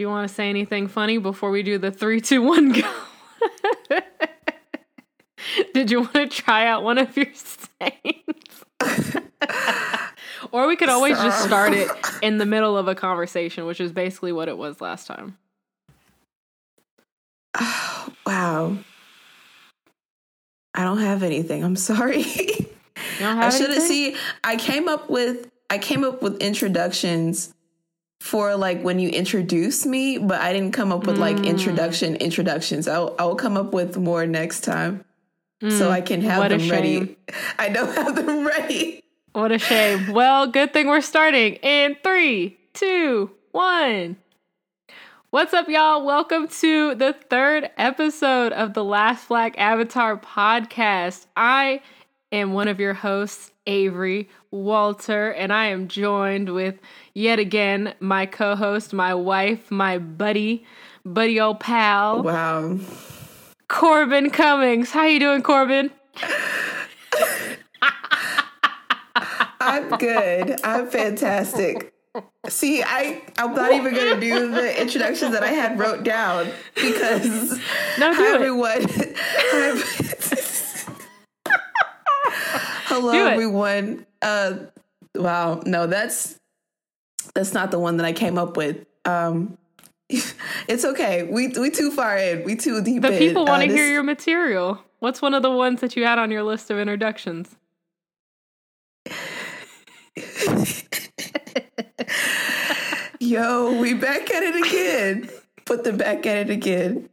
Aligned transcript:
do 0.00 0.02
you 0.02 0.08
want 0.08 0.26
to 0.26 0.34
say 0.34 0.48
anything 0.48 0.88
funny 0.88 1.18
before 1.18 1.50
we 1.50 1.62
do 1.62 1.76
the 1.76 1.90
three, 1.90 2.22
two, 2.22 2.40
one, 2.40 2.72
go? 2.72 2.90
Did 5.74 5.90
you 5.90 6.00
want 6.00 6.14
to 6.14 6.26
try 6.26 6.66
out 6.68 6.82
one 6.82 6.96
of 6.96 7.14
your 7.14 7.26
sayings? 7.34 8.64
or 10.52 10.66
we 10.66 10.76
could 10.76 10.88
always 10.88 11.18
just 11.18 11.44
start 11.44 11.74
it 11.74 11.90
in 12.22 12.38
the 12.38 12.46
middle 12.46 12.78
of 12.78 12.88
a 12.88 12.94
conversation, 12.94 13.66
which 13.66 13.78
is 13.78 13.92
basically 13.92 14.32
what 14.32 14.48
it 14.48 14.56
was 14.56 14.80
last 14.80 15.06
time. 15.06 15.36
Oh, 17.60 18.08
wow. 18.26 18.78
I 20.72 20.82
don't 20.82 21.00
have 21.00 21.22
anything. 21.22 21.62
I'm 21.62 21.76
sorry. 21.76 22.24
I 23.20 23.50
should 23.50 23.68
have 23.68 23.82
see. 23.82 24.16
I 24.42 24.56
came 24.56 24.88
up 24.88 25.10
with 25.10 25.50
I 25.68 25.76
came 25.76 26.04
up 26.04 26.22
with 26.22 26.40
introductions 26.40 27.52
for 28.20 28.54
like 28.54 28.82
when 28.82 28.98
you 28.98 29.08
introduce 29.08 29.86
me, 29.86 30.18
but 30.18 30.40
I 30.40 30.52
didn't 30.52 30.72
come 30.72 30.92
up 30.92 31.06
with 31.06 31.18
like 31.18 31.36
mm. 31.36 31.46
introduction 31.46 32.16
introductions. 32.16 32.86
I'll 32.86 33.16
I'll 33.18 33.34
come 33.34 33.56
up 33.56 33.72
with 33.72 33.96
more 33.96 34.26
next 34.26 34.60
time. 34.60 35.04
Mm, 35.62 35.76
so 35.76 35.90
I 35.90 36.00
can 36.00 36.20
have 36.22 36.38
what 36.38 36.48
them 36.50 36.70
ready. 36.70 37.16
I 37.58 37.68
don't 37.70 37.94
have 37.94 38.14
them 38.14 38.46
ready. 38.46 39.02
What 39.32 39.52
a 39.52 39.58
shame. 39.58 40.12
Well, 40.12 40.46
good 40.46 40.72
thing 40.72 40.86
we're 40.86 41.00
starting 41.00 41.54
in 41.56 41.96
three, 42.02 42.58
two, 42.74 43.30
one. 43.52 44.16
What's 45.30 45.54
up, 45.54 45.68
y'all? 45.68 46.04
Welcome 46.04 46.48
to 46.48 46.94
the 46.96 47.14
third 47.28 47.70
episode 47.78 48.52
of 48.52 48.74
the 48.74 48.82
Last 48.82 49.28
Black 49.28 49.56
Avatar 49.58 50.16
podcast. 50.16 51.26
I 51.36 51.82
am 52.32 52.52
one 52.52 52.66
of 52.66 52.80
your 52.80 52.94
hosts, 52.94 53.52
Avery 53.66 54.28
Walter, 54.50 55.30
and 55.30 55.52
I 55.52 55.66
am 55.66 55.86
joined 55.86 56.52
with 56.52 56.78
yet 57.14 57.38
again 57.38 57.94
my 58.00 58.26
co 58.26 58.56
host, 58.56 58.92
my 58.92 59.14
wife, 59.14 59.70
my 59.70 59.98
buddy, 59.98 60.64
buddy 61.04 61.40
old 61.40 61.60
pal. 61.60 62.22
Wow. 62.22 62.78
Corbin 63.68 64.30
Cummings. 64.30 64.90
How 64.90 65.06
you 65.06 65.20
doing, 65.20 65.42
Corbin? 65.42 65.90
I'm 69.60 69.88
good. 69.98 70.60
I'm 70.64 70.88
fantastic. 70.88 71.94
See, 72.48 72.82
I 72.82 73.22
I'm 73.38 73.54
not 73.54 73.72
even 73.72 73.94
gonna 73.94 74.20
do 74.20 74.50
the 74.50 74.80
introductions 74.80 75.32
that 75.32 75.44
I 75.44 75.52
had 75.52 75.78
wrote 75.78 76.02
down 76.02 76.50
because 76.74 77.52
no, 77.98 78.12
hi 78.12 78.34
everyone. 78.34 78.86
Hello 82.86 83.12
everyone. 83.12 84.06
Uh 84.20 84.54
wow, 85.14 85.62
no, 85.64 85.86
that's 85.86 86.39
that's 87.34 87.52
not 87.52 87.70
the 87.70 87.78
one 87.78 87.96
that 87.98 88.06
I 88.06 88.12
came 88.12 88.38
up 88.38 88.56
with. 88.56 88.84
Um 89.04 89.56
it's 90.08 90.84
okay. 90.84 91.22
We 91.22 91.48
we 91.48 91.70
too 91.70 91.90
far 91.90 92.16
in. 92.16 92.44
We 92.44 92.56
too 92.56 92.82
deep 92.82 93.02
the 93.02 93.12
in. 93.12 93.18
people 93.18 93.46
want 93.46 93.62
to 93.62 93.68
uh, 93.68 93.72
hear 93.72 93.86
your 93.86 94.02
material. 94.02 94.82
What's 94.98 95.22
one 95.22 95.34
of 95.34 95.42
the 95.42 95.50
ones 95.50 95.80
that 95.80 95.96
you 95.96 96.04
had 96.04 96.18
on 96.18 96.30
your 96.30 96.42
list 96.42 96.70
of 96.70 96.78
introductions? 96.78 97.56
Yo, 103.20 103.78
we 103.78 103.94
back 103.94 104.30
at 104.30 104.42
it 104.42 104.56
again. 104.66 105.30
Put 105.64 105.84
them 105.84 105.96
back 105.96 106.26
at 106.26 106.38
it 106.38 106.50
again. 106.50 107.08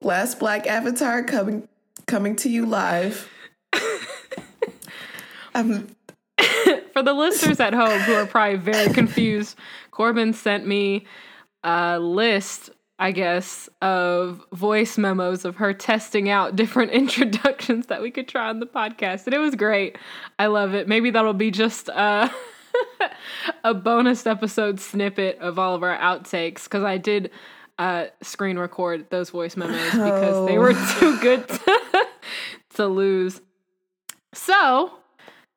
Last 0.00 0.38
Black 0.38 0.66
Avatar 0.66 1.22
coming 1.22 1.68
coming 2.06 2.34
to 2.36 2.48
you 2.48 2.66
live. 2.66 3.28
Um, 5.54 5.88
For 6.92 7.02
the 7.02 7.14
listeners 7.14 7.60
at 7.60 7.74
home 7.74 8.00
who 8.00 8.14
are 8.14 8.26
probably 8.26 8.58
very 8.58 8.92
confused, 8.92 9.56
Corbin 9.90 10.32
sent 10.32 10.66
me 10.66 11.06
a 11.64 11.98
list 11.98 12.70
I 13.02 13.10
guess, 13.10 13.68
of 13.80 14.44
voice 14.52 14.96
memos 14.96 15.44
of 15.44 15.56
her 15.56 15.74
testing 15.74 16.28
out 16.28 16.54
different 16.54 16.92
introductions 16.92 17.86
that 17.86 18.00
we 18.00 18.12
could 18.12 18.28
try 18.28 18.48
on 18.48 18.60
the 18.60 18.66
podcast. 18.66 19.24
And 19.24 19.34
it 19.34 19.38
was 19.38 19.56
great. 19.56 19.98
I 20.38 20.46
love 20.46 20.74
it. 20.74 20.86
Maybe 20.86 21.10
that'll 21.10 21.32
be 21.32 21.50
just 21.50 21.88
uh, 21.88 22.28
a 23.64 23.74
bonus 23.74 24.24
episode 24.24 24.78
snippet 24.78 25.38
of 25.40 25.58
all 25.58 25.74
of 25.74 25.82
our 25.82 25.98
outtakes 25.98 26.64
because 26.64 26.84
I 26.84 26.96
did 26.96 27.32
uh, 27.76 28.06
screen 28.22 28.56
record 28.56 29.10
those 29.10 29.30
voice 29.30 29.56
memos 29.56 29.90
because 29.90 30.36
oh. 30.36 30.46
they 30.46 30.58
were 30.58 30.72
oh. 30.72 30.96
too 31.00 31.18
good 31.18 31.48
to, 31.48 32.06
to 32.76 32.86
lose. 32.86 33.40
So, 34.32 34.92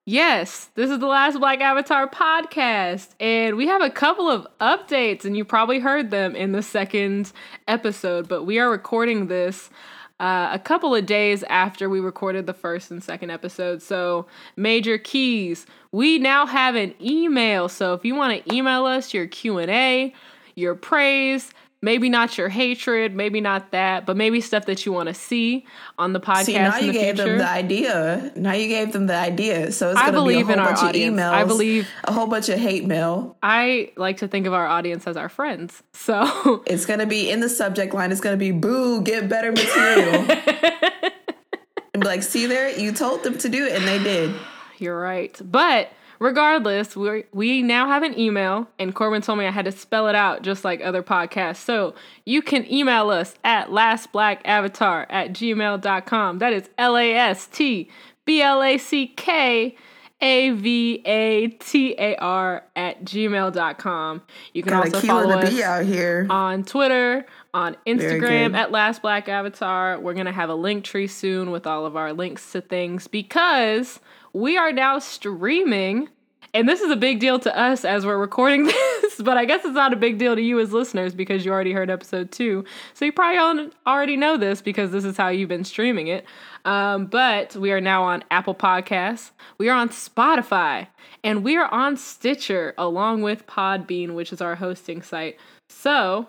Yes, 0.07 0.69
this 0.75 0.91
is 0.91 0.99
the 0.99 1.07
last 1.07 1.39
Black 1.39 1.61
Avatar 1.61 2.07
podcast, 2.07 3.07
and 3.19 3.55
we 3.55 3.65
have 3.65 3.81
a 3.81 3.89
couple 3.89 4.29
of 4.29 4.45
updates, 4.61 5.25
and 5.25 5.35
you 5.35 5.43
probably 5.43 5.79
heard 5.79 6.11
them 6.11 6.35
in 6.35 6.51
the 6.51 6.61
second 6.61 7.31
episode, 7.67 8.27
but 8.27 8.43
we 8.43 8.59
are 8.59 8.69
recording 8.69 9.25
this 9.25 9.71
uh, 10.19 10.49
a 10.53 10.59
couple 10.59 10.93
of 10.93 11.07
days 11.07 11.41
after 11.49 11.89
we 11.89 11.99
recorded 11.99 12.45
the 12.45 12.53
first 12.53 12.91
and 12.91 13.03
second 13.03 13.31
episode. 13.31 13.81
So, 13.81 14.27
major 14.55 14.99
keys. 14.99 15.65
We 15.91 16.19
now 16.19 16.45
have 16.45 16.75
an 16.75 16.93
email, 17.01 17.67
so 17.67 17.95
if 17.95 18.05
you 18.05 18.13
want 18.13 18.45
to 18.45 18.53
email 18.53 18.85
us 18.85 19.11
your 19.11 19.25
Q&A, 19.25 20.13
your 20.53 20.75
praise, 20.75 21.51
maybe 21.85 22.09
not 22.09 22.35
your 22.35 22.49
hatred, 22.49 23.15
maybe 23.15 23.39
not 23.39 23.69
that, 23.69 24.07
but 24.07 24.17
maybe 24.17 24.41
stuff 24.41 24.65
that 24.65 24.87
you 24.87 24.91
want 24.91 25.07
to 25.07 25.13
see 25.13 25.65
on 25.99 26.13
the 26.13 26.19
podcast. 26.19 26.45
See, 26.45 26.53
now 26.53 26.77
you 26.77 26.91
gave 26.91 27.15
future. 27.15 27.29
them 27.29 27.37
the 27.37 27.47
idea. 27.47 28.33
Now 28.35 28.53
you 28.53 28.67
gave 28.67 28.91
them 28.91 29.05
the 29.05 29.15
idea. 29.15 29.71
So 29.71 29.91
it's 29.91 30.01
going 30.01 30.13
to 30.13 30.25
be 30.25 30.41
a 30.41 30.43
whole 30.43 30.65
bunch 30.65 30.81
of 30.81 30.99
emails. 30.99 31.31
I 31.31 31.43
believe 31.43 31.87
a 32.03 32.11
whole 32.11 32.25
bunch 32.25 32.49
of 32.49 32.59
hate 32.59 32.85
mail. 32.85 33.37
I 33.43 33.91
like 33.97 34.17
to 34.17 34.27
think 34.27 34.47
of 34.47 34.53
our 34.53 34.65
audience 34.65 35.05
as 35.05 35.15
our 35.15 35.29
friends. 35.29 35.83
So 35.93 36.63
it's 36.67 36.87
going 36.87 36.99
to 37.01 37.05
be 37.05 37.29
in 37.29 37.39
the 37.39 37.49
subject 37.49 37.93
line. 37.93 38.11
It's 38.11 38.21
going 38.21 38.33
to 38.33 38.39
be 38.39 38.51
boo, 38.51 39.03
get 39.03 39.29
better 39.29 39.51
material. 39.51 40.25
and 41.93 42.01
be 42.01 42.07
like, 42.07 42.23
see 42.23 42.47
there, 42.47 42.75
you 42.75 42.93
told 42.93 43.23
them 43.23 43.37
to 43.37 43.47
do 43.47 43.67
it, 43.67 43.73
and 43.73 43.87
they 43.87 44.03
did. 44.03 44.33
You're 44.79 44.99
right, 44.99 45.39
but 45.43 45.91
Regardless, 46.19 46.95
we 46.95 47.25
we 47.33 47.61
now 47.61 47.87
have 47.87 48.03
an 48.03 48.17
email, 48.17 48.67
and 48.79 48.93
Corbin 48.95 49.21
told 49.21 49.39
me 49.39 49.45
I 49.45 49.51
had 49.51 49.65
to 49.65 49.71
spell 49.71 50.07
it 50.07 50.15
out 50.15 50.41
just 50.41 50.63
like 50.63 50.81
other 50.81 51.03
podcasts. 51.03 51.57
So 51.57 51.93
you 52.25 52.41
can 52.41 52.71
email 52.71 53.09
us 53.09 53.35
at 53.43 53.69
lastblackavatar 53.69 55.07
at 55.09 55.33
gmail.com. 55.33 56.39
That 56.39 56.53
is 56.53 56.69
L 56.77 56.97
A 56.97 57.13
S 57.13 57.47
T 57.47 57.89
B 58.25 58.41
L 58.41 58.63
A 58.63 58.77
C 58.77 59.07
K 59.07 59.75
A 60.21 60.49
V 60.51 61.01
A 61.05 61.47
T 61.47 61.95
A 61.97 62.15
R 62.15 62.63
at 62.75 63.03
gmail.com. 63.03 64.21
You 64.53 64.63
can 64.63 64.73
Got 64.73 64.93
also 64.93 65.07
follow 65.07 65.29
us 65.37 65.59
out 65.59 65.85
here. 65.85 66.27
on 66.29 66.63
Twitter, 66.63 67.25
on 67.53 67.75
Instagram 67.85 68.55
at 68.55 68.71
Last 68.71 69.01
Black 69.01 69.27
Avatar. 69.27 69.99
We're 69.99 70.13
going 70.13 70.25
to 70.25 70.31
have 70.31 70.49
a 70.49 70.55
link 70.55 70.85
tree 70.85 71.07
soon 71.07 71.51
with 71.51 71.67
all 71.67 71.85
of 71.85 71.95
our 71.95 72.13
links 72.13 72.51
to 72.53 72.61
things 72.61 73.07
because 73.07 73.99
we 74.35 74.57
are 74.57 74.73
now 74.73 74.99
streaming. 74.99 76.09
And 76.53 76.67
this 76.67 76.81
is 76.81 76.91
a 76.91 76.97
big 76.97 77.19
deal 77.19 77.39
to 77.39 77.57
us 77.57 77.85
as 77.85 78.05
we're 78.05 78.17
recording 78.17 78.65
this, 79.01 79.21
but 79.21 79.37
I 79.37 79.45
guess 79.45 79.63
it's 79.63 79.73
not 79.73 79.93
a 79.93 79.97
big 79.97 80.17
deal 80.17 80.35
to 80.35 80.41
you 80.41 80.59
as 80.59 80.73
listeners 80.73 81.15
because 81.15 81.45
you 81.45 81.53
already 81.53 81.71
heard 81.71 81.89
episode 81.89 82.31
two. 82.31 82.65
So 82.93 83.05
you 83.05 83.13
probably 83.13 83.71
already 83.87 84.17
know 84.17 84.35
this 84.35 84.61
because 84.61 84.91
this 84.91 85.05
is 85.05 85.15
how 85.15 85.29
you've 85.29 85.47
been 85.47 85.63
streaming 85.63 86.07
it. 86.07 86.25
Um, 86.65 87.05
but 87.05 87.55
we 87.55 87.71
are 87.71 87.79
now 87.79 88.03
on 88.03 88.25
Apple 88.29 88.55
Podcasts, 88.55 89.31
we 89.57 89.69
are 89.69 89.77
on 89.77 89.87
Spotify, 89.89 90.87
and 91.23 91.43
we 91.43 91.55
are 91.55 91.73
on 91.73 91.95
Stitcher 91.95 92.73
along 92.77 93.21
with 93.21 93.47
Podbean, 93.47 94.15
which 94.15 94.33
is 94.33 94.41
our 94.41 94.55
hosting 94.55 95.01
site. 95.01 95.37
So, 95.69 96.27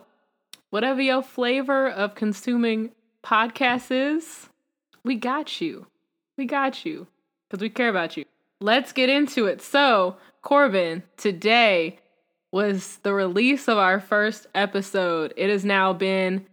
whatever 0.70 1.02
your 1.02 1.22
flavor 1.22 1.90
of 1.90 2.14
consuming 2.14 2.92
podcasts 3.24 3.90
is, 3.90 4.48
we 5.04 5.16
got 5.16 5.60
you. 5.60 5.86
We 6.38 6.44
got 6.44 6.84
you 6.84 7.08
because 7.48 7.62
we 7.62 7.68
care 7.68 7.88
about 7.88 8.16
you. 8.16 8.24
Let's 8.60 8.92
get 8.92 9.08
into 9.08 9.46
it. 9.46 9.60
So, 9.60 10.16
Corbin, 10.42 11.02
today 11.16 11.98
was 12.52 12.98
the 13.02 13.12
release 13.12 13.68
of 13.68 13.78
our 13.78 14.00
first 14.00 14.46
episode. 14.54 15.34
It 15.36 15.50
has 15.50 15.64
now 15.64 15.92
been 15.92 16.46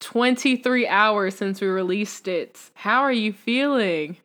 23 0.00 0.86
hours 0.86 1.34
since 1.34 1.60
we 1.60 1.66
released 1.66 2.28
it. 2.28 2.70
How 2.74 3.02
are 3.02 3.12
you 3.12 3.32
feeling? 3.32 4.18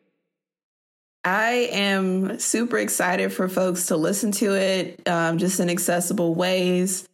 I 1.24 1.68
am 1.72 2.40
super 2.40 2.78
excited 2.78 3.32
for 3.32 3.48
folks 3.48 3.86
to 3.86 3.96
listen 3.96 4.32
to 4.32 4.54
it 4.54 5.06
um, 5.08 5.38
just 5.38 5.60
in 5.60 5.70
accessible 5.70 6.34
ways. 6.34 7.08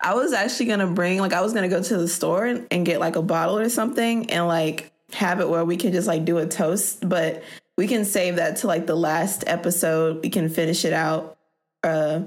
I 0.00 0.14
was 0.14 0.32
actually 0.32 0.66
going 0.66 0.80
to 0.80 0.88
bring, 0.88 1.18
like, 1.18 1.32
I 1.32 1.40
was 1.42 1.52
going 1.52 1.68
to 1.68 1.74
go 1.74 1.80
to 1.80 1.96
the 1.96 2.08
store 2.08 2.44
and, 2.44 2.66
and 2.72 2.84
get 2.84 2.98
like 2.98 3.14
a 3.14 3.22
bottle 3.22 3.56
or 3.56 3.68
something 3.68 4.30
and 4.30 4.48
like 4.48 4.92
have 5.12 5.40
it 5.40 5.48
where 5.48 5.64
we 5.64 5.76
can 5.76 5.92
just 5.92 6.08
like 6.08 6.24
do 6.24 6.38
a 6.38 6.46
toast. 6.46 7.08
But 7.08 7.44
we 7.82 7.88
can 7.88 8.04
save 8.04 8.36
that 8.36 8.58
to 8.58 8.68
like 8.68 8.86
the 8.86 8.94
last 8.94 9.42
episode. 9.48 10.22
We 10.22 10.30
can 10.30 10.48
finish 10.48 10.84
it 10.84 10.92
out 10.92 11.36
uh, 11.82 12.20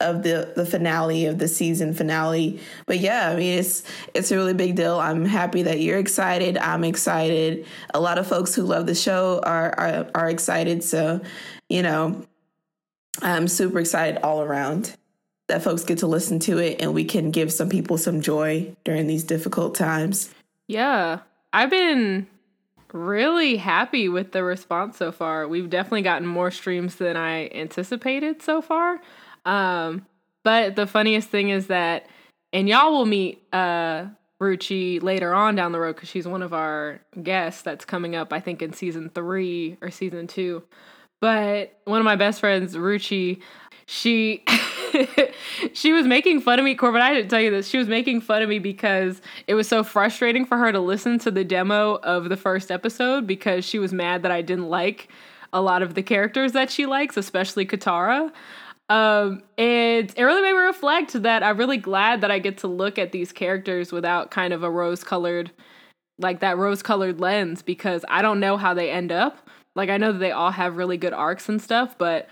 of 0.00 0.24
the 0.24 0.52
the 0.56 0.66
finale 0.66 1.26
of 1.26 1.38
the 1.38 1.46
season 1.46 1.94
finale. 1.94 2.58
But 2.84 2.98
yeah, 2.98 3.30
I 3.30 3.36
mean 3.36 3.60
it's 3.60 3.84
it's 4.12 4.32
a 4.32 4.36
really 4.36 4.54
big 4.54 4.74
deal. 4.74 4.98
I'm 4.98 5.24
happy 5.24 5.62
that 5.62 5.78
you're 5.78 5.98
excited. 6.00 6.58
I'm 6.58 6.82
excited. 6.82 7.64
A 7.94 8.00
lot 8.00 8.18
of 8.18 8.26
folks 8.26 8.56
who 8.56 8.64
love 8.64 8.86
the 8.86 8.94
show 8.96 9.38
are 9.44 9.72
are, 9.78 10.10
are 10.16 10.28
excited. 10.28 10.82
So 10.82 11.20
you 11.68 11.84
know, 11.84 12.26
I'm 13.22 13.46
super 13.46 13.78
excited 13.78 14.20
all 14.24 14.42
around. 14.42 14.96
that 15.46 15.62
folks 15.62 15.84
get 15.84 15.98
to 15.98 16.08
listen 16.08 16.40
to 16.40 16.58
it 16.58 16.82
and 16.82 16.92
we 16.92 17.04
can 17.04 17.30
give 17.30 17.52
some 17.52 17.68
people 17.68 17.98
some 17.98 18.20
joy 18.20 18.74
during 18.84 19.06
these 19.06 19.22
difficult 19.22 19.76
times. 19.76 20.28
Yeah. 20.66 21.20
I've 21.52 21.70
been 21.70 22.26
really 22.92 23.56
happy 23.56 24.08
with 24.08 24.32
the 24.32 24.42
response 24.42 24.96
so 24.96 25.12
far. 25.12 25.46
We've 25.46 25.70
definitely 25.70 26.02
gotten 26.02 26.26
more 26.26 26.50
streams 26.50 26.96
than 26.96 27.16
I 27.16 27.48
anticipated 27.48 28.42
so 28.42 28.60
far. 28.62 29.00
Um, 29.44 30.06
but 30.44 30.76
the 30.76 30.86
funniest 30.86 31.28
thing 31.28 31.50
is 31.50 31.66
that, 31.66 32.06
and 32.52 32.68
y'all 32.68 32.92
will 32.92 33.06
meet 33.06 33.42
uh, 33.52 34.06
Ruchi 34.40 35.02
later 35.02 35.34
on 35.34 35.54
down 35.54 35.72
the 35.72 35.80
road 35.80 35.96
because 35.96 36.08
she's 36.08 36.26
one 36.26 36.42
of 36.42 36.52
our 36.52 37.00
guests 37.22 37.62
that's 37.62 37.84
coming 37.84 38.14
up, 38.14 38.32
I 38.32 38.40
think, 38.40 38.62
in 38.62 38.72
season 38.72 39.10
three 39.14 39.76
or 39.82 39.90
season 39.90 40.26
two. 40.26 40.62
But 41.20 41.78
one 41.84 42.00
of 42.00 42.04
my 42.04 42.16
best 42.16 42.40
friends, 42.40 42.76
Ruchi, 42.76 43.40
she 43.86 44.44
she 45.72 45.92
was 45.92 46.06
making 46.06 46.40
fun 46.40 46.58
of 46.58 46.64
me. 46.64 46.74
Corbin, 46.74 47.02
I 47.02 47.14
didn't 47.14 47.30
tell 47.30 47.40
you 47.40 47.50
this. 47.50 47.68
She 47.68 47.78
was 47.78 47.88
making 47.88 48.20
fun 48.20 48.42
of 48.42 48.48
me 48.48 48.58
because 48.58 49.20
it 49.46 49.54
was 49.54 49.68
so 49.68 49.82
frustrating 49.84 50.44
for 50.44 50.58
her 50.58 50.72
to 50.72 50.80
listen 50.80 51.18
to 51.20 51.30
the 51.30 51.44
demo 51.44 51.96
of 51.96 52.28
the 52.28 52.36
first 52.36 52.70
episode 52.70 53.26
because 53.26 53.64
she 53.64 53.78
was 53.78 53.92
mad 53.92 54.22
that 54.22 54.30
I 54.30 54.42
didn't 54.42 54.68
like 54.68 55.08
a 55.52 55.60
lot 55.62 55.82
of 55.82 55.94
the 55.94 56.02
characters 56.02 56.52
that 56.52 56.70
she 56.70 56.86
likes, 56.86 57.16
especially 57.16 57.66
Katara. 57.66 58.30
Um, 58.90 59.42
and 59.58 60.12
it 60.16 60.22
really 60.22 60.42
made 60.42 60.52
me 60.52 60.58
reflect 60.58 61.22
that 61.22 61.42
I'm 61.42 61.58
really 61.58 61.76
glad 61.76 62.22
that 62.22 62.30
I 62.30 62.38
get 62.38 62.58
to 62.58 62.68
look 62.68 62.98
at 62.98 63.12
these 63.12 63.32
characters 63.32 63.92
without 63.92 64.30
kind 64.30 64.52
of 64.52 64.62
a 64.62 64.70
rose 64.70 65.04
colored, 65.04 65.50
like 66.18 66.40
that 66.40 66.56
rose 66.56 66.82
colored 66.82 67.20
lens, 67.20 67.62
because 67.62 68.04
I 68.08 68.22
don't 68.22 68.40
know 68.40 68.56
how 68.56 68.72
they 68.74 68.90
end 68.90 69.12
up. 69.12 69.48
Like, 69.74 69.90
I 69.90 69.98
know 69.98 70.12
that 70.12 70.18
they 70.18 70.32
all 70.32 70.50
have 70.50 70.76
really 70.76 70.96
good 70.96 71.12
arcs 71.12 71.48
and 71.48 71.60
stuff, 71.60 71.96
but 71.98 72.28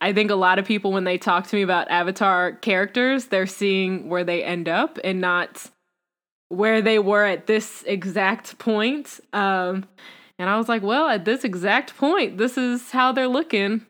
I 0.00 0.12
think 0.12 0.30
a 0.30 0.36
lot 0.36 0.58
of 0.58 0.64
people, 0.64 0.92
when 0.92 1.04
they 1.04 1.18
talk 1.18 1.46
to 1.48 1.56
me 1.56 1.62
about 1.62 1.90
Avatar 1.90 2.52
characters, 2.52 3.26
they're 3.26 3.46
seeing 3.46 4.08
where 4.08 4.24
they 4.24 4.44
end 4.44 4.68
up 4.68 4.98
and 5.02 5.20
not 5.20 5.70
where 6.48 6.80
they 6.80 6.98
were 6.98 7.24
at 7.24 7.46
this 7.46 7.84
exact 7.86 8.58
point. 8.58 9.20
Um, 9.32 9.86
and 10.38 10.48
I 10.48 10.56
was 10.56 10.68
like, 10.68 10.82
well, 10.82 11.08
at 11.08 11.24
this 11.24 11.44
exact 11.44 11.96
point, 11.96 12.38
this 12.38 12.56
is 12.56 12.90
how 12.90 13.12
they're 13.12 13.28
looking. 13.28 13.84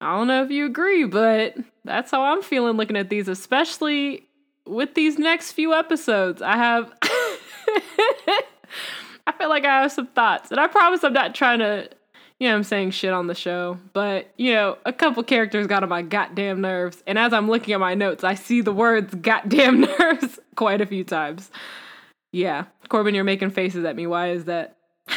I 0.00 0.16
don't 0.16 0.28
know 0.28 0.42
if 0.42 0.50
you 0.50 0.66
agree, 0.66 1.04
but 1.04 1.56
that's 1.84 2.10
how 2.10 2.22
I'm 2.22 2.42
feeling 2.42 2.76
looking 2.76 2.96
at 2.96 3.10
these, 3.10 3.28
especially 3.28 4.26
with 4.66 4.94
these 4.94 5.18
next 5.18 5.52
few 5.52 5.74
episodes. 5.74 6.40
I 6.40 6.56
have. 6.56 6.92
I 9.24 9.32
feel 9.38 9.48
like 9.48 9.64
I 9.64 9.82
have 9.82 9.92
some 9.92 10.08
thoughts, 10.08 10.50
and 10.50 10.58
I 10.58 10.66
promise 10.66 11.04
I'm 11.04 11.12
not 11.12 11.34
trying 11.34 11.60
to 11.60 11.88
you 12.42 12.48
know, 12.48 12.56
I'm 12.56 12.64
saying 12.64 12.90
shit 12.90 13.12
on 13.12 13.28
the 13.28 13.36
show, 13.36 13.78
but 13.92 14.32
you 14.36 14.52
know, 14.52 14.76
a 14.84 14.92
couple 14.92 15.22
characters 15.22 15.68
got 15.68 15.84
on 15.84 15.88
my 15.88 16.02
goddamn 16.02 16.60
nerves. 16.60 17.00
And 17.06 17.16
as 17.16 17.32
I'm 17.32 17.48
looking 17.48 17.72
at 17.72 17.78
my 17.78 17.94
notes, 17.94 18.24
I 18.24 18.34
see 18.34 18.62
the 18.62 18.72
words 18.72 19.14
goddamn 19.14 19.82
nerves 20.00 20.40
quite 20.56 20.80
a 20.80 20.86
few 20.86 21.04
times. 21.04 21.52
Yeah. 22.32 22.64
Corbin, 22.88 23.14
you're 23.14 23.22
making 23.22 23.50
faces 23.50 23.84
at 23.84 23.94
me. 23.94 24.08
Why 24.08 24.30
is 24.30 24.46
that? 24.46 24.76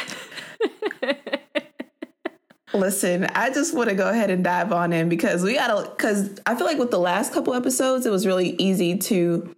Listen, 2.72 3.24
I 3.34 3.50
just 3.50 3.74
want 3.74 3.88
to 3.88 3.96
go 3.96 4.08
ahead 4.08 4.30
and 4.30 4.44
dive 4.44 4.72
on 4.72 4.92
in 4.92 5.08
because 5.08 5.42
we 5.42 5.54
got 5.54 5.66
to, 5.66 5.90
because 5.90 6.38
I 6.46 6.54
feel 6.54 6.66
like 6.66 6.78
with 6.78 6.92
the 6.92 7.00
last 7.00 7.32
couple 7.32 7.54
episodes, 7.54 8.06
it 8.06 8.10
was 8.10 8.24
really 8.24 8.50
easy 8.50 8.98
to 8.98 9.52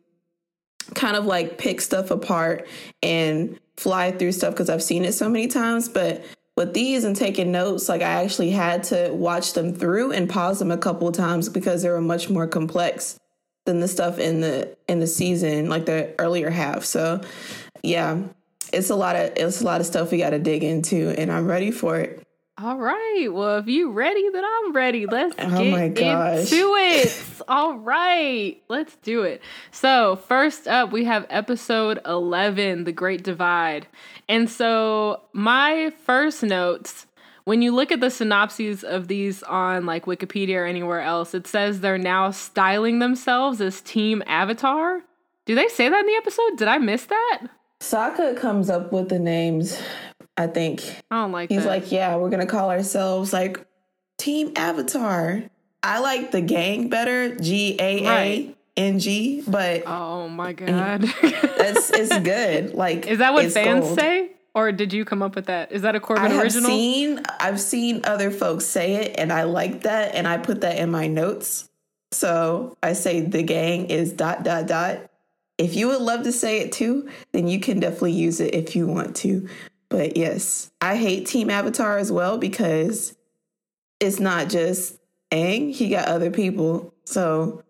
kind 0.95 1.17
of 1.17 1.27
like 1.27 1.59
pick 1.59 1.83
stuff 1.83 2.11
apart 2.11 2.67
and 3.03 3.61
fly 3.77 4.11
through 4.11 4.33
stuff 4.33 4.55
because 4.55 4.71
I've 4.71 4.83
seen 4.83 5.05
it 5.05 5.13
so 5.13 5.29
many 5.29 5.49
times. 5.49 5.91
But 5.91 6.25
with 6.59 6.75
these 6.75 7.05
and 7.05 7.15
taking 7.15 7.53
notes, 7.53 7.89
like 7.89 8.03
I 8.03 8.25
actually 8.25 8.51
had 8.51 8.83
to 8.85 9.11
watch 9.13 9.53
them 9.53 9.73
through 9.73 10.11
and 10.11 10.29
pause 10.29 10.59
them 10.59 10.73
a 10.73 10.77
couple 10.77 11.07
of 11.07 11.15
times 11.15 11.49
because 11.49 11.83
they 11.83 11.89
were 11.89 12.01
much 12.01 12.29
more 12.29 12.49
complex 12.49 13.17
than 13.65 13.79
the 13.79 13.87
stuff 13.87 14.19
in 14.19 14.41
the 14.41 14.77
in 14.89 14.99
the 14.99 15.07
season, 15.07 15.69
like 15.69 15.87
the 15.87 16.13
earlier 16.19 16.51
half. 16.51 16.85
So 16.85 17.21
yeah, 17.85 18.21
it's 18.73 18.91
a 18.91 18.97
lot 18.97 19.15
of 19.15 19.35
it's 19.37 19.61
a 19.61 19.65
lot 19.65 19.81
of 19.81 19.87
stuff 19.87 20.11
we 20.11 20.19
got 20.19 20.31
to 20.31 20.41
dig 20.41 20.65
into, 20.65 21.15
and 21.17 21.31
I'm 21.31 21.47
ready 21.47 21.71
for 21.71 21.97
it. 22.01 22.27
All 22.61 22.77
right. 22.77 23.29
Well, 23.31 23.59
if 23.59 23.69
you 23.69 23.93
ready, 23.93 24.29
then 24.31 24.45
I'm 24.45 24.73
ready. 24.73 25.07
Let's 25.07 25.37
oh 25.39 25.63
get 25.63 25.71
my 25.71 25.87
gosh. 25.87 26.51
into 26.51 26.75
it. 26.75 27.23
All 27.49 27.79
right. 27.79 28.61
Let's 28.67 28.97
do 28.97 29.23
it. 29.23 29.43
So, 29.71 30.17
first 30.27 30.67
up, 30.67 30.91
we 30.91 31.05
have 31.05 31.25
episode 31.31 32.01
11, 32.05 32.83
The 32.83 32.91
Great 32.91 33.23
Divide. 33.23 33.87
And 34.29 34.51
so, 34.51 35.23
my 35.33 35.93
first 36.05 36.43
notes 36.43 37.07
when 37.49 37.63
you 37.63 37.75
look 37.75 37.91
at 37.91 38.01
the 38.01 38.11
synopses 38.11 38.85
of 38.85 39.09
these 39.09 39.43
on 39.43 39.87
like 39.87 40.05
Wikipedia 40.05 40.57
or 40.57 40.67
anywhere 40.67 41.01
else, 41.01 41.33
it 41.33 41.47
says 41.47 41.81
they're 41.81 41.97
now 41.97 42.31
styling 42.31 42.99
themselves 42.99 43.63
as 43.63 43.81
Team 43.81 44.23
Avatar. 44.27 45.01
Do 45.47 45.55
they 45.55 45.69
say 45.69 45.89
that 45.89 46.01
in 46.01 46.07
the 46.07 46.17
episode? 46.17 46.59
Did 46.59 46.69
I 46.69 46.77
miss 46.77 47.07
that? 47.07 47.47
Sokka 47.81 48.37
comes 48.37 48.69
up 48.69 48.93
with 48.93 49.09
the 49.09 49.19
names 49.19 49.81
I 50.37 50.47
think. 50.47 50.83
I 51.11 51.23
don't 51.23 51.33
like 51.33 51.49
He's 51.49 51.65
that. 51.65 51.69
like, 51.69 51.91
yeah, 51.91 52.17
we're 52.17 52.29
gonna 52.29 52.45
call 52.45 52.71
ourselves 52.71 53.33
like 53.33 53.67
Team 54.19 54.53
Avatar. 54.55 55.43
I 55.83 56.01
like 56.01 56.33
the 56.33 56.43
gang 56.43 56.91
better, 56.91 57.35
G 57.35 57.77
A 57.81 58.07
A 58.07 58.55
N 58.79 58.99
G, 58.99 59.43
but 59.47 59.83
Oh 59.87 60.29
my 60.29 60.53
god. 60.53 61.01
it's 61.23 61.91
it's 61.91 62.19
good. 62.21 62.75
Like, 62.75 63.07
Is 63.07 63.19
that 63.19 63.33
what 63.35 63.51
fans 63.53 63.85
gold. 63.87 63.99
say? 63.99 64.31
Or 64.55 64.73
did 64.73 64.93
you 64.93 65.05
come 65.05 65.23
up 65.23 65.35
with 65.37 65.47
that? 65.47 65.71
Is 65.73 65.83
that 65.83 65.95
a 65.95 66.01
Corbin 66.01 66.25
I 66.25 66.29
have 66.31 66.45
original? 66.45 66.71
seen 66.71 67.21
I've 67.41 67.61
seen 67.61 68.01
other 68.05 68.31
folks 68.31 68.65
say 68.65 68.95
it, 68.95 69.17
and 69.19 69.33
I 69.33 69.43
like 69.45 69.83
that, 69.83 70.15
and 70.15 70.27
I 70.27 70.39
put 70.39 70.63
that 70.63 70.79
in 70.79 70.91
my 70.91 71.07
notes. 71.07 71.69
So 72.13 72.77
I 72.83 72.95
say 72.95 73.21
the 73.21 73.43
gang 73.43 73.87
is 73.91 74.13
dot 74.13 74.43
dot 74.45 74.67
dot. 74.67 75.11
If 75.59 75.75
you 75.77 75.89
would 75.89 76.01
love 76.01 76.23
to 76.23 76.33
say 76.33 76.61
it 76.61 76.73
too, 76.73 77.09
then 77.33 77.49
you 77.49 77.61
can 77.61 77.81
definitely 77.81 78.13
use 78.13 78.41
it 78.41 78.55
if 78.55 78.75
you 78.77 78.87
want 78.87 79.17
to. 79.17 79.49
But 79.91 80.17
yes, 80.17 80.71
I 80.81 80.97
hate 80.97 81.27
Team 81.27 81.51
Avatar 81.51 81.99
as 81.99 82.11
well 82.13 82.39
because 82.39 83.17
it's 84.01 84.21
not 84.21 84.49
just 84.49 84.99
Aang, 85.33 85.73
he 85.75 85.89
got 85.91 86.09
other 86.09 86.31
people. 86.31 86.95
So 87.05 87.63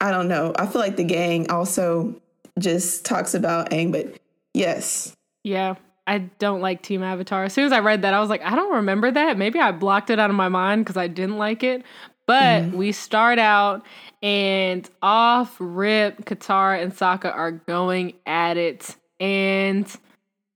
I 0.00 0.10
don't 0.10 0.28
know. 0.28 0.52
I 0.56 0.66
feel 0.66 0.80
like 0.80 0.96
the 0.96 1.04
gang 1.04 1.50
also 1.50 2.14
just 2.58 3.04
talks 3.04 3.34
about 3.34 3.70
Aang, 3.70 3.92
but 3.92 4.14
yes. 4.54 5.14
Yeah. 5.44 5.74
I 6.06 6.18
don't 6.18 6.60
like 6.60 6.82
Team 6.82 7.02
Avatar. 7.02 7.44
As 7.44 7.52
soon 7.52 7.66
as 7.66 7.72
I 7.72 7.78
read 7.80 8.02
that, 8.02 8.14
I 8.14 8.20
was 8.20 8.28
like, 8.30 8.42
I 8.42 8.56
don't 8.56 8.74
remember 8.76 9.10
that. 9.10 9.38
Maybe 9.38 9.60
I 9.60 9.70
blocked 9.70 10.10
it 10.10 10.18
out 10.18 10.28
of 10.30 10.34
my 10.36 10.48
mind 10.48 10.84
because 10.84 10.96
I 10.96 11.06
didn't 11.06 11.36
like 11.38 11.62
it. 11.62 11.84
But 12.26 12.62
Mm-hmm. 12.62 12.76
we 12.76 12.92
start 12.92 13.38
out 13.38 13.84
and 14.22 14.88
off 15.02 15.56
rip, 15.58 16.24
Katara 16.24 16.82
and 16.82 16.92
Sokka 16.94 17.32
are 17.34 17.52
going 17.52 18.14
at 18.26 18.56
it. 18.56 18.96
And 19.20 19.86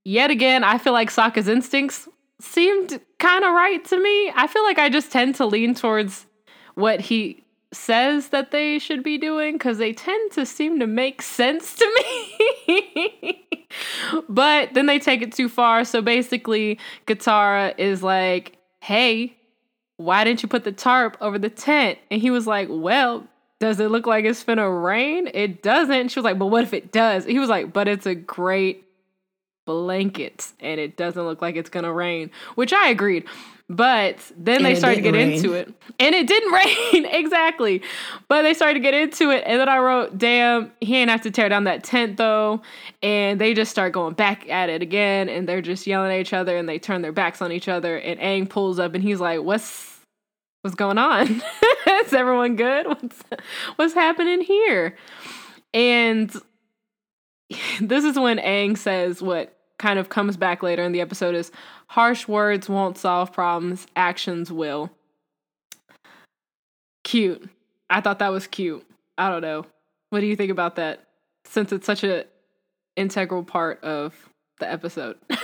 yet 0.03 0.29
again, 0.31 0.63
I 0.63 0.77
feel 0.77 0.93
like 0.93 1.09
Sokka's 1.09 1.47
instincts 1.47 2.07
seemed 2.41 2.99
kind 3.19 3.45
of 3.45 3.53
right 3.53 3.83
to 3.85 4.01
me. 4.01 4.31
I 4.35 4.47
feel 4.47 4.63
like 4.63 4.79
I 4.79 4.89
just 4.89 5.11
tend 5.11 5.35
to 5.35 5.45
lean 5.45 5.73
towards 5.75 6.25
what 6.75 6.99
he 6.99 7.43
says 7.75 8.29
that 8.29 8.51
they 8.51 8.79
should 8.79 9.03
be 9.03 9.17
doing 9.17 9.53
because 9.53 9.77
they 9.77 9.93
tend 9.93 10.31
to 10.33 10.45
seem 10.45 10.79
to 10.79 10.87
make 10.87 11.21
sense 11.21 11.75
to 11.75 12.03
me. 12.67 13.47
but 14.29 14.73
then 14.73 14.85
they 14.85 14.99
take 14.99 15.21
it 15.21 15.33
too 15.33 15.49
far. 15.49 15.85
So 15.85 16.01
basically, 16.01 16.79
Katara 17.07 17.77
is 17.77 18.01
like, 18.01 18.57
hey, 18.81 19.37
why 19.97 20.23
didn't 20.23 20.43
you 20.43 20.49
put 20.49 20.63
the 20.63 20.71
tarp 20.71 21.17
over 21.21 21.39
the 21.39 21.49
tent? 21.49 21.99
And 22.11 22.21
he 22.21 22.31
was 22.31 22.47
like, 22.47 22.67
well, 22.69 23.27
does 23.59 23.79
it 23.79 23.91
look 23.91 24.05
like 24.05 24.25
it's 24.25 24.43
finna 24.43 24.83
rain? 24.83 25.29
It 25.33 25.63
doesn't. 25.63 26.09
She 26.09 26.19
was 26.19 26.25
like, 26.25 26.37
but 26.39 26.47
what 26.47 26.63
if 26.63 26.73
it 26.73 26.91
does? 26.91 27.25
He 27.25 27.39
was 27.39 27.49
like, 27.49 27.71
but 27.71 27.87
it's 27.87 28.05
a 28.05 28.15
great 28.15 28.83
blanket 29.65 30.51
and 30.59 30.79
it 30.79 30.95
doesn't 30.95 31.23
look 31.23 31.41
like 31.41 31.55
it's 31.55 31.69
gonna 31.69 31.91
rain, 31.91 32.29
which 32.55 32.71
I 32.71 32.89
agreed. 32.89 33.25
But 33.67 34.31
then 34.37 34.57
And 34.57 34.65
they 34.65 34.75
started 34.75 34.97
to 34.97 35.01
get 35.01 35.13
didn't 35.13 35.33
into 35.33 35.53
it. 35.53 35.73
And 35.99 36.13
it 36.13 36.27
didn't 36.27 36.51
rain, 36.93 37.05
exactly. 37.05 37.81
But 38.27 38.43
they 38.43 38.53
started 38.53 38.75
to 38.75 38.79
get 38.79 38.93
into 38.93 39.31
it. 39.31 39.43
And 39.45 39.59
then 39.59 39.67
I 39.67 39.79
wrote, 39.79 40.17
damn, 40.17 40.71
he 40.81 40.97
ain't 40.97 41.09
have 41.09 41.21
to 41.21 41.31
tear 41.31 41.49
down 41.49 41.63
that 41.63 41.83
tent 41.83 42.17
though. 42.17 42.61
And 43.01 43.41
they 43.41 43.55
just 43.55 43.71
start 43.71 43.93
going 43.93 44.13
back 44.13 44.47
at 44.49 44.69
it 44.69 44.83
again. 44.83 45.29
And 45.29 45.49
they're 45.49 45.61
just 45.61 45.87
yelling 45.87 46.11
at 46.11 46.19
each 46.19 46.33
other 46.33 46.55
and 46.55 46.69
they 46.69 46.77
turn 46.77 47.01
their 47.01 47.11
backs 47.11 47.41
on 47.41 47.51
each 47.51 47.67
other. 47.67 47.97
And 47.97 48.19
Aang 48.19 48.47
pulls 48.47 48.77
up 48.77 48.93
and 48.93 49.03
he's 49.03 49.19
like, 49.19 49.41
What's 49.41 49.99
what's 50.61 50.75
going 50.75 50.99
on? 50.99 51.41
Is 52.05 52.13
everyone 52.13 52.55
good? 52.55 52.87
What's 52.87 53.23
what's 53.77 53.93
happening 53.95 54.41
here? 54.41 54.95
And 55.73 56.31
this 57.81 58.03
is 58.03 58.17
when 58.17 58.37
Aang 58.37 58.77
says 58.77 59.21
what 59.21 59.55
kind 59.77 59.99
of 59.99 60.09
comes 60.09 60.37
back 60.37 60.63
later 60.63 60.83
in 60.83 60.91
the 60.91 61.01
episode 61.01 61.35
is 61.35 61.51
harsh 61.87 62.27
words 62.27 62.69
won't 62.69 62.97
solve 62.97 63.31
problems, 63.33 63.87
actions 63.95 64.51
will. 64.51 64.91
Cute. 67.03 67.49
I 67.89 68.01
thought 68.01 68.19
that 68.19 68.31
was 68.31 68.47
cute. 68.47 68.85
I 69.17 69.29
don't 69.29 69.41
know. 69.41 69.65
What 70.09 70.21
do 70.21 70.25
you 70.25 70.35
think 70.35 70.51
about 70.51 70.77
that? 70.77 71.07
Since 71.45 71.71
it's 71.71 71.85
such 71.85 72.03
a 72.03 72.25
integral 72.95 73.43
part 73.43 73.83
of 73.83 74.29
the 74.59 74.71
episode. 74.71 75.17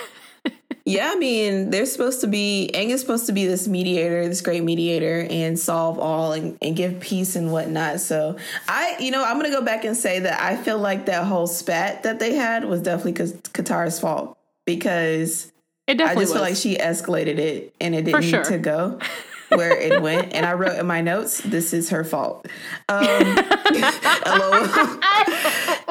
Yeah, 0.85 1.11
I 1.13 1.15
mean, 1.15 1.69
they're 1.69 1.85
supposed 1.85 2.21
to 2.21 2.27
be, 2.27 2.71
Aang 2.73 2.89
is 2.89 3.01
supposed 3.01 3.27
to 3.27 3.31
be 3.31 3.45
this 3.45 3.67
mediator, 3.67 4.27
this 4.27 4.41
great 4.41 4.63
mediator, 4.63 5.27
and 5.29 5.57
solve 5.57 5.99
all 5.99 6.33
and, 6.33 6.57
and 6.61 6.75
give 6.75 6.99
peace 6.99 7.35
and 7.35 7.51
whatnot. 7.51 7.99
So, 7.99 8.37
I, 8.67 8.95
you 8.99 9.11
know, 9.11 9.23
I'm 9.23 9.37
going 9.39 9.49
to 9.51 9.55
go 9.55 9.63
back 9.63 9.85
and 9.85 9.95
say 9.95 10.19
that 10.19 10.41
I 10.41 10.57
feel 10.57 10.79
like 10.79 11.05
that 11.05 11.25
whole 11.25 11.45
spat 11.45 12.03
that 12.03 12.17
they 12.19 12.33
had 12.33 12.65
was 12.65 12.81
definitely 12.81 13.13
Katara's 13.13 13.99
fault 13.99 14.37
because 14.65 15.50
it 15.87 15.95
definitely 15.97 16.21
I 16.21 16.25
just 16.25 16.33
was. 16.33 16.33
feel 16.33 16.41
like 16.41 16.55
she 16.55 16.77
escalated 16.77 17.37
it 17.37 17.75
and 17.81 17.95
it 17.95 18.05
didn't 18.05 18.23
sure. 18.23 18.39
need 18.39 18.49
to 18.49 18.57
go 18.57 18.99
where 19.49 19.77
it 19.77 20.01
went. 20.01 20.33
And 20.33 20.45
I 20.45 20.53
wrote 20.53 20.79
in 20.79 20.85
my 20.85 21.01
notes, 21.01 21.39
this 21.41 21.73
is 21.73 21.89
her 21.89 22.03
fault. 22.03 22.47
Um, 22.87 23.03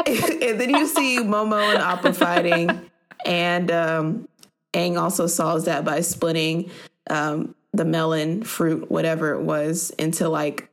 and 0.06 0.60
then 0.60 0.70
you 0.70 0.86
see 0.86 1.18
Momo 1.18 1.60
and 1.60 1.78
Appa 1.78 2.12
fighting, 2.12 2.90
and 3.26 3.70
um, 3.70 4.28
Aang 4.72 5.00
also 5.00 5.26
solves 5.26 5.64
that 5.64 5.84
by 5.84 6.00
splitting 6.00 6.70
um, 7.08 7.54
the 7.72 7.84
melon 7.84 8.42
fruit, 8.42 8.90
whatever 8.90 9.32
it 9.34 9.42
was, 9.42 9.90
into 9.98 10.28
like 10.28 10.70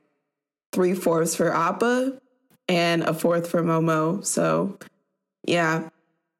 three 0.72 0.94
fourths 0.94 1.34
for 1.34 1.54
Appa 1.54 2.18
and 2.68 3.02
a 3.02 3.14
fourth 3.14 3.50
for 3.50 3.62
Momo. 3.62 4.24
So, 4.24 4.78
yeah, 5.46 5.88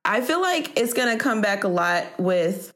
I 0.08 0.22
feel 0.22 0.40
like 0.40 0.78
it's 0.78 0.94
gonna 0.94 1.18
come 1.18 1.42
back 1.42 1.64
a 1.64 1.68
lot 1.68 2.18
with 2.18 2.72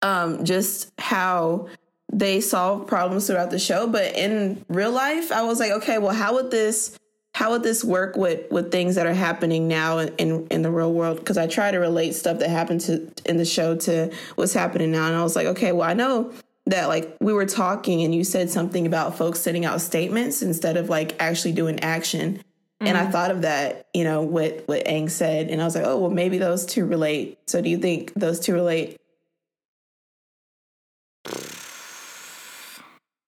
um, 0.00 0.44
just 0.44 0.92
how 0.96 1.68
they 2.12 2.40
solve 2.40 2.86
problems 2.86 3.26
throughout 3.26 3.50
the 3.50 3.58
show. 3.58 3.88
But 3.88 4.14
in 4.14 4.64
real 4.68 4.92
life, 4.92 5.32
I 5.32 5.42
was 5.42 5.58
like, 5.58 5.72
okay, 5.72 5.98
well, 5.98 6.14
how 6.14 6.34
would 6.34 6.52
this 6.52 6.96
how 7.34 7.50
would 7.50 7.64
this 7.64 7.84
work 7.84 8.16
with 8.16 8.50
with 8.52 8.70
things 8.70 8.94
that 8.94 9.06
are 9.06 9.12
happening 9.12 9.66
now 9.66 9.98
in 9.98 10.14
in, 10.18 10.46
in 10.52 10.62
the 10.62 10.70
real 10.70 10.92
world? 10.92 11.18
Because 11.18 11.36
I 11.36 11.48
try 11.48 11.72
to 11.72 11.78
relate 11.78 12.14
stuff 12.14 12.38
that 12.38 12.48
happened 12.48 12.80
to 12.82 13.10
in 13.24 13.38
the 13.38 13.44
show 13.44 13.74
to 13.78 14.12
what's 14.36 14.54
happening 14.54 14.92
now, 14.92 15.08
and 15.08 15.16
I 15.16 15.24
was 15.24 15.34
like, 15.34 15.48
okay, 15.48 15.72
well, 15.72 15.88
I 15.88 15.94
know 15.94 16.32
that 16.66 16.86
like 16.86 17.16
we 17.20 17.32
were 17.32 17.46
talking 17.46 18.02
and 18.02 18.14
you 18.14 18.22
said 18.22 18.50
something 18.50 18.86
about 18.86 19.18
folks 19.18 19.40
sending 19.40 19.64
out 19.64 19.80
statements 19.80 20.42
instead 20.42 20.76
of 20.76 20.88
like 20.88 21.16
actually 21.20 21.52
doing 21.52 21.80
action. 21.80 22.40
And 22.80 22.96
I 22.98 23.06
thought 23.10 23.30
of 23.30 23.42
that, 23.42 23.88
you 23.94 24.04
know, 24.04 24.22
what 24.22 24.64
what 24.66 24.84
Aang 24.84 25.10
said, 25.10 25.48
and 25.48 25.62
I 25.62 25.64
was 25.64 25.74
like, 25.74 25.84
oh 25.86 25.98
well, 25.98 26.10
maybe 26.10 26.38
those 26.38 26.66
two 26.66 26.84
relate. 26.84 27.38
So 27.46 27.62
do 27.62 27.70
you 27.70 27.78
think 27.78 28.12
those 28.14 28.38
two 28.38 28.52
relate? 28.52 28.98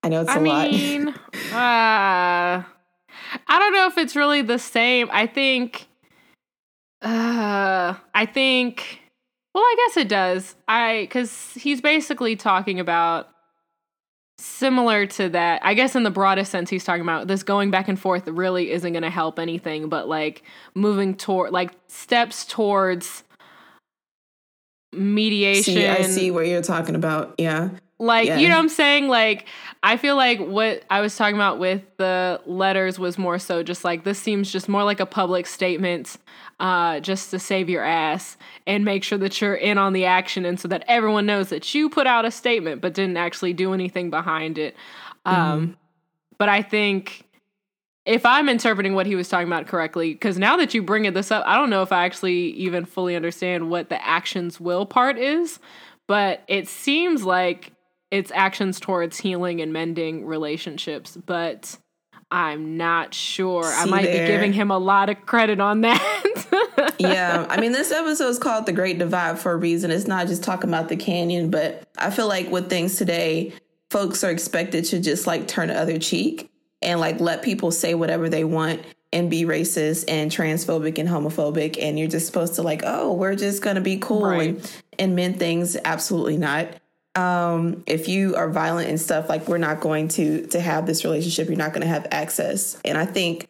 I 0.03 0.09
know 0.09 0.21
it's 0.21 0.29
a 0.29 0.33
I 0.33 0.37
lot. 0.37 0.71
mean, 0.71 1.07
uh, 1.51 2.63
I 2.63 2.63
don't 3.47 3.73
know 3.73 3.87
if 3.87 3.97
it's 3.97 4.15
really 4.15 4.41
the 4.41 4.59
same. 4.59 5.09
I 5.11 5.27
think, 5.27 5.87
uh, 7.01 7.95
I 8.13 8.25
think, 8.25 9.01
well, 9.53 9.63
I 9.63 9.75
guess 9.87 9.97
it 9.97 10.07
does. 10.07 10.55
I, 10.67 11.07
cause 11.11 11.53
he's 11.55 11.81
basically 11.81 12.35
talking 12.35 12.79
about 12.79 13.29
similar 14.39 15.05
to 15.05 15.29
that. 15.29 15.61
I 15.63 15.73
guess 15.73 15.95
in 15.95 16.03
the 16.03 16.11
broadest 16.11 16.51
sense, 16.51 16.69
he's 16.69 16.83
talking 16.83 17.01
about 17.01 17.27
this 17.27 17.43
going 17.43 17.71
back 17.71 17.87
and 17.87 17.99
forth 17.99 18.27
really 18.27 18.71
isn't 18.71 18.91
going 18.93 19.03
to 19.03 19.09
help 19.09 19.37
anything, 19.39 19.89
but 19.89 20.07
like 20.07 20.43
moving 20.75 21.15
toward, 21.15 21.51
like 21.51 21.71
steps 21.87 22.45
towards 22.45 23.23
mediation. 24.93 25.73
See, 25.75 25.87
I 25.87 26.01
see 26.03 26.31
what 26.31 26.47
you're 26.47 26.61
talking 26.61 26.95
about. 26.95 27.35
Yeah. 27.37 27.69
Like, 27.99 28.27
Yeah. 28.27 28.37
you 28.37 28.47
know 28.47 28.55
what 28.55 28.61
I'm 28.61 28.69
saying? 28.69 29.09
Like, 29.09 29.45
I 29.83 29.97
feel 29.97 30.15
like 30.15 30.39
what 30.39 30.83
I 30.89 31.01
was 31.01 31.15
talking 31.17 31.35
about 31.35 31.59
with 31.59 31.81
the 31.97 32.39
letters 32.45 32.97
was 32.97 33.17
more 33.17 33.37
so 33.39 33.61
just 33.61 33.83
like 33.83 34.05
this 34.05 34.17
seems 34.19 34.51
just 34.51 34.69
more 34.69 34.83
like 34.85 35.01
a 35.01 35.05
public 35.05 35.45
statement 35.47 36.17
uh 36.59 36.99
just 36.99 37.31
to 37.31 37.39
save 37.39 37.69
your 37.69 37.83
ass 37.83 38.37
and 38.67 38.83
make 38.83 39.03
sure 39.03 39.17
that 39.17 39.39
you're 39.39 39.55
in 39.55 39.77
on 39.77 39.93
the 39.93 40.05
action 40.05 40.45
and 40.45 40.59
so 40.59 40.67
that 40.67 40.83
everyone 40.87 41.25
knows 41.25 41.49
that 41.49 41.73
you 41.73 41.89
put 41.89 42.05
out 42.07 42.25
a 42.25 42.31
statement 42.31 42.81
but 42.81 42.93
didn't 42.93 43.17
actually 43.17 43.53
do 43.53 43.73
anything 43.73 44.09
behind 44.09 44.57
it. 44.57 44.75
Um 45.25 45.77
but 46.37 46.49
I 46.49 46.61
think 46.61 47.25
if 48.05 48.25
I'm 48.25 48.49
interpreting 48.49 48.95
what 48.95 49.05
he 49.05 49.15
was 49.15 49.29
talking 49.29 49.47
about 49.47 49.67
correctly, 49.67 50.13
because 50.13 50.39
now 50.39 50.57
that 50.57 50.73
you 50.73 50.81
bring 50.81 51.05
it 51.05 51.13
this 51.13 51.31
up, 51.31 51.43
I 51.45 51.55
don't 51.55 51.69
know 51.69 51.83
if 51.83 51.91
I 51.91 52.05
actually 52.05 52.51
even 52.51 52.85
fully 52.85 53.15
understand 53.15 53.69
what 53.69 53.89
the 53.89 54.03
actions 54.03 54.59
will 54.59 54.85
part 54.85 55.19
is, 55.19 55.59
but 56.07 56.43
it 56.47 56.67
seems 56.67 57.23
like 57.23 57.71
it's 58.09 58.31
actions 58.33 58.79
towards 58.79 59.19
healing 59.19 59.61
and 59.61 59.71
mending 59.71 60.25
relationships, 60.25 61.17
but 61.23 61.77
I'm 62.31 62.77
not 62.77 63.13
sure. 63.13 63.63
I 63.65 63.85
might 63.85 64.03
there. 64.03 64.25
be 64.27 64.31
giving 64.31 64.53
him 64.53 64.69
a 64.71 64.77
lot 64.77 65.09
of 65.09 65.25
credit 65.25 65.59
on 65.59 65.81
that. 65.81 66.95
yeah, 66.99 67.45
I 67.49 67.59
mean, 67.59 67.71
this 67.71 67.91
episode 67.91 68.29
is 68.29 68.37
called 68.39 68.65
The 68.65 68.71
Great 68.71 68.99
Divide 68.99 69.39
for 69.39 69.51
a 69.51 69.55
reason. 69.57 69.89
It's 69.89 70.07
not 70.07 70.27
just 70.27 70.43
talking 70.43 70.69
about 70.69 70.89
the 70.89 70.95
canyon, 70.95 71.49
but 71.49 71.83
I 71.97 72.11
feel 72.11 72.27
like 72.27 72.51
with 72.51 72.69
things 72.69 72.97
today, 72.97 73.53
folks 73.89 74.23
are 74.23 74.29
expected 74.31 74.85
to 74.85 74.99
just 74.99 75.25
like 75.25 75.47
turn 75.47 75.69
the 75.69 75.75
other 75.79 75.97
cheek 75.97 76.49
and 76.81 76.99
like 76.99 77.19
let 77.19 77.41
people 77.41 77.71
say 77.71 77.95
whatever 77.95 78.29
they 78.29 78.43
want 78.43 78.81
and 79.11 79.31
be 79.31 79.43
racist 79.43 80.05
and 80.07 80.29
transphobic 80.29 80.99
and 80.99 81.09
homophobic. 81.09 81.81
And 81.81 81.97
you're 81.97 82.07
just 82.07 82.27
supposed 82.27 82.55
to 82.55 82.61
like, 82.61 82.83
oh, 82.85 83.13
we're 83.13 83.35
just 83.35 83.63
going 83.63 83.75
to 83.75 83.81
be 83.81 83.97
cool 83.97 84.25
Right. 84.25 84.49
and, 84.49 84.71
and 84.99 85.15
mend 85.15 85.39
things. 85.39 85.75
Absolutely 85.83 86.37
not. 86.37 86.67
Um, 87.15 87.83
if 87.87 88.07
you 88.07 88.35
are 88.35 88.49
violent 88.49 88.89
and 88.89 88.99
stuff, 88.99 89.29
like 89.29 89.47
we're 89.47 89.57
not 89.57 89.81
going 89.81 90.07
to 90.09 90.45
to 90.47 90.59
have 90.59 90.85
this 90.85 91.03
relationship. 91.03 91.47
You're 91.47 91.57
not 91.57 91.73
going 91.73 91.81
to 91.81 91.87
have 91.87 92.07
access. 92.11 92.79
And 92.85 92.97
I 92.97 93.05
think 93.05 93.47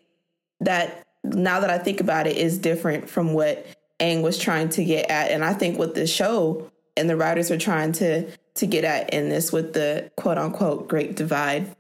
that 0.62 1.06
now 1.24 1.60
that 1.60 1.70
I 1.70 1.78
think 1.78 2.00
about 2.00 2.28
it 2.28 2.38
is 2.38 2.58
different 2.58 3.10
from 3.10 3.34
what 3.34 3.66
Aang 4.00 4.22
was 4.22 4.38
trying 4.38 4.70
to 4.70 4.86
get 4.86 5.10
at. 5.10 5.32
And 5.32 5.44
I 5.44 5.54
think 5.54 5.78
what 5.78 5.94
the 5.94 6.08
show 6.08 6.72
and 6.96 7.10
the 7.10 7.16
writers 7.16 7.52
are 7.52 7.58
trying 7.58 7.92
to 7.94 8.30
to 8.56 8.66
get 8.66 8.84
at 8.84 9.14
in 9.14 9.30
this 9.30 9.52
with 9.52 9.74
the 9.74 10.12
quote 10.16 10.38
unquote 10.38 10.88
great 10.88 11.16
divide. 11.16 11.76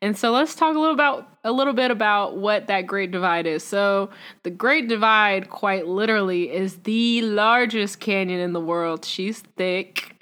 And 0.00 0.16
so 0.16 0.30
let's 0.30 0.54
talk 0.54 0.76
a 0.76 0.78
little 0.78 0.94
about 0.94 1.28
a 1.44 1.52
little 1.52 1.72
bit 1.72 1.90
about 1.90 2.36
what 2.36 2.66
that 2.68 2.82
Great 2.82 3.10
Divide 3.10 3.46
is. 3.46 3.64
So 3.64 4.10
the 4.42 4.50
Great 4.50 4.88
Divide, 4.88 5.50
quite 5.50 5.86
literally, 5.86 6.52
is 6.52 6.78
the 6.78 7.22
largest 7.22 7.98
canyon 7.98 8.40
in 8.40 8.52
the 8.52 8.60
world. 8.60 9.04
She's 9.04 9.40
thick, 9.56 10.17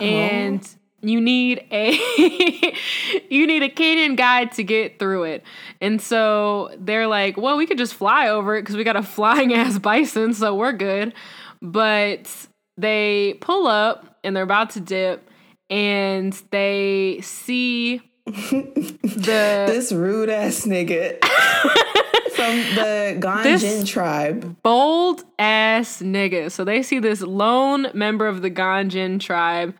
and 0.00 0.68
you 1.02 1.20
need 1.20 1.66
a 1.70 1.92
you 3.30 3.46
need 3.46 3.62
a 3.62 3.68
canyon 3.68 4.16
guide 4.16 4.52
to 4.52 4.64
get 4.64 4.98
through 4.98 5.24
it. 5.24 5.44
And 5.80 6.00
so 6.00 6.74
they're 6.78 7.06
like, 7.06 7.36
well, 7.36 7.56
we 7.56 7.66
could 7.66 7.78
just 7.78 7.94
fly 7.94 8.28
over 8.28 8.56
it 8.56 8.62
because 8.62 8.76
we 8.76 8.84
got 8.84 8.96
a 8.96 9.02
flying 9.16 9.52
ass 9.54 9.78
bison, 9.78 10.34
so 10.34 10.54
we're 10.54 10.72
good. 10.72 11.14
But 11.62 12.30
they 12.76 13.38
pull 13.40 13.66
up 13.66 14.18
and 14.24 14.34
they're 14.34 14.44
about 14.44 14.70
to 14.70 14.80
dip, 14.80 15.28
and 15.68 16.32
they 16.50 17.20
see 17.22 18.02
the 18.26 19.64
This 19.66 19.92
rude 19.92 20.28
ass 20.28 20.66
nigga 20.66 21.22
from 22.34 22.56
the 22.74 23.16
Ganjin 23.20 23.86
tribe. 23.86 24.56
bold 24.62 25.24
ass 25.38 26.00
nigga. 26.02 26.50
So 26.50 26.64
they 26.64 26.82
see 26.82 26.98
this 26.98 27.22
lone 27.22 27.88
member 27.94 28.26
of 28.26 28.42
the 28.42 28.50
Ganjin 28.50 29.20
tribe 29.20 29.74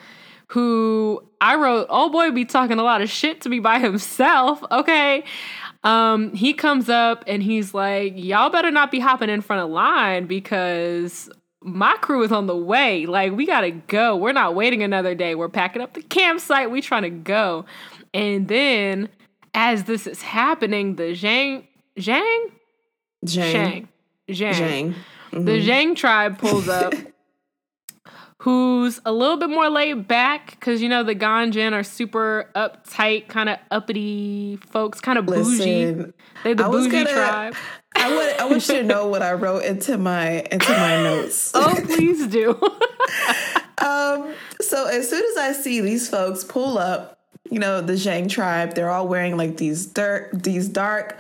who 0.48 1.22
I 1.40 1.54
wrote, 1.54 1.86
oh 1.90 2.10
boy, 2.10 2.30
be 2.32 2.44
talking 2.44 2.78
a 2.78 2.82
lot 2.82 3.02
of 3.02 3.08
shit 3.10 3.40
to 3.42 3.48
me 3.48 3.60
by 3.60 3.78
himself. 3.78 4.62
Okay. 4.70 5.22
Um, 5.84 6.34
he 6.34 6.52
comes 6.52 6.88
up 6.88 7.24
and 7.26 7.42
he's 7.42 7.72
like, 7.72 8.12
Y'all 8.16 8.50
better 8.50 8.70
not 8.70 8.90
be 8.90 8.98
hopping 9.00 9.30
in 9.30 9.40
front 9.40 9.62
of 9.62 9.70
line 9.70 10.26
because 10.26 11.30
my 11.62 11.94
crew 12.00 12.22
is 12.22 12.32
on 12.32 12.46
the 12.46 12.56
way. 12.56 13.06
Like, 13.06 13.32
we 13.32 13.46
gotta 13.46 13.70
go. 13.70 14.16
We're 14.16 14.32
not 14.32 14.54
waiting 14.54 14.82
another 14.82 15.14
day. 15.14 15.34
We're 15.34 15.48
packing 15.48 15.80
up 15.82 15.94
the 15.94 16.02
campsite. 16.02 16.70
We 16.70 16.80
trying 16.82 17.02
to 17.02 17.10
go. 17.10 17.64
And 18.12 18.48
then 18.48 19.08
as 19.54 19.84
this 19.84 20.06
is 20.06 20.22
happening, 20.22 20.96
the 20.96 21.12
Zhang 21.14 21.64
Zhang? 21.98 22.46
Zhang. 23.26 23.52
Zhang. 23.52 23.88
Zhang. 24.28 24.54
Zhang. 24.54 24.94
The 25.32 25.60
Zhang 25.66 25.94
tribe 25.96 26.38
pulls 26.38 26.68
up, 26.80 26.92
who's 28.38 29.00
a 29.04 29.12
little 29.12 29.36
bit 29.36 29.50
more 29.50 29.68
laid 29.68 30.08
back 30.08 30.50
because 30.50 30.80
you 30.82 30.88
know 30.88 31.02
the 31.04 31.14
Ganjin 31.14 31.72
are 31.72 31.82
super 31.84 32.50
uptight, 32.56 33.28
kind 33.28 33.48
of 33.48 33.58
uppity 33.70 34.56
folks, 34.70 35.00
kind 35.00 35.18
of 35.18 35.26
bougie. 35.26 35.92
They're 36.42 36.54
the 36.54 36.64
bougie 36.64 36.90
gonna- 36.90 37.12
tribe. 37.12 37.54
I 37.96 38.14
want 38.14 38.40
I 38.40 38.44
want 38.46 38.68
you 38.68 38.74
to 38.76 38.82
know 38.84 39.06
what 39.08 39.20
I 39.20 39.32
wrote 39.32 39.64
into 39.64 39.98
my 39.98 40.46
into 40.50 40.70
my 40.72 40.96
notes. 41.02 41.50
Oh, 41.54 41.74
please 41.86 42.26
do. 42.26 42.58
Um, 43.82 44.34
so 44.60 44.84
as 44.88 45.08
soon 45.08 45.24
as 45.32 45.36
I 45.38 45.52
see 45.52 45.80
these 45.80 46.06
folks 46.06 46.44
pull 46.44 46.76
up, 46.76 47.18
you 47.50 47.58
know, 47.58 47.80
the 47.80 47.94
Zhang 47.94 48.28
tribe, 48.28 48.74
they're 48.74 48.90
all 48.90 49.08
wearing 49.08 49.36
like 49.36 49.56
these 49.56 49.86
dirt, 49.86 50.30
these 50.32 50.68
dark 50.68 51.18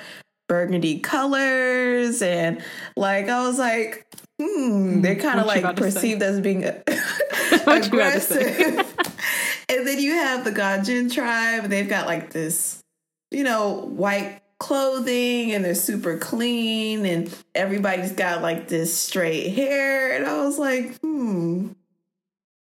burgundy 0.48 1.00
colors, 1.00 2.22
and 2.22 2.62
like 2.96 3.28
I 3.28 3.46
was 3.46 3.58
like, 3.58 4.06
hmm, 4.40 5.00
they're 5.00 5.16
kind 5.16 5.40
of 5.40 5.46
like 5.46 5.60
about 5.60 5.76
to 5.76 5.90
say? 5.90 5.94
perceived 5.94 6.22
as 6.22 6.40
being 6.40 6.62
What 7.64 7.92
you 7.92 8.00
about 8.00 8.14
to 8.14 8.20
say? 8.20 8.62
aggressive. 8.64 9.14
and 9.68 9.86
then 9.86 9.98
you 9.98 10.12
have 10.12 10.44
the 10.44 10.52
Ganjin 10.52 11.12
tribe, 11.12 11.64
and 11.64 11.72
they've 11.72 11.88
got 11.88 12.06
like 12.06 12.30
this, 12.30 12.80
you 13.30 13.44
know, 13.44 13.86
white 13.86 14.40
clothing, 14.58 15.52
and 15.52 15.64
they're 15.64 15.74
super 15.74 16.16
clean, 16.18 17.06
and 17.06 17.34
everybody's 17.54 18.12
got 18.12 18.40
like 18.40 18.68
this 18.68 18.96
straight 18.96 19.50
hair, 19.50 20.16
and 20.16 20.26
I 20.26 20.44
was 20.44 20.58
like, 20.58 20.96
hmm. 21.00 21.72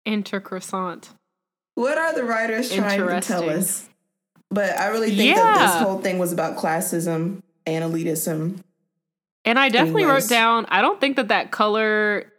Intercroissant. 0.05 1.09
What 1.77 1.99
are 1.99 2.15
the 2.15 2.23
writers 2.23 2.71
trying 2.71 3.05
to 3.05 3.21
tell 3.21 3.47
us? 3.47 3.87
But 4.49 4.79
I 4.79 4.87
really 4.87 5.15
think 5.15 5.35
yeah. 5.35 5.35
that 5.35 5.73
this 5.75 5.87
whole 5.87 6.01
thing 6.01 6.17
was 6.17 6.33
about 6.33 6.57
classism 6.57 7.43
and 7.67 7.93
elitism. 7.93 8.63
And 9.45 9.59
I 9.59 9.69
definitely 9.69 10.05
Anyways. 10.05 10.23
wrote 10.23 10.29
down, 10.29 10.65
I 10.69 10.81
don't 10.81 10.99
think 10.99 11.17
that 11.17 11.27
that 11.27 11.51
color 11.51 12.33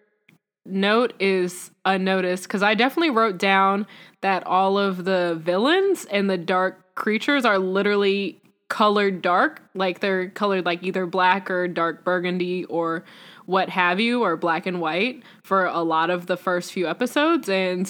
note 0.66 1.12
is 1.20 1.70
unnoticed 1.84 2.42
because 2.42 2.64
I 2.64 2.74
definitely 2.74 3.10
wrote 3.10 3.38
down 3.38 3.86
that 4.22 4.44
all 4.44 4.76
of 4.76 5.04
the 5.04 5.38
villains 5.40 6.04
and 6.06 6.28
the 6.28 6.36
dark 6.36 6.96
creatures 6.96 7.44
are 7.44 7.60
literally 7.60 8.40
colored 8.66 9.22
dark. 9.22 9.62
Like 9.72 10.00
they're 10.00 10.30
colored 10.30 10.64
like 10.64 10.82
either 10.82 11.06
black 11.06 11.48
or 11.48 11.68
dark 11.68 12.02
burgundy 12.02 12.64
or 12.64 13.04
what 13.46 13.68
have 13.68 14.00
you, 14.00 14.24
or 14.24 14.36
black 14.36 14.66
and 14.66 14.80
white 14.80 15.22
for 15.44 15.64
a 15.66 15.82
lot 15.82 16.10
of 16.10 16.26
the 16.26 16.36
first 16.36 16.72
few 16.72 16.88
episodes. 16.88 17.48
And 17.48 17.88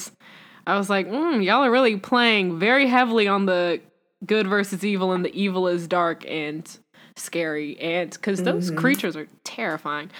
I 0.69 0.77
was 0.77 0.89
like, 0.89 1.07
mm, 1.07 1.43
y'all 1.43 1.63
are 1.63 1.71
really 1.71 1.97
playing 1.97 2.59
very 2.59 2.87
heavily 2.87 3.27
on 3.27 3.45
the 3.45 3.81
good 4.25 4.47
versus 4.47 4.83
evil, 4.83 5.11
and 5.11 5.25
the 5.25 5.39
evil 5.39 5.67
is 5.67 5.87
dark 5.87 6.25
and 6.27 6.69
scary. 7.15 7.79
And 7.79 8.11
because 8.11 8.43
those 8.43 8.67
mm-hmm. 8.67 8.79
creatures 8.79 9.15
are 9.15 9.27
terrifying. 9.43 10.11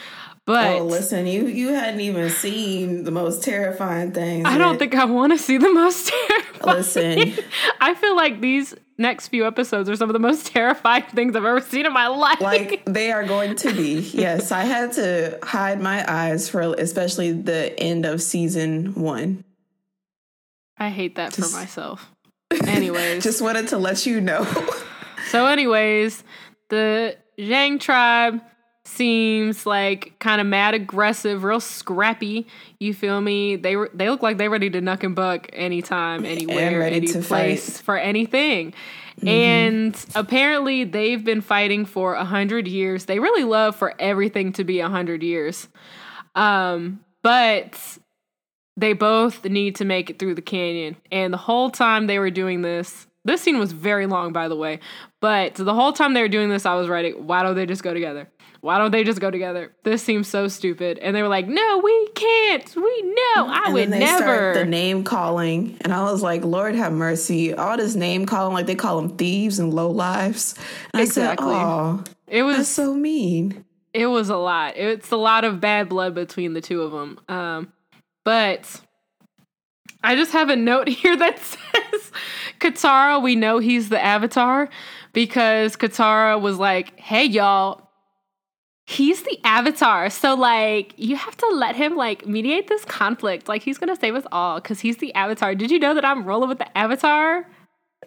But 0.46 0.79
oh, 0.79 0.86
listen, 0.86 1.27
you 1.27 1.46
you 1.46 1.70
hadn't 1.70 2.01
even 2.01 2.29
seen 2.32 3.03
the 3.03 3.12
most 3.12 3.44
terrifying 3.44 4.13
things. 4.13 4.48
I 4.48 4.58
don't 4.58 4.79
think 4.79 4.96
I 4.96 5.06
want 5.06 5.32
to 5.32 5.38
see 5.38 5.58
the 5.58 5.72
most 5.72 6.12
terrifying. 6.27 6.77
Listen, 6.77 7.34
I 7.79 7.94
feel 7.94 8.15
like 8.15 8.41
these 8.41 8.74
next 8.98 9.27
few 9.27 9.46
episodes 9.46 9.89
are 9.89 9.96
some 9.96 10.10
of 10.10 10.13
the 10.13 10.20
most 10.20 10.48
terrifying 10.53 11.03
things 11.03 11.36
I've 11.36 11.46
ever 11.46 11.62
seen 11.62 11.86
in 11.86 11.94
my 11.94 12.08
life. 12.08 12.41
Like 12.41 12.84
they 12.86 13.12
are 13.12 13.25
going 13.25 13.58
to 13.58 13.74
be. 13.74 14.00
yes, 14.00 14.51
I 14.51 14.63
had 14.63 14.94
to 14.94 15.38
hide 15.44 15.79
my 15.82 16.03
eyes 16.12 16.50
for 16.50 16.62
especially 16.62 17.32
the 17.32 17.79
end 17.79 18.08
of 18.08 18.20
season 18.20 18.96
one. 18.96 19.44
I 20.79 20.89
hate 20.89 21.15
that 21.15 21.33
just, 21.33 21.51
for 21.51 21.57
myself. 21.57 22.09
Anyways, 22.67 23.24
just 23.24 23.41
wanted 23.41 23.67
to 23.69 23.77
let 23.77 24.05
you 24.05 24.21
know. 24.21 24.48
so, 25.29 25.45
anyways, 25.45 26.24
the 26.69 27.17
Zhang 27.38 27.79
tribe 27.79 28.41
seems 28.86 29.65
like 29.65 30.17
kind 30.19 30.41
of 30.41 30.48
mad 30.48 30.74
aggressive, 30.74 31.43
real 31.43 31.59
scrappy. 31.59 32.48
You 32.79 32.93
feel 32.93 33.21
me? 33.21 33.55
They 33.55 33.75
were 33.75 33.91
they 33.93 34.09
look 34.09 34.21
like 34.21 34.38
they're 34.38 34.50
ready 34.50 34.69
to 34.69 34.81
nuck 34.81 35.03
and 35.03 35.15
buck 35.15 35.48
anytime, 35.53 36.25
anywhere, 36.25 36.83
any 36.83 37.12
place 37.12 37.69
fight. 37.77 37.83
for 37.83 37.98
anything. 37.98 38.74
Mm-hmm. 39.17 39.27
And 39.27 40.05
apparently 40.15 40.86
they've 40.86 41.24
been 41.24 41.41
fighting 41.41 41.86
for 41.86 42.13
a 42.15 42.25
hundred 42.25 42.67
years. 42.67 43.05
They 43.05 43.19
really 43.19 43.43
love 43.43 43.75
for 43.75 43.93
everything 44.00 44.53
to 44.53 44.63
be 44.63 44.79
a 44.79 44.89
hundred 44.89 45.24
years. 45.24 45.67
Um, 46.36 47.01
but 47.21 47.77
they 48.79 48.93
both 48.93 49.43
need 49.45 49.75
to 49.75 49.86
make 49.86 50.09
it 50.09 50.19
through 50.19 50.36
the 50.36 50.41
canyon. 50.41 50.95
And 51.12 51.33
the 51.33 51.38
whole 51.38 51.69
time 51.69 52.07
they 52.07 52.19
were 52.19 52.31
doing 52.31 52.62
this, 52.62 53.07
this 53.25 53.41
scene 53.41 53.59
was 53.59 53.74
very 53.74 54.05
long, 54.05 54.31
by 54.31 54.48
the 54.48 54.55
way. 54.55 54.79
But 55.19 55.55
the 55.55 55.74
whole 55.74 55.91
time 55.91 56.13
they 56.13 56.21
were 56.21 56.29
doing 56.29 56.50
this, 56.50 56.65
I 56.65 56.75
was 56.75 56.88
writing, 56.88 57.27
why 57.27 57.43
don't 57.43 57.55
they 57.55 57.65
just 57.65 57.83
go 57.83 57.93
together? 57.93 58.29
Why 58.62 58.77
don't 58.77 58.91
they 58.91 59.03
just 59.03 59.21
go 59.21 59.31
together? 59.31 59.74
This 59.83 60.03
seems 60.03 60.27
so 60.27 60.48
stupid. 60.48 60.98
And 61.00 61.15
they 61.15 61.21
were 61.21 61.29
like, 61.29 61.48
no, 61.48 61.81
we 61.83 62.07
can't. 62.09 62.75
We 62.75 63.01
know. 63.03 63.48
I 63.48 63.63
and 63.65 63.74
would 63.74 63.89
never. 63.89 64.53
the 64.53 64.65
name 64.65 65.03
calling. 65.03 65.77
And 65.81 65.93
I 65.93 66.03
was 66.03 66.21
like, 66.21 66.43
Lord 66.43 66.75
have 66.75 66.91
mercy. 66.91 67.53
All 67.53 67.77
this 67.77 67.95
name 67.95 68.25
calling, 68.25 68.53
like 68.53 68.65
they 68.65 68.75
call 68.75 69.01
them 69.01 69.17
thieves 69.17 69.59
and 69.59 69.74
low 69.74 69.89
lives. 69.89 70.55
And 70.93 71.01
exactly. 71.01 71.53
I 71.53 71.59
said, 71.59 71.65
oh, 71.65 72.03
it 72.27 72.43
was 72.43 72.67
so 72.67 72.93
mean. 72.93 73.63
It 73.93 74.07
was 74.07 74.29
a 74.29 74.38
lot. 74.38 74.75
It's 74.75 75.12
a 75.12 75.17
lot 75.17 75.45
of 75.45 75.62
bad 75.62 75.89
blood 75.89 76.13
between 76.13 76.53
the 76.53 76.62
two 76.62 76.81
of 76.81 76.91
them. 76.91 77.19
Um, 77.29 77.74
but 78.24 78.82
I 80.04 80.16
just 80.16 80.32
have 80.32 80.50
a 80.50 80.56
note 80.56 80.88
here 80.88 81.16
that 81.16 81.40
says 81.40 82.12
Katara, 82.60 83.22
we 83.22 83.36
know 83.36 83.60
he's 83.60 83.90
the 83.90 84.02
avatar 84.02 84.70
because 85.14 85.76
Katara 85.76 86.40
was 86.40 86.58
like, 86.58 87.00
hey, 87.00 87.26
y'all, 87.26 87.90
he's 88.86 89.24
the 89.24 89.40
avatar. 89.44 90.10
So, 90.10 90.36
like, 90.36 90.94
you 90.98 91.16
have 91.16 91.38
to 91.38 91.48
let 91.48 91.76
him, 91.76 91.96
like, 91.96 92.28
mediate 92.28 92.68
this 92.68 92.86
conflict. 92.86 93.48
Like, 93.48 93.64
he's 93.64 93.77
going 93.77 93.94
to 93.94 94.00
save 94.00 94.16
us 94.16 94.25
all 94.32 94.60
because 94.60 94.79
he's 94.79 94.98
the 94.98 95.14
avatar. 95.14 95.55
Did 95.55 95.72
you 95.72 95.79
know 95.79 95.94
that 95.94 96.05
I'm 96.05 96.25
rolling 96.25 96.50
with 96.50 96.60
the 96.60 96.77
avatar? 96.77 97.46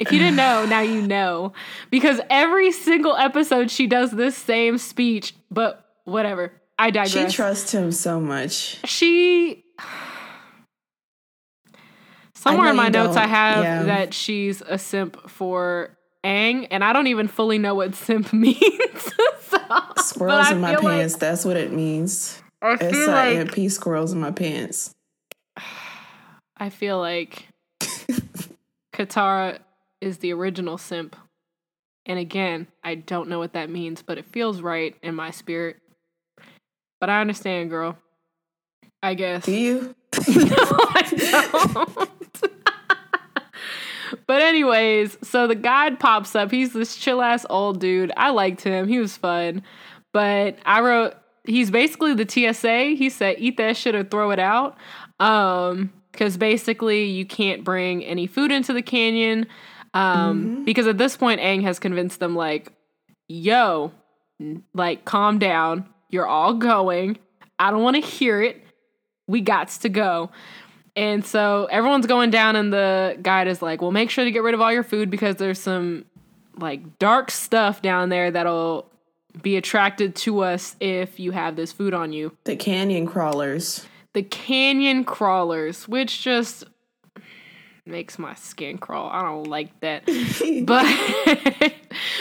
If 0.01 0.11
you 0.11 0.19
didn't 0.19 0.37
know, 0.37 0.65
now 0.65 0.81
you 0.81 1.03
know. 1.03 1.53
Because 1.91 2.21
every 2.31 2.73
single 2.73 3.15
episode, 3.17 3.71
she 3.71 3.87
does 3.87 4.11
this 4.11 4.37
same 4.37 4.79
speech, 4.79 5.35
but 5.51 5.85
whatever. 6.05 6.53
I 6.79 6.91
digress. 6.91 7.31
She 7.31 7.37
trusts 7.37 7.73
him 7.73 7.93
so 7.93 8.19
much. 8.19 8.79
She 8.87 9.62
Somewhere 12.35 12.71
in 12.71 12.77
my 12.77 12.89
notes, 12.89 13.17
I 13.17 13.27
have 13.27 13.63
yeah. 13.63 13.83
that 13.85 14.15
she's 14.15 14.63
a 14.63 14.77
simp 14.77 15.31
for 15.31 15.97
Aang, 16.25 16.67
and 16.71 16.83
I 16.83 16.93
don't 16.93 17.07
even 17.07 17.29
fully 17.29 17.59
know 17.59 17.75
what 17.75 17.95
simp 17.95 18.33
means. 18.33 18.59
so, 19.41 19.59
squirrels 19.99 20.51
in 20.51 20.61
my 20.61 20.75
pants. 20.75 21.15
Like, 21.15 21.21
that's 21.21 21.45
what 21.45 21.57
it 21.57 21.73
means. 21.73 22.43
I 22.61 22.77
feel 22.77 23.07
like 23.09 23.71
squirrels 23.71 24.13
in 24.13 24.21
my 24.21 24.31
pants. 24.31 24.95
I 26.57 26.71
feel 26.71 26.99
like 26.99 27.49
Katara 28.93 29.59
is 30.01 30.19
the 30.19 30.33
original 30.33 30.79
simp. 30.79 31.17
And 32.07 32.19
again, 32.19 32.67
I 32.83 32.97
don't 32.97 33.29
know 33.29 33.39
what 33.39 33.53
that 33.53 33.71
means, 33.71 34.03
but 34.03 34.19
it 34.19 34.25
feels 34.27 34.61
right 34.61 34.97
in 35.03 35.15
my 35.15 35.31
spirit. 35.31 35.77
But 37.01 37.11
I 37.11 37.21
understand, 37.21 37.71
girl. 37.71 37.99
I 39.03 39.15
guess. 39.15 39.45
Do 39.45 39.53
you? 39.53 39.95
no, 40.29 40.57
I 40.59 41.83
don't. 41.83 42.11
but 44.27 44.43
anyways, 44.43 45.19
so 45.23 45.47
the 45.47 45.55
guide 45.55 45.99
pops 45.99 46.37
up. 46.37 46.51
He's 46.51 46.73
this 46.73 46.97
chill 46.97 47.21
ass 47.21 47.45
old 47.51 47.81
dude. 47.81 48.13
I 48.17 48.31
liked 48.31 48.63
him. 48.63 48.89
He 48.89 48.99
was 48.99 49.17
fun. 49.17 49.63
But 50.13 50.59
I 50.65 50.81
wrote 50.81 51.15
he's 51.45 51.71
basically 51.71 52.15
the 52.15 52.29
TSA. 52.29 52.97
He 52.97 53.11
said 53.11 53.37
eat 53.39 53.57
that 53.57 53.77
shit 53.77 53.95
or 53.95 54.05
throw 54.05 54.31
it 54.31 54.39
out. 54.39 54.77
Um 55.19 55.93
because 56.13 56.37
basically 56.37 57.05
you 57.05 57.25
can't 57.25 57.65
bring 57.65 58.05
any 58.05 58.27
food 58.27 58.53
into 58.53 58.73
the 58.73 58.83
canyon. 58.83 59.47
Um 59.95 60.45
mm-hmm. 60.45 60.65
because 60.65 60.87
at 60.87 60.99
this 60.99 61.17
point 61.17 61.41
Aang 61.41 61.63
has 61.63 61.79
convinced 61.79 62.21
them 62.21 62.37
like 62.37 62.73
yo, 63.29 63.93
like 64.75 65.05
calm 65.05 65.39
down. 65.39 65.89
You're 66.11 66.27
all 66.27 66.55
going. 66.55 67.19
I 67.59 67.71
don't 67.71 67.83
want 67.83 67.97
to 67.97 68.03
hear 68.03 68.43
it. 68.43 68.62
We 69.33 69.41
got 69.41 69.69
to 69.69 69.89
go. 69.89 70.31
And 70.95 71.25
so 71.25 71.67
everyone's 71.71 72.07
going 72.07 72.31
down, 72.31 72.55
and 72.55 72.73
the 72.73 73.19
guide 73.23 73.49
is 73.49 73.63
like, 73.63 73.81
well, 73.81 73.91
make 73.91 74.11
sure 74.11 74.25
to 74.25 74.31
get 74.31 74.43
rid 74.43 74.55
of 74.55 74.61
all 74.61 74.73
your 74.73 74.83
food 74.83 75.11
because 75.11 75.37
there's 75.37 75.59
some 75.59 76.05
like 76.59 76.99
dark 76.99 77.31
stuff 77.31 77.81
down 77.81 78.11
there 78.11 78.31
that'll 78.31 78.91
be 79.41 79.57
attracted 79.57 80.15
to 80.15 80.41
us 80.41 80.77
if 80.81 81.19
you 81.19 81.31
have 81.31 81.57
this 81.57 81.73
food 81.73 81.95
on 81.95 82.13
you. 82.13 82.37
The 82.45 82.57
canyon 82.57 83.07
crawlers. 83.07 83.87
The 84.13 84.23
canyon 84.23 85.05
crawlers, 85.05 85.89
which 85.89 86.21
just 86.21 86.65
makes 87.85 88.19
my 88.19 88.35
skin 88.35 88.79
crawl. 88.79 89.11
I 89.11 89.23
don't 89.23 89.49
like 89.49 89.81
that. 89.81 90.05
but 90.67 91.75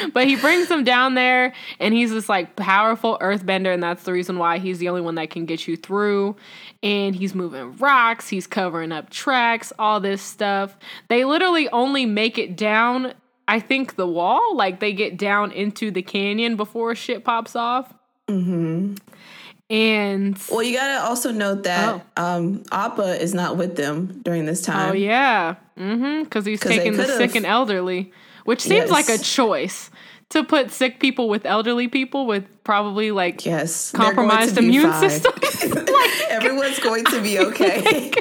but 0.13 0.27
he 0.27 0.35
brings 0.35 0.67
them 0.67 0.83
down 0.83 1.13
there 1.13 1.53
and 1.79 1.93
he's 1.93 2.11
this 2.11 2.27
like 2.27 2.55
powerful 2.55 3.17
earthbender 3.21 3.73
and 3.73 3.81
that's 3.81 4.03
the 4.03 4.11
reason 4.13 4.37
why 4.37 4.57
he's 4.57 4.79
the 4.79 4.89
only 4.89 5.01
one 5.01 5.15
that 5.15 5.29
can 5.29 5.45
get 5.45 5.67
you 5.67 5.77
through. 5.77 6.35
And 6.81 7.15
he's 7.15 7.35
moving 7.35 7.77
rocks, 7.77 8.27
he's 8.27 8.47
covering 8.47 8.91
up 8.91 9.09
tracks, 9.09 9.71
all 9.77 9.99
this 9.99 10.21
stuff. 10.21 10.77
They 11.09 11.25
literally 11.25 11.69
only 11.69 12.05
make 12.05 12.37
it 12.37 12.55
down 12.55 13.13
I 13.47 13.59
think 13.59 13.97
the 13.97 14.07
wall, 14.07 14.55
like 14.55 14.79
they 14.79 14.93
get 14.93 15.17
down 15.17 15.51
into 15.51 15.91
the 15.91 16.01
canyon 16.01 16.55
before 16.55 16.95
shit 16.95 17.25
pops 17.25 17.53
off. 17.53 17.93
Mhm. 18.29 18.97
And 19.71 20.37
well, 20.51 20.61
you 20.61 20.75
gotta 20.75 21.07
also 21.07 21.31
note 21.31 21.63
that 21.63 22.05
oh. 22.17 22.21
um, 22.21 22.63
Appa 22.73 23.21
is 23.21 23.33
not 23.33 23.55
with 23.55 23.77
them 23.77 24.19
during 24.21 24.45
this 24.45 24.61
time. 24.61 24.89
Oh 24.91 24.93
yeah, 24.93 25.55
mm-hmm. 25.79 26.23
Because 26.23 26.45
he's 26.45 26.59
taking 26.59 26.97
the 26.97 27.05
sick 27.05 27.35
and 27.35 27.45
elderly, 27.45 28.11
which 28.43 28.59
seems 28.59 28.89
yes. 28.89 28.91
like 28.91 29.07
a 29.07 29.17
choice 29.17 29.89
to 30.31 30.43
put 30.43 30.71
sick 30.71 30.99
people 30.99 31.29
with 31.29 31.45
elderly 31.45 31.87
people 31.87 32.27
with 32.27 32.43
probably 32.65 33.11
like 33.11 33.45
yes 33.45 33.93
compromised 33.93 34.57
immune 34.57 34.91
systems. 34.95 35.63
like, 35.73 36.21
Everyone's 36.29 36.79
going 36.79 37.05
to 37.05 37.21
be 37.21 37.39
okay. 37.47 38.11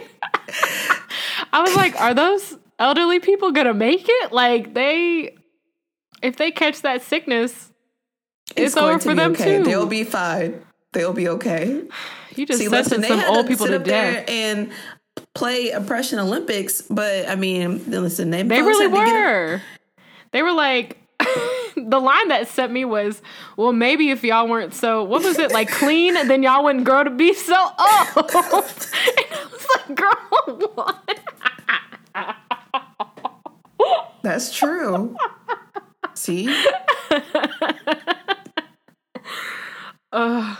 I 1.52 1.62
was 1.62 1.74
like, 1.74 2.00
are 2.00 2.14
those 2.14 2.58
elderly 2.78 3.18
people 3.18 3.50
gonna 3.50 3.74
make 3.74 4.04
it? 4.06 4.30
Like 4.30 4.72
they, 4.72 5.36
if 6.22 6.36
they 6.36 6.52
catch 6.52 6.82
that 6.82 7.02
sickness, 7.02 7.72
it's, 8.50 8.60
it's 8.60 8.76
over 8.76 9.00
for 9.00 9.16
them 9.16 9.32
okay. 9.32 9.58
too. 9.58 9.64
They'll 9.64 9.86
be 9.86 10.04
fine 10.04 10.62
they'll 10.92 11.12
be 11.12 11.28
okay. 11.28 11.82
You 12.36 12.46
just 12.46 12.58
See, 12.58 12.68
listen, 12.68 13.02
some 13.02 13.20
old 13.24 13.46
people 13.46 13.66
to 13.66 13.78
death 13.78 14.28
and 14.28 14.70
play 15.34 15.70
Oppression 15.70 16.18
Olympics, 16.18 16.82
but 16.82 17.28
I 17.28 17.34
mean, 17.36 17.82
listen, 17.90 18.30
they, 18.30 18.42
they 18.42 18.62
really 18.62 18.86
were. 18.86 19.60
They 20.32 20.42
were 20.42 20.52
like. 20.52 20.96
the 21.76 22.00
line 22.00 22.28
that 22.28 22.48
set 22.48 22.70
me 22.70 22.82
was, 22.86 23.20
"Well, 23.58 23.74
maybe 23.74 24.08
if 24.08 24.24
y'all 24.24 24.48
weren't 24.48 24.72
so 24.72 25.04
what 25.04 25.22
was 25.22 25.38
it 25.38 25.52
like 25.52 25.70
clean, 25.70 26.14
then 26.28 26.42
y'all 26.42 26.64
wouldn't 26.64 26.86
grow 26.86 27.04
to 27.04 27.10
be 27.10 27.34
so 27.34 27.54
old." 27.54 27.70
and 27.76 28.36
I 28.40 29.46
was 29.52 29.66
like, 29.76 29.94
girl, 29.94 30.70
what? 30.74 31.20
That's 34.22 34.56
true. 34.56 35.14
See? 36.14 36.48
Ugh. 40.12 40.58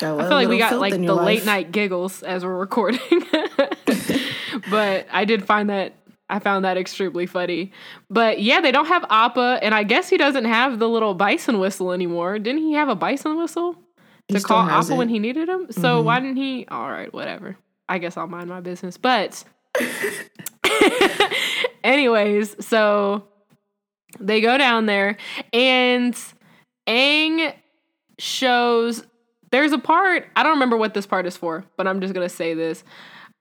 Got 0.00 0.06
a 0.06 0.08
I 0.08 0.12
little- 0.14 0.28
feel 0.28 0.36
like 0.38 0.48
we 0.48 0.58
got 0.58 0.78
like 0.80 0.92
the 0.94 1.14
late 1.14 1.38
life. 1.38 1.46
night 1.46 1.72
giggles 1.72 2.22
as 2.22 2.44
we're 2.44 2.56
recording. 2.56 3.00
but 4.70 5.06
I 5.10 5.24
did 5.24 5.44
find 5.44 5.70
that 5.70 5.94
I 6.30 6.38
found 6.40 6.64
that 6.64 6.76
extremely 6.76 7.26
funny. 7.26 7.72
But 8.10 8.40
yeah, 8.40 8.60
they 8.60 8.70
don't 8.72 8.86
have 8.86 9.04
Appa, 9.08 9.60
and 9.62 9.74
I 9.74 9.82
guess 9.82 10.08
he 10.10 10.16
doesn't 10.18 10.44
have 10.44 10.78
the 10.78 10.88
little 10.88 11.14
bison 11.14 11.58
whistle 11.58 11.92
anymore. 11.92 12.38
Didn't 12.38 12.60
he 12.60 12.74
have 12.74 12.88
a 12.88 12.94
bison 12.94 13.38
whistle 13.38 13.76
He 14.28 14.34
to 14.34 14.40
call 14.42 14.68
Appa 14.68 14.94
when 14.94 15.08
he 15.08 15.18
needed 15.18 15.48
him? 15.48 15.68
So 15.70 16.00
Mhm. 16.00 16.04
why 16.04 16.20
didn't 16.20 16.36
he? 16.36 16.66
All 16.70 16.90
right, 16.90 17.12
whatever. 17.14 17.56
I 17.88 17.96
guess 17.98 18.16
I'll 18.18 18.26
mind 18.26 18.50
my 18.50 18.60
business. 18.60 18.98
But 18.98 19.42
anyways, 21.84 22.66
so 22.66 23.24
they 24.20 24.40
go 24.40 24.58
down 24.58 24.86
there 24.86 25.16
and 25.52 26.14
Aang 26.86 27.54
shows 28.18 29.04
there's 29.50 29.72
a 29.72 29.78
part 29.78 30.26
I 30.36 30.42
don't 30.42 30.52
remember 30.52 30.76
what 30.76 30.94
this 30.94 31.06
part 31.06 31.26
is 31.26 31.36
for, 31.36 31.64
but 31.76 31.86
I'm 31.86 32.00
just 32.00 32.14
gonna 32.14 32.28
say 32.28 32.54
this. 32.54 32.84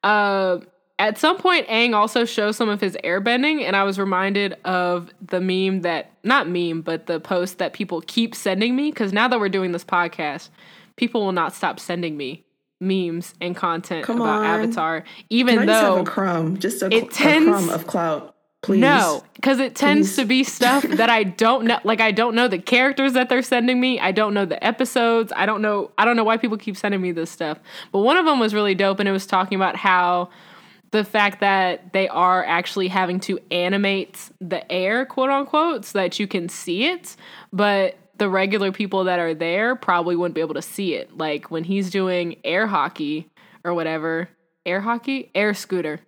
Uh, 0.04 0.60
at 1.00 1.18
some 1.20 1.38
point, 1.38 1.68
Aang 1.68 1.94
also 1.94 2.26
shows 2.26 2.58
some 2.58 2.70
of 2.70 2.82
his 2.82 2.98
airbending, 3.04 3.62
and 3.62 3.76
I 3.76 3.84
was 3.84 4.00
reminded 4.00 4.54
of 4.66 5.12
the 5.22 5.40
meme 5.40 5.82
that 5.82 6.12
not 6.24 6.50
meme, 6.50 6.82
but 6.82 7.06
the 7.06 7.20
post 7.20 7.60
that 7.60 7.74
people 7.74 8.02
keep 8.08 8.34
sending 8.34 8.76
me 8.76 8.90
because 8.90 9.14
now 9.14 9.28
that 9.28 9.40
we're 9.40 9.50
doing 9.50 9.74
this 9.74 9.84
podcast, 9.84 10.50
people 10.96 11.24
will 11.24 11.34
not 11.34 11.54
stop 11.54 11.80
sending 11.80 12.18
me 12.18 12.46
memes 12.80 13.34
and 13.42 13.56
content 13.56 14.06
Come 14.06 14.22
about 14.22 14.40
on. 14.40 14.46
Avatar, 14.46 15.02
Can 15.02 15.10
even 15.30 15.60
I 15.60 15.66
just 15.66 15.84
have 15.84 15.96
though 15.96 16.02
a 16.02 16.06
crumb? 16.06 16.58
Just 16.58 16.82
a, 16.82 16.88
it 16.88 17.04
a 17.04 17.08
tends- 17.08 17.48
crumb 17.48 17.70
of 17.70 17.86
clout, 17.86 18.36
please. 18.62 18.80
no, 18.80 19.24
because 19.36 19.60
it 19.60 19.76
tends 19.76 20.10
Please. 20.10 20.16
to 20.18 20.26
be 20.26 20.44
stuff 20.44 20.84
that 20.88 21.10
I 21.10 21.24
don't 21.24 21.66
know. 21.66 21.80
Like 21.84 22.02
I 22.02 22.12
don't 22.12 22.36
know 22.36 22.48
the 22.48 22.60
characters 22.60 23.14
that 23.14 23.30
they're 23.30 23.42
sending 23.42 23.80
me. 23.80 24.00
I 24.00 24.12
don't 24.12 24.34
know 24.34 24.46
the 24.46 24.64
episodes. 24.64 25.32
I 25.36 25.46
don't 25.46 25.62
know. 25.62 25.92
I 25.98 26.06
don't 26.06 26.16
know 26.16 26.24
why 26.24 26.38
people 26.38 26.58
keep 26.58 26.78
sending 26.78 27.02
me 27.02 27.12
this 27.12 27.32
stuff. 27.32 27.60
But 27.92 28.00
one 28.00 28.18
of 28.18 28.26
them 28.26 28.40
was 28.40 28.54
really 28.54 28.76
dope, 28.76 29.00
and 29.00 29.08
it 29.08 29.14
was 29.14 29.26
talking 29.26 29.56
about 29.56 29.76
how 29.76 30.30
the 30.92 31.04
fact 31.04 31.42
that 31.42 31.94
they 31.94 32.08
are 32.08 32.46
actually 32.46 32.88
having 32.88 33.20
to 33.22 33.40
animate 33.52 34.30
the 34.40 34.70
air, 34.72 35.06
quote 35.06 35.30
unquote, 35.30 35.86
so 35.86 36.00
that 36.00 36.20
you 36.20 36.28
can 36.28 36.50
see 36.50 36.86
it, 36.86 37.16
but 37.52 37.98
the 38.18 38.30
regular 38.30 38.72
people 38.72 39.04
that 39.04 39.20
are 39.20 39.34
there 39.34 39.76
probably 39.76 40.16
wouldn't 40.16 40.36
be 40.36 40.42
able 40.42 40.56
to 40.56 40.62
see 40.62 40.96
it. 40.96 41.16
Like 41.16 41.52
when 41.52 41.64
he's 41.64 41.90
doing 41.90 42.38
air 42.44 42.68
hockey 42.68 43.30
or 43.64 43.74
whatever, 43.74 44.30
air 44.66 44.82
hockey, 44.82 45.30
air 45.36 45.54
scooter. 45.54 46.00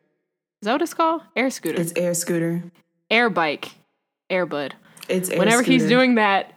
Is 0.61 0.65
that 0.65 0.73
what 0.73 0.81
it's 0.81 0.93
called? 0.93 1.21
Air 1.35 1.49
scooter 1.49 1.79
It's 1.81 1.93
air 1.95 2.13
scooter. 2.13 2.63
air 3.09 3.29
bike, 3.29 3.71
air 4.29 4.45
bud. 4.45 4.75
It's 5.07 5.29
air 5.29 5.39
Whenever 5.39 5.61
he's 5.63 5.87
doing 5.87 6.15
that, 6.15 6.53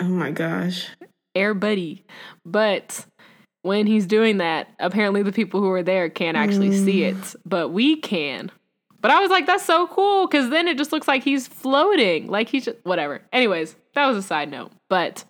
Oh 0.00 0.04
my 0.04 0.30
gosh. 0.30 0.88
air 1.34 1.52
buddy. 1.54 2.04
But 2.44 3.04
when 3.62 3.86
he's 3.88 4.06
doing 4.06 4.38
that, 4.38 4.68
apparently 4.78 5.22
the 5.22 5.32
people 5.32 5.60
who 5.60 5.70
are 5.70 5.82
there 5.82 6.08
can't 6.08 6.36
actually 6.36 6.70
see 6.72 7.00
Mm. 7.00 7.10
it, 7.20 7.34
but 7.44 7.70
we 7.70 7.96
can. 7.96 8.50
But 9.00 9.10
I 9.10 9.20
was 9.20 9.30
like, 9.30 9.46
that's 9.46 9.64
so 9.64 9.86
cool 9.88 10.26
because 10.26 10.50
then 10.50 10.68
it 10.68 10.78
just 10.78 10.92
looks 10.92 11.08
like 11.08 11.22
he's 11.24 11.46
floating, 11.48 12.28
like 12.28 12.48
he's 12.48 12.64
just 12.66 12.78
whatever. 12.84 13.22
Anyways, 13.32 13.74
that 13.94 14.06
was 14.06 14.16
a 14.16 14.22
side 14.22 14.50
note. 14.50 14.70
But 14.88 15.24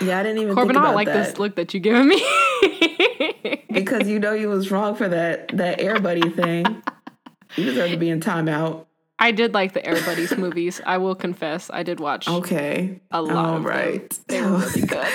Yeah, 0.00 0.20
I 0.20 0.22
didn't 0.22 0.38
even 0.38 0.54
Corbin, 0.54 0.74
think 0.74 0.78
I 0.78 0.80
about 0.80 0.86
don't 0.88 0.94
like 0.94 1.06
that 1.08 1.26
this 1.30 1.38
look 1.38 1.56
that 1.56 1.74
you're 1.74 1.80
giving 1.80 2.06
me. 2.08 2.16
because 3.70 4.08
you 4.08 4.18
know 4.18 4.32
you 4.32 4.48
was 4.48 4.70
wrong 4.70 4.94
for 4.94 5.08
that 5.08 5.48
that 5.56 5.80
air 5.80 5.98
buddy 6.00 6.28
thing. 6.30 6.82
You 7.56 7.64
deserve 7.64 7.90
to 7.90 7.96
be 7.96 8.08
in 8.08 8.20
timeout. 8.20 8.86
I 9.18 9.30
did 9.30 9.54
like 9.54 9.72
the 9.72 9.86
Air 9.86 10.02
Buddies 10.04 10.36
movies. 10.36 10.80
I 10.84 10.98
will 10.98 11.14
confess, 11.14 11.70
I 11.72 11.84
did 11.84 12.00
watch 12.00 12.26
Okay. 12.28 13.00
a 13.12 13.22
lot 13.22 13.36
All 13.36 13.56
of 13.56 13.62
them. 13.62 13.66
right. 13.70 14.18
They 14.26 14.40
were 14.42 14.56
really 14.58 14.80
good. 14.86 15.06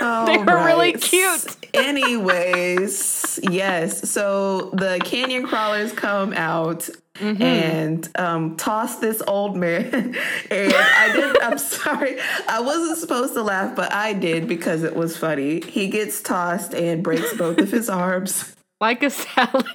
They 0.00 0.38
were 0.38 0.64
really 0.64 0.92
cute. 0.94 1.56
Anyways, 1.72 3.38
yes. 3.48 4.10
So 4.10 4.70
the 4.70 5.00
canyon 5.04 5.46
crawlers 5.46 5.92
come 5.92 6.32
out 6.32 6.88
Mm-hmm. 7.22 7.42
and 7.42 8.08
um, 8.18 8.56
toss 8.56 8.96
this 8.98 9.22
old 9.28 9.56
man. 9.56 9.84
and 10.50 10.74
I 10.74 11.12
did. 11.14 11.40
I'm 11.42 11.56
sorry. 11.58 12.16
I 12.48 12.60
wasn't 12.60 12.98
supposed 12.98 13.34
to 13.34 13.42
laugh, 13.42 13.76
but 13.76 13.92
I 13.92 14.12
did 14.12 14.48
because 14.48 14.82
it 14.82 14.96
was 14.96 15.16
funny. 15.16 15.60
He 15.60 15.88
gets 15.88 16.20
tossed 16.20 16.74
and 16.74 17.02
breaks 17.04 17.32
both 17.36 17.58
of 17.58 17.70
his 17.70 17.88
arms. 17.88 18.56
like 18.80 19.02
a 19.04 19.10
salad. 19.10 19.66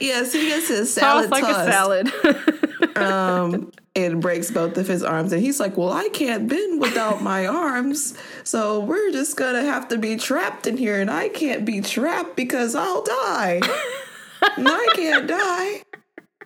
Yes, 0.00 0.32
he 0.32 0.46
gets 0.46 0.68
his 0.68 0.94
Tossed 0.94 1.28
salad 1.28 1.30
like 1.30 1.42
tossed. 1.44 1.68
a 1.68 1.72
salad. 1.72 2.96
um 2.96 3.72
and 3.96 4.20
breaks 4.22 4.50
both 4.52 4.76
of 4.78 4.86
his 4.86 5.02
arms 5.02 5.32
and 5.32 5.40
he's 5.42 5.58
like 5.60 5.76
well 5.76 5.92
i 5.92 6.08
can't 6.10 6.48
bend 6.48 6.80
without 6.80 7.22
my 7.22 7.46
arms 7.46 8.16
so 8.44 8.80
we're 8.80 9.10
just 9.12 9.36
gonna 9.36 9.62
have 9.62 9.88
to 9.88 9.98
be 9.98 10.16
trapped 10.16 10.66
in 10.66 10.76
here 10.76 11.00
and 11.00 11.10
i 11.10 11.28
can't 11.28 11.64
be 11.64 11.80
trapped 11.80 12.34
because 12.36 12.74
i'll 12.74 13.02
die 13.04 13.60
i 14.42 14.88
can't 14.94 15.26
die 15.26 15.82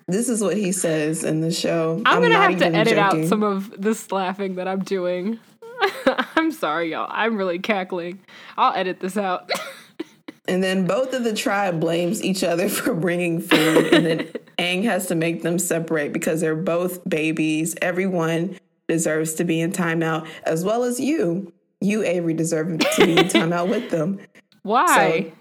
this 0.09 0.29
is 0.29 0.43
what 0.43 0.57
he 0.57 0.73
says 0.73 1.25
in 1.25 1.41
the 1.41 1.51
show 1.51 2.03
I'm, 2.05 2.21
gonna 2.21 2.35
have 2.35 2.59
to 2.59 2.67
edit 2.67 2.97
joking. 2.97 3.23
out 3.23 3.29
some 3.29 3.43
of 3.43 3.73
this 3.81 4.11
laughing 4.11 4.57
that 4.57 4.67
I'm 4.69 4.81
doing. 4.81 5.39
I'm 6.37 6.51
sorry, 6.51 6.91
y'all. 6.91 7.07
I'm 7.09 7.37
really 7.37 7.59
cackling. 7.61 8.21
I'll 8.59 8.75
edit 8.75 9.01
this 9.01 9.17
out. 9.17 9.51
and 10.49 10.63
then 10.63 10.87
both 10.87 11.15
of 11.15 11.25
the 11.25 11.33
tribe 11.35 11.81
blames 11.81 12.23
each 12.23 12.43
other 12.43 12.69
for 12.69 12.95
bringing 12.95 13.41
food 13.41 13.93
and 13.93 14.05
then 14.05 14.19
Aang 14.59 14.83
has 14.85 15.07
to 15.07 15.15
make 15.15 15.43
them 15.43 15.59
separate 15.59 16.13
because 16.13 16.41
they're 16.41 16.57
both 16.57 17.09
babies 17.09 17.75
everyone 17.81 18.59
deserves 18.89 19.35
to 19.35 19.45
be 19.45 19.61
in 19.61 19.73
timeout 19.73 20.27
as 20.43 20.65
well 20.65 20.83
as 20.83 20.99
you 20.99 21.53
you 21.81 22.03
avery 22.03 22.35
deserve 22.35 22.79
to 22.79 23.07
be 23.07 23.13
in 23.13 23.27
timeut 23.29 23.69
with 23.69 23.91
them 23.91 24.21
Why? 24.63 25.33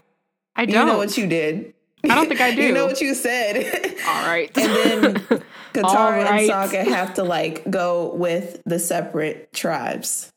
I 0.56 0.66
don't. 0.66 0.88
know 0.88 0.98
what 0.98 1.18
you 1.18 1.28
did. 1.28 1.74
I 2.04 2.16
don't 2.16 2.28
think 2.28 2.42
I 2.42 2.56
do. 2.56 2.62
you 2.68 2.72
know 2.74 2.86
what 2.86 3.02
you 3.02 3.14
said. 3.14 3.58
All 4.08 4.28
right. 4.28 4.50
and 4.58 4.76
then 4.76 5.14
Katara 5.74 6.24
right. 6.26 6.42
and 6.42 6.50
Sokka 6.52 6.86
have 6.88 7.14
to 7.16 7.24
like 7.24 7.70
go 7.70 8.14
with 8.16 8.62
the 8.66 8.80
separate 8.80 9.54
tribes. 9.54 10.30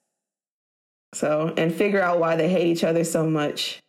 So 1.14 1.52
and 1.56 1.72
figure 1.74 2.00
out 2.02 2.18
why 2.18 2.36
they 2.36 2.48
hate 2.48 2.66
each 2.68 2.84
other 2.84 3.04
so 3.04 3.24
much. 3.26 3.80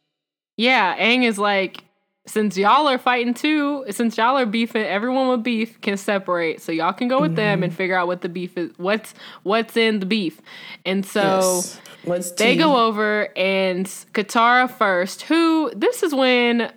yeah, 0.57 0.95
Aang 0.97 1.23
is 1.23 1.37
like, 1.39 1.83
since 2.27 2.57
y'all 2.57 2.87
are 2.87 2.97
fighting 2.97 3.33
too, 3.35 3.85
since 3.91 4.17
y'all 4.17 4.37
are 4.37 4.45
beefing, 4.47 4.83
everyone 4.83 5.27
with 5.29 5.43
beef 5.43 5.79
can 5.81 5.97
separate. 5.97 6.61
So 6.61 6.71
y'all 6.71 6.93
can 6.93 7.07
go 7.07 7.21
with 7.21 7.35
them 7.35 7.57
Mm-hmm. 7.57 7.63
and 7.65 7.73
figure 7.75 7.95
out 7.95 8.07
what 8.07 8.21
the 8.21 8.29
beef 8.29 8.57
is. 8.57 8.71
What's 8.77 9.13
what's 9.43 9.75
in 9.77 9.99
the 9.99 10.05
beef. 10.05 10.39
And 10.85 11.05
so 11.05 11.61
Yes. 12.07 12.31
They 12.37 12.55
go 12.55 12.85
over 12.85 13.35
and 13.35 13.87
Katara 14.13 14.69
first, 14.69 15.23
who 15.23 15.71
this 15.75 16.03
is 16.03 16.13
when 16.13 16.71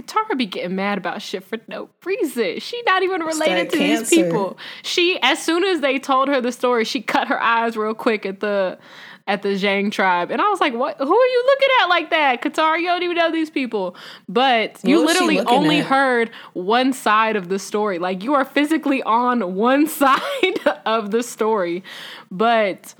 Katara 0.00 0.36
be 0.36 0.46
getting 0.46 0.76
mad 0.76 0.98
about 0.98 1.22
shit 1.22 1.44
for 1.44 1.58
no 1.68 1.90
reason. 2.04 2.60
She 2.60 2.82
not 2.86 3.02
even 3.02 3.22
related 3.22 3.70
to 3.70 3.78
these 3.78 4.08
people. 4.08 4.58
She 4.82 5.18
as 5.22 5.42
soon 5.42 5.64
as 5.64 5.80
they 5.80 5.98
told 5.98 6.28
her 6.28 6.40
the 6.40 6.52
story, 6.52 6.84
she 6.84 7.00
cut 7.02 7.28
her 7.28 7.40
eyes 7.40 7.76
real 7.76 7.94
quick 7.94 8.24
at 8.24 8.40
the 8.40 8.78
at 9.26 9.42
the 9.42 9.50
Zhang 9.50 9.92
tribe. 9.92 10.30
And 10.30 10.40
I 10.40 10.48
was 10.48 10.60
like, 10.60 10.74
what 10.74 10.96
who 10.98 11.14
are 11.14 11.26
you 11.26 11.44
looking 11.46 11.68
at 11.80 11.86
like 11.86 12.10
that? 12.10 12.42
Katara, 12.42 12.80
you 12.80 12.86
don't 12.86 13.02
even 13.02 13.16
know 13.16 13.30
these 13.30 13.50
people. 13.50 13.96
But 14.28 14.78
you 14.82 15.04
literally 15.04 15.40
only 15.40 15.80
at? 15.80 15.86
heard 15.86 16.30
one 16.52 16.92
side 16.92 17.36
of 17.36 17.48
the 17.48 17.58
story. 17.58 17.98
Like 17.98 18.22
you 18.22 18.34
are 18.34 18.44
physically 18.44 19.02
on 19.02 19.54
one 19.54 19.86
side 19.86 20.60
of 20.86 21.10
the 21.10 21.22
story. 21.22 21.84
But 22.30 22.94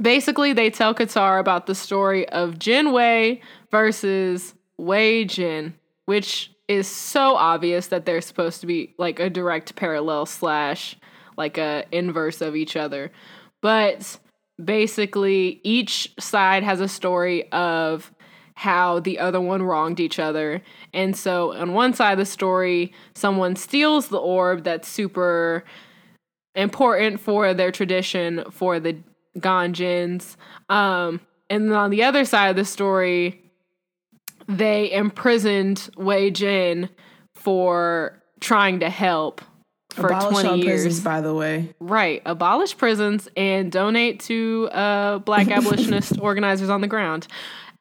basically 0.00 0.52
they 0.52 0.70
tell 0.70 0.94
Katara 0.94 1.40
about 1.40 1.66
the 1.66 1.74
story 1.74 2.28
of 2.28 2.58
Jin 2.58 2.92
Wei 2.92 3.40
versus 3.70 4.54
Wei 4.76 5.24
Jin, 5.24 5.74
which 6.06 6.52
is 6.68 6.86
so 6.88 7.34
obvious 7.36 7.88
that 7.88 8.06
they're 8.06 8.20
supposed 8.20 8.60
to 8.60 8.66
be 8.66 8.94
like 8.98 9.20
a 9.20 9.30
direct 9.30 9.76
parallel 9.76 10.26
slash 10.26 10.96
like 11.36 11.58
a 11.58 11.84
inverse 11.92 12.40
of 12.40 12.56
each 12.56 12.76
other. 12.76 13.10
But 13.60 14.18
basically 14.62 15.60
each 15.62 16.12
side 16.18 16.62
has 16.62 16.80
a 16.80 16.88
story 16.88 17.50
of 17.52 18.12
how 18.54 19.00
the 19.00 19.18
other 19.18 19.40
one 19.40 19.62
wronged 19.62 19.98
each 19.98 20.18
other. 20.18 20.62
And 20.92 21.16
so 21.16 21.52
on 21.54 21.72
one 21.72 21.94
side 21.94 22.12
of 22.12 22.18
the 22.18 22.26
story, 22.26 22.92
someone 23.14 23.56
steals 23.56 24.08
the 24.08 24.18
orb 24.18 24.64
that's 24.64 24.88
super 24.88 25.64
important 26.54 27.18
for 27.20 27.54
their 27.54 27.72
tradition 27.72 28.44
for 28.50 28.78
the 28.78 28.98
Ganjins. 29.38 30.36
Um, 30.68 31.20
and 31.48 31.70
then 31.70 31.76
on 31.76 31.90
the 31.90 32.04
other 32.04 32.24
side 32.24 32.48
of 32.48 32.56
the 32.56 32.64
story, 32.64 33.41
they 34.58 34.92
imprisoned 34.92 35.90
Wei 35.96 36.30
Jin 36.30 36.88
for 37.34 38.22
trying 38.40 38.80
to 38.80 38.90
help 38.90 39.40
for 39.90 40.06
Abolish 40.06 40.42
20 40.42 40.48
all 40.48 40.56
years. 40.56 40.82
prisons, 40.82 41.04
by 41.04 41.20
the 41.20 41.34
way. 41.34 41.74
Right. 41.80 42.22
Abolish 42.24 42.76
prisons 42.76 43.28
and 43.36 43.70
donate 43.70 44.20
to 44.20 44.68
uh, 44.72 45.18
black 45.18 45.48
abolitionist 45.50 46.18
organizers 46.18 46.70
on 46.70 46.80
the 46.80 46.88
ground. 46.88 47.26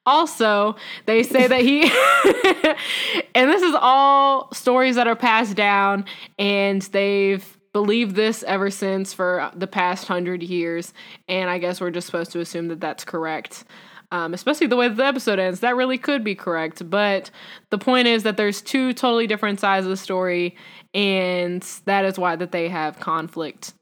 Also, 0.05 0.75
they 1.05 1.21
say 1.23 1.47
that 1.47 1.61
he, 1.61 1.83
and 3.35 3.49
this 3.49 3.61
is 3.61 3.75
all 3.79 4.51
stories 4.51 4.95
that 4.95 5.07
are 5.07 5.15
passed 5.15 5.55
down, 5.55 6.05
and 6.39 6.81
they've 6.81 7.57
believed 7.71 8.15
this 8.15 8.43
ever 8.43 8.71
since 8.71 9.13
for 9.13 9.51
the 9.55 9.67
past 9.67 10.07
hundred 10.07 10.41
years. 10.41 10.91
And 11.27 11.49
I 11.49 11.59
guess 11.59 11.79
we're 11.79 11.91
just 11.91 12.07
supposed 12.07 12.31
to 12.31 12.39
assume 12.39 12.67
that 12.69 12.81
that's 12.81 13.05
correct. 13.05 13.63
Um, 14.11 14.33
especially 14.33 14.67
the 14.67 14.75
way 14.75 14.89
the 14.89 15.05
episode 15.05 15.39
ends, 15.39 15.61
that 15.61 15.75
really 15.75 15.97
could 15.97 16.23
be 16.23 16.35
correct. 16.35 16.89
But 16.89 17.31
the 17.69 17.77
point 17.77 18.07
is 18.07 18.23
that 18.23 18.35
there's 18.35 18.61
two 18.61 18.91
totally 18.91 19.25
different 19.25 19.61
sides 19.61 19.85
of 19.85 19.89
the 19.89 19.97
story, 19.97 20.55
and 20.93 21.61
that 21.85 22.03
is 22.03 22.19
why 22.19 22.35
that 22.35 22.51
they 22.51 22.67
have 22.67 22.99
conflict. 22.99 23.73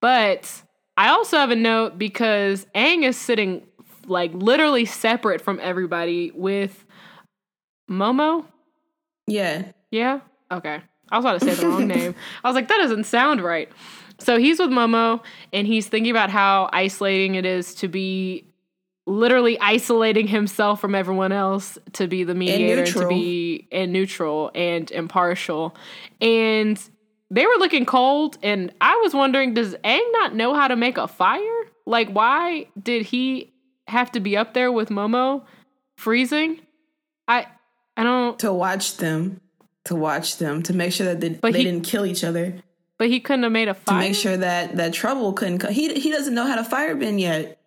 But 0.00 0.62
I 0.96 1.08
also 1.08 1.36
have 1.36 1.50
a 1.50 1.56
note 1.56 1.98
because 1.98 2.66
Aang 2.74 3.04
is 3.04 3.16
sitting 3.16 3.66
like 4.06 4.32
literally 4.34 4.84
separate 4.84 5.40
from 5.40 5.60
everybody 5.62 6.30
with 6.34 6.84
Momo. 7.90 8.44
Yeah. 9.26 9.72
Yeah. 9.90 10.20
Okay. 10.50 10.80
I 11.10 11.16
was 11.16 11.24
about 11.24 11.40
to 11.40 11.46
say 11.46 11.54
the 11.54 11.68
wrong 11.68 11.86
name. 11.86 12.14
I 12.44 12.48
was 12.48 12.54
like, 12.54 12.68
that 12.68 12.78
doesn't 12.78 13.04
sound 13.04 13.40
right. 13.42 13.70
So 14.18 14.38
he's 14.38 14.58
with 14.58 14.70
Momo 14.70 15.22
and 15.52 15.66
he's 15.66 15.88
thinking 15.88 16.10
about 16.10 16.30
how 16.30 16.68
isolating 16.72 17.34
it 17.34 17.46
is 17.46 17.74
to 17.76 17.88
be 17.88 18.49
literally 19.10 19.58
isolating 19.60 20.26
himself 20.28 20.80
from 20.80 20.94
everyone 20.94 21.32
else 21.32 21.78
to 21.94 22.06
be 22.06 22.24
the 22.24 22.34
mediator 22.34 22.86
to 22.86 23.08
be 23.08 23.66
and 23.72 23.92
neutral 23.92 24.50
and 24.54 24.90
impartial. 24.90 25.74
And 26.20 26.80
they 27.30 27.44
were 27.46 27.56
looking 27.58 27.84
cold 27.86 28.38
and 28.42 28.72
I 28.80 28.96
was 29.02 29.12
wondering, 29.12 29.54
does 29.54 29.74
Aang 29.84 30.12
not 30.12 30.34
know 30.34 30.54
how 30.54 30.68
to 30.68 30.76
make 30.76 30.96
a 30.96 31.08
fire? 31.08 31.42
Like 31.86 32.10
why 32.10 32.66
did 32.80 33.04
he 33.06 33.52
have 33.88 34.12
to 34.12 34.20
be 34.20 34.36
up 34.36 34.54
there 34.54 34.70
with 34.70 34.88
Momo 34.90 35.44
freezing? 35.96 36.60
I 37.26 37.46
I 37.96 38.04
don't 38.04 38.38
To 38.38 38.52
watch 38.52 38.96
them. 38.98 39.40
To 39.86 39.96
watch 39.96 40.36
them. 40.38 40.62
To 40.64 40.72
make 40.72 40.92
sure 40.92 41.06
that 41.06 41.20
they, 41.20 41.30
they 41.30 41.58
he- 41.58 41.64
didn't 41.64 41.82
kill 41.84 42.06
each 42.06 42.22
other. 42.22 42.62
but 42.98 43.08
he 43.08 43.18
couldn't 43.18 43.42
have 43.42 43.52
made 43.52 43.68
a 43.68 43.74
fire 43.74 44.00
To 44.00 44.08
make 44.08 44.16
sure 44.16 44.36
that 44.36 44.76
that 44.76 44.92
trouble 44.92 45.32
couldn't 45.32 45.58
come. 45.58 45.72
He, 45.72 45.92
he 45.98 46.10
doesn't 46.12 46.34
know 46.34 46.46
how 46.46 46.56
to 46.56 46.64
fire 46.64 46.94
bend 46.94 47.20
yet. 47.20 47.59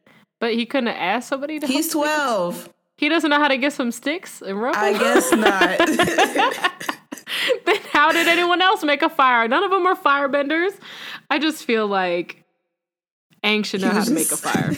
But 0.44 0.56
he 0.56 0.66
couldn't 0.66 0.90
ask 0.90 1.30
somebody 1.30 1.58
to 1.58 1.66
He's 1.68 1.94
help 1.94 2.04
him? 2.06 2.12
12. 2.12 2.70
He 2.98 3.08
doesn't 3.08 3.30
know 3.30 3.40
how 3.40 3.48
to 3.48 3.56
get 3.56 3.72
some 3.72 3.94
sticks 3.94 4.42
and 4.42 4.62
rope. 4.62 4.76
I 4.76 4.92
guess 4.92 5.32
not. 5.32 5.78
then 7.66 7.78
how 7.94 8.12
did 8.12 8.28
anyone 8.28 8.62
else 8.62 8.84
make 8.84 9.02
a 9.04 9.10
fire? 9.10 9.48
None 9.48 9.64
of 9.64 9.72
them 9.72 9.86
are 9.86 9.96
firebenders. 9.96 10.72
I 11.30 11.40
just 11.40 11.64
feel 11.64 11.88
like 11.88 12.44
Aang 13.42 13.64
should 13.64 13.80
know 13.80 13.88
He 13.88 13.94
how 13.94 14.00
was 14.00 14.10
to 14.10 14.14
make 14.14 14.32
a 14.34 14.36
fire. 14.36 14.74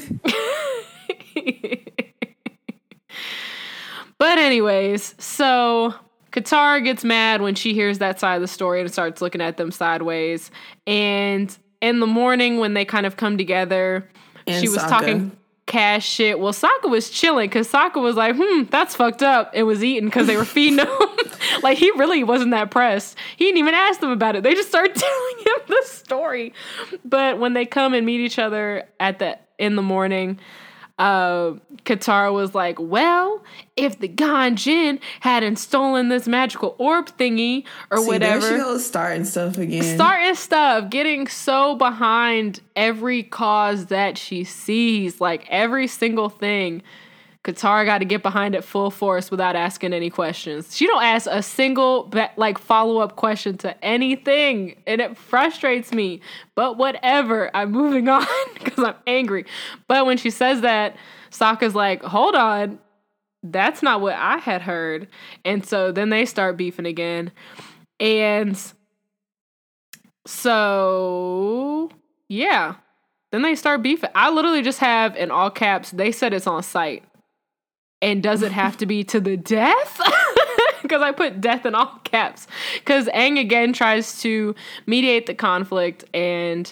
but 4.19 4.37
anyways, 4.37 5.15
so 5.17 5.95
Katara 6.31 6.83
gets 6.83 7.03
mad 7.03 7.41
when 7.41 7.55
she 7.55 7.73
hears 7.73 7.97
that 7.97 8.19
side 8.19 8.35
of 8.35 8.41
the 8.41 8.47
story 8.47 8.81
and 8.81 8.91
starts 8.93 9.19
looking 9.19 9.41
at 9.41 9.57
them 9.57 9.71
sideways. 9.71 10.51
And 10.85 11.57
in 11.81 12.01
the 12.01 12.07
morning 12.07 12.59
when 12.59 12.75
they 12.75 12.85
kind 12.85 13.07
of 13.07 13.17
come 13.17 13.35
together, 13.35 14.07
And 14.45 14.61
she 14.61 14.69
was 14.69 14.77
Sokka. 14.77 14.89
talking 14.89 15.37
cash 15.65 16.07
shit. 16.07 16.39
Well, 16.39 16.53
Sokka 16.53 16.89
was 16.89 17.09
chilling 17.09 17.49
because 17.49 17.71
Sokka 17.71 18.01
was 18.01 18.15
like, 18.15 18.35
hmm, 18.37 18.63
that's 18.69 18.95
fucked 18.95 19.23
up. 19.23 19.51
It 19.53 19.63
was 19.63 19.83
eaten 19.83 20.09
because 20.09 20.27
they 20.27 20.37
were 20.37 20.45
feeding 20.45 20.79
him. 20.79 20.87
like, 21.63 21.77
he 21.77 21.91
really 21.91 22.23
wasn't 22.23 22.51
that 22.51 22.71
pressed. 22.71 23.17
He 23.37 23.45
didn't 23.45 23.57
even 23.57 23.73
ask 23.73 23.99
them 23.99 24.11
about 24.11 24.35
it. 24.35 24.43
They 24.43 24.53
just 24.53 24.69
started 24.69 24.95
telling 24.95 25.37
him 25.39 25.65
the 25.67 25.81
story. 25.85 26.53
But 27.03 27.39
when 27.39 27.53
they 27.53 27.65
come 27.65 27.93
and 27.93 28.05
meet 28.05 28.21
each 28.21 28.39
other 28.39 28.87
at 28.99 29.19
the 29.19 29.39
in 29.57 29.75
the 29.75 29.81
morning, 29.81 30.39
uh, 30.97 31.53
Katara 31.83 32.33
was 32.33 32.55
like, 32.55 32.79
well, 32.79 33.43
if 33.75 33.99
the 33.99 34.07
Ganjin 34.07 34.99
hadn't 35.19 35.57
stolen 35.57 36.09
this 36.09 36.27
magical 36.27 36.75
orb 36.77 37.07
thingy 37.17 37.65
or 37.91 37.97
See, 37.97 38.07
whatever 38.07 38.39
There 38.39 38.57
she 38.57 38.63
goes 38.63 38.85
starting 38.85 39.25
stuff 39.25 39.57
again. 39.57 39.95
starting 39.95 40.35
stuff, 40.35 40.89
getting 40.89 41.27
so 41.27 41.75
behind 41.75 42.61
every 42.75 43.23
cause 43.23 43.87
that 43.87 44.17
she 44.17 44.43
sees, 44.45 45.19
like 45.19 45.45
every 45.49 45.87
single 45.87 46.29
thing. 46.29 46.81
Katara 47.45 47.85
got 47.85 47.99
to 47.99 48.05
get 48.05 48.23
behind 48.23 48.55
it 48.55 48.63
full 48.63 48.89
force 48.89 49.29
without 49.29 49.55
asking 49.55 49.93
any 49.93 50.09
questions. 50.09 50.75
She 50.75 50.87
don't 50.87 51.03
ask 51.03 51.27
a 51.29 51.43
single 51.43 52.11
like 52.37 52.57
follow 52.57 52.97
up 52.97 53.15
question 53.17 53.55
to 53.59 53.85
anything, 53.85 54.81
and 54.87 54.99
it 54.99 55.15
frustrates 55.15 55.93
me. 55.93 56.21
But 56.55 56.77
whatever, 56.77 57.55
I'm 57.55 57.71
moving 57.71 58.09
on 58.09 58.25
because 58.55 58.83
I'm 58.83 58.95
angry. 59.05 59.45
But 59.87 60.07
when 60.07 60.17
she 60.17 60.31
says 60.31 60.61
that, 60.61 60.95
Sokka's 61.29 61.75
like, 61.75 62.01
"Hold 62.01 62.33
on, 62.33 62.79
that's 63.43 63.83
not 63.83 64.01
what 64.01 64.15
I 64.15 64.37
had 64.37 64.63
heard," 64.63 65.07
and 65.45 65.63
so 65.63 65.91
then 65.91 66.09
they 66.09 66.25
start 66.25 66.57
beefing 66.57 66.87
again, 66.87 67.31
and 67.99 68.59
so 70.25 71.91
yeah. 72.27 72.75
Then 73.31 73.41
they 73.41 73.55
start 73.55 73.81
beefing. 73.81 74.09
I 74.15 74.29
literally 74.29 74.61
just 74.61 74.79
have 74.79 75.15
in 75.17 75.29
all 75.29 75.49
caps, 75.49 75.91
they 75.91 76.11
said 76.11 76.33
it's 76.33 76.47
on 76.47 76.63
site. 76.63 77.03
And 78.05 78.21
does 78.21 78.43
it 78.43 78.51
have 78.51 78.77
to 78.77 78.85
be 78.85 79.03
to 79.05 79.19
the 79.19 79.35
death? 79.35 79.99
Because 80.81 81.01
I 81.01 81.13
put 81.13 81.41
death 81.41 81.65
in 81.65 81.73
all 81.73 81.99
caps. 82.03 82.45
Because 82.75 83.07
Aang 83.07 83.39
again 83.39 83.73
tries 83.73 84.21
to 84.21 84.53
mediate 84.85 85.25
the 85.25 85.33
conflict 85.33 86.05
and 86.13 86.71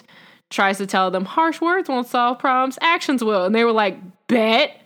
tries 0.50 0.78
to 0.78 0.86
tell 0.86 1.10
them 1.10 1.24
harsh 1.24 1.60
words 1.60 1.88
won't 1.88 2.06
solve 2.06 2.38
problems, 2.38 2.78
actions 2.80 3.24
will. 3.24 3.44
And 3.44 3.52
they 3.52 3.64
were 3.64 3.72
like, 3.72 3.98
bet. 4.28 4.80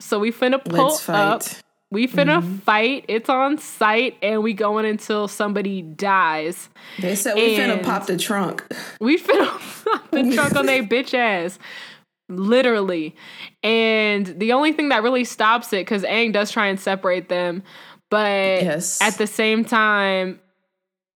So 0.00 0.18
we 0.18 0.32
finna 0.32 0.62
pull 0.64 0.98
up. 1.14 1.44
We 1.92 2.08
finna 2.08 2.40
mm-hmm. 2.40 2.56
fight. 2.56 3.04
It's 3.06 3.28
on 3.28 3.58
site, 3.58 4.16
and 4.22 4.42
we 4.42 4.54
going 4.54 4.86
until 4.86 5.28
somebody 5.28 5.82
dies. 5.82 6.70
They 6.98 7.14
said 7.14 7.34
we 7.34 7.56
finna 7.56 7.82
pop 7.84 8.06
the 8.06 8.16
trunk. 8.16 8.64
We 8.98 9.18
finna 9.18 9.46
pop 9.84 10.10
the 10.10 10.34
trunk 10.34 10.56
on 10.56 10.66
their 10.66 10.82
bitch 10.82 11.12
ass. 11.12 11.58
Literally. 12.28 13.14
And 13.62 14.26
the 14.38 14.52
only 14.52 14.72
thing 14.72 14.88
that 14.90 15.02
really 15.02 15.24
stops 15.24 15.72
it, 15.72 15.78
because 15.84 16.02
Aang 16.02 16.32
does 16.32 16.50
try 16.50 16.66
and 16.68 16.78
separate 16.80 17.28
them, 17.28 17.62
but 18.10 18.62
Yes. 18.62 19.00
at 19.02 19.18
the 19.18 19.26
same 19.26 19.64
time, 19.64 20.40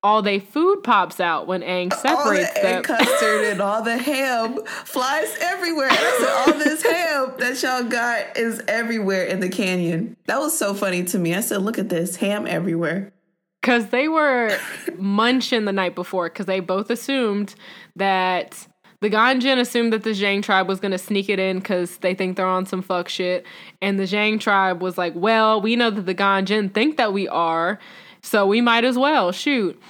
all 0.02 0.22
they 0.22 0.38
food 0.38 0.82
pops 0.84 1.18
out 1.18 1.46
when 1.48 1.62
Aang 1.62 1.92
all 1.92 1.98
separates 1.98 2.52
the 2.54 2.60
them. 2.60 2.78
egg 2.78 2.84
custard 2.84 3.44
and 3.46 3.60
all 3.60 3.82
the 3.82 3.96
ham 4.10 4.58
flies 4.66 5.36
everywhere. 5.40 5.90
Said, 5.90 6.28
all 6.46 6.52
this 6.58 6.82
ham 6.82 7.32
that 7.38 7.60
y'all 7.62 7.82
got 7.90 8.36
is 8.36 8.62
everywhere 8.68 9.24
in 9.24 9.40
the 9.40 9.48
canyon. 9.48 10.16
That 10.26 10.38
was 10.38 10.56
so 10.56 10.74
funny 10.74 11.02
to 11.04 11.18
me. 11.18 11.34
I 11.34 11.40
said, 11.40 11.62
look 11.62 11.78
at 11.78 11.88
this 11.88 12.16
ham 12.16 12.46
everywhere. 12.46 13.12
Because 13.60 13.86
they 13.88 14.06
were 14.06 14.56
munching 14.96 15.64
the 15.64 15.72
night 15.72 15.96
before, 15.96 16.28
because 16.28 16.46
they 16.46 16.60
both 16.60 16.88
assumed 16.90 17.54
that 17.96 18.68
the 19.06 19.16
Ganjin 19.16 19.60
assumed 19.60 19.92
that 19.92 20.02
the 20.02 20.10
Zhang 20.10 20.42
tribe 20.42 20.66
was 20.66 20.80
going 20.80 20.90
to 20.90 20.98
sneak 20.98 21.28
it 21.28 21.38
in 21.38 21.60
because 21.60 21.98
they 21.98 22.12
think 22.12 22.36
they're 22.36 22.44
on 22.44 22.66
some 22.66 22.82
fuck 22.82 23.08
shit. 23.08 23.46
And 23.80 24.00
the 24.00 24.02
Zhang 24.02 24.40
tribe 24.40 24.82
was 24.82 24.98
like, 24.98 25.12
well, 25.14 25.60
we 25.60 25.76
know 25.76 25.90
that 25.90 26.06
the 26.06 26.14
Ganjin 26.14 26.74
think 26.74 26.96
that 26.96 27.12
we 27.12 27.28
are, 27.28 27.78
so 28.20 28.48
we 28.48 28.60
might 28.60 28.82
as 28.82 28.98
well 28.98 29.30
shoot. 29.30 29.80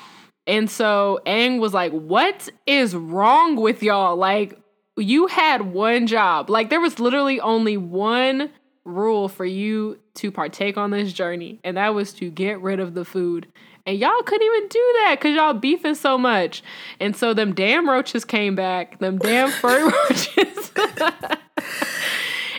And 0.47 0.71
so 0.71 1.21
Aang 1.25 1.61
was 1.61 1.73
like, 1.73 1.93
what 1.93 2.51
is 2.67 2.95
wrong 2.95 3.57
with 3.57 3.83
y'all? 3.83 4.17
Like, 4.17 4.61
you 4.99 5.29
had 5.29 5.63
one 5.63 6.07
job. 6.07 6.51
Like, 6.51 6.69
there 6.69 6.81
was 6.81 7.01
literally 7.01 7.41
only 7.41 7.79
one 7.79 8.51
rule 8.85 9.31
for 9.31 9.47
you 9.47 9.99
to 10.17 10.31
partake 10.31 10.77
on 10.77 10.91
this 10.91 11.15
journey, 11.15 11.59
and 11.65 11.79
that 11.79 11.95
was 11.95 12.13
to 12.15 12.29
get 12.29 12.61
rid 12.61 12.81
of 12.81 12.93
the 12.93 13.07
food. 13.07 13.47
And 13.87 13.99
y'all 13.99 14.23
couldn't 14.23 14.47
even 14.47 14.69
do 14.69 14.95
that 15.05 15.17
because 15.19 15.37
y'all 15.37 15.55
beefing 15.55 15.95
so 15.95 16.19
much. 16.19 16.63
And 16.99 17.17
so 17.17 17.33
them 17.33 17.55
damn 17.55 17.89
roaches 17.89 18.25
came 18.25 18.57
back, 18.57 18.99
them 18.99 19.19
damn 19.19 19.51
furry 19.51 19.85
roaches. 20.09 20.73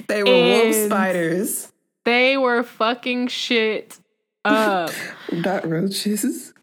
They 0.08 0.24
were 0.24 0.32
wolf 0.32 0.76
spiders, 0.86 1.72
they 2.06 2.38
were 2.38 2.64
fucking 2.64 3.28
shit 3.28 4.00
up. 4.46 4.92
not 5.32 5.68
roaches. 5.68 6.54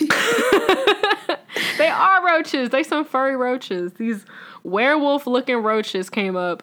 they 1.78 1.88
are 1.88 2.26
roaches. 2.26 2.70
They 2.70 2.82
some 2.82 3.04
furry 3.04 3.36
roaches. 3.36 3.92
These 3.94 4.24
werewolf 4.62 5.26
looking 5.26 5.58
roaches 5.58 6.08
came 6.08 6.36
up 6.36 6.62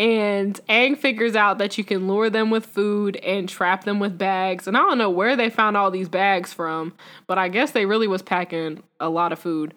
and 0.00 0.58
Aang 0.66 0.96
figures 0.96 1.36
out 1.36 1.58
that 1.58 1.76
you 1.76 1.84
can 1.84 2.08
lure 2.08 2.30
them 2.30 2.48
with 2.48 2.64
food 2.64 3.16
and 3.16 3.46
trap 3.46 3.84
them 3.84 4.00
with 4.00 4.16
bags. 4.16 4.66
And 4.66 4.74
I 4.74 4.80
don't 4.80 4.96
know 4.96 5.10
where 5.10 5.36
they 5.36 5.50
found 5.50 5.76
all 5.76 5.90
these 5.90 6.08
bags 6.08 6.54
from, 6.54 6.94
but 7.26 7.36
I 7.36 7.48
guess 7.48 7.72
they 7.72 7.84
really 7.84 8.08
was 8.08 8.22
packing 8.22 8.82
a 8.98 9.10
lot 9.10 9.30
of 9.30 9.38
food. 9.38 9.74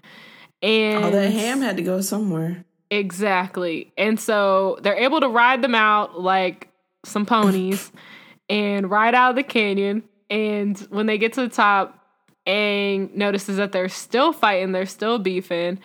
Oh, 0.64 0.68
and 0.68 1.04
All 1.04 1.12
that 1.12 1.30
ham 1.30 1.60
had 1.60 1.76
to 1.76 1.84
go 1.84 2.00
somewhere. 2.00 2.64
Exactly. 2.90 3.92
And 3.98 4.18
so 4.18 4.80
they're 4.82 4.96
able 4.96 5.20
to 5.20 5.28
ride 5.28 5.62
them 5.62 5.76
out 5.76 6.22
like 6.22 6.70
some 7.04 7.26
ponies 7.26 7.92
and 8.50 8.90
ride 8.90 9.16
out 9.16 9.32
of 9.32 9.36
the 9.36 9.44
canyon. 9.44 10.04
And 10.30 10.80
when 10.90 11.06
they 11.06 11.18
get 11.18 11.34
to 11.34 11.42
the 11.42 11.50
top, 11.50 12.00
Aang 12.48 13.14
notices 13.14 13.58
that 13.58 13.74
they're 13.74 13.90
still 13.90 14.32
fighting, 14.32 14.72
they're 14.72 14.86
still 14.86 15.20
beefing. 15.20 15.80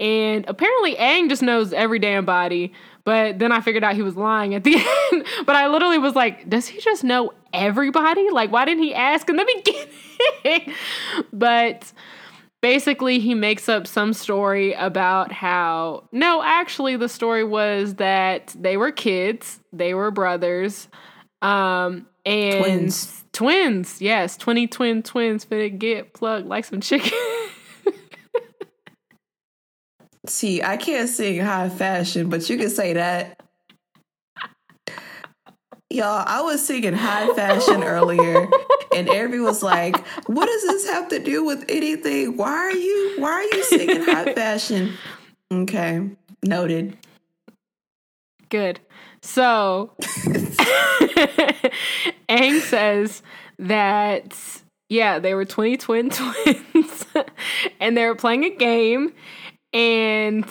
And 0.00 0.44
apparently, 0.48 0.96
Aang 0.96 1.28
just 1.28 1.42
knows 1.42 1.72
every 1.72 2.00
damn 2.00 2.24
body. 2.24 2.72
But 3.04 3.38
then 3.38 3.52
I 3.52 3.60
figured 3.60 3.84
out 3.84 3.94
he 3.94 4.02
was 4.02 4.16
lying 4.16 4.54
at 4.54 4.64
the 4.64 4.76
end. 5.12 5.26
but 5.46 5.54
I 5.56 5.68
literally 5.68 5.98
was 5.98 6.14
like, 6.14 6.48
does 6.48 6.66
he 6.66 6.80
just 6.80 7.04
know 7.04 7.32
everybody? 7.52 8.30
Like, 8.30 8.50
why 8.50 8.64
didn't 8.64 8.82
he 8.82 8.94
ask 8.94 9.28
in 9.28 9.36
the 9.36 9.44
beginning? 10.44 10.74
but 11.32 11.92
basically, 12.62 13.18
he 13.20 13.34
makes 13.34 13.68
up 13.68 13.86
some 13.86 14.14
story 14.14 14.72
about 14.72 15.32
how, 15.32 16.08
no, 16.12 16.42
actually, 16.42 16.96
the 16.96 17.08
story 17.10 17.44
was 17.44 17.96
that 17.96 18.54
they 18.58 18.76
were 18.78 18.90
kids, 18.90 19.60
they 19.72 19.92
were 19.92 20.10
brothers. 20.10 20.88
Um, 21.42 22.06
and 22.24 22.64
twins. 22.64 23.24
twins, 23.34 24.00
yes, 24.00 24.38
20 24.38 24.66
twin 24.68 25.02
twins 25.02 25.44
finna 25.44 25.78
get 25.78 26.14
plugged 26.14 26.46
like 26.46 26.64
some 26.64 26.80
chicken. 26.80 27.12
See, 30.26 30.62
I 30.62 30.76
can't 30.76 31.08
sing 31.08 31.40
high 31.40 31.68
fashion, 31.68 32.30
but 32.30 32.48
you 32.48 32.56
can 32.56 32.70
say 32.70 32.94
that. 32.94 33.40
Y'all, 35.90 36.24
I 36.26 36.40
was 36.40 36.66
singing 36.66 36.94
high 36.94 37.32
fashion 37.34 37.84
earlier, 37.84 38.48
and 38.94 39.08
Avery 39.08 39.40
was 39.40 39.62
like, 39.62 39.96
"What 40.26 40.46
does 40.46 40.62
this 40.62 40.88
have 40.88 41.08
to 41.08 41.18
do 41.18 41.44
with 41.44 41.64
anything? 41.68 42.36
Why 42.36 42.50
are 42.50 42.72
you 42.72 43.14
Why 43.18 43.32
are 43.32 43.42
you 43.42 43.64
singing 43.64 44.02
high 44.02 44.32
fashion?" 44.34 44.94
Okay, 45.52 46.10
noted. 46.42 46.96
Good. 48.48 48.80
So, 49.22 49.92
Ang 52.28 52.60
says 52.60 53.22
that 53.58 54.36
yeah, 54.88 55.18
they 55.18 55.34
were 55.34 55.44
twenty 55.44 55.76
twin 55.76 56.10
twins, 56.44 57.06
and 57.78 57.96
they 57.96 58.06
were 58.06 58.14
playing 58.14 58.44
a 58.44 58.50
game, 58.50 59.12
and 59.74 60.50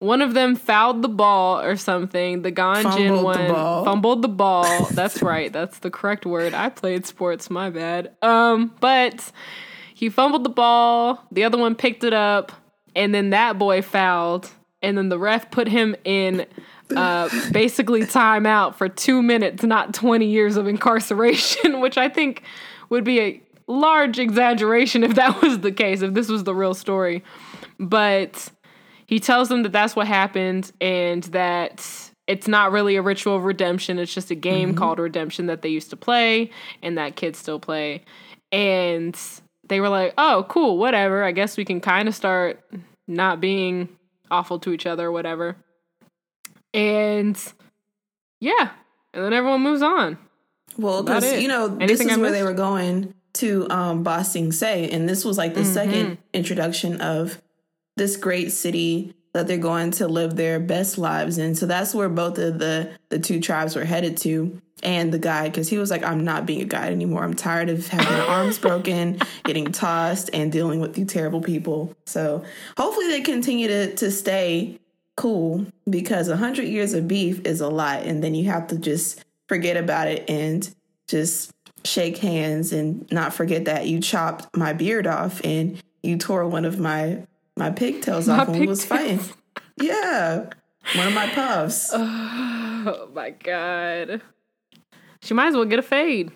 one 0.00 0.20
of 0.20 0.34
them 0.34 0.56
fouled 0.56 1.00
the 1.00 1.08
ball 1.08 1.60
or 1.60 1.76
something. 1.76 2.42
The 2.42 2.50
Gan 2.50 2.82
Jin 2.92 3.22
one 3.22 3.48
the 3.48 3.54
fumbled 3.54 4.20
the 4.20 4.28
ball. 4.28 4.84
That's 4.90 5.22
right. 5.22 5.50
That's 5.50 5.78
the 5.78 5.90
correct 5.90 6.26
word. 6.26 6.52
I 6.52 6.68
played 6.68 7.06
sports. 7.06 7.48
My 7.48 7.70
bad. 7.70 8.14
Um, 8.20 8.74
but 8.80 9.32
he 9.94 10.10
fumbled 10.10 10.44
the 10.44 10.50
ball. 10.50 11.24
The 11.32 11.44
other 11.44 11.56
one 11.56 11.74
picked 11.74 12.04
it 12.04 12.12
up, 12.12 12.52
and 12.94 13.14
then 13.14 13.30
that 13.30 13.58
boy 13.58 13.80
fouled. 13.80 14.50
And 14.82 14.98
then 14.98 15.08
the 15.08 15.18
ref 15.18 15.50
put 15.50 15.66
him 15.66 15.96
in 16.04 16.44
uh, 16.94 17.30
basically 17.52 18.02
timeout 18.02 18.74
for 18.74 18.88
two 18.88 19.22
minutes, 19.22 19.62
not 19.62 19.94
20 19.94 20.26
years 20.26 20.56
of 20.56 20.66
incarceration, 20.66 21.80
which 21.80 21.96
I 21.96 22.10
think 22.10 22.42
would 22.90 23.04
be 23.04 23.20
a 23.20 23.42
large 23.66 24.18
exaggeration 24.18 25.02
if 25.02 25.14
that 25.14 25.40
was 25.40 25.60
the 25.60 25.72
case, 25.72 26.02
if 26.02 26.12
this 26.12 26.28
was 26.28 26.44
the 26.44 26.54
real 26.54 26.74
story. 26.74 27.24
But 27.78 28.50
he 29.06 29.20
tells 29.20 29.48
them 29.48 29.62
that 29.62 29.72
that's 29.72 29.94
what 29.94 30.06
happened 30.06 30.72
and 30.80 31.24
that 31.24 32.10
it's 32.26 32.48
not 32.48 32.72
really 32.72 32.96
a 32.96 33.02
ritual 33.02 33.36
of 33.36 33.44
redemption. 33.44 33.98
It's 33.98 34.14
just 34.14 34.30
a 34.30 34.34
game 34.34 34.70
mm-hmm. 34.70 34.78
called 34.78 34.98
Redemption 34.98 35.46
that 35.46 35.62
they 35.62 35.68
used 35.68 35.90
to 35.90 35.96
play 35.96 36.50
and 36.82 36.96
that 36.96 37.16
kids 37.16 37.38
still 37.38 37.60
play. 37.60 38.02
And 38.50 39.18
they 39.68 39.80
were 39.80 39.88
like, 39.88 40.14
oh, 40.16 40.46
cool, 40.48 40.78
whatever. 40.78 41.24
I 41.24 41.32
guess 41.32 41.56
we 41.56 41.64
can 41.64 41.80
kind 41.80 42.08
of 42.08 42.14
start 42.14 42.62
not 43.06 43.40
being 43.40 43.88
awful 44.30 44.58
to 44.60 44.72
each 44.72 44.86
other 44.86 45.08
or 45.08 45.12
whatever. 45.12 45.56
And 46.72 47.38
yeah, 48.40 48.70
and 49.12 49.24
then 49.24 49.32
everyone 49.32 49.62
moves 49.62 49.82
on. 49.82 50.18
Well, 50.76 51.02
because, 51.02 51.40
you 51.40 51.48
know, 51.48 51.66
Anything 51.66 51.86
this 51.86 52.00
is 52.00 52.18
where 52.18 52.32
they 52.32 52.42
were 52.42 52.52
going 52.52 53.14
to 53.34 53.68
um, 53.70 54.02
Ba 54.02 54.24
Sing 54.24 54.50
Se, 54.50 54.90
and 54.90 55.08
this 55.08 55.24
was 55.24 55.38
like 55.38 55.54
the 55.54 55.60
mm-hmm. 55.60 55.72
second 55.72 56.18
introduction 56.32 57.00
of 57.00 57.40
this 57.96 58.16
great 58.16 58.52
city 58.52 59.14
that 59.34 59.48
they're 59.48 59.58
going 59.58 59.90
to 59.90 60.06
live 60.06 60.36
their 60.36 60.60
best 60.60 60.96
lives 60.96 61.38
in. 61.38 61.54
So 61.54 61.66
that's 61.66 61.92
where 61.92 62.08
both 62.08 62.38
of 62.38 62.58
the 62.58 62.92
the 63.10 63.18
two 63.18 63.40
tribes 63.40 63.76
were 63.76 63.84
headed 63.84 64.16
to. 64.18 64.60
And 64.82 65.12
the 65.12 65.18
guide, 65.18 65.52
because 65.52 65.68
he 65.68 65.78
was 65.78 65.90
like, 65.90 66.04
I'm 66.04 66.24
not 66.24 66.44
being 66.44 66.60
a 66.60 66.66
guide 66.66 66.92
anymore. 66.92 67.24
I'm 67.24 67.32
tired 67.32 67.70
of 67.70 67.86
having 67.86 68.20
arms 68.28 68.58
broken, 68.58 69.18
getting 69.44 69.72
tossed, 69.72 70.28
and 70.34 70.52
dealing 70.52 70.78
with 70.78 70.98
you 70.98 71.06
terrible 71.06 71.40
people. 71.40 71.94
So 72.04 72.44
hopefully 72.76 73.08
they 73.08 73.22
continue 73.22 73.68
to 73.68 73.94
to 73.96 74.10
stay 74.10 74.78
cool 75.16 75.66
because 75.88 76.28
a 76.28 76.36
hundred 76.36 76.68
years 76.68 76.92
of 76.92 77.08
beef 77.08 77.40
is 77.46 77.60
a 77.60 77.68
lot, 77.68 78.02
and 78.02 78.22
then 78.22 78.34
you 78.34 78.50
have 78.50 78.66
to 78.68 78.78
just 78.78 79.24
forget 79.48 79.76
about 79.76 80.08
it 80.08 80.28
and 80.28 80.74
just 81.08 81.52
shake 81.84 82.18
hands 82.18 82.72
and 82.72 83.10
not 83.10 83.32
forget 83.32 83.66
that 83.66 83.86
you 83.86 84.00
chopped 84.00 84.54
my 84.56 84.72
beard 84.72 85.06
off 85.06 85.40
and 85.44 85.82
you 86.02 86.16
tore 86.16 86.46
one 86.46 86.64
of 86.64 86.78
my 86.78 87.26
my 87.56 87.70
pigtails 87.70 88.28
my 88.28 88.40
off 88.40 88.48
when 88.48 88.60
we 88.60 88.66
was 88.66 88.84
fighting. 88.84 89.20
Yeah. 89.80 90.50
One 90.94 91.06
of 91.08 91.14
my 91.14 91.28
puffs. 91.28 91.92
Oh 92.86 93.08
my 93.14 93.30
god. 93.30 94.20
She 95.22 95.32
might 95.32 95.48
as 95.48 95.54
well 95.54 95.64
get 95.64 95.78
a 95.78 95.82
fade. 95.82 96.30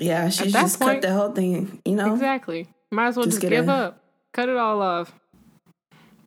Yeah, 0.00 0.28
she 0.28 0.50
just 0.50 0.80
point, 0.80 1.02
cut 1.02 1.02
the 1.02 1.14
whole 1.14 1.30
thing, 1.30 1.80
you 1.84 1.94
know? 1.94 2.12
Exactly. 2.12 2.66
Might 2.90 3.06
as 3.06 3.16
well 3.16 3.26
just, 3.26 3.40
just 3.40 3.48
give 3.48 3.68
a, 3.68 3.72
up. 3.72 4.04
Cut 4.32 4.48
it 4.48 4.56
all 4.56 4.82
off. 4.82 5.14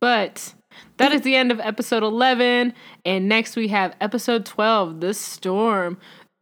But 0.00 0.54
that 0.96 1.12
is 1.12 1.20
the 1.20 1.36
end 1.36 1.52
of 1.52 1.60
episode 1.60 2.02
11. 2.02 2.72
And 3.04 3.28
next 3.28 3.56
we 3.56 3.68
have 3.68 3.94
episode 4.00 4.46
12, 4.46 5.00
The 5.00 5.12
Storm. 5.12 5.98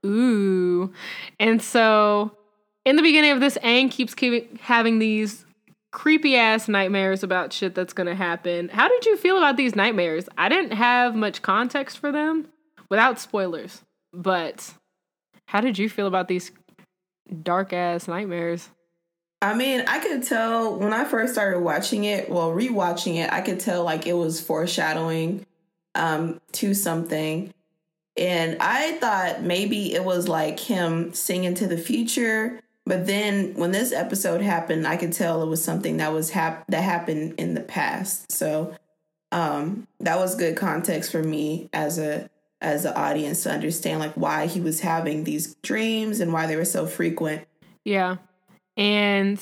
Ooh. 0.06 0.92
And 1.40 1.60
so 1.60 2.36
in 2.84 2.94
the 2.94 3.02
beginning 3.02 3.32
of 3.32 3.40
this, 3.40 3.58
Aang 3.58 3.90
keeps 3.90 4.14
keep 4.14 4.60
having 4.60 5.00
these 5.00 5.44
creepy 5.92 6.36
ass 6.36 6.68
nightmares 6.68 7.22
about 7.22 7.52
shit 7.52 7.74
that's 7.74 7.92
gonna 7.92 8.14
happen. 8.14 8.70
How 8.70 8.88
did 8.88 9.06
you 9.06 9.16
feel 9.16 9.36
about 9.36 9.56
these 9.56 9.76
nightmares? 9.76 10.28
I 10.36 10.48
didn't 10.48 10.72
have 10.72 11.14
much 11.14 11.42
context 11.42 11.98
for 11.98 12.10
them 12.10 12.48
without 12.88 13.20
spoilers, 13.20 13.82
but 14.12 14.74
how 15.46 15.60
did 15.60 15.78
you 15.78 15.88
feel 15.88 16.06
about 16.06 16.28
these 16.28 16.50
dark 17.42 17.72
ass 17.72 18.08
nightmares? 18.08 18.70
I 19.42 19.54
mean, 19.54 19.84
I 19.86 19.98
could 19.98 20.22
tell 20.22 20.78
when 20.78 20.92
I 20.92 21.04
first 21.04 21.34
started 21.34 21.60
watching 21.60 22.04
it, 22.04 22.30
well, 22.30 22.50
rewatching 22.50 23.16
it, 23.16 23.32
I 23.32 23.40
could 23.40 23.60
tell 23.60 23.84
like 23.84 24.06
it 24.06 24.14
was 24.14 24.40
foreshadowing 24.40 25.46
um 25.94 26.40
to 26.52 26.74
something. 26.74 27.52
And 28.16 28.56
I 28.60 28.92
thought 28.92 29.42
maybe 29.42 29.94
it 29.94 30.04
was 30.04 30.28
like 30.28 30.58
him 30.58 31.12
singing 31.12 31.54
to 31.54 31.66
the 31.66 31.78
future 31.78 32.60
but 32.84 33.06
then 33.06 33.54
when 33.54 33.70
this 33.70 33.92
episode 33.92 34.40
happened, 34.40 34.86
I 34.86 34.96
could 34.96 35.12
tell 35.12 35.42
it 35.42 35.48
was 35.48 35.62
something 35.62 35.98
that 35.98 36.12
was 36.12 36.30
hap- 36.30 36.66
that 36.68 36.82
happened 36.82 37.34
in 37.38 37.54
the 37.54 37.60
past. 37.60 38.32
So 38.32 38.74
um, 39.30 39.86
that 40.00 40.18
was 40.18 40.34
good 40.34 40.56
context 40.56 41.12
for 41.12 41.22
me 41.22 41.68
as 41.72 41.98
a 41.98 42.28
as 42.60 42.84
an 42.84 42.94
audience 42.94 43.42
to 43.42 43.50
understand 43.50 44.00
like 44.00 44.14
why 44.14 44.46
he 44.46 44.60
was 44.60 44.80
having 44.80 45.24
these 45.24 45.54
dreams 45.62 46.20
and 46.20 46.32
why 46.32 46.46
they 46.46 46.56
were 46.56 46.64
so 46.64 46.86
frequent. 46.86 47.46
Yeah. 47.84 48.16
And 48.76 49.40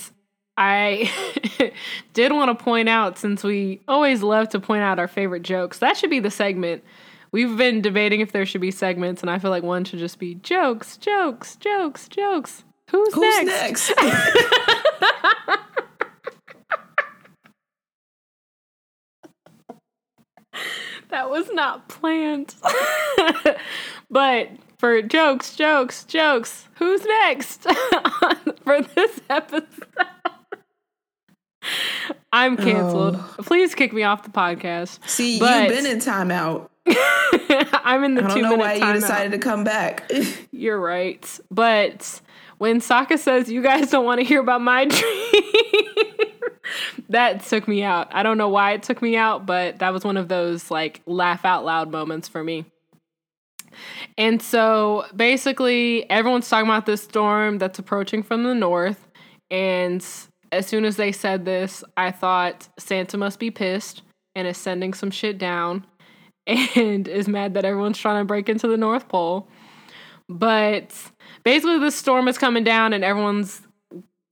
I 0.57 1.11
did 2.15 2.33
want 2.33 2.57
to 2.57 2.65
point 2.65 2.89
out 2.89 3.19
since 3.19 3.45
we 3.45 3.81
always 3.89 4.23
love 4.23 4.49
to 4.51 4.61
point 4.61 4.83
out 4.83 4.99
our 4.99 5.09
favorite 5.09 5.43
jokes, 5.43 5.79
that 5.79 5.97
should 5.97 6.11
be 6.11 6.21
the 6.21 6.31
segment. 6.31 6.83
We've 7.33 7.57
been 7.57 7.81
debating 7.81 8.21
if 8.21 8.33
there 8.33 8.45
should 8.45 8.61
be 8.61 8.73
segments, 8.73 9.23
and 9.23 9.31
I 9.31 9.39
feel 9.39 9.51
like 9.51 9.63
one 9.63 9.85
should 9.85 10.01
just 10.01 10.19
be 10.19 10.35
jokes, 10.37 10.97
jokes, 10.97 11.57
jokes, 11.57 12.09
jokes. 12.09 12.65
Who's, 12.91 13.15
Who's 13.15 13.45
next? 13.45 13.91
next? 13.91 13.95
that 21.11 21.31
was 21.31 21.49
not 21.53 21.89
planned. 21.89 22.55
but 24.11 24.49
for 24.79 25.03
jokes, 25.03 25.55
jokes, 25.55 26.05
jokes, 26.05 26.69
who's 26.75 27.05
next 27.05 27.63
for 28.65 28.83
this 28.83 29.21
episode? 29.29 29.67
I'm 32.33 32.57
canceled. 32.57 33.17
Oh. 33.19 33.35
Please 33.43 33.75
kick 33.75 33.93
me 33.93 34.03
off 34.03 34.23
the 34.23 34.31
podcast. 34.31 35.07
See, 35.09 35.39
but 35.39 35.69
you've 35.69 35.77
been 35.77 35.87
in 35.87 35.99
timeout. 35.99 36.69
I'm 37.85 38.03
in 38.05 38.15
the 38.15 38.25
I 38.25 38.35
two 38.35 38.43
minute. 38.43 38.59
why 38.59 38.75
you 38.75 38.93
decided 38.95 39.33
to 39.33 39.39
come 39.39 39.63
back. 39.65 40.11
You're 40.51 40.81
right, 40.81 41.41
but 41.51 42.21
when 42.61 42.79
Sokka 42.81 43.19
says, 43.19 43.51
You 43.51 43.63
guys 43.63 43.91
don't 43.91 44.05
want 44.05 44.21
to 44.21 44.27
hear 44.27 44.41
about 44.41 44.61
my 44.61 44.85
dream, 44.85 45.33
that 47.09 47.43
took 47.43 47.67
me 47.67 47.83
out. 47.83 48.09
I 48.13 48.23
don't 48.23 48.37
know 48.37 48.51
why 48.51 48.73
it 48.73 48.83
took 48.83 49.01
me 49.01 49.17
out, 49.17 49.47
but 49.47 49.79
that 49.79 49.95
was 49.95 50.05
one 50.05 50.19
of 50.19 50.29
those 50.29 50.71
like 50.71 51.01
laugh 51.07 51.47
out 51.47 51.65
loud 51.65 51.91
moments 51.91 52.29
for 52.29 52.45
me. 52.45 52.67
And 54.19 54.43
so 54.43 55.07
basically, 55.17 56.09
everyone's 56.11 56.51
talking 56.51 56.69
about 56.69 56.85
this 56.85 57.03
storm 57.03 57.57
that's 57.57 57.79
approaching 57.79 58.23
from 58.23 58.43
the 58.43 58.55
north. 58.55 59.09
And 59.51 60.05
as 60.53 60.67
soon 60.67 60.85
as 60.85 60.97
they 60.97 61.13
said 61.13 61.47
this, 61.47 61.83
I 61.97 62.11
thought 62.11 62.69
Santa 62.79 63.17
must 63.17 63.39
be 63.39 63.51
pissed 63.51 64.03
and 64.35 64.47
is 64.47 64.59
sending 64.59 64.93
some 64.93 65.11
shit 65.11 65.39
down 65.39 65.87
and 66.47 67.09
is 67.09 67.27
mad 67.27 67.55
that 67.55 67.65
everyone's 67.65 67.99
trying 67.99 68.21
to 68.21 68.27
break 68.27 68.51
into 68.51 68.69
the 68.69 68.77
North 68.77 69.09
Pole. 69.09 69.49
But 70.29 70.95
basically, 71.45 71.79
this 71.79 71.97
storm 71.97 72.29
is 72.29 72.39
coming 72.39 72.65
down, 72.65 72.93
and 72.93 73.05
everyone's 73.05 73.61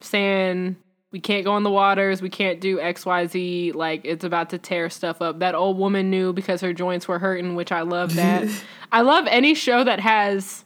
saying 0.01 0.77
we 1.11 1.21
can't 1.21 1.45
go 1.45 1.53
on 1.53 1.63
the 1.63 1.71
waters, 1.71 2.21
we 2.21 2.29
can't 2.29 2.61
do 2.61 2.79
XYZ, 2.79 3.75
like 3.75 4.03
it's 4.05 4.25
about 4.25 4.51
to 4.51 4.59
tear 4.59 4.91
stuff 4.91 5.23
up. 5.23 5.39
That 5.39 5.55
old 5.55 5.79
woman 5.79 6.11
knew 6.11 6.33
because 6.33 6.61
her 6.61 6.73
joints 6.73 7.09
were 7.09 7.19
hurting, 7.19 7.55
which 7.55 7.73
I 7.73 7.81
love 7.81 8.15
that. 8.17 8.49
I 8.93 9.01
love 9.01 9.27
any 9.29 9.55
show 9.55 9.85
that 9.85 10.01
has 10.01 10.65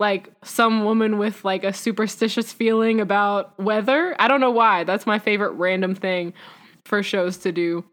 like 0.00 0.30
some 0.42 0.84
woman 0.84 1.18
with 1.18 1.44
like 1.44 1.64
a 1.64 1.72
superstitious 1.72 2.52
feeling 2.52 3.00
about 3.00 3.58
weather. 3.60 4.16
I 4.18 4.28
don't 4.28 4.40
know 4.40 4.50
why. 4.50 4.84
That's 4.84 5.06
my 5.06 5.18
favorite 5.18 5.52
random 5.52 5.94
thing 5.94 6.32
for 6.84 7.02
shows 7.02 7.36
to 7.38 7.52
do. 7.52 7.84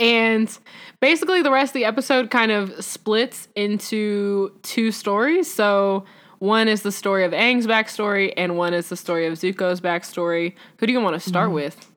And 0.00 0.56
basically, 1.00 1.42
the 1.42 1.50
rest 1.50 1.70
of 1.70 1.74
the 1.74 1.84
episode 1.84 2.30
kind 2.30 2.52
of 2.52 2.84
splits 2.84 3.48
into 3.56 4.52
two 4.62 4.92
stories. 4.92 5.52
So, 5.52 6.04
one 6.38 6.68
is 6.68 6.82
the 6.82 6.92
story 6.92 7.24
of 7.24 7.32
Aang's 7.32 7.66
backstory, 7.66 8.32
and 8.36 8.56
one 8.56 8.74
is 8.74 8.88
the 8.88 8.96
story 8.96 9.26
of 9.26 9.34
Zuko's 9.34 9.80
backstory. 9.80 10.54
Who 10.78 10.86
do 10.86 10.92
you 10.92 11.00
want 11.00 11.20
to 11.20 11.28
start 11.28 11.50
mm. 11.50 11.54
with? 11.54 11.92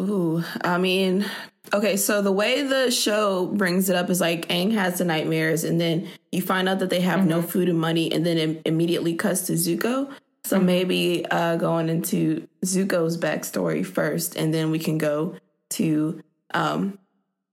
Ooh, 0.00 0.42
I 0.62 0.78
mean, 0.78 1.24
okay, 1.72 1.96
so 1.96 2.20
the 2.20 2.32
way 2.32 2.62
the 2.62 2.90
show 2.90 3.46
brings 3.46 3.88
it 3.88 3.94
up 3.94 4.10
is 4.10 4.20
like 4.20 4.48
Aang 4.48 4.72
has 4.72 4.98
the 4.98 5.04
nightmares, 5.04 5.62
and 5.62 5.80
then 5.80 6.08
you 6.32 6.42
find 6.42 6.68
out 6.68 6.80
that 6.80 6.90
they 6.90 7.00
have 7.00 7.20
mm-hmm. 7.20 7.28
no 7.28 7.42
food 7.42 7.68
and 7.68 7.78
money, 7.78 8.10
and 8.10 8.26
then 8.26 8.36
it 8.36 8.62
immediately 8.64 9.14
cuts 9.14 9.42
to 9.46 9.52
Zuko. 9.52 10.10
So 10.44 10.56
mm-hmm. 10.56 10.66
maybe 10.66 11.26
uh, 11.30 11.56
going 11.56 11.88
into 11.88 12.48
Zuko's 12.64 13.16
backstory 13.16 13.86
first, 13.86 14.36
and 14.36 14.52
then 14.52 14.70
we 14.70 14.78
can 14.80 14.98
go 14.98 15.36
to, 15.70 16.22
um, 16.52 16.98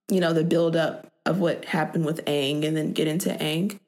you 0.09 0.19
know, 0.19 0.33
the 0.33 0.43
build 0.43 0.75
up 0.75 1.07
of 1.27 1.39
what 1.39 1.65
happened 1.65 2.05
with 2.05 2.25
Aang, 2.25 2.65
and 2.65 2.75
then 2.75 2.93
get 2.93 3.07
into 3.07 3.29
Aang. 3.29 3.79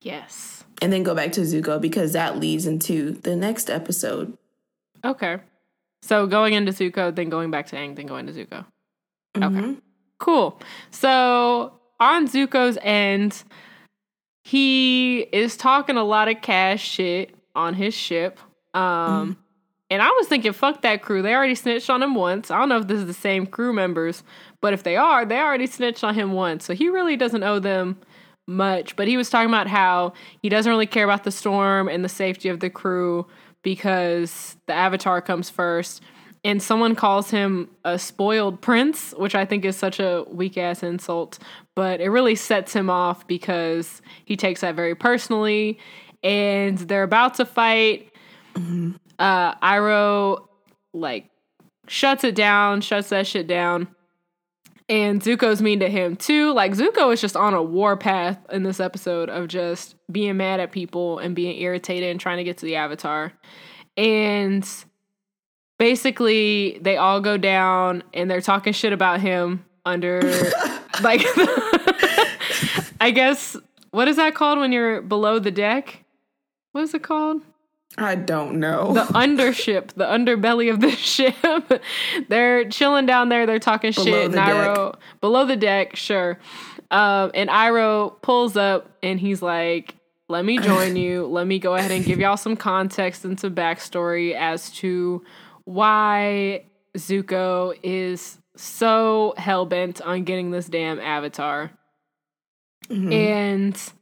Yes. 0.00 0.64
And 0.80 0.92
then 0.92 1.02
go 1.02 1.14
back 1.14 1.32
to 1.32 1.40
Zuko 1.40 1.80
because 1.80 2.12
that 2.12 2.38
leads 2.38 2.66
into 2.66 3.12
the 3.12 3.34
next 3.34 3.68
episode. 3.68 4.36
Okay. 5.04 5.38
So 6.02 6.26
going 6.26 6.54
into 6.54 6.72
Zuko, 6.72 7.14
then 7.14 7.28
going 7.28 7.50
back 7.50 7.66
to 7.68 7.76
Aang, 7.76 7.96
then 7.96 8.06
going 8.06 8.26
to 8.26 8.32
Zuko. 8.32 8.64
Mm-hmm. 9.34 9.58
Okay. 9.58 9.76
Cool. 10.18 10.60
So 10.90 11.72
on 12.00 12.28
Zuko's 12.28 12.78
end, 12.82 13.42
he 14.42 15.20
is 15.20 15.56
talking 15.56 15.96
a 15.96 16.04
lot 16.04 16.28
of 16.28 16.40
cash 16.42 16.86
shit 16.86 17.34
on 17.54 17.74
his 17.74 17.94
ship. 17.94 18.38
Um 18.74 18.82
mm-hmm. 18.82 19.32
and 19.90 20.02
I 20.02 20.10
was 20.10 20.28
thinking, 20.28 20.52
fuck 20.52 20.82
that 20.82 21.02
crew. 21.02 21.22
They 21.22 21.34
already 21.34 21.54
snitched 21.54 21.90
on 21.90 22.02
him 22.02 22.14
once. 22.14 22.50
I 22.50 22.58
don't 22.58 22.68
know 22.68 22.78
if 22.78 22.86
this 22.86 23.00
is 23.00 23.06
the 23.06 23.14
same 23.14 23.46
crew 23.46 23.72
members, 23.72 24.22
but 24.60 24.72
if 24.72 24.82
they 24.82 24.96
are, 24.96 25.24
they 25.24 25.38
already 25.38 25.66
snitched 25.66 26.04
on 26.04 26.14
him 26.14 26.32
once. 26.32 26.64
So 26.64 26.74
he 26.74 26.88
really 26.88 27.16
doesn't 27.16 27.42
owe 27.42 27.58
them 27.58 27.98
much. 28.48 28.96
But 28.96 29.06
he 29.06 29.16
was 29.16 29.30
talking 29.30 29.48
about 29.48 29.68
how 29.68 30.14
he 30.42 30.48
doesn't 30.48 30.70
really 30.70 30.86
care 30.86 31.04
about 31.04 31.24
the 31.24 31.30
storm 31.30 31.88
and 31.88 32.04
the 32.04 32.08
safety 32.08 32.48
of 32.48 32.60
the 32.60 32.70
crew 32.70 33.26
because 33.62 34.56
the 34.66 34.72
avatar 34.72 35.20
comes 35.20 35.50
first 35.50 36.02
and 36.44 36.62
someone 36.62 36.94
calls 36.94 37.30
him 37.30 37.68
a 37.84 37.98
spoiled 37.98 38.60
prince, 38.60 39.12
which 39.16 39.34
I 39.34 39.44
think 39.44 39.64
is 39.64 39.76
such 39.76 40.00
a 40.00 40.24
weak 40.28 40.56
ass 40.56 40.82
insult, 40.82 41.38
but 41.74 42.00
it 42.00 42.08
really 42.10 42.34
sets 42.34 42.72
him 42.72 42.88
off 42.88 43.26
because 43.26 44.00
he 44.24 44.36
takes 44.36 44.60
that 44.62 44.74
very 44.74 44.94
personally. 44.94 45.78
And 46.22 46.78
they're 46.78 47.02
about 47.02 47.34
to 47.34 47.44
fight. 47.44 48.12
Mm-hmm. 48.54 48.92
Uh, 49.18 49.54
Iroh 49.56 50.46
like 50.94 51.28
shuts 51.86 52.24
it 52.24 52.34
down, 52.34 52.80
shuts 52.80 53.08
that 53.10 53.26
shit 53.26 53.46
down. 53.46 53.88
And 54.88 55.22
Zuko's 55.22 55.60
mean 55.60 55.80
to 55.80 55.90
him 55.90 56.16
too. 56.16 56.52
Like 56.54 56.72
Zuko 56.72 57.12
is 57.12 57.20
just 57.20 57.36
on 57.36 57.52
a 57.52 57.62
war 57.62 57.96
path 57.96 58.38
in 58.50 58.62
this 58.62 58.80
episode 58.80 59.28
of 59.28 59.48
just 59.48 59.96
being 60.10 60.38
mad 60.38 60.60
at 60.60 60.72
people 60.72 61.18
and 61.18 61.34
being 61.34 61.60
irritated 61.60 62.10
and 62.10 62.18
trying 62.18 62.38
to 62.38 62.44
get 62.44 62.58
to 62.58 62.66
the 62.66 62.76
Avatar. 62.76 63.32
And 63.98 64.66
basically 65.78 66.78
they 66.80 66.96
all 66.96 67.20
go 67.20 67.36
down 67.36 68.02
and 68.14 68.30
they're 68.30 68.40
talking 68.40 68.72
shit 68.72 68.92
about 68.92 69.20
him 69.20 69.64
under 69.84 70.20
like 71.02 71.22
I 73.00 73.12
guess 73.14 73.56
what 73.90 74.08
is 74.08 74.16
that 74.16 74.34
called 74.34 74.58
when 74.58 74.72
you're 74.72 75.02
below 75.02 75.38
the 75.38 75.50
deck? 75.50 76.04
What 76.72 76.82
is 76.82 76.94
it 76.94 77.02
called? 77.02 77.42
I 77.96 78.14
don't 78.14 78.60
know. 78.60 78.92
The 78.92 79.04
undership, 79.14 79.88
the 79.94 80.04
underbelly 80.04 80.70
of 80.72 80.80
the 80.80 80.90
ship. 80.96 81.34
they're 82.28 82.68
chilling 82.68 83.06
down 83.06 83.28
there. 83.28 83.46
They're 83.46 83.58
talking 83.58 83.92
below 83.92 84.04
shit. 84.04 84.30
The 84.32 84.36
deck. 84.36 85.20
below 85.20 85.46
the 85.46 85.56
deck, 85.56 85.96
sure. 85.96 86.38
Um, 86.90 87.30
and 87.34 87.50
Iroh 87.50 88.20
pulls 88.22 88.56
up 88.56 88.90
and 89.02 89.18
he's 89.18 89.42
like, 89.42 89.94
"Let 90.28 90.44
me 90.44 90.58
join 90.58 90.96
you. 90.96 91.26
Let 91.30 91.46
me 91.46 91.58
go 91.58 91.74
ahead 91.74 91.90
and 91.90 92.04
give 92.04 92.18
y'all 92.18 92.36
some 92.36 92.56
context 92.56 93.24
and 93.24 93.38
some 93.38 93.54
backstory 93.54 94.34
as 94.34 94.70
to 94.76 95.24
why 95.64 96.64
Zuko 96.96 97.78
is 97.82 98.38
so 98.56 99.34
hell 99.36 99.66
bent 99.66 100.00
on 100.00 100.24
getting 100.24 100.50
this 100.50 100.66
damn 100.66 100.98
avatar. 101.00 101.70
Mm-hmm. 102.88 103.12
And 103.12 103.92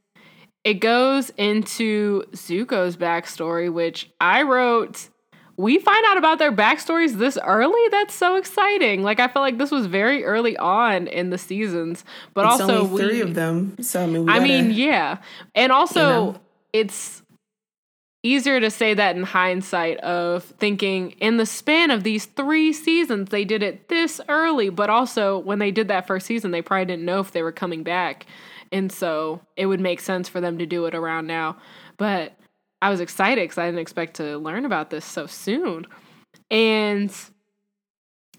it 0.67 0.81
goes 0.81 1.29
into 1.37 2.23
Zuko's 2.33 2.97
backstory, 2.97 3.71
which 3.71 4.11
I 4.19 4.41
wrote. 4.41 5.07
We 5.55 5.79
find 5.79 6.05
out 6.07 6.17
about 6.17 6.39
their 6.39 6.51
backstories 6.51 7.17
this 7.17 7.37
early. 7.41 7.79
That's 7.89 8.13
so 8.13 8.35
exciting. 8.35 9.01
Like 9.01 9.21
I 9.21 9.29
felt 9.29 9.43
like 9.43 9.57
this 9.59 9.71
was 9.71 9.85
very 9.85 10.25
early 10.25 10.57
on 10.57 11.07
in 11.07 11.29
the 11.29 11.37
seasons, 11.37 12.03
but 12.33 12.43
it's 12.43 12.59
also 12.59 12.81
only 12.81 13.01
three 13.01 13.13
we, 13.13 13.21
of 13.21 13.33
them. 13.33 13.77
So 13.81 14.03
I 14.03 14.07
mean, 14.07 14.29
I 14.29 14.39
mean, 14.39 14.71
yeah, 14.71 15.19
and 15.55 15.71
also 15.71 16.01
you 16.01 16.31
know. 16.33 16.39
it's 16.73 17.23
easier 18.21 18.59
to 18.59 18.69
say 18.69 18.93
that 18.93 19.15
in 19.15 19.23
hindsight 19.23 19.97
of 19.99 20.43
thinking 20.43 21.11
in 21.11 21.37
the 21.37 21.45
span 21.45 21.91
of 21.91 22.03
these 22.03 22.25
three 22.25 22.73
seasons 22.73 23.29
they 23.29 23.45
did 23.45 23.63
it 23.63 23.87
this 23.87 24.19
early 24.27 24.69
but 24.69 24.89
also 24.89 25.37
when 25.37 25.59
they 25.59 25.71
did 25.71 25.87
that 25.87 26.05
first 26.05 26.25
season 26.25 26.49
they 26.51 26.61
probably 26.61 26.83
didn't 26.83 27.05
know 27.05 27.19
if 27.19 27.31
they 27.31 27.43
were 27.43 27.51
coming 27.51 27.83
back 27.83 28.25
and 28.71 28.91
so 28.91 29.41
it 29.55 29.65
would 29.65 29.79
make 29.79 29.99
sense 29.99 30.27
for 30.29 30.41
them 30.41 30.57
to 30.57 30.65
do 30.65 30.85
it 30.85 30.95
around 30.95 31.27
now 31.27 31.57
but 31.97 32.33
i 32.81 32.89
was 32.89 32.99
excited 32.99 33.43
because 33.43 33.57
i 33.57 33.65
didn't 33.65 33.79
expect 33.79 34.15
to 34.15 34.37
learn 34.37 34.65
about 34.65 34.89
this 34.89 35.05
so 35.05 35.25
soon 35.25 35.85
and 36.49 37.13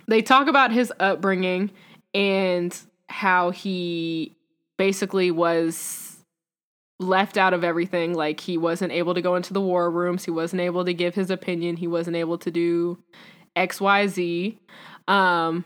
they 0.07 0.23
talk 0.23 0.49
about 0.49 0.73
his 0.73 0.93
upbringing 0.99 1.71
and 2.15 2.77
how 3.09 3.51
he 3.51 4.37
basically 4.79 5.31
was 5.31 6.17
left 6.99 7.37
out 7.37 7.55
of 7.55 7.65
everything. 7.65 8.15
Like 8.15 8.41
he 8.41 8.59
wasn't 8.59 8.93
able 8.93 9.15
to 9.15 9.23
go 9.23 9.37
into 9.37 9.53
the 9.53 9.61
war 9.61 9.91
rooms. 9.91 10.25
He 10.25 10.31
wasn't 10.31 10.63
able 10.63 10.85
to 10.85 10.95
give 10.95 11.15
his 11.15 11.31
opinion. 11.31 11.77
He 11.77 11.87
wasn't 11.87 12.17
able 12.17 12.39
to 12.39 12.51
do 12.51 12.99
X, 13.55 13.81
Y, 13.81 14.07
Z. 14.07 14.59
Um, 15.07 15.65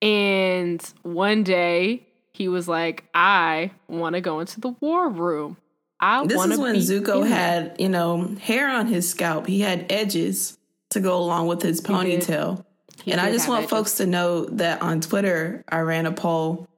and 0.00 0.82
one 1.02 1.42
day 1.42 2.08
he 2.42 2.48
was 2.48 2.68
like, 2.68 3.04
"I 3.14 3.70
want 3.88 4.14
to 4.14 4.20
go 4.20 4.40
into 4.40 4.60
the 4.60 4.70
war 4.80 5.08
room." 5.08 5.56
I 6.00 6.26
this 6.26 6.44
is 6.44 6.58
when 6.58 6.74
Zuko 6.76 7.26
had, 7.26 7.76
you 7.78 7.88
know, 7.88 8.34
hair 8.40 8.68
on 8.68 8.88
his 8.88 9.08
scalp. 9.08 9.46
He 9.46 9.60
had 9.60 9.86
edges 9.90 10.58
to 10.90 11.00
go 11.00 11.16
along 11.16 11.46
with 11.46 11.62
his 11.62 11.80
ponytail. 11.80 12.64
and 13.06 13.20
I 13.20 13.30
just 13.30 13.48
want 13.48 13.60
edges. 13.60 13.70
folks 13.70 13.94
to 13.98 14.06
know 14.06 14.46
that 14.46 14.82
on 14.82 15.00
Twitter, 15.00 15.64
I 15.68 15.78
ran 15.80 16.06
a 16.06 16.12
poll 16.12 16.68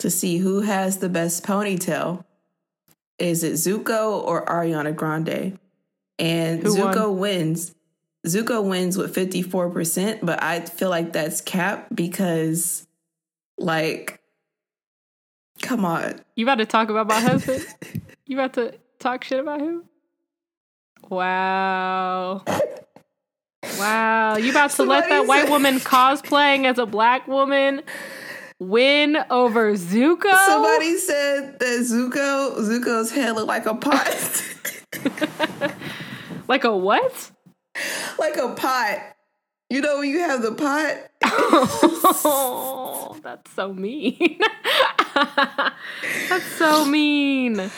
to 0.00 0.10
see 0.10 0.38
who 0.38 0.62
has 0.62 0.98
the 0.98 1.08
best 1.08 1.44
ponytail 1.44 2.24
is 3.18 3.44
it 3.44 3.52
Zuko 3.52 4.20
or 4.24 4.44
Ariana 4.46 4.94
Grande? 4.94 5.58
And 6.18 6.62
Who 6.62 6.74
Zuko 6.76 7.08
won? 7.08 7.18
wins. 7.18 7.74
Zuko 8.26 8.64
wins 8.64 8.96
with 8.96 9.14
54%, 9.14 10.20
but 10.22 10.42
I 10.42 10.60
feel 10.60 10.90
like 10.90 11.12
that's 11.12 11.40
cap 11.40 11.86
because, 11.94 12.86
like, 13.58 14.20
come 15.62 15.84
on. 15.84 16.20
You 16.36 16.44
about 16.44 16.56
to 16.56 16.66
talk 16.66 16.90
about 16.90 17.06
my 17.06 17.20
husband? 17.20 17.66
you 18.26 18.36
about 18.36 18.52
to 18.54 18.74
talk 18.98 19.24
shit 19.24 19.40
about 19.40 19.60
him? 19.60 19.84
Wow. 21.08 22.42
Wow. 23.78 24.36
You 24.36 24.50
about 24.50 24.70
to 24.70 24.76
Somebody 24.76 25.00
let 25.00 25.08
that 25.08 25.26
white 25.26 25.48
woman 25.48 25.76
cosplaying 25.76 26.66
as 26.66 26.78
a 26.78 26.86
black 26.86 27.26
woman 27.26 27.82
win 28.58 29.16
over 29.30 29.74
Zuko. 29.74 30.32
Somebody 30.46 30.96
said 30.98 31.58
that 31.58 31.80
Zuko 31.80 32.58
Zuko's 32.58 33.10
head 33.10 33.34
looked 33.34 33.48
like 33.48 33.66
a 33.66 33.74
pot. 33.74 34.44
like 36.48 36.64
a 36.64 36.76
what? 36.76 37.30
Like 38.18 38.36
a 38.36 38.54
pot. 38.54 38.98
You 39.70 39.80
know 39.80 39.98
when 39.98 40.10
you 40.10 40.20
have 40.20 40.42
the 40.42 40.52
pot? 40.52 40.96
oh, 42.24 43.18
that's 43.22 43.50
so 43.54 43.72
mean. 43.72 44.38
that's 46.28 46.46
so 46.58 46.84
mean. 46.84 47.56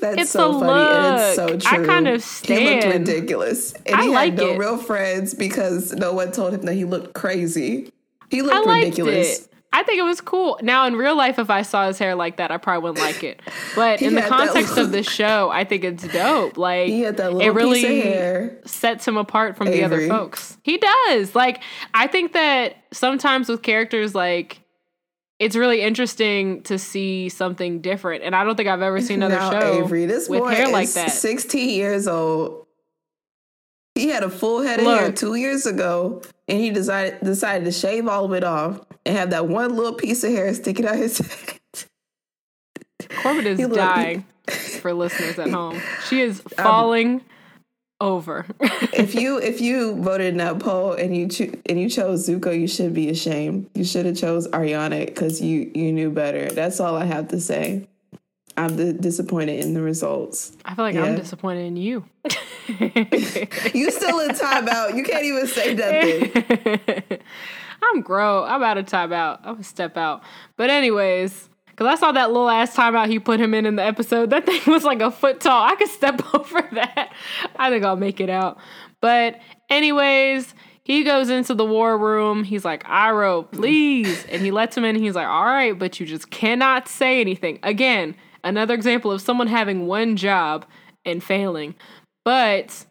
That's 0.00 0.22
it's 0.22 0.30
so 0.30 0.58
funny 0.58 0.66
look. 0.66 0.90
and 0.90 1.20
it's 1.22 1.36
so 1.36 1.46
true. 1.58 1.84
I 1.84 1.86
kind 1.86 2.08
of 2.08 2.20
stand. 2.20 2.60
He 2.60 2.74
looked 2.74 3.08
ridiculous. 3.08 3.72
And 3.86 3.94
I 3.94 4.02
he 4.02 4.08
like 4.08 4.32
had 4.32 4.40
no 4.40 4.50
it. 4.50 4.58
real 4.58 4.78
friends 4.78 5.32
because 5.32 5.92
no 5.92 6.12
one 6.12 6.32
told 6.32 6.54
him 6.54 6.62
that 6.62 6.74
he 6.74 6.84
looked 6.84 7.14
crazy. 7.14 7.92
He 8.28 8.42
looked 8.42 8.66
ridiculous. 8.66 9.40
It. 9.40 9.48
I 9.72 9.82
think 9.82 9.98
it 9.98 10.04
was 10.04 10.20
cool. 10.20 10.58
Now 10.62 10.86
in 10.86 10.96
real 10.96 11.16
life, 11.16 11.38
if 11.38 11.50
I 11.50 11.62
saw 11.62 11.86
his 11.86 11.98
hair 11.98 12.14
like 12.14 12.38
that, 12.38 12.50
I 12.50 12.56
probably 12.56 12.82
wouldn't 12.82 13.06
like 13.06 13.22
it. 13.22 13.42
But 13.74 14.00
in 14.02 14.14
the 14.14 14.22
context 14.22 14.78
of 14.78 14.90
this 14.90 15.06
show, 15.06 15.50
I 15.50 15.64
think 15.64 15.84
it's 15.84 16.06
dope. 16.08 16.56
Like 16.56 16.88
it 16.90 17.54
really 17.54 18.50
sets 18.64 19.06
him 19.06 19.16
apart 19.16 19.56
from 19.56 19.68
Avery. 19.68 19.78
the 19.78 19.84
other 19.84 20.08
folks. 20.08 20.56
He 20.62 20.78
does. 20.78 21.34
Like 21.34 21.62
I 21.92 22.06
think 22.06 22.32
that 22.32 22.76
sometimes 22.90 23.48
with 23.48 23.62
characters 23.62 24.14
like 24.14 24.62
it's 25.38 25.56
really 25.56 25.82
interesting 25.82 26.62
to 26.62 26.78
see 26.78 27.28
something 27.28 27.80
different. 27.80 28.24
And 28.24 28.34
I 28.34 28.44
don't 28.44 28.56
think 28.56 28.68
I've 28.68 28.82
ever 28.82 29.00
seen 29.00 29.22
another 29.22 29.36
now, 29.36 29.60
show 29.60 29.84
Avery, 29.84 30.06
this 30.06 30.28
with 30.28 30.42
hair 30.50 30.68
like 30.68 30.90
that. 30.90 31.10
16 31.10 31.68
years 31.68 32.08
old. 32.08 32.66
He 33.94 34.08
had 34.08 34.22
a 34.22 34.30
full 34.30 34.62
head 34.62 34.80
of 34.80 34.86
hair 34.86 35.10
two 35.10 35.36
years 35.36 35.64
ago, 35.64 36.22
and 36.48 36.58
he 36.58 36.70
decided 36.70 37.20
decided 37.22 37.64
to 37.64 37.72
shave 37.72 38.06
all 38.06 38.26
of 38.26 38.32
it 38.34 38.44
off 38.44 38.80
and 39.06 39.16
have 39.16 39.30
that 39.30 39.48
one 39.48 39.74
little 39.74 39.94
piece 39.94 40.22
of 40.22 40.32
hair 40.32 40.52
sticking 40.52 40.86
out 40.86 40.96
his 40.96 41.18
head. 41.78 41.86
Corbin 43.22 43.46
is 43.46 43.68
dying 43.68 44.26
for 44.80 44.92
listeners 44.92 45.38
at 45.38 45.48
home. 45.48 45.80
She 46.08 46.20
is 46.20 46.40
falling 46.56 47.22
over. 48.00 48.46
if 48.60 49.14
you 49.20 49.38
if 49.38 49.60
you 49.60 49.96
voted 49.96 50.28
in 50.28 50.36
that 50.38 50.58
poll 50.58 50.92
and 50.92 51.16
you 51.16 51.28
cho- 51.28 51.52
and 51.66 51.80
you 51.80 51.88
chose 51.88 52.28
Zuko, 52.28 52.58
you 52.58 52.68
should 52.68 52.94
be 52.94 53.08
ashamed. 53.08 53.68
You 53.74 53.84
should 53.84 54.06
have 54.06 54.16
chose 54.16 54.48
Ariana 54.48 55.06
because 55.06 55.40
you 55.40 55.70
you 55.74 55.92
knew 55.92 56.10
better. 56.10 56.50
That's 56.50 56.80
all 56.80 56.96
I 56.96 57.04
have 57.04 57.28
to 57.28 57.40
say. 57.40 57.88
I'm 58.58 58.74
d- 58.76 58.92
disappointed 58.94 59.60
in 59.64 59.74
the 59.74 59.82
results. 59.82 60.56
I 60.64 60.74
feel 60.74 60.84
like 60.84 60.94
yeah. 60.94 61.04
I'm 61.04 61.16
disappointed 61.16 61.66
in 61.66 61.76
you. 61.76 62.04
you 62.68 63.90
still 63.90 64.20
in 64.20 64.30
timeout. 64.30 64.96
You 64.96 65.04
can't 65.04 65.24
even 65.24 65.46
say 65.46 65.74
nothing. 65.74 67.18
I'm 67.82 68.00
grow. 68.00 68.44
I'm 68.44 68.62
out 68.62 68.78
of 68.78 68.86
timeout. 68.86 69.40
I'm 69.44 69.54
gonna 69.54 69.64
step 69.64 69.96
out. 69.98 70.22
But 70.56 70.70
anyways, 70.70 71.50
because 71.76 71.92
I 71.92 72.00
saw 72.00 72.12
that 72.12 72.28
little 72.28 72.48
ass 72.48 72.74
timeout 72.74 73.08
he 73.08 73.18
put 73.18 73.38
him 73.38 73.52
in 73.52 73.66
in 73.66 73.76
the 73.76 73.84
episode. 73.84 74.30
That 74.30 74.46
thing 74.46 74.62
was 74.66 74.84
like 74.84 75.00
a 75.00 75.10
foot 75.10 75.40
tall. 75.40 75.62
I 75.62 75.74
could 75.74 75.88
step 75.88 76.22
over 76.34 76.66
that. 76.72 77.12
I 77.56 77.70
think 77.70 77.84
I'll 77.84 77.96
make 77.96 78.20
it 78.20 78.30
out. 78.30 78.58
But 79.02 79.40
anyways, 79.68 80.54
he 80.84 81.04
goes 81.04 81.28
into 81.28 81.54
the 81.54 81.66
war 81.66 81.98
room. 81.98 82.44
He's 82.44 82.64
like, 82.64 82.84
Iroh, 82.84 83.50
please. 83.52 84.24
And 84.26 84.42
he 84.42 84.50
lets 84.50 84.76
him 84.76 84.84
in. 84.84 84.96
He's 84.96 85.14
like, 85.14 85.26
all 85.26 85.44
right, 85.44 85.78
but 85.78 86.00
you 86.00 86.06
just 86.06 86.30
cannot 86.30 86.88
say 86.88 87.20
anything. 87.20 87.58
Again, 87.62 88.14
Another 88.46 88.74
example 88.74 89.10
of 89.10 89.20
someone 89.20 89.48
having 89.48 89.88
one 89.88 90.14
job 90.14 90.66
and 91.04 91.20
failing. 91.22 91.74
But 92.24 92.86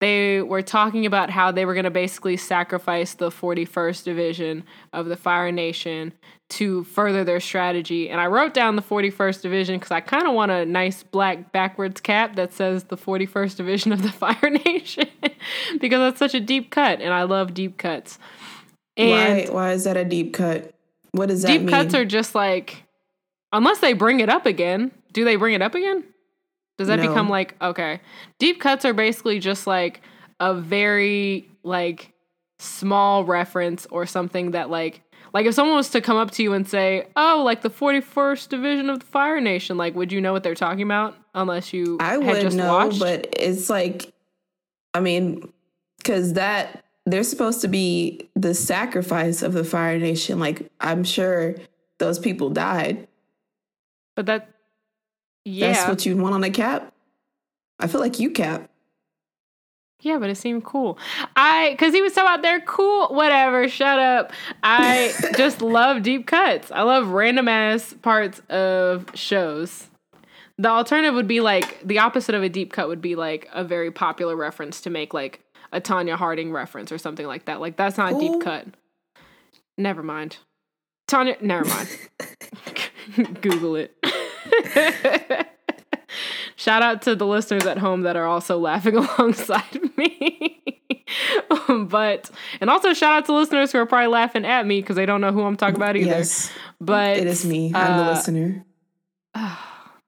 they 0.00 0.42
were 0.42 0.62
talking 0.62 1.06
about 1.06 1.30
how 1.30 1.52
they 1.52 1.64
were 1.64 1.74
going 1.74 1.84
to 1.84 1.92
basically 1.92 2.36
sacrifice 2.36 3.14
the 3.14 3.30
41st 3.30 4.02
Division 4.02 4.64
of 4.92 5.06
the 5.06 5.16
Fire 5.16 5.52
Nation 5.52 6.12
to 6.50 6.84
further 6.84 7.24
their 7.24 7.40
strategy. 7.40 8.10
And 8.10 8.20
I 8.20 8.26
wrote 8.26 8.54
down 8.54 8.76
the 8.76 8.82
41st 8.82 9.42
Division 9.42 9.78
because 9.78 9.90
I 9.90 10.00
kind 10.00 10.26
of 10.26 10.34
want 10.34 10.50
a 10.50 10.66
nice 10.66 11.02
black 11.02 11.52
backwards 11.52 12.00
cap 12.00 12.36
that 12.36 12.52
says 12.52 12.84
the 12.84 12.96
41st 12.96 13.56
Division 13.56 13.92
of 13.92 14.02
the 14.02 14.12
Fire 14.12 14.50
Nation 14.50 15.08
because 15.80 15.98
that's 15.98 16.18
such 16.18 16.34
a 16.34 16.40
deep 16.40 16.70
cut, 16.70 17.00
and 17.00 17.12
I 17.12 17.22
love 17.22 17.54
deep 17.54 17.78
cuts. 17.78 18.18
And 18.96 19.48
why? 19.48 19.52
Why 19.52 19.72
is 19.72 19.84
that 19.84 19.96
a 19.96 20.04
deep 20.04 20.34
cut? 20.34 20.74
What 21.12 21.28
does 21.28 21.42
that 21.42 21.48
deep 21.48 21.60
mean? 21.62 21.66
Deep 21.66 21.74
cuts 21.74 21.94
are 21.94 22.04
just 22.04 22.34
like 22.34 22.84
Unless 23.52 23.80
they 23.80 23.92
bring 23.92 24.20
it 24.20 24.28
up 24.28 24.46
again. 24.46 24.92
Do 25.12 25.24
they 25.24 25.36
bring 25.36 25.54
it 25.54 25.62
up 25.62 25.74
again? 25.74 26.04
Does 26.78 26.88
that 26.88 26.96
no. 26.96 27.08
become 27.08 27.28
like 27.28 27.60
okay? 27.60 28.00
Deep 28.38 28.60
cuts 28.60 28.84
are 28.84 28.94
basically 28.94 29.38
just 29.38 29.66
like 29.66 30.02
a 30.38 30.54
very 30.54 31.48
like 31.62 32.12
small 32.58 33.24
reference 33.24 33.86
or 33.90 34.06
something 34.06 34.52
that 34.52 34.70
like 34.70 35.02
like 35.32 35.46
if 35.46 35.54
someone 35.54 35.76
was 35.76 35.90
to 35.90 36.00
come 36.00 36.16
up 36.16 36.30
to 36.32 36.42
you 36.42 36.52
and 36.52 36.68
say, 36.68 37.06
"Oh, 37.16 37.42
like 37.44 37.62
the 37.62 37.70
41st 37.70 38.48
Division 38.48 38.90
of 38.90 39.00
the 39.00 39.06
Fire 39.06 39.40
Nation," 39.40 39.76
like 39.76 39.94
would 39.94 40.12
you 40.12 40.20
know 40.20 40.32
what 40.32 40.42
they're 40.42 40.54
talking 40.54 40.82
about 40.82 41.16
unless 41.34 41.72
you 41.72 41.96
I 42.00 42.18
would 42.18 42.40
just 42.40 42.56
know, 42.56 42.72
watched? 42.72 42.98
but 42.98 43.28
it's 43.36 43.70
like 43.70 44.12
I 44.94 45.00
mean, 45.00 45.52
cuz 46.04 46.32
that 46.34 46.84
they're 47.06 47.24
supposed 47.24 47.60
to 47.62 47.68
be 47.68 48.28
the 48.34 48.54
sacrifice 48.54 49.42
of 49.42 49.52
the 49.52 49.64
Fire 49.64 49.98
Nation. 49.98 50.38
Like 50.38 50.70
I'm 50.80 51.04
sure 51.04 51.56
those 51.98 52.18
people 52.18 52.50
died. 52.50 53.08
But 54.16 54.26
that, 54.26 54.48
yeah. 55.44 55.72
That's 55.72 55.88
what 55.88 56.06
you'd 56.06 56.18
want 56.18 56.34
on 56.34 56.44
a 56.44 56.50
cap? 56.50 56.92
I 57.78 57.86
feel 57.86 58.00
like 58.00 58.18
you 58.20 58.30
cap. 58.30 58.69
Yeah, 60.02 60.18
but 60.18 60.30
it 60.30 60.36
seemed 60.36 60.64
cool. 60.64 60.98
I, 61.36 61.76
cause 61.78 61.92
he 61.92 62.00
was 62.00 62.14
so 62.14 62.26
out 62.26 62.42
they're 62.42 62.60
cool, 62.60 63.08
whatever, 63.08 63.68
shut 63.68 63.98
up. 63.98 64.32
I 64.62 65.12
just 65.36 65.60
love 65.60 66.02
deep 66.02 66.26
cuts. 66.26 66.70
I 66.70 66.82
love 66.82 67.08
random 67.08 67.48
ass 67.48 67.94
parts 68.02 68.40
of 68.48 69.06
shows. 69.14 69.88
The 70.58 70.68
alternative 70.68 71.14
would 71.14 71.28
be 71.28 71.40
like, 71.40 71.80
the 71.86 71.98
opposite 71.98 72.34
of 72.34 72.42
a 72.42 72.48
deep 72.48 72.72
cut 72.72 72.88
would 72.88 73.00
be 73.00 73.14
like 73.14 73.48
a 73.52 73.64
very 73.64 73.90
popular 73.90 74.36
reference 74.36 74.80
to 74.82 74.90
make 74.90 75.14
like 75.14 75.40
a 75.72 75.80
Tonya 75.80 76.16
Harding 76.16 76.52
reference 76.52 76.92
or 76.92 76.98
something 76.98 77.26
like 77.26 77.46
that. 77.46 77.60
Like, 77.60 77.76
that's 77.76 77.96
not 77.96 78.14
a 78.14 78.18
deep 78.18 78.40
cut. 78.42 78.66
Never 79.78 80.02
mind. 80.02 80.38
Tanya, 81.08 81.36
never 81.40 81.64
mind. 81.64 81.88
Google 83.40 83.76
it. 83.76 83.96
Shout 86.60 86.82
out 86.82 87.00
to 87.02 87.16
the 87.16 87.26
listeners 87.26 87.64
at 87.64 87.78
home 87.78 88.02
that 88.02 88.16
are 88.16 88.26
also 88.26 88.58
laughing 88.58 88.94
alongside 89.18 89.80
me. 89.96 90.62
but 91.86 92.30
and 92.60 92.68
also 92.68 92.92
shout 92.92 93.14
out 93.14 93.24
to 93.24 93.32
listeners 93.32 93.72
who 93.72 93.78
are 93.78 93.86
probably 93.86 94.08
laughing 94.08 94.44
at 94.44 94.66
me 94.66 94.82
because 94.82 94.94
they 94.94 95.06
don't 95.06 95.22
know 95.22 95.32
who 95.32 95.42
I'm 95.42 95.56
talking 95.56 95.76
about 95.76 95.96
either. 95.96 96.10
Yes, 96.10 96.52
but 96.78 97.16
it 97.16 97.26
is 97.26 97.46
me. 97.46 97.72
I'm 97.74 97.92
uh, 97.92 98.04
the 98.04 98.10
listener. 98.10 98.64
Oh 99.34 99.58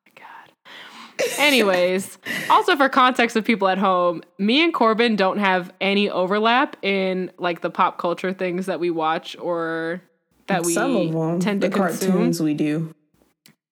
my 0.04 0.12
god. 0.14 1.28
Anyways, 1.38 2.18
also 2.50 2.76
for 2.76 2.90
context 2.90 3.34
of 3.34 3.46
people 3.46 3.66
at 3.68 3.78
home, 3.78 4.22
me 4.38 4.62
and 4.62 4.74
Corbin 4.74 5.16
don't 5.16 5.38
have 5.38 5.72
any 5.80 6.10
overlap 6.10 6.76
in 6.82 7.30
like 7.38 7.62
the 7.62 7.70
pop 7.70 7.96
culture 7.96 8.34
things 8.34 8.66
that 8.66 8.78
we 8.78 8.90
watch 8.90 9.36
or 9.38 10.02
that 10.48 10.66
we 10.66 10.74
Some 10.74 10.96
of 10.96 11.12
them, 11.12 11.40
tend 11.40 11.62
to 11.62 11.68
the 11.70 11.74
consume. 11.74 12.10
cartoons 12.10 12.42
we 12.42 12.52
do. 12.52 12.94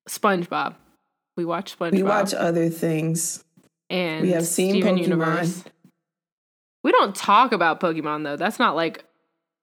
SpongeBob. 0.09 0.77
We 1.41 1.47
watch 1.47 1.79
SpongeBob. 1.79 1.93
We 1.93 2.03
watch 2.03 2.35
other 2.35 2.69
things. 2.69 3.43
And 3.89 4.21
we 4.21 4.33
have 4.33 4.45
seen 4.45 4.73
Steven 4.73 4.97
Pokemon. 4.97 5.01
Universe. 5.01 5.65
We 6.85 6.93
don't 6.93 7.17
talk 7.17 7.53
about 7.53 7.81
Pokemon 7.81 8.25
though. 8.25 8.37
That's 8.37 8.59
not 8.59 8.77
like 8.77 9.07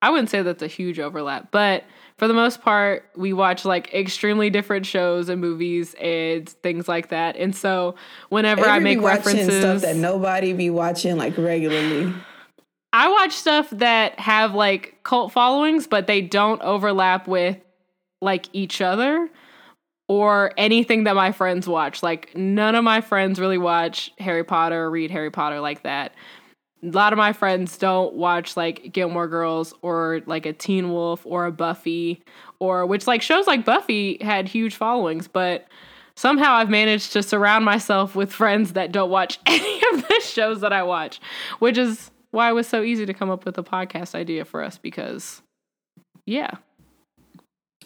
I 0.02 0.10
wouldn't 0.10 0.28
say 0.28 0.42
that's 0.42 0.62
a 0.62 0.66
huge 0.66 0.98
overlap, 0.98 1.52
but 1.52 1.84
for 2.16 2.26
the 2.26 2.34
most 2.34 2.62
part, 2.62 3.08
we 3.14 3.32
watch 3.32 3.64
like 3.64 3.94
extremely 3.94 4.50
different 4.50 4.86
shows 4.86 5.28
and 5.28 5.40
movies 5.40 5.94
and 6.00 6.48
things 6.48 6.88
like 6.88 7.10
that. 7.10 7.36
And 7.36 7.54
so 7.54 7.94
whenever 8.28 8.62
Every 8.62 8.72
I 8.72 8.78
make 8.80 9.00
references 9.00 9.60
stuff 9.60 9.82
that 9.82 9.94
nobody 9.94 10.52
be 10.52 10.70
watching 10.70 11.16
like 11.16 11.38
regularly. 11.38 12.12
I 12.92 13.08
watch 13.08 13.34
stuff 13.34 13.70
that 13.70 14.18
have 14.18 14.52
like 14.52 14.98
cult 15.04 15.30
followings, 15.30 15.86
but 15.86 16.08
they 16.08 16.22
don't 16.22 16.60
overlap 16.62 17.28
with 17.28 17.58
like 18.20 18.46
each 18.52 18.80
other 18.80 19.30
or 20.08 20.52
anything 20.56 21.04
that 21.04 21.14
my 21.14 21.30
friends 21.30 21.68
watch. 21.68 22.02
Like 22.02 22.34
none 22.34 22.74
of 22.74 22.82
my 22.82 23.00
friends 23.00 23.38
really 23.38 23.58
watch 23.58 24.10
Harry 24.18 24.42
Potter 24.42 24.84
or 24.84 24.90
read 24.90 25.10
Harry 25.10 25.30
Potter 25.30 25.60
like 25.60 25.82
that. 25.82 26.14
A 26.82 26.88
lot 26.88 27.12
of 27.12 27.16
my 27.16 27.32
friends 27.32 27.76
don't 27.76 28.14
watch 28.14 28.56
like 28.56 28.92
Gilmore 28.92 29.28
Girls 29.28 29.74
or 29.82 30.22
like 30.26 30.46
a 30.46 30.52
Teen 30.52 30.92
Wolf 30.92 31.24
or 31.26 31.44
a 31.44 31.52
Buffy 31.52 32.22
or 32.58 32.86
which 32.86 33.06
like 33.06 33.20
shows 33.20 33.46
like 33.46 33.64
Buffy 33.64 34.18
had 34.22 34.48
huge 34.48 34.74
followings, 34.74 35.28
but 35.28 35.66
somehow 36.14 36.54
I've 36.54 36.70
managed 36.70 37.12
to 37.12 37.22
surround 37.22 37.64
myself 37.64 38.16
with 38.16 38.32
friends 38.32 38.72
that 38.72 38.92
don't 38.92 39.10
watch 39.10 39.38
any 39.46 39.80
of 39.92 40.08
the 40.08 40.20
shows 40.22 40.60
that 40.62 40.72
I 40.72 40.82
watch, 40.82 41.20
which 41.58 41.76
is 41.76 42.10
why 42.30 42.48
it 42.48 42.54
was 42.54 42.66
so 42.66 42.82
easy 42.82 43.06
to 43.06 43.14
come 43.14 43.30
up 43.30 43.44
with 43.44 43.58
a 43.58 43.62
podcast 43.62 44.14
idea 44.14 44.44
for 44.44 44.62
us 44.62 44.78
because 44.78 45.42
yeah, 46.26 46.52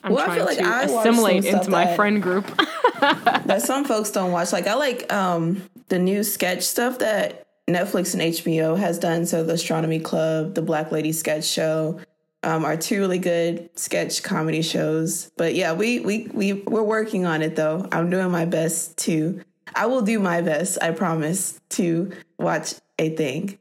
I'm 0.04 0.12
well, 0.12 0.24
trying 0.24 0.30
I 0.30 0.36
feel 0.36 0.46
like 0.46 0.58
to 0.58 0.64
I 0.64 1.00
assimilate 1.00 1.44
into 1.44 1.70
my 1.70 1.84
that, 1.84 1.96
friend 1.96 2.22
group. 2.22 2.46
that 3.00 3.62
some 3.62 3.84
folks 3.84 4.10
don't 4.10 4.32
watch. 4.32 4.52
Like 4.52 4.66
I 4.66 4.74
like 4.74 5.12
um, 5.12 5.62
the 5.88 5.98
new 5.98 6.24
sketch 6.24 6.62
stuff 6.62 6.98
that 6.98 7.46
Netflix 7.68 8.14
and 8.14 8.22
HBO 8.22 8.76
has 8.76 8.98
done. 8.98 9.26
So 9.26 9.44
the 9.44 9.54
Astronomy 9.54 10.00
Club, 10.00 10.54
the 10.54 10.62
Black 10.62 10.90
Lady 10.90 11.12
Sketch 11.12 11.44
Show, 11.44 12.00
um, 12.42 12.64
are 12.64 12.76
two 12.76 12.98
really 12.98 13.18
good 13.18 13.70
sketch 13.78 14.22
comedy 14.22 14.62
shows. 14.62 15.30
But 15.36 15.54
yeah, 15.54 15.72
we 15.72 16.00
we 16.00 16.28
we 16.32 16.52
we're 16.54 16.82
working 16.82 17.24
on 17.24 17.42
it 17.42 17.56
though. 17.56 17.88
I'm 17.92 18.10
doing 18.10 18.30
my 18.30 18.44
best 18.44 18.96
to. 18.98 19.40
I 19.74 19.86
will 19.86 20.02
do 20.02 20.18
my 20.18 20.42
best. 20.42 20.78
I 20.82 20.90
promise 20.90 21.60
to 21.70 22.12
watch 22.38 22.74
a 22.98 23.10
thing, 23.10 23.58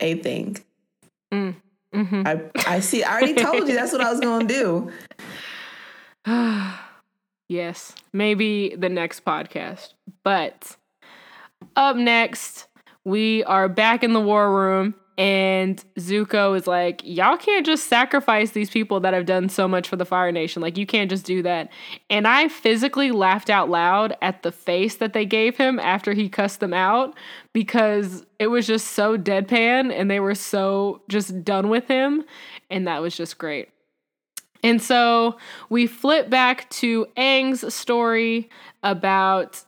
a 0.00 0.14
thing. 0.16 0.58
Mm, 1.32 1.54
mm-hmm. 1.94 2.22
I 2.26 2.40
I 2.66 2.80
see. 2.80 3.04
I 3.04 3.12
already 3.12 3.34
told 3.34 3.68
you 3.68 3.74
that's 3.74 3.92
what 3.92 4.00
I 4.00 4.10
was 4.10 4.20
gonna 4.20 4.46
do. 4.46 4.90
yes, 7.48 7.94
maybe 8.12 8.74
the 8.76 8.88
next 8.88 9.24
podcast. 9.24 9.94
But 10.22 10.76
up 11.76 11.96
next, 11.96 12.66
we 13.04 13.44
are 13.44 13.68
back 13.68 14.02
in 14.02 14.12
the 14.12 14.20
war 14.20 14.52
room 14.54 14.94
and 15.18 15.82
Zuko 15.96 16.56
is 16.56 16.66
like, 16.66 17.00
Y'all 17.04 17.36
can't 17.36 17.64
just 17.64 17.88
sacrifice 17.88 18.50
these 18.50 18.68
people 18.68 19.00
that 19.00 19.14
have 19.14 19.24
done 19.24 19.48
so 19.48 19.66
much 19.66 19.88
for 19.88 19.96
the 19.96 20.04
Fire 20.04 20.32
Nation. 20.32 20.60
Like, 20.60 20.76
you 20.76 20.84
can't 20.84 21.08
just 21.08 21.24
do 21.24 21.42
that. 21.42 21.70
And 22.10 22.26
I 22.26 22.48
physically 22.48 23.12
laughed 23.12 23.48
out 23.48 23.70
loud 23.70 24.16
at 24.20 24.42
the 24.42 24.52
face 24.52 24.96
that 24.96 25.12
they 25.12 25.24
gave 25.24 25.56
him 25.56 25.78
after 25.78 26.12
he 26.12 26.28
cussed 26.28 26.60
them 26.60 26.74
out 26.74 27.16
because 27.52 28.26
it 28.38 28.48
was 28.48 28.66
just 28.66 28.88
so 28.88 29.16
deadpan 29.16 29.92
and 29.92 30.10
they 30.10 30.20
were 30.20 30.34
so 30.34 31.00
just 31.08 31.44
done 31.44 31.68
with 31.68 31.88
him. 31.88 32.24
And 32.68 32.86
that 32.86 33.00
was 33.00 33.16
just 33.16 33.38
great. 33.38 33.70
And 34.62 34.80
so 34.82 35.36
we 35.68 35.86
flip 35.86 36.30
back 36.30 36.68
to 36.70 37.06
Aang's 37.16 37.74
story 37.74 38.50
about 38.82 39.64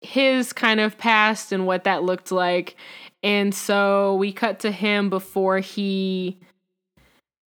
his 0.00 0.52
kind 0.52 0.80
of 0.80 0.98
past 0.98 1.52
and 1.52 1.66
what 1.66 1.84
that 1.84 2.02
looked 2.02 2.30
like. 2.30 2.76
And 3.22 3.54
so 3.54 4.14
we 4.16 4.32
cut 4.32 4.60
to 4.60 4.70
him 4.70 5.10
before 5.10 5.58
he 5.58 6.38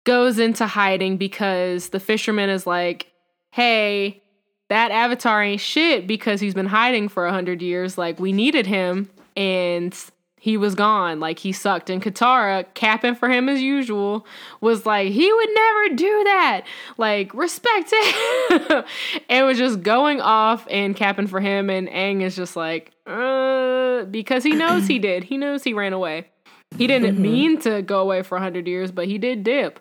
goes 0.05 0.39
into 0.39 0.67
hiding 0.67 1.17
because 1.17 1.89
the 1.89 2.01
fisherman 2.01 2.51
is 2.51 2.67
like, 2.67 3.11
hey, 3.51 4.23
that 4.69 4.91
avatar 4.91 5.43
ain't 5.43 5.61
shit 5.61 6.07
because 6.07 6.41
he's 6.41 6.55
been 6.55 6.67
hiding 6.67 7.09
for 7.09 7.27
a 7.27 7.33
hundred 7.33 7.63
years. 7.63 7.99
Like, 7.99 8.21
we 8.21 8.33
needed 8.33 8.67
him. 8.67 9.11
And 9.37 9.97
he 10.45 10.59
was 10.59 10.75
gone. 10.75 11.21
Like 11.21 11.39
he 11.39 11.53
sucked. 11.53 11.89
And 11.89 12.03
Katara, 12.03 12.67
capping 12.75 13.15
for 13.15 13.31
him 13.31 13.49
as 13.49 13.63
usual, 13.63 14.27
was 14.61 14.85
like, 14.85 15.11
he 15.11 15.33
would 15.33 15.49
never 15.55 15.95
do 15.95 16.25
that. 16.25 16.67
Like, 16.99 17.33
respect 17.33 17.89
it. 17.95 18.85
and 19.31 19.47
was 19.47 19.57
just 19.57 19.83
going 19.83 20.21
off 20.21 20.67
and 20.71 20.95
capping 20.95 21.29
for 21.29 21.41
him. 21.41 21.71
And 21.71 21.89
Aang 21.89 22.21
is 22.21 22.37
just 22.37 22.57
like, 22.57 22.93
uh, 23.07 24.05
because 24.05 24.45
he 24.45 24.51
knows 24.51 24.87
he 24.87 24.99
did. 24.99 25.25
He 25.25 25.39
knows 25.39 25.65
he 25.65 25.73
ran 25.73 25.95
away. 25.95 26.29
He 26.77 26.87
didn't 26.87 27.15
mm-hmm. 27.15 27.23
mean 27.23 27.61
to 27.61 27.81
go 27.81 28.03
away 28.03 28.23
for 28.23 28.35
100 28.35 28.69
years, 28.69 28.93
but 28.93 29.07
he 29.07 29.17
did 29.17 29.45
dip. 29.45 29.81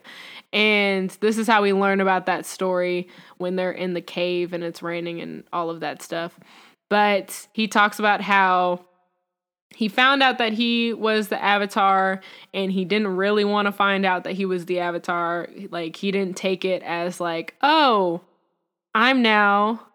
And 0.54 1.10
this 1.20 1.38
is 1.38 1.46
how 1.46 1.62
we 1.62 1.74
learn 1.74 2.00
about 2.00 2.26
that 2.28 2.46
story 2.46 3.10
when 3.38 3.58
they're 3.58 3.74
in 3.74 3.96
the 3.96 4.02
cave 4.02 4.54
and 4.54 4.64
it's 4.64 4.82
raining 4.82 5.20
and 5.20 5.44
all 5.52 5.70
of 5.70 5.82
that 5.82 6.02
stuff. 6.02 6.40
But 6.90 7.50
he 7.52 7.68
talks 7.68 8.00
about 8.00 8.22
how 8.22 8.86
he 9.76 9.88
found 9.88 10.24
out 10.24 10.38
that 10.38 10.54
he 10.54 10.94
was 10.94 11.28
the 11.28 11.42
avatar 11.44 12.22
and 12.54 12.72
he 12.72 12.86
didn't 12.86 13.16
really 13.16 13.46
want 13.46 13.68
to 13.68 13.72
find 13.72 14.06
out 14.06 14.24
that 14.24 14.34
he 14.34 14.46
was 14.46 14.66
the 14.66 14.80
avatar 14.80 15.48
like 15.70 15.96
he 15.96 16.12
didn't 16.12 16.38
take 16.38 16.66
it 16.66 16.82
as 16.84 17.20
like 17.20 17.56
oh 17.62 18.22
i'm 18.96 19.22
now 19.22 19.86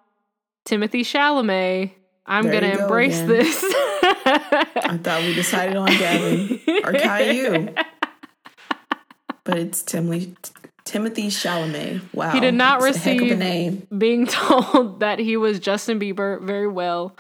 Timothée 0.69 1.01
Chalamet 1.01 1.93
i'm 2.27 2.45
there 2.45 2.61
gonna 2.61 2.83
embrace 2.83 3.21
this 3.23 3.63
i 3.63 4.99
thought 5.03 5.23
we 5.23 5.35
decided 5.35 5.77
on 5.77 5.89
gavin 5.89 6.61
or 6.85 6.93
caillou 6.93 7.75
but 9.45 9.59
it's 9.59 9.83
timothy 9.83 10.35
Timothée 10.89 11.27
Chalamet. 11.27 12.01
Wow. 12.15 12.31
He 12.31 12.41
did 12.41 12.55
not 12.55 12.81
receive 12.81 13.89
being 13.97 14.27
told 14.29 15.01
that 15.01 15.19
he 15.19 15.37
was 15.37 15.61
Justin 15.61 16.01
Bieber 16.01 16.43
very 16.43 16.67
well. 16.67 17.15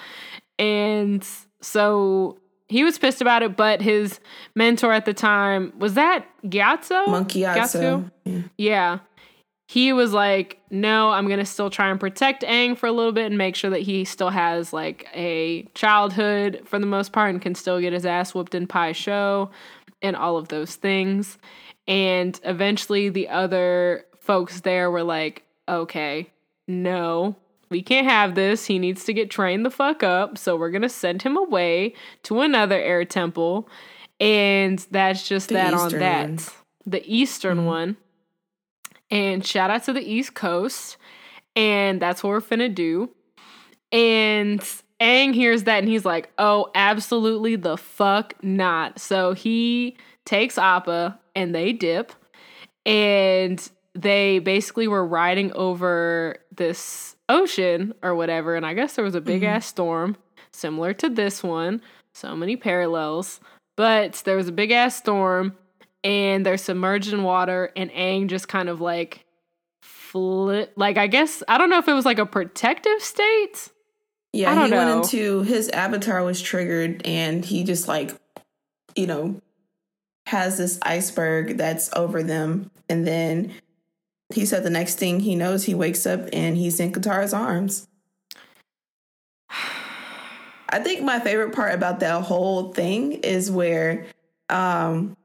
And 0.58 1.26
so 1.60 2.38
he 2.68 2.84
was 2.84 2.98
pissed 2.98 3.20
about 3.20 3.42
it, 3.42 3.56
but 3.56 3.80
his 3.80 4.20
mentor 4.54 4.92
at 4.92 5.04
the 5.04 5.14
time 5.14 5.72
was 5.78 5.94
that 5.94 6.26
Gyatso? 6.44 7.08
Monkey 7.08 7.40
Gyatso. 7.40 8.10
Yeah. 8.24 8.42
yeah. 8.56 8.98
He 9.68 9.92
was 9.92 10.12
like, 10.12 10.60
no, 10.70 11.10
I'm 11.10 11.28
gonna 11.28 11.44
still 11.44 11.70
try 11.70 11.90
and 11.90 12.00
protect 12.00 12.42
Aang 12.42 12.76
for 12.76 12.86
a 12.86 12.92
little 12.92 13.12
bit 13.12 13.26
and 13.26 13.36
make 13.36 13.54
sure 13.54 13.70
that 13.70 13.80
he 13.80 14.04
still 14.04 14.30
has 14.30 14.72
like 14.72 15.06
a 15.14 15.62
childhood 15.74 16.62
for 16.64 16.78
the 16.78 16.86
most 16.86 17.12
part 17.12 17.30
and 17.30 17.40
can 17.40 17.54
still 17.54 17.80
get 17.80 17.92
his 17.92 18.06
ass 18.06 18.34
whooped 18.34 18.54
in 18.54 18.66
Pai 18.66 18.92
Sho 18.92 19.50
and 20.00 20.16
all 20.16 20.36
of 20.36 20.48
those 20.48 20.76
things. 20.76 21.38
And 21.86 22.38
eventually 22.44 23.08
the 23.08 23.28
other 23.28 24.04
folks 24.20 24.60
there 24.60 24.90
were 24.90 25.02
like, 25.02 25.42
okay, 25.68 26.30
no, 26.66 27.36
we 27.70 27.82
can't 27.82 28.06
have 28.06 28.34
this. 28.34 28.66
He 28.66 28.78
needs 28.78 29.04
to 29.04 29.12
get 29.12 29.30
trained 29.30 29.64
the 29.64 29.70
fuck 29.70 30.02
up. 30.02 30.38
So 30.38 30.56
we're 30.56 30.70
going 30.70 30.82
to 30.82 30.88
send 30.88 31.22
him 31.22 31.36
away 31.36 31.94
to 32.24 32.40
another 32.40 32.76
air 32.76 33.04
temple. 33.04 33.68
And 34.20 34.78
that's 34.90 35.26
just 35.28 35.48
the 35.48 35.54
that 35.54 35.74
Eastern 35.74 35.94
on 35.94 35.98
that. 36.00 36.28
One. 36.28 36.38
The 36.86 37.12
Eastern 37.14 37.58
mm-hmm. 37.58 37.66
one. 37.66 37.96
And 39.10 39.44
shout 39.46 39.70
out 39.70 39.84
to 39.84 39.92
the 39.92 40.02
East 40.02 40.34
Coast. 40.34 40.96
And 41.56 42.00
that's 42.00 42.22
what 42.22 42.30
we're 42.30 42.40
finna 42.40 42.74
do. 42.74 43.10
And 43.90 44.60
Aang 45.00 45.34
hears 45.34 45.64
that 45.64 45.78
and 45.78 45.88
he's 45.88 46.04
like, 46.04 46.30
oh, 46.38 46.70
absolutely 46.74 47.56
the 47.56 47.76
fuck 47.76 48.34
not. 48.42 48.98
So 48.98 49.32
he 49.32 49.96
takes 50.24 50.58
Appa 50.58 51.18
and 51.34 51.54
they 51.54 51.72
dip. 51.72 52.12
And 52.84 53.66
they 53.94 54.38
basically 54.38 54.88
were 54.88 55.06
riding 55.06 55.52
over 55.52 56.36
this 56.54 57.16
ocean 57.28 57.94
or 58.02 58.14
whatever. 58.14 58.54
And 58.54 58.64
I 58.66 58.74
guess 58.74 58.94
there 58.94 59.04
was 59.04 59.14
a 59.14 59.20
big 59.20 59.42
mm-hmm. 59.42 59.56
ass 59.56 59.66
storm 59.66 60.16
similar 60.52 60.92
to 60.94 61.08
this 61.08 61.42
one. 61.42 61.80
So 62.12 62.34
many 62.36 62.56
parallels. 62.56 63.40
But 63.76 64.22
there 64.24 64.36
was 64.36 64.48
a 64.48 64.52
big 64.52 64.70
ass 64.70 64.96
storm 64.96 65.56
and 66.02 66.44
they're 66.44 66.56
submerged 66.56 67.12
in 67.12 67.22
water 67.22 67.72
and 67.76 67.90
Aang 67.90 68.28
just 68.28 68.48
kind 68.48 68.68
of 68.68 68.80
like 68.80 69.24
flip 69.82 70.72
like 70.76 70.96
I 70.96 71.06
guess 71.06 71.42
I 71.48 71.58
don't 71.58 71.70
know 71.70 71.78
if 71.78 71.88
it 71.88 71.92
was 71.92 72.04
like 72.04 72.18
a 72.18 72.26
protective 72.26 73.00
state. 73.00 73.68
Yeah, 74.32 74.64
he 74.64 74.70
know. 74.70 74.76
went 74.76 75.04
into 75.04 75.42
his 75.42 75.68
avatar 75.70 76.22
was 76.22 76.40
triggered 76.40 77.02
and 77.06 77.44
he 77.44 77.64
just 77.64 77.88
like 77.88 78.14
you 78.96 79.06
know 79.06 79.40
has 80.26 80.58
this 80.58 80.78
iceberg 80.82 81.56
that's 81.56 81.90
over 81.94 82.22
them 82.22 82.70
and 82.88 83.06
then 83.06 83.52
he 84.34 84.44
said 84.44 84.62
the 84.62 84.70
next 84.70 84.98
thing 84.98 85.20
he 85.20 85.34
knows, 85.34 85.64
he 85.64 85.74
wakes 85.74 86.06
up 86.06 86.28
and 86.32 86.56
he's 86.56 86.80
in 86.80 86.92
Katara's 86.92 87.32
arms. 87.34 87.88
I 90.70 90.80
think 90.80 91.02
my 91.02 91.18
favorite 91.18 91.54
part 91.54 91.74
about 91.74 92.00
that 92.00 92.22
whole 92.22 92.72
thing 92.72 93.12
is 93.12 93.50
where 93.50 94.06
um, 94.50 95.16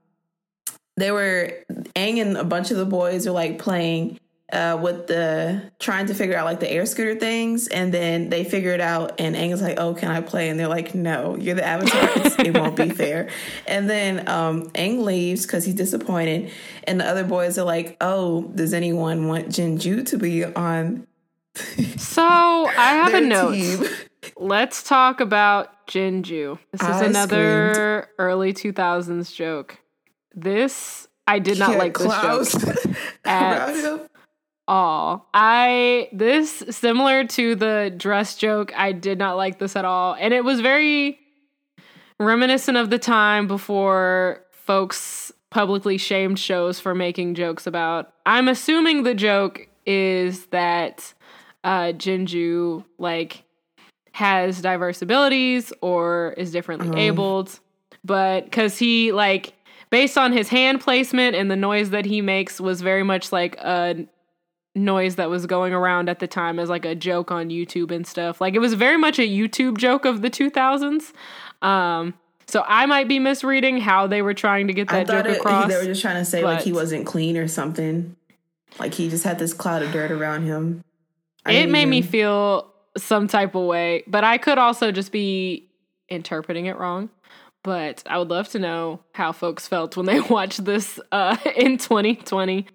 they 0.95 1.11
were 1.11 1.51
Aang 1.95 2.21
and 2.21 2.37
a 2.37 2.45
bunch 2.45 2.71
of 2.71 2.77
the 2.77 2.85
boys 2.85 3.27
are 3.27 3.31
like 3.31 3.59
playing 3.59 4.19
uh, 4.53 4.77
with 4.81 5.07
the 5.07 5.71
trying 5.79 6.05
to 6.05 6.13
figure 6.13 6.37
out 6.37 6.45
like 6.45 6.59
the 6.59 6.71
air 6.71 6.85
scooter 6.85 7.19
things, 7.19 7.67
and 7.67 7.93
then 7.93 8.29
they 8.29 8.43
figure 8.43 8.71
it 8.71 8.81
out, 8.81 9.19
and 9.19 9.35
Aang 9.35 9.51
is 9.51 9.61
like, 9.61 9.79
"Oh, 9.79 9.93
can 9.93 10.11
I 10.11 10.21
play?" 10.21 10.49
And 10.49 10.59
they're 10.59 10.67
like, 10.67 10.93
"No, 10.93 11.35
you're 11.35 11.55
the 11.55 11.65
avatar. 11.65 12.09
it 12.45 12.53
won't 12.57 12.75
be 12.75 12.89
fair." 13.01 13.29
And 13.67 13.89
then 13.89 14.27
um, 14.29 14.69
Aang 14.71 15.03
leaves 15.03 15.45
because 15.45 15.65
he's 15.65 15.75
disappointed, 15.75 16.51
and 16.85 16.99
the 16.99 17.05
other 17.05 17.23
boys 17.23 17.57
are 17.57 17.65
like, 17.65 17.97
"Oh, 17.99 18.43
does 18.53 18.73
anyone 18.73 19.27
want 19.27 19.47
Jinju 19.49 20.05
to 20.07 20.17
be 20.17 20.45
on?" 20.45 21.07
so 21.97 22.23
I 22.23 22.93
have 23.03 23.13
a 23.13 23.21
note. 23.21 23.53
Team? 23.53 23.83
Let's 24.37 24.83
talk 24.83 25.19
about 25.19 25.87
Jinju. 25.87 26.57
This 26.71 26.81
is 26.81 26.87
I 26.87 27.05
another 27.05 27.73
screamed. 27.73 28.07
early 28.19 28.53
2000s 28.53 29.33
joke. 29.33 29.77
This 30.33 31.07
I 31.27 31.39
did 31.39 31.59
not 31.59 31.77
like 31.77 31.97
this 31.97 32.07
joke 32.07 32.95
at 33.25 34.09
all. 34.67 35.27
I 35.33 36.09
this 36.11 36.63
similar 36.69 37.25
to 37.25 37.55
the 37.55 37.93
dress 37.95 38.35
joke, 38.35 38.71
I 38.77 38.91
did 38.91 39.17
not 39.17 39.37
like 39.37 39.59
this 39.59 39.75
at 39.75 39.85
all. 39.85 40.15
And 40.19 40.33
it 40.33 40.43
was 40.43 40.61
very 40.61 41.19
reminiscent 42.19 42.77
of 42.77 42.89
the 42.89 42.99
time 42.99 43.47
before 43.47 44.43
folks 44.51 45.31
publicly 45.49 45.97
shamed 45.97 46.39
shows 46.39 46.79
for 46.79 46.95
making 46.95 47.35
jokes 47.35 47.67
about. 47.67 48.13
I'm 48.25 48.47
assuming 48.47 49.03
the 49.03 49.13
joke 49.13 49.67
is 49.85 50.45
that 50.47 51.13
uh 51.63 51.91
Jinju 51.93 52.85
like 52.97 53.43
has 54.13 54.61
diverse 54.61 55.01
abilities 55.01 55.73
or 55.81 56.33
is 56.37 56.51
differently 56.51 56.89
uh-huh. 56.89 56.99
abled, 56.99 57.59
but 58.03 58.51
cuz 58.51 58.77
he 58.77 59.11
like 59.11 59.53
based 59.89 60.17
on 60.17 60.31
his 60.31 60.49
hand 60.49 60.81
placement 60.81 61.35
and 61.35 61.51
the 61.51 61.55
noise 61.55 61.91
that 61.91 62.05
he 62.05 62.21
makes 62.21 62.59
was 62.59 62.81
very 62.81 63.03
much 63.03 63.31
like 63.31 63.55
a 63.57 64.07
noise 64.75 65.15
that 65.15 65.29
was 65.29 65.45
going 65.45 65.73
around 65.73 66.09
at 66.09 66.19
the 66.19 66.27
time 66.27 66.59
as 66.59 66.69
like 66.69 66.85
a 66.85 66.95
joke 66.95 67.31
on 67.31 67.49
YouTube 67.49 67.91
and 67.91 68.05
stuff. 68.05 68.41
Like 68.41 68.55
it 68.55 68.59
was 68.59 68.73
very 68.73 68.97
much 68.97 69.19
a 69.19 69.27
YouTube 69.27 69.77
joke 69.77 70.05
of 70.05 70.21
the 70.21 70.29
2000s. 70.29 71.11
Um, 71.65 72.13
so 72.47 72.63
I 72.67 72.85
might 72.85 73.07
be 73.07 73.19
misreading 73.19 73.79
how 73.79 74.07
they 74.07 74.21
were 74.21 74.33
trying 74.33 74.67
to 74.67 74.73
get 74.73 74.89
that 74.89 75.07
joke 75.07 75.25
it, 75.25 75.37
across. 75.37 75.67
They 75.67 75.77
were 75.77 75.85
just 75.85 76.01
trying 76.01 76.17
to 76.17 76.25
say 76.25 76.43
like 76.43 76.61
he 76.61 76.73
wasn't 76.73 77.05
clean 77.05 77.37
or 77.37 77.47
something. 77.47 78.15
Like 78.79 78.93
he 78.93 79.09
just 79.09 79.23
had 79.23 79.39
this 79.39 79.53
cloud 79.53 79.83
of 79.83 79.91
dirt 79.91 80.11
around 80.11 80.45
him. 80.45 80.83
I 81.45 81.53
it 81.53 81.69
made 81.69 81.81
even... 81.81 81.89
me 81.89 82.01
feel 82.01 82.71
some 82.97 83.27
type 83.27 83.55
of 83.55 83.65
way, 83.65 84.03
but 84.07 84.23
I 84.23 84.37
could 84.37 84.57
also 84.57 84.91
just 84.91 85.11
be 85.11 85.69
interpreting 86.09 86.65
it 86.65 86.77
wrong. 86.77 87.09
But 87.63 88.03
I 88.05 88.17
would 88.17 88.29
love 88.29 88.49
to 88.49 88.59
know 88.59 88.99
how 89.13 89.31
folks 89.31 89.67
felt 89.67 89.95
when 89.95 90.05
they 90.05 90.19
watched 90.29 90.65
this 90.65 90.99
uh, 91.11 91.37
in 91.55 91.77
2020. 91.77 92.67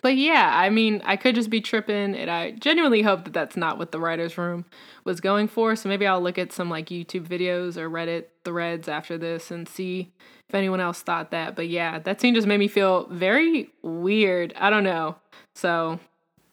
But 0.00 0.16
yeah, 0.16 0.52
I 0.54 0.70
mean, 0.70 1.02
I 1.04 1.16
could 1.16 1.34
just 1.34 1.50
be 1.50 1.60
tripping, 1.60 2.14
and 2.14 2.30
I 2.30 2.52
genuinely 2.52 3.02
hope 3.02 3.24
that 3.24 3.32
that's 3.32 3.56
not 3.56 3.78
what 3.78 3.90
the 3.90 3.98
writers' 3.98 4.38
room 4.38 4.64
was 5.04 5.20
going 5.20 5.48
for. 5.48 5.74
So 5.74 5.88
maybe 5.88 6.06
I'll 6.06 6.20
look 6.20 6.38
at 6.38 6.52
some 6.52 6.70
like 6.70 6.86
YouTube 6.86 7.26
videos 7.26 7.76
or 7.76 7.90
Reddit 7.90 8.26
threads 8.44 8.88
after 8.88 9.18
this 9.18 9.50
and 9.50 9.68
see 9.68 10.12
if 10.48 10.54
anyone 10.54 10.80
else 10.80 11.02
thought 11.02 11.32
that. 11.32 11.56
But 11.56 11.68
yeah, 11.68 11.98
that 11.98 12.20
scene 12.20 12.34
just 12.34 12.46
made 12.46 12.58
me 12.58 12.68
feel 12.68 13.06
very 13.10 13.70
weird. 13.82 14.54
I 14.56 14.70
don't 14.70 14.84
know. 14.84 15.16
So, 15.54 15.98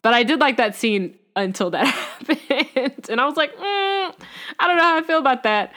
but 0.02 0.14
I 0.14 0.24
did 0.24 0.40
like 0.40 0.58
that 0.58 0.76
scene 0.76 1.16
until 1.36 1.70
that 1.72 1.86
happened. 1.88 3.10
and 3.10 3.22
I 3.22 3.26
was 3.26 3.38
like, 3.38 3.56
mm, 3.56 3.62
I 3.62 4.68
don't 4.68 4.78
know 4.78 4.84
how 4.84 4.98
I 4.98 5.04
feel 5.04 5.20
about 5.20 5.44
that. 5.44 5.74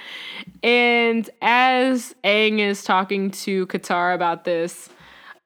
And 0.62 1.28
as 1.42 2.14
Aang 2.24 2.58
is 2.60 2.82
talking 2.82 3.30
to 3.30 3.66
Katara 3.66 4.14
about 4.14 4.44
this, 4.44 4.88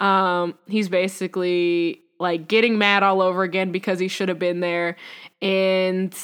um, 0.00 0.58
he's 0.66 0.88
basically 0.88 2.02
like 2.22 2.48
getting 2.48 2.78
mad 2.78 3.02
all 3.02 3.20
over 3.20 3.42
again 3.42 3.72
because 3.72 3.98
he 3.98 4.08
should 4.08 4.30
have 4.30 4.38
been 4.38 4.60
there. 4.60 4.96
And 5.42 6.16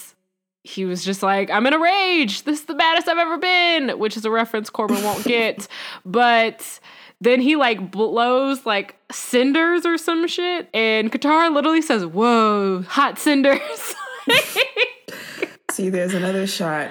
he 0.65 0.85
was 0.85 1.05
just 1.05 1.23
like, 1.23 1.51
I'm 1.51 1.67
in 1.67 1.75
a 1.75 1.79
rage. 1.79 2.45
This 2.45 2.61
is 2.61 2.67
the 2.67 2.75
baddest 2.75 3.09
I've 3.09 3.19
ever 3.19 3.39
been, 3.39 3.99
which 3.99 4.17
is 4.17 4.25
a 4.25 4.31
reference 4.31 4.71
Corbin 4.71 5.03
won't 5.03 5.25
get. 5.27 5.69
but 6.05 6.81
then 7.21 7.41
he 7.41 7.57
like 7.57 7.91
blows 7.91 8.65
like 8.65 8.97
cinders 9.11 9.85
or 9.85 9.99
some 9.99 10.27
shit, 10.29 10.69
and 10.73 11.11
Katara 11.11 11.53
literally 11.53 11.83
says, 11.83 12.07
Whoa, 12.07 12.83
hot 12.83 13.19
cinders. 13.19 13.61
See, 15.71 15.91
there's 15.91 16.15
another 16.15 16.47
shot. 16.47 16.91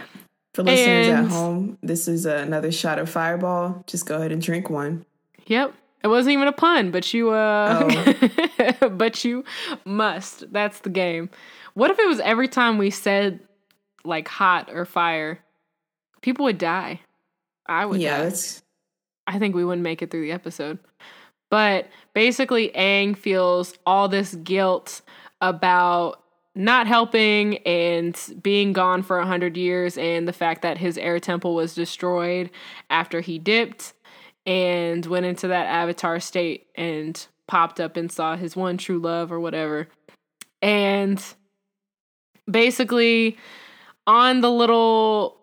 For 0.53 0.63
listeners 0.63 1.07
and, 1.07 1.27
at 1.27 1.31
home, 1.31 1.77
this 1.83 2.07
is 2.07 2.25
another 2.25 2.71
shot 2.71 2.97
of 2.97 3.09
fireball. 3.09 3.83
Just 3.85 4.07
go 4.07 4.17
ahead 4.17 4.31
and 4.31 4.41
drink 4.41 4.71
one. 4.71 5.05
Yep. 5.45 5.71
It 6.03 6.07
wasn't 6.07 6.33
even 6.33 6.47
a 6.47 6.51
pun, 6.53 6.91
but 6.91 7.13
you 7.13 7.31
uh 7.31 7.89
oh. 8.79 8.89
but 8.89 9.23
you 9.25 9.43
must. 9.85 10.51
That's 10.53 10.79
the 10.79 10.89
game. 10.89 11.29
What 11.73 11.91
if 11.91 11.99
it 11.99 12.07
was 12.07 12.19
every 12.19 12.47
time 12.47 12.77
we 12.77 12.89
said 12.89 13.39
like 14.03 14.27
hot 14.27 14.69
or 14.71 14.85
fire, 14.85 15.39
people 16.21 16.45
would 16.45 16.57
die. 16.57 17.01
I 17.67 17.85
would 17.85 18.01
yeah, 18.01 18.29
die. 18.29 18.35
I 19.27 19.39
think 19.39 19.55
we 19.55 19.65
wouldn't 19.65 19.83
make 19.83 20.01
it 20.01 20.09
through 20.09 20.23
the 20.23 20.31
episode. 20.31 20.79
But 21.49 21.87
basically, 22.13 22.69
Aang 22.69 23.15
feels 23.15 23.73
all 23.85 24.07
this 24.07 24.35
guilt 24.35 25.01
about 25.41 26.23
not 26.55 26.87
helping 26.87 27.57
and 27.59 28.19
being 28.41 28.73
gone 28.73 29.03
for 29.03 29.19
a 29.19 29.25
hundred 29.25 29.55
years, 29.55 29.97
and 29.97 30.27
the 30.27 30.33
fact 30.33 30.63
that 30.63 30.77
his 30.77 30.97
air 30.97 31.19
temple 31.19 31.53
was 31.55 31.75
destroyed 31.75 32.49
after 32.89 33.21
he 33.21 33.37
dipped 33.37 33.93
and 34.47 35.05
went 35.05 35.27
into 35.27 35.49
that 35.49 35.67
avatar 35.67 36.19
state 36.19 36.67
and 36.75 37.27
popped 37.47 37.79
up 37.79 37.97
and 37.97 38.11
saw 38.11 38.35
his 38.35 38.55
one 38.55 38.77
true 38.77 38.97
love 38.97 39.31
or 39.31 39.39
whatever. 39.39 39.87
And 40.61 41.23
basically, 42.49 43.37
on 44.07 44.41
the 44.41 44.49
little 44.49 45.37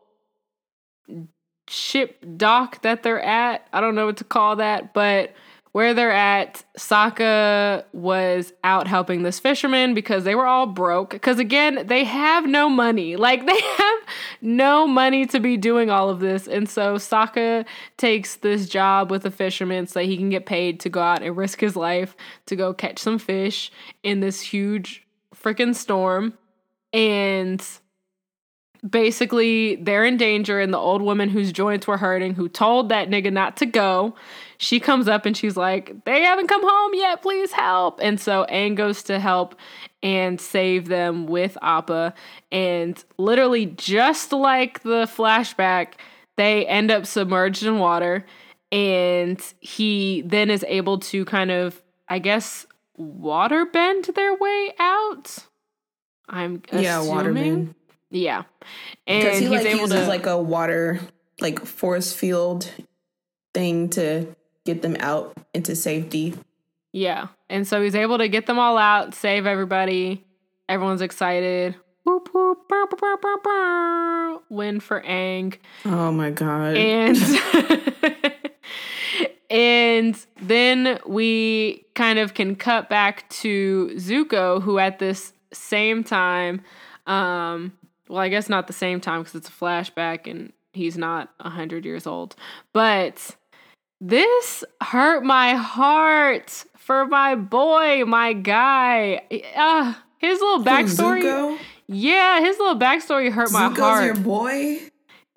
ship 1.69 2.25
dock 2.37 2.83
that 2.83 3.03
they're 3.03 3.23
at. 3.23 3.67
I 3.73 3.81
don't 3.81 3.95
know 3.95 4.07
what 4.07 4.19
to 4.19 4.25
call 4.25 4.57
that, 4.57 4.93
but 4.95 5.33
where 5.75 5.93
they're 5.93 6.13
at, 6.13 6.63
Sokka 6.79 7.83
was 7.93 8.53
out 8.63 8.87
helping 8.87 9.25
this 9.25 9.41
fisherman 9.41 9.93
because 9.93 10.23
they 10.23 10.37
were 10.37 10.47
all 10.47 10.67
broke. 10.67 11.11
Because 11.11 11.41
again, 11.41 11.89
they 11.89 12.05
have 12.05 12.47
no 12.47 12.69
money. 12.69 13.17
Like 13.25 13.47
they 13.47 13.61
have 13.61 13.99
no 14.43 14.87
money 14.87 15.25
to 15.27 15.41
be 15.41 15.57
doing 15.57 15.89
all 15.89 16.11
of 16.11 16.21
this. 16.21 16.47
And 16.47 16.69
so 16.69 16.97
Sokka 16.97 17.65
takes 17.97 18.37
this 18.37 18.69
job 18.69 19.11
with 19.11 19.25
a 19.25 19.31
fisherman 19.31 19.87
so 19.87 19.99
that 19.99 20.05
he 20.05 20.19
can 20.19 20.29
get 20.29 20.45
paid 20.45 20.79
to 20.81 20.91
go 20.91 21.01
out 21.01 21.23
and 21.23 21.35
risk 21.35 21.59
his 21.59 21.75
life 21.75 22.15
to 22.47 22.55
go 22.55 22.75
catch 22.75 22.99
some 22.99 23.19
fish 23.19 23.73
in 24.03 24.21
this 24.21 24.43
huge 24.43 25.07
freaking 25.35 25.75
storm. 25.75 26.35
And 26.93 27.67
basically 28.89 29.77
they're 29.77 30.05
in 30.05 30.19
danger 30.19 30.61
and 30.61 30.73
the 30.73 30.79
old 30.79 31.01
woman 31.01 31.31
whose 31.31 31.51
joints 31.51 31.87
were 31.87 31.97
hurting 31.97 32.35
who 32.35 32.49
told 32.49 32.91
that 32.91 33.09
nigga 33.09 33.33
not 33.33 33.57
to 33.57 33.67
go 33.67 34.15
she 34.59 34.81
comes 34.81 35.09
up 35.09 35.27
and 35.27 35.37
she's 35.37 35.57
like 35.57 36.05
they 36.05 36.23
haven't 36.23 36.49
come 36.49 36.63
home 36.63 36.93
yet. 36.95 37.23
Please 37.23 37.53
help. 37.53 38.01
And 38.03 38.21
so 38.21 38.47
Aang 38.51 38.75
goes 38.75 39.03
to 39.05 39.19
help 39.19 39.55
and 40.03 40.41
save 40.41 40.89
them 40.89 41.27
with 41.27 41.57
appa. 41.63 42.15
And 42.53 43.03
literally 43.19 43.67
just 43.67 44.33
like 44.33 44.83
the 44.83 45.07
flashback 45.07 45.95
they 46.37 46.67
end 46.67 46.91
up 46.91 47.07
submerged 47.07 47.65
in 47.65 47.79
water. 47.79 48.27
And 48.73 49.41
he 49.61 50.23
then 50.23 50.51
is 50.51 50.65
able 50.67 50.99
to 50.99 51.25
kind 51.25 51.51
of 51.51 51.81
i 52.09 52.19
guess 52.19 52.67
water 52.97 53.67
bend 53.67 54.05
their 54.15 54.35
way 54.35 54.73
out? 54.79 55.39
I'm 56.29 56.63
yeah 56.73 57.03
water 57.03 57.33
bend. 57.33 57.75
Yeah, 58.11 58.45
and 59.07 59.25
because 59.25 59.39
he 59.39 59.47
he's 59.47 59.51
like 59.51 59.67
able 59.67 59.81
uses 59.81 60.03
to 60.03 60.09
like 60.09 60.27
a 60.27 60.41
water 60.41 61.01
like 61.41 61.65
force 61.65 62.13
field 62.13 62.71
thing 63.53 63.91
to 63.91 64.35
get 64.65 64.83
them 64.83 64.97
out 65.01 65.37
into 65.53 65.77
safety. 65.77 66.35
Yeah, 66.93 67.29
and 67.49 67.67
so 67.67 67.83
he's 67.83 67.95
able 67.95 68.19
to 68.19 68.29
get 68.29 68.47
them 68.47 68.59
all 68.59 68.79
out, 68.79 69.15
save 69.15 69.47
everybody. 69.47 70.25
Everyone's 70.69 71.03
excited. 71.03 71.75
Whoop 72.05 72.29
whoop, 72.33 72.59
win 74.51 74.81
for 74.81 75.01
Aang. 75.03 75.57
Oh 75.85 76.13
my 76.13 76.31
god! 76.31 76.77
And 76.77 77.17
and 79.51 80.27
then 80.41 80.99
we 81.07 81.87
kind 81.95 82.19
of 82.19 82.35
can 82.35 82.57
cut 82.57 82.89
back 82.89 83.29
to 83.31 83.91
Zuko, 83.97 84.63
who 84.63 84.79
at 84.79 84.99
this 84.99 85.33
same 85.53 86.05
time 86.05 86.61
um, 87.07 87.73
well, 88.09 88.19
I 88.19 88.29
guess 88.29 88.49
not 88.49 88.67
the 88.67 88.73
same 88.73 89.01
time 89.01 89.23
because 89.23 89.35
it's 89.35 89.49
a 89.49 89.53
flashback 89.53 90.31
and 90.31 90.53
he's 90.73 90.97
not 90.97 91.31
100 91.39 91.85
years 91.85 92.07
old. 92.07 92.37
But 92.73 93.37
this 94.09 94.65
hurt 94.83 95.25
my 95.25 95.55
heart 95.55 96.65
for 96.77 97.07
my 97.07 97.35
boy, 97.35 98.05
my 98.05 98.35
guy. 98.35 99.23
Uh, 99.57 99.95
his 100.19 100.41
little 100.41 100.63
backstory. 100.63 101.59
Yeah, 101.87 102.41
his 102.41 102.59
little 102.59 102.79
backstory 102.79 103.33
hurt 103.33 103.49
Zuko's 103.49 103.53
my 103.53 103.69
heart. 103.69 104.05
your 104.05 104.15
boy? 104.17 104.81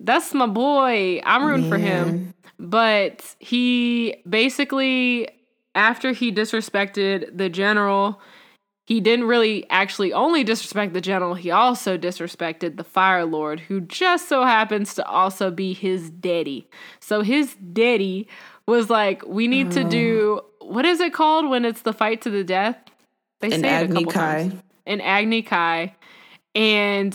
That's 0.00 0.34
my 0.34 0.46
boy. 0.46 1.20
I'm 1.24 1.44
rooting 1.46 1.68
Man. 1.68 1.70
for 1.70 1.78
him. 1.78 2.34
But 2.58 3.34
he 3.38 4.16
basically, 4.28 5.28
after 5.74 6.12
he 6.12 6.30
disrespected 6.30 7.36
the 7.36 7.48
general, 7.48 8.20
he 8.84 9.00
didn't 9.00 9.26
really 9.26 9.68
actually 9.70 10.12
only 10.12 10.44
disrespect 10.44 10.94
the 10.94 11.00
general, 11.00 11.34
he 11.34 11.50
also 11.50 11.98
disrespected 11.98 12.78
the 12.78 12.84
Fire 12.84 13.26
Lord, 13.26 13.60
who 13.60 13.80
just 13.82 14.28
so 14.28 14.44
happens 14.44 14.94
to 14.94 15.06
also 15.06 15.50
be 15.50 15.74
his 15.74 16.10
daddy. 16.10 16.68
So 16.98 17.20
his 17.20 17.54
daddy 17.56 18.28
was 18.68 18.88
like, 18.90 19.26
We 19.26 19.48
need 19.48 19.68
oh. 19.68 19.72
to 19.72 19.80
mm-hmm. 19.80 19.88
do 19.88 20.40
what 20.68 20.84
is 20.84 21.00
it 21.00 21.14
called 21.14 21.48
when 21.48 21.64
it's 21.64 21.82
the 21.82 21.92
fight 21.92 22.22
to 22.22 22.30
the 22.30 22.44
death? 22.44 22.76
They 23.40 23.50
say 23.50 23.82
it 23.82 23.90
a 23.90 23.94
couple 23.94 24.12
Kai. 24.12 24.20
times. 24.20 24.62
An 24.86 25.00
Agni 25.00 25.42
Kai. 25.42 25.94
And 26.54 27.12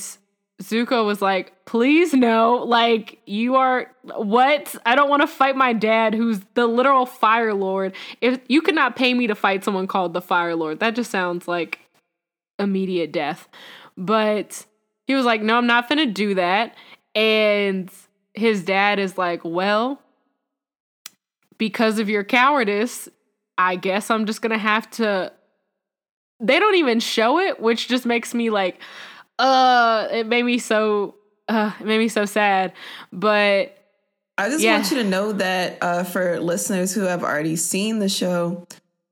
Zuko 0.61 1.05
was 1.05 1.21
like, 1.21 1.65
please 1.65 2.13
no, 2.13 2.63
like 2.65 3.19
you 3.25 3.55
are 3.55 3.91
what? 4.15 4.75
I 4.85 4.95
don't 4.95 5.09
want 5.09 5.21
to 5.21 5.27
fight 5.27 5.55
my 5.55 5.73
dad 5.73 6.13
who's 6.13 6.39
the 6.53 6.67
literal 6.67 7.05
fire 7.05 7.53
lord. 7.53 7.95
If 8.21 8.39
you 8.47 8.61
could 8.61 8.75
not 8.75 8.95
pay 8.95 9.13
me 9.13 9.27
to 9.27 9.35
fight 9.35 9.63
someone 9.63 9.87
called 9.87 10.13
the 10.13 10.21
fire 10.21 10.55
lord, 10.55 10.79
that 10.79 10.95
just 10.95 11.11
sounds 11.11 11.47
like 11.47 11.79
immediate 12.59 13.11
death. 13.11 13.47
But 13.97 14.65
he 15.05 15.15
was 15.15 15.25
like, 15.25 15.41
no, 15.41 15.57
I'm 15.57 15.67
not 15.67 15.89
gonna 15.89 16.05
do 16.05 16.35
that. 16.35 16.75
And 17.13 17.91
his 18.33 18.63
dad 18.63 18.99
is 18.99 19.17
like, 19.17 19.41
well, 19.43 19.99
because 21.63 21.97
of 21.97 22.09
your 22.09 22.25
cowardice, 22.25 23.07
I 23.57 23.77
guess 23.77 24.11
I'm 24.11 24.25
just 24.25 24.41
gonna 24.41 24.57
have 24.57 24.91
to. 24.91 25.31
They 26.41 26.59
don't 26.59 26.75
even 26.75 26.99
show 26.99 27.39
it, 27.39 27.61
which 27.61 27.87
just 27.87 28.05
makes 28.05 28.33
me 28.33 28.49
like, 28.49 28.81
uh 29.39 30.09
it 30.11 30.27
made 30.27 30.43
me 30.43 30.57
so 30.57 31.15
uh 31.47 31.71
it 31.79 31.85
made 31.85 31.97
me 31.97 32.07
so 32.07 32.23
sad 32.23 32.71
but 33.11 33.75
i 34.37 34.47
just 34.47 34.63
yeah. 34.63 34.75
want 34.75 34.91
you 34.91 34.97
to 34.97 35.03
know 35.03 35.31
that 35.31 35.75
uh 35.81 36.03
for 36.03 36.39
listeners 36.39 36.93
who 36.93 37.01
have 37.01 37.23
already 37.23 37.55
seen 37.55 37.97
the 37.97 38.07
show 38.07 38.63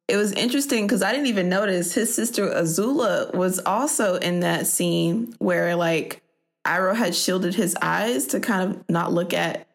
it 0.08 0.18
was 0.18 0.32
interesting 0.34 0.86
because 0.86 1.02
i 1.02 1.12
didn't 1.12 1.26
even 1.26 1.50
notice 1.50 1.92
his 1.96 2.14
sister 2.14 2.48
azula 2.50 3.34
was 3.34 3.58
also 3.66 4.16
in 4.18 4.42
that 4.42 4.68
scene 4.68 5.34
where 5.40 5.76
like 5.76 6.22
Iroh 6.66 6.96
had 6.96 7.16
shielded 7.16 7.56
his 7.56 7.76
eyes 7.82 8.28
to 8.28 8.40
kind 8.40 8.70
of 8.70 8.84
not 8.88 9.12
look 9.12 9.34
at 9.34 9.68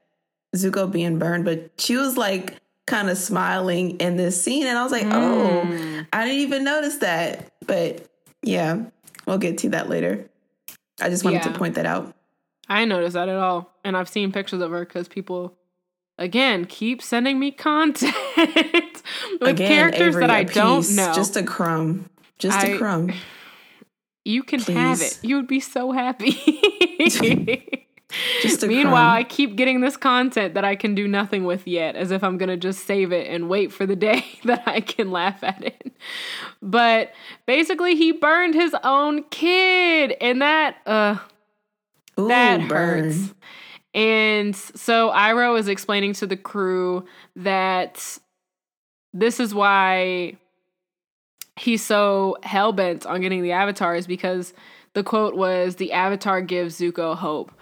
Zuko 0.54 0.90
being 0.90 1.18
burned, 1.18 1.44
but 1.44 1.70
she 1.78 1.96
was 1.96 2.16
like 2.16 2.56
kind 2.86 3.10
of 3.10 3.18
smiling 3.18 3.96
in 3.98 4.16
this 4.16 4.40
scene. 4.40 4.66
And 4.66 4.78
I 4.78 4.82
was 4.82 4.92
like, 4.92 5.06
oh, 5.06 5.64
mm. 5.66 6.02
oh, 6.02 6.06
I 6.12 6.24
didn't 6.24 6.40
even 6.40 6.64
notice 6.64 6.98
that. 6.98 7.52
But 7.66 8.06
yeah, 8.42 8.84
we'll 9.26 9.38
get 9.38 9.58
to 9.58 9.70
that 9.70 9.88
later. 9.88 10.28
I 11.00 11.10
just 11.10 11.24
wanted 11.24 11.44
yeah. 11.44 11.52
to 11.52 11.58
point 11.58 11.74
that 11.74 11.86
out. 11.86 12.14
I 12.68 12.84
noticed 12.84 13.14
that 13.14 13.28
at 13.28 13.36
all. 13.36 13.72
And 13.84 13.96
I've 13.96 14.08
seen 14.08 14.32
pictures 14.32 14.60
of 14.60 14.70
her 14.70 14.84
because 14.84 15.08
people, 15.08 15.54
again, 16.18 16.64
keep 16.64 17.02
sending 17.02 17.38
me 17.38 17.50
content 17.52 18.14
with 18.36 19.50
again, 19.50 19.68
characters 19.68 20.16
Avery, 20.16 20.20
that 20.20 20.30
I 20.30 20.44
don't 20.44 20.88
know. 20.94 21.12
Just 21.14 21.36
a 21.36 21.42
crumb. 21.42 22.08
Just 22.38 22.58
I, 22.58 22.68
a 22.68 22.78
crumb. 22.78 23.12
You 24.24 24.42
can 24.42 24.58
Please. 24.60 24.74
have 24.74 25.00
it. 25.00 25.20
You 25.22 25.36
would 25.36 25.46
be 25.46 25.60
so 25.60 25.92
happy. 25.92 26.32
just 28.42 28.62
Meanwhile, 28.66 28.92
crumb. 28.92 29.16
I 29.16 29.24
keep 29.24 29.56
getting 29.56 29.80
this 29.80 29.96
content 29.96 30.54
that 30.54 30.64
I 30.64 30.76
can 30.76 30.94
do 30.94 31.08
nothing 31.08 31.44
with 31.44 31.66
yet, 31.66 31.96
as 31.96 32.10
if 32.10 32.22
I'm 32.22 32.38
gonna 32.38 32.56
just 32.56 32.86
save 32.86 33.12
it 33.12 33.28
and 33.28 33.48
wait 33.48 33.72
for 33.72 33.86
the 33.86 33.96
day 33.96 34.24
that 34.44 34.62
I 34.66 34.80
can 34.80 35.10
laugh 35.10 35.42
at 35.42 35.62
it. 35.64 35.92
But 36.62 37.12
basically, 37.46 37.96
he 37.96 38.12
burned 38.12 38.54
his 38.54 38.74
own 38.84 39.24
kid, 39.24 40.14
and 40.20 40.40
that 40.42 40.76
uh 40.86 41.16
Ooh, 42.18 42.28
that 42.28 42.68
burn. 42.68 43.04
hurts. 43.04 43.34
And 43.94 44.54
so 44.54 45.10
Iroh 45.10 45.58
is 45.58 45.68
explaining 45.68 46.12
to 46.14 46.26
the 46.26 46.36
crew 46.36 47.06
that 47.34 48.18
this 49.14 49.40
is 49.40 49.54
why 49.54 50.36
he's 51.58 51.82
so 51.82 52.36
hell 52.42 52.72
bent 52.72 53.06
on 53.06 53.22
getting 53.22 53.42
the 53.42 53.52
avatars 53.52 54.06
because 54.06 54.52
the 54.92 55.02
quote 55.02 55.34
was 55.34 55.76
the 55.76 55.92
avatar 55.92 56.42
gives 56.42 56.78
Zuko 56.78 57.16
hope. 57.16 57.52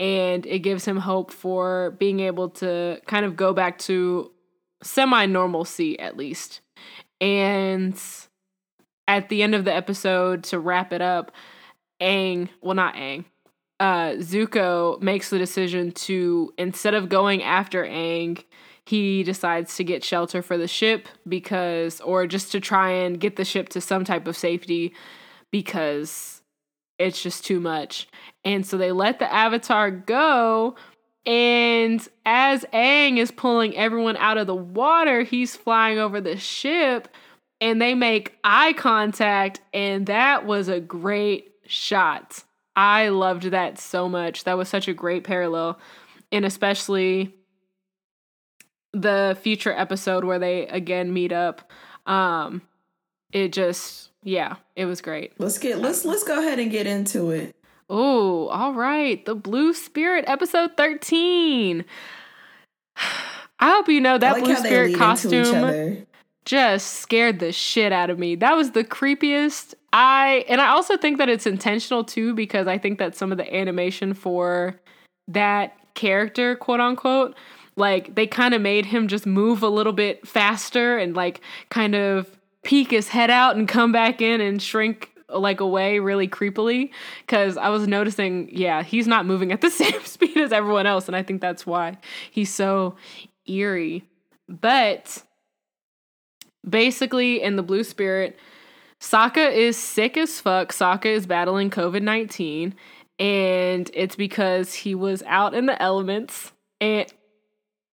And 0.00 0.44
it 0.46 0.60
gives 0.60 0.84
him 0.84 0.96
hope 0.96 1.30
for 1.30 1.92
being 1.98 2.18
able 2.20 2.48
to 2.50 3.00
kind 3.06 3.24
of 3.24 3.36
go 3.36 3.52
back 3.52 3.78
to 3.80 4.32
semi 4.82 5.26
normalcy 5.26 5.98
at 6.00 6.16
least. 6.16 6.62
And 7.20 8.00
at 9.06 9.28
the 9.28 9.42
end 9.42 9.54
of 9.54 9.64
the 9.64 9.74
episode, 9.74 10.44
to 10.44 10.58
wrap 10.58 10.92
it 10.92 11.02
up, 11.02 11.32
Aang, 12.00 12.48
well, 12.62 12.74
not 12.74 12.94
Aang, 12.94 13.24
uh, 13.78 14.12
Zuko 14.16 15.00
makes 15.00 15.30
the 15.30 15.38
decision 15.38 15.92
to, 15.92 16.52
instead 16.56 16.94
of 16.94 17.08
going 17.08 17.42
after 17.42 17.84
Aang, 17.84 18.42
he 18.86 19.22
decides 19.22 19.76
to 19.76 19.84
get 19.84 20.02
shelter 20.02 20.42
for 20.42 20.56
the 20.56 20.66
ship 20.66 21.08
because, 21.28 22.00
or 22.00 22.26
just 22.26 22.52
to 22.52 22.60
try 22.60 22.90
and 22.90 23.20
get 23.20 23.36
the 23.36 23.44
ship 23.44 23.68
to 23.70 23.80
some 23.80 24.04
type 24.04 24.26
of 24.26 24.36
safety 24.36 24.94
because 25.50 26.39
it's 27.00 27.22
just 27.22 27.44
too 27.44 27.60
much. 27.60 28.06
And 28.44 28.64
so 28.64 28.76
they 28.76 28.92
let 28.92 29.18
the 29.18 29.32
Avatar 29.32 29.90
go. 29.90 30.76
And 31.26 32.06
as 32.24 32.64
Aang 32.72 33.18
is 33.18 33.30
pulling 33.30 33.76
everyone 33.76 34.16
out 34.18 34.38
of 34.38 34.46
the 34.46 34.54
water, 34.54 35.22
he's 35.22 35.56
flying 35.56 35.98
over 35.98 36.20
the 36.20 36.36
ship 36.36 37.08
and 37.60 37.80
they 37.80 37.94
make 37.94 38.38
eye 38.44 38.74
contact. 38.74 39.60
And 39.72 40.06
that 40.06 40.46
was 40.46 40.68
a 40.68 40.80
great 40.80 41.52
shot. 41.66 42.44
I 42.76 43.08
loved 43.08 43.44
that 43.44 43.78
so 43.78 44.08
much. 44.08 44.44
That 44.44 44.58
was 44.58 44.68
such 44.68 44.88
a 44.88 44.94
great 44.94 45.24
parallel. 45.24 45.78
And 46.32 46.44
especially 46.44 47.34
the 48.92 49.38
future 49.42 49.72
episode 49.72 50.24
where 50.24 50.38
they 50.38 50.66
again 50.66 51.12
meet 51.12 51.32
up. 51.32 51.70
Um 52.06 52.62
it 53.32 53.52
just 53.52 54.09
yeah, 54.22 54.56
it 54.76 54.84
was 54.84 55.00
great. 55.00 55.32
Let's 55.38 55.58
get 55.58 55.78
let's 55.78 56.04
let's 56.04 56.24
go 56.24 56.40
ahead 56.40 56.58
and 56.58 56.70
get 56.70 56.86
into 56.86 57.30
it. 57.30 57.54
Oh, 57.88 58.48
all 58.48 58.74
right. 58.74 59.24
The 59.24 59.34
Blue 59.34 59.74
Spirit 59.74 60.24
episode 60.28 60.76
13. 60.76 61.84
I 63.62 63.70
hope 63.70 63.88
you 63.88 64.00
know 64.00 64.16
that 64.16 64.34
like 64.34 64.44
Blue 64.44 64.56
Spirit 64.56 64.72
lead 64.72 64.84
into 64.84 64.90
each 64.92 64.98
costume 64.98 66.06
just 66.44 67.00
scared 67.00 67.38
the 67.38 67.52
shit 67.52 67.92
out 67.92 68.10
of 68.10 68.18
me. 68.18 68.34
That 68.34 68.56
was 68.56 68.70
the 68.72 68.84
creepiest. 68.84 69.74
I 69.92 70.44
and 70.48 70.60
I 70.60 70.68
also 70.68 70.96
think 70.96 71.18
that 71.18 71.28
it's 71.28 71.46
intentional 71.46 72.04
too 72.04 72.34
because 72.34 72.66
I 72.66 72.78
think 72.78 72.98
that 72.98 73.16
some 73.16 73.32
of 73.32 73.38
the 73.38 73.54
animation 73.54 74.14
for 74.14 74.80
that 75.28 75.76
character, 75.94 76.56
quote 76.56 76.80
unquote, 76.80 77.34
like 77.76 78.14
they 78.14 78.26
kind 78.26 78.54
of 78.54 78.62
made 78.62 78.86
him 78.86 79.08
just 79.08 79.26
move 79.26 79.62
a 79.62 79.68
little 79.68 79.92
bit 79.92 80.26
faster 80.26 80.98
and 80.98 81.14
like 81.14 81.40
kind 81.68 81.94
of 81.94 82.39
peek 82.62 82.90
his 82.90 83.08
head 83.08 83.30
out 83.30 83.56
and 83.56 83.68
come 83.68 83.92
back 83.92 84.20
in 84.20 84.40
and 84.40 84.62
shrink 84.62 85.10
like 85.28 85.60
away 85.60 86.00
really 86.00 86.26
creepily 86.26 86.90
cuz 87.28 87.56
I 87.56 87.68
was 87.68 87.86
noticing 87.86 88.48
yeah, 88.52 88.82
he's 88.82 89.06
not 89.06 89.26
moving 89.26 89.52
at 89.52 89.60
the 89.60 89.70
same 89.82 90.04
speed 90.04 90.36
as 90.36 90.52
everyone 90.52 90.86
else 90.86 91.06
and 91.06 91.16
I 91.16 91.22
think 91.22 91.40
that's 91.40 91.66
why 91.66 91.98
he's 92.30 92.52
so 92.52 92.96
eerie. 93.46 94.04
But 94.48 95.22
basically 96.68 97.42
in 97.42 97.56
the 97.56 97.62
blue 97.62 97.84
spirit 97.84 98.38
Sokka 99.00 99.52
is 99.52 99.76
sick 99.78 100.16
as 100.16 100.40
fuck. 100.40 100.72
Sokka 100.72 101.06
is 101.06 101.26
battling 101.26 101.70
COVID 101.70 102.02
19, 102.02 102.74
and 103.18 103.90
it's 103.94 104.14
because 104.14 104.74
he 104.74 104.94
was 104.94 105.22
out 105.26 105.54
in 105.54 105.66
the 105.66 105.80
elements. 105.80 106.52
And 106.80 107.10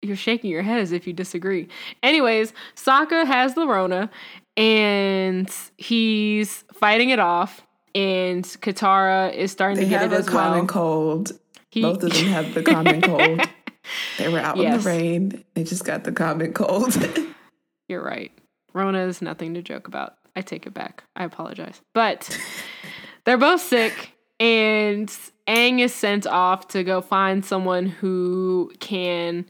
you're 0.01 0.15
shaking 0.15 0.49
your 0.49 0.63
head 0.63 0.79
as 0.79 0.91
if 0.91 1.07
you 1.07 1.13
disagree. 1.13 1.67
Anyways, 2.01 2.53
Sokka 2.75 3.25
has 3.25 3.53
the 3.53 3.67
Rona, 3.67 4.09
and 4.57 5.49
he's 5.77 6.63
fighting 6.73 7.09
it 7.09 7.19
off. 7.19 7.61
And 7.95 8.43
Katara 8.43 9.33
is 9.33 9.51
starting 9.51 9.77
They 9.77 9.83
to 9.83 9.89
get 9.89 10.01
have 10.01 10.13
it 10.13 10.15
a 10.15 10.19
as 10.19 10.29
common 10.29 10.59
well. 10.59 10.67
cold. 10.67 11.31
He- 11.69 11.81
Both 11.81 12.03
of 12.03 12.11
them 12.13 12.25
have 12.27 12.53
the 12.53 12.63
common 12.73 13.01
cold. 13.01 13.41
They 14.17 14.29
were 14.29 14.39
out 14.39 14.57
in 14.57 14.71
the 14.71 14.79
rain. 14.79 15.43
They 15.53 15.63
just 15.63 15.85
got 15.85 16.03
the 16.03 16.11
common 16.11 16.53
cold. 16.53 16.95
You're 17.87 18.03
right. 18.03 18.31
Rona 18.73 19.05
is 19.05 19.21
nothing 19.21 19.53
to 19.53 19.61
joke 19.61 19.87
about. 19.87 20.15
I 20.35 20.41
take 20.41 20.65
it 20.65 20.73
back. 20.73 21.03
I 21.15 21.23
apologize. 21.25 21.81
But 21.93 22.35
they're 23.25 23.37
both 23.37 23.61
sick, 23.61 24.13
and 24.39 25.07
Aang 25.47 25.79
is 25.79 25.93
sent 25.93 26.25
off 26.25 26.69
to 26.69 26.83
go 26.83 27.01
find 27.01 27.45
someone 27.45 27.85
who 27.85 28.71
can 28.79 29.45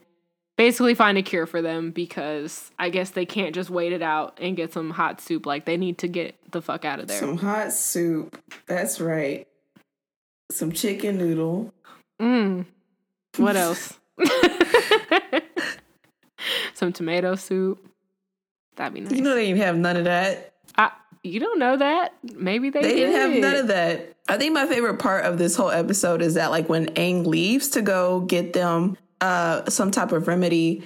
basically 0.58 0.94
find 0.96 1.18
a 1.18 1.22
cure 1.22 1.46
for 1.46 1.62
them 1.62 1.92
because 1.92 2.72
I 2.78 2.90
guess 2.90 3.12
they 3.12 3.26
can't 3.26 3.56
just 3.56 3.70
wait 3.70 3.94
it 3.94 4.02
out 4.02 4.38
and 4.42 4.56
get 4.56 4.74
some 4.74 4.92
hot 4.92 5.22
soup. 5.22 5.46
Like, 5.46 5.66
they 5.66 5.78
need 5.78 5.98
to 6.00 6.08
get 6.08 6.36
the 6.52 6.62
fuck 6.62 6.86
out 6.86 7.00
of 7.00 7.08
there. 7.08 7.20
Some 7.20 7.38
hot 7.38 7.74
soup. 7.74 8.42
That's 8.68 9.00
right. 9.00 9.48
Some 10.52 10.72
chicken 10.72 11.18
noodle. 11.18 11.74
Mm. 12.22 12.66
What 13.38 13.56
else? 13.58 14.00
some 16.74 16.94
tomato 16.94 17.36
soup. 17.36 17.86
That'd 18.76 18.94
be 18.94 19.02
nice. 19.02 19.12
You 19.12 19.22
know 19.22 19.36
they 19.36 19.48
didn't 19.48 19.62
have 19.62 19.78
none 19.78 19.98
of 19.98 20.06
that. 20.06 20.54
I, 20.78 20.92
you 21.24 21.40
don't 21.40 21.60
know 21.60 21.78
that. 21.78 22.14
Maybe 22.36 22.70
they, 22.70 22.82
They 22.82 22.96
didn't 22.96 23.16
have 23.16 23.32
none 23.42 23.56
of 23.56 23.68
that. 23.68 24.14
I 24.28 24.38
think 24.38 24.54
my 24.54 24.66
favorite 24.66 25.00
part 25.00 25.26
of 25.26 25.38
this 25.38 25.56
whole 25.56 25.70
episode 25.70 26.22
is 26.22 26.36
that 26.36 26.50
like 26.50 26.70
when 26.70 26.88
Aang 26.96 27.26
leaves 27.26 27.70
to 27.70 27.82
go 27.82 28.22
get 28.22 28.54
them 28.54 28.98
uh 29.24 29.70
some 29.70 29.92
type 29.92 30.12
of 30.12 30.28
remedy, 30.28 30.84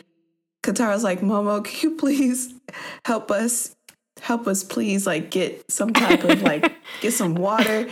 Katara's 0.63 1.03
like, 1.03 1.21
Momo, 1.21 1.63
can 1.63 1.89
you 1.89 1.95
please 1.97 2.53
help 3.05 3.31
us? 3.31 3.75
Help 4.21 4.47
us 4.47 4.63
please 4.63 5.05
like 5.05 5.29
get 5.29 5.69
some 5.71 5.93
type 5.93 6.23
of 6.23 6.41
like 6.41 6.71
get 7.01 7.13
some 7.13 7.35
water. 7.35 7.87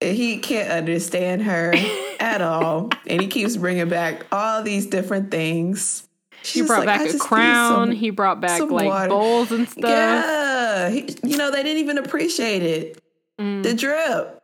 And 0.00 0.16
he 0.16 0.38
can't 0.38 0.70
understand 0.70 1.42
her 1.42 1.74
at 2.20 2.40
all. 2.40 2.90
And 3.06 3.20
he 3.20 3.26
keeps 3.26 3.56
bringing 3.56 3.88
back 3.88 4.26
all 4.30 4.62
these 4.62 4.86
different 4.86 5.30
things. 5.30 6.06
He 6.44 6.62
brought 6.62 6.86
like, 6.86 7.00
back 7.00 7.14
a 7.14 7.18
crown. 7.18 7.88
some- 7.88 7.90
he 7.92 8.10
brought 8.10 8.40
back 8.40 8.60
like 8.60 8.86
water." 8.86 9.08
bowls 9.08 9.50
and 9.50 9.68
stuff. 9.68 9.90
Yeah. 9.90 10.88
He- 10.90 11.16
you 11.24 11.36
know, 11.36 11.50
they 11.50 11.62
didn't 11.62 11.78
even 11.78 11.98
appreciate 11.98 12.62
it. 12.62 13.02
Mm. 13.40 13.62
The 13.64 13.74
drip. 13.74 14.40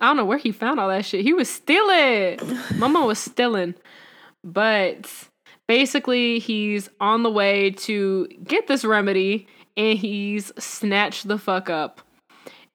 I 0.00 0.06
don't 0.06 0.16
know 0.16 0.24
where 0.24 0.38
he 0.38 0.50
found 0.52 0.78
all 0.80 0.88
that 0.88 1.04
shit. 1.04 1.22
He 1.22 1.32
was 1.32 1.48
stealing. 1.48 2.38
Momo 2.78 3.06
was 3.06 3.18
stealing. 3.18 3.74
But 4.52 5.28
basically, 5.66 6.38
he's 6.38 6.88
on 7.00 7.22
the 7.22 7.30
way 7.30 7.70
to 7.70 8.26
get 8.44 8.66
this 8.66 8.84
remedy 8.84 9.46
and 9.76 9.98
he's 9.98 10.52
snatched 10.58 11.28
the 11.28 11.38
fuck 11.38 11.70
up. 11.70 12.00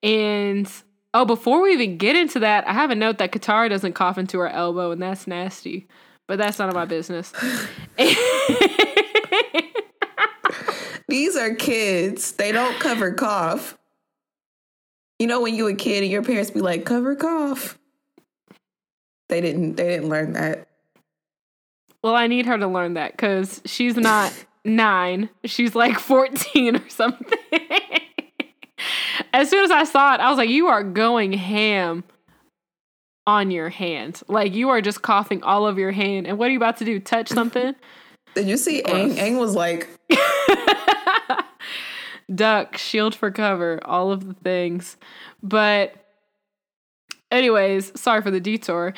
And 0.01 0.71
oh, 1.13 1.25
before 1.25 1.61
we 1.61 1.73
even 1.73 1.97
get 1.97 2.15
into 2.15 2.39
that, 2.39 2.67
I 2.67 2.73
have 2.73 2.91
a 2.91 2.95
note 2.95 3.17
that 3.17 3.31
Katara 3.31 3.69
doesn't 3.69 3.93
cough 3.93 4.17
into 4.17 4.39
her 4.39 4.49
elbow, 4.49 4.91
and 4.91 5.01
that's 5.01 5.27
nasty. 5.27 5.87
But 6.27 6.37
that's 6.37 6.59
none 6.59 6.69
of 6.69 6.75
my 6.75 6.85
business. 6.85 7.33
These 11.07 11.35
are 11.35 11.53
kids. 11.55 12.33
They 12.33 12.51
don't 12.51 12.79
cover 12.79 13.13
cough. 13.13 13.77
You 15.19 15.27
know 15.27 15.41
when 15.41 15.55
you 15.55 15.65
were 15.65 15.71
a 15.71 15.75
kid 15.75 16.03
and 16.03 16.11
your 16.11 16.23
parents 16.23 16.51
be 16.51 16.61
like, 16.61 16.85
cover 16.85 17.15
cough. 17.15 17.77
They 19.29 19.41
didn't 19.41 19.75
they 19.75 19.87
didn't 19.87 20.09
learn 20.09 20.33
that. 20.33 20.67
Well, 22.03 22.15
I 22.15 22.27
need 22.27 22.45
her 22.45 22.57
to 22.57 22.67
learn 22.67 22.95
that 22.95 23.11
because 23.13 23.61
she's 23.65 23.95
not 23.95 24.33
nine. 24.65 25.29
She's 25.45 25.73
like 25.73 25.97
14 25.97 26.75
or 26.75 26.89
something. 26.89 27.39
as 29.33 29.49
soon 29.49 29.63
as 29.63 29.71
I 29.71 29.85
saw 29.85 30.13
it, 30.13 30.19
I 30.19 30.29
was 30.29 30.37
like, 30.37 30.49
you 30.49 30.67
are 30.67 30.83
going 30.83 31.31
ham 31.33 32.03
on 33.25 33.51
your 33.51 33.69
hand. 33.69 34.21
Like, 34.27 34.53
you 34.53 34.69
are 34.69 34.81
just 34.81 35.01
coughing 35.01 35.41
all 35.43 35.65
over 35.65 35.79
your 35.79 35.91
hand. 35.91 36.27
And 36.27 36.37
what 36.37 36.49
are 36.49 36.51
you 36.51 36.57
about 36.57 36.77
to 36.77 36.85
do? 36.85 36.99
Touch 36.99 37.29
something? 37.29 37.73
Did 38.35 38.47
you 38.47 38.57
see 38.57 38.81
Aang? 38.83 39.15
Aang 39.15 39.39
was 39.39 39.55
like, 39.55 39.87
Duck, 42.33 42.77
shield 42.77 43.13
for 43.13 43.29
cover, 43.31 43.79
all 43.85 44.11
of 44.11 44.27
the 44.27 44.33
things. 44.33 44.97
But, 45.43 45.93
anyways, 47.31 47.99
sorry 47.99 48.21
for 48.21 48.31
the 48.31 48.39
detour. 48.39 48.93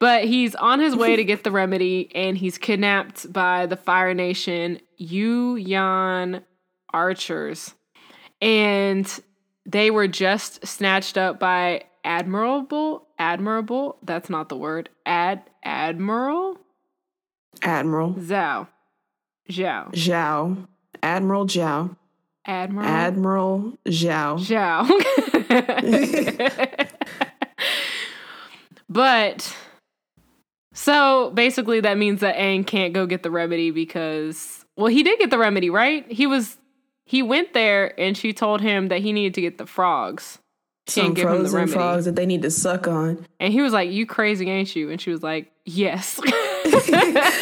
But 0.00 0.24
he's 0.24 0.54
on 0.54 0.80
his 0.80 0.96
way 0.96 1.14
to 1.14 1.24
get 1.24 1.44
the 1.44 1.50
remedy, 1.50 2.10
and 2.14 2.36
he's 2.36 2.56
kidnapped 2.56 3.30
by 3.30 3.66
the 3.66 3.76
Fire 3.76 4.14
Nation 4.14 4.80
Yu 4.96 5.56
Yan 5.56 6.42
archers. 6.92 7.74
And 8.40 9.06
they 9.66 9.90
were 9.90 10.08
just 10.08 10.66
snatched 10.66 11.18
up 11.18 11.38
by 11.38 11.84
admirable 12.02 13.06
admirable 13.18 13.98
that's 14.02 14.30
not 14.30 14.48
the 14.48 14.56
word 14.56 14.88
ad 15.04 15.42
admiral 15.62 16.56
Admiral 17.60 18.14
Zhao 18.14 18.68
Zhao 19.50 19.92
Zhao. 19.92 20.66
Admiral 21.02 21.46
Zhao. 21.46 21.94
Admiral 22.46 22.86
Admiral 22.88 23.78
Zhao. 23.86 24.38
Zhao. 24.38 24.88
but 28.88 29.54
so 30.80 31.30
basically 31.34 31.80
that 31.80 31.98
means 31.98 32.20
that 32.20 32.36
Aang 32.36 32.66
can't 32.66 32.94
go 32.94 33.04
get 33.04 33.22
the 33.22 33.30
remedy 33.30 33.70
because 33.70 34.64
well 34.76 34.86
he 34.86 35.02
did 35.02 35.18
get 35.18 35.30
the 35.30 35.38
remedy, 35.38 35.68
right? 35.68 36.10
He 36.10 36.26
was 36.26 36.56
he 37.04 37.22
went 37.22 37.52
there 37.52 38.00
and 38.00 38.16
she 38.16 38.32
told 38.32 38.62
him 38.62 38.88
that 38.88 39.00
he 39.00 39.12
needed 39.12 39.34
to 39.34 39.40
get 39.42 39.58
the 39.58 39.66
frogs. 39.66 40.38
She 40.88 41.00
Some 41.00 41.12
didn't 41.12 41.16
give 41.16 41.24
him 41.26 41.32
the 41.32 41.38
frozen 41.40 41.56
remedy. 41.56 41.72
frogs 41.74 42.04
that 42.06 42.16
they 42.16 42.24
need 42.24 42.42
to 42.42 42.50
suck 42.50 42.88
on. 42.88 43.26
And 43.38 43.52
he 43.52 43.60
was 43.60 43.72
like, 43.72 43.90
You 43.90 44.06
crazy, 44.06 44.48
ain't 44.48 44.74
you? 44.74 44.90
And 44.90 45.00
she 45.00 45.10
was 45.10 45.22
like, 45.22 45.52
Yes. 45.66 46.18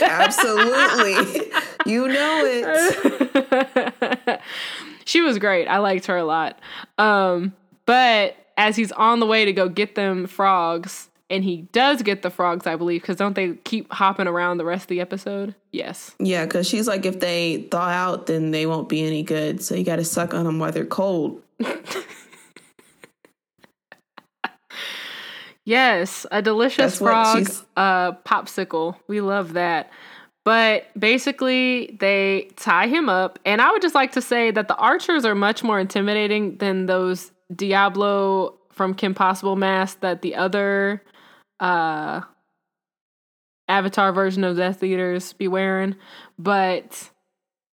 Absolutely. 0.03 1.53
you 1.87 2.09
know 2.09 2.43
it. 2.45 4.41
she 5.05 5.21
was 5.21 5.39
great. 5.39 5.67
I 5.69 5.79
liked 5.79 6.07
her 6.07 6.17
a 6.17 6.25
lot. 6.25 6.59
Um, 6.99 7.55
but 7.87 8.37
as 8.57 8.75
he's 8.75 8.91
on 8.93 9.21
the 9.21 9.27
way 9.27 9.45
to 9.45 9.53
go 9.53 9.69
get 9.69 9.95
them 9.95 10.27
frogs, 10.27 11.08
and 11.31 11.45
he 11.45 11.63
does 11.73 12.03
get 12.03 12.23
the 12.23 12.31
frogs, 12.31 12.67
I 12.67 12.77
believe, 12.77 13.03
because 13.03 13.17
don't 13.17 13.35
they 13.35 13.55
keep 13.65 13.93
hopping 13.93 14.27
around 14.27 14.59
the 14.59 14.65
rest 14.65 14.85
of 14.85 14.89
the 14.89 15.01
episode? 15.01 15.55
Yes. 15.73 16.15
Yeah, 16.19 16.45
because 16.45 16.69
she's 16.69 16.89
like, 16.89 17.05
if 17.05 17.21
they 17.21 17.69
thaw 17.71 17.89
out, 17.89 18.27
then 18.27 18.51
they 18.51 18.67
won't 18.67 18.89
be 18.89 19.07
any 19.07 19.23
good. 19.23 19.63
So 19.63 19.75
you 19.75 19.85
got 19.85 19.97
to 19.97 20.05
suck 20.05 20.35
on 20.35 20.45
them 20.45 20.59
while 20.59 20.73
they're 20.73 20.87
cold. 20.87 21.43
Yes, 25.69 26.25
a 26.31 26.41
delicious 26.41 26.79
That's 26.79 26.97
frog 26.97 27.47
uh, 27.77 28.13
popsicle. 28.25 28.97
We 29.07 29.21
love 29.21 29.53
that. 29.53 29.91
But 30.43 30.87
basically, 30.99 31.95
they 32.01 32.49
tie 32.57 32.87
him 32.87 33.11
up. 33.11 33.39
And 33.45 33.61
I 33.61 33.71
would 33.71 33.83
just 33.83 33.95
like 33.95 34.13
to 34.13 34.23
say 34.23 34.51
that 34.51 34.67
the 34.67 34.77
archers 34.77 35.27
are 35.27 35.35
much 35.35 35.63
more 35.63 35.79
intimidating 35.79 36.57
than 36.57 36.87
those 36.87 37.33
Diablo 37.55 38.55
from 38.73 38.95
Kim 38.95 39.13
Possible 39.13 39.57
masks 39.57 39.99
that 40.01 40.23
the 40.23 40.37
other 40.37 41.03
uh, 41.61 42.23
Avatar 43.69 44.13
version 44.13 44.45
of 44.45 44.57
Death 44.57 44.83
Eaters 44.83 45.33
be 45.33 45.49
wearing. 45.49 45.97
But 46.39 47.11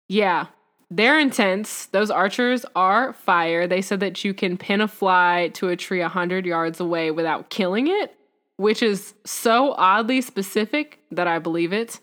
yeah, 0.08 0.48
they're 0.90 1.20
intense. 1.20 1.86
Those 1.88 2.12
archers 2.12 2.66
are 2.76 3.14
fire. 3.14 3.66
They 3.66 3.82
said 3.82 4.02
that 4.02 4.24
you 4.24 4.34
can 4.34 4.58
pin 4.58 4.82
a 4.82 4.88
fly 4.88 5.52
to 5.54 5.70
a 5.70 5.76
tree 5.76 6.02
100 6.02 6.46
yards 6.46 6.80
away 6.80 7.12
without 7.12 7.50
killing 7.50 7.88
it, 7.88 8.14
which 8.58 8.84
is 8.84 9.14
so 9.26 9.72
oddly 9.74 10.22
specific 10.22 11.00
that 11.12 11.28
I 11.28 11.40
believe 11.40 11.72
it. 11.72 12.00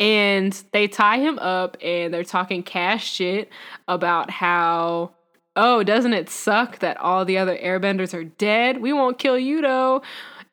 And 0.00 0.52
they 0.72 0.88
tie 0.88 1.18
him 1.18 1.38
up 1.38 1.76
and 1.80 2.12
they're 2.12 2.24
talking 2.24 2.64
cash 2.64 3.12
shit 3.12 3.48
about 3.86 4.30
how, 4.30 5.12
oh, 5.54 5.84
doesn't 5.84 6.12
it 6.12 6.28
suck 6.28 6.80
that 6.80 6.96
all 6.96 7.24
the 7.24 7.38
other 7.38 7.56
airbenders 7.56 8.12
are 8.14 8.24
dead? 8.24 8.80
We 8.80 8.92
won't 8.92 9.20
kill 9.20 9.38
you 9.38 9.60
though. 9.60 10.02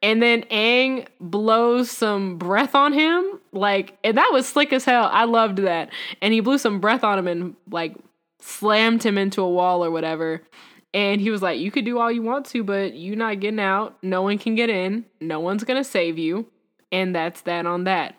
And 0.03 0.21
then 0.21 0.43
Aang 0.43 1.07
blows 1.19 1.91
some 1.91 2.37
breath 2.37 2.73
on 2.73 2.91
him. 2.93 3.39
Like, 3.51 3.97
and 4.03 4.17
that 4.17 4.29
was 4.33 4.47
slick 4.47 4.73
as 4.73 4.83
hell. 4.85 5.09
I 5.11 5.25
loved 5.25 5.59
that. 5.59 5.91
And 6.21 6.33
he 6.33 6.39
blew 6.39 6.57
some 6.57 6.79
breath 6.79 7.03
on 7.03 7.19
him 7.19 7.27
and 7.27 7.55
like 7.69 7.95
slammed 8.39 9.03
him 9.03 9.17
into 9.17 9.41
a 9.41 9.49
wall 9.49 9.85
or 9.85 9.91
whatever. 9.91 10.41
And 10.93 11.21
he 11.21 11.29
was 11.29 11.41
like, 11.41 11.59
You 11.59 11.71
could 11.71 11.85
do 11.85 11.99
all 11.99 12.11
you 12.11 12.21
want 12.23 12.47
to, 12.47 12.63
but 12.63 12.95
you're 12.97 13.15
not 13.15 13.39
getting 13.39 13.59
out. 13.59 13.97
No 14.01 14.23
one 14.23 14.37
can 14.37 14.55
get 14.55 14.69
in. 14.69 15.05
No 15.19 15.39
one's 15.39 15.63
going 15.63 15.81
to 15.81 15.89
save 15.89 16.17
you. 16.17 16.47
And 16.91 17.15
that's 17.15 17.41
that 17.41 17.65
on 17.65 17.83
that. 17.85 18.15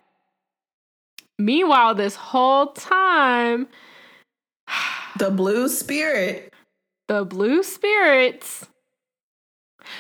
Meanwhile, 1.39 1.95
this 1.97 2.15
whole 2.15 2.69
time, 2.69 3.67
The 5.19 5.31
blue 5.31 5.69
spirit. 5.69 6.53
the 7.09 7.25
blue 7.25 7.63
spirits 7.63 8.67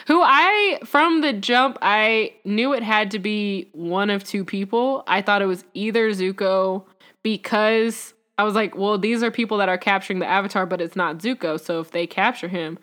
who 0.06 0.20
i 0.22 0.78
from 0.84 1.20
the 1.20 1.32
jump 1.32 1.78
i 1.82 2.32
knew 2.44 2.72
it 2.72 2.82
had 2.82 3.10
to 3.10 3.18
be 3.18 3.68
one 3.72 4.10
of 4.10 4.24
two 4.24 4.44
people 4.44 5.02
i 5.06 5.20
thought 5.22 5.42
it 5.42 5.46
was 5.46 5.64
either 5.74 6.10
zuko 6.10 6.84
because 7.22 8.14
i 8.38 8.44
was 8.44 8.54
like 8.54 8.76
well 8.76 8.98
these 8.98 9.22
are 9.22 9.30
people 9.30 9.58
that 9.58 9.68
are 9.68 9.78
capturing 9.78 10.18
the 10.18 10.26
avatar 10.26 10.66
but 10.66 10.80
it's 10.80 10.96
not 10.96 11.18
zuko 11.18 11.60
so 11.60 11.80
if 11.80 11.90
they 11.90 12.06
capture 12.06 12.48
him 12.48 12.78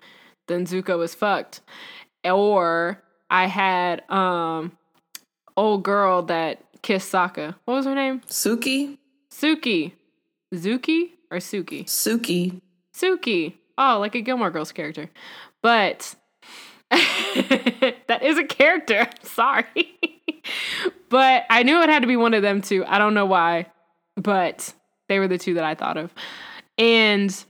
then 0.48 0.66
zuko 0.66 1.04
is 1.04 1.16
fucked 1.16 1.62
or 2.26 3.02
i 3.30 3.46
had 3.46 4.10
um 4.10 4.72
old 5.58 5.84
girl 5.84 6.22
that 6.24 6.64
kissed 6.82 7.12
Sokka. 7.12 7.56
what 7.66 7.76
was 7.76 7.86
her 7.86 7.96
name 7.96 8.22
Suki. 8.30 8.98
suki 9.32 9.94
zuki 10.54 11.12
or 11.32 11.38
suki 11.38 11.86
Suki. 11.86 12.62
Suki. 13.00 13.54
Oh, 13.78 13.98
like 14.00 14.16
a 14.16 14.22
Gilmore 14.22 14.52
Girls 14.52 14.72
character. 14.72 15.10
But 15.62 16.16
that 18.08 18.20
is 18.24 18.38
a 18.38 18.44
character. 18.44 19.08
Sorry. 19.24 19.66
but 21.10 21.46
I 21.50 21.64
knew 21.64 21.82
it 21.82 21.90
had 21.90 22.02
to 22.02 22.08
be 22.08 22.18
one 22.18 22.34
of 22.34 22.42
them 22.42 22.62
two. 22.62 22.86
I 22.86 22.98
don't 22.98 23.14
know 23.14 23.26
why, 23.26 23.68
but 24.16 24.74
they 25.08 25.20
were 25.20 25.28
the 25.28 25.38
two 25.38 25.56
that 25.56 25.64
I 25.64 25.76
thought 25.76 25.98
of. 25.98 26.14
And 26.78 27.46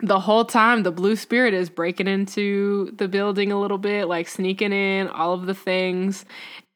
the 0.00 0.20
whole 0.20 0.44
time, 0.44 0.82
the 0.82 0.92
blue 0.92 1.16
spirit 1.16 1.54
is 1.54 1.70
breaking 1.70 2.08
into 2.08 2.92
the 2.96 3.08
building 3.08 3.52
a 3.52 3.60
little 3.60 3.78
bit, 3.78 4.08
like 4.08 4.28
sneaking 4.28 4.72
in, 4.72 5.08
all 5.08 5.32
of 5.32 5.46
the 5.46 5.54
things. 5.54 6.24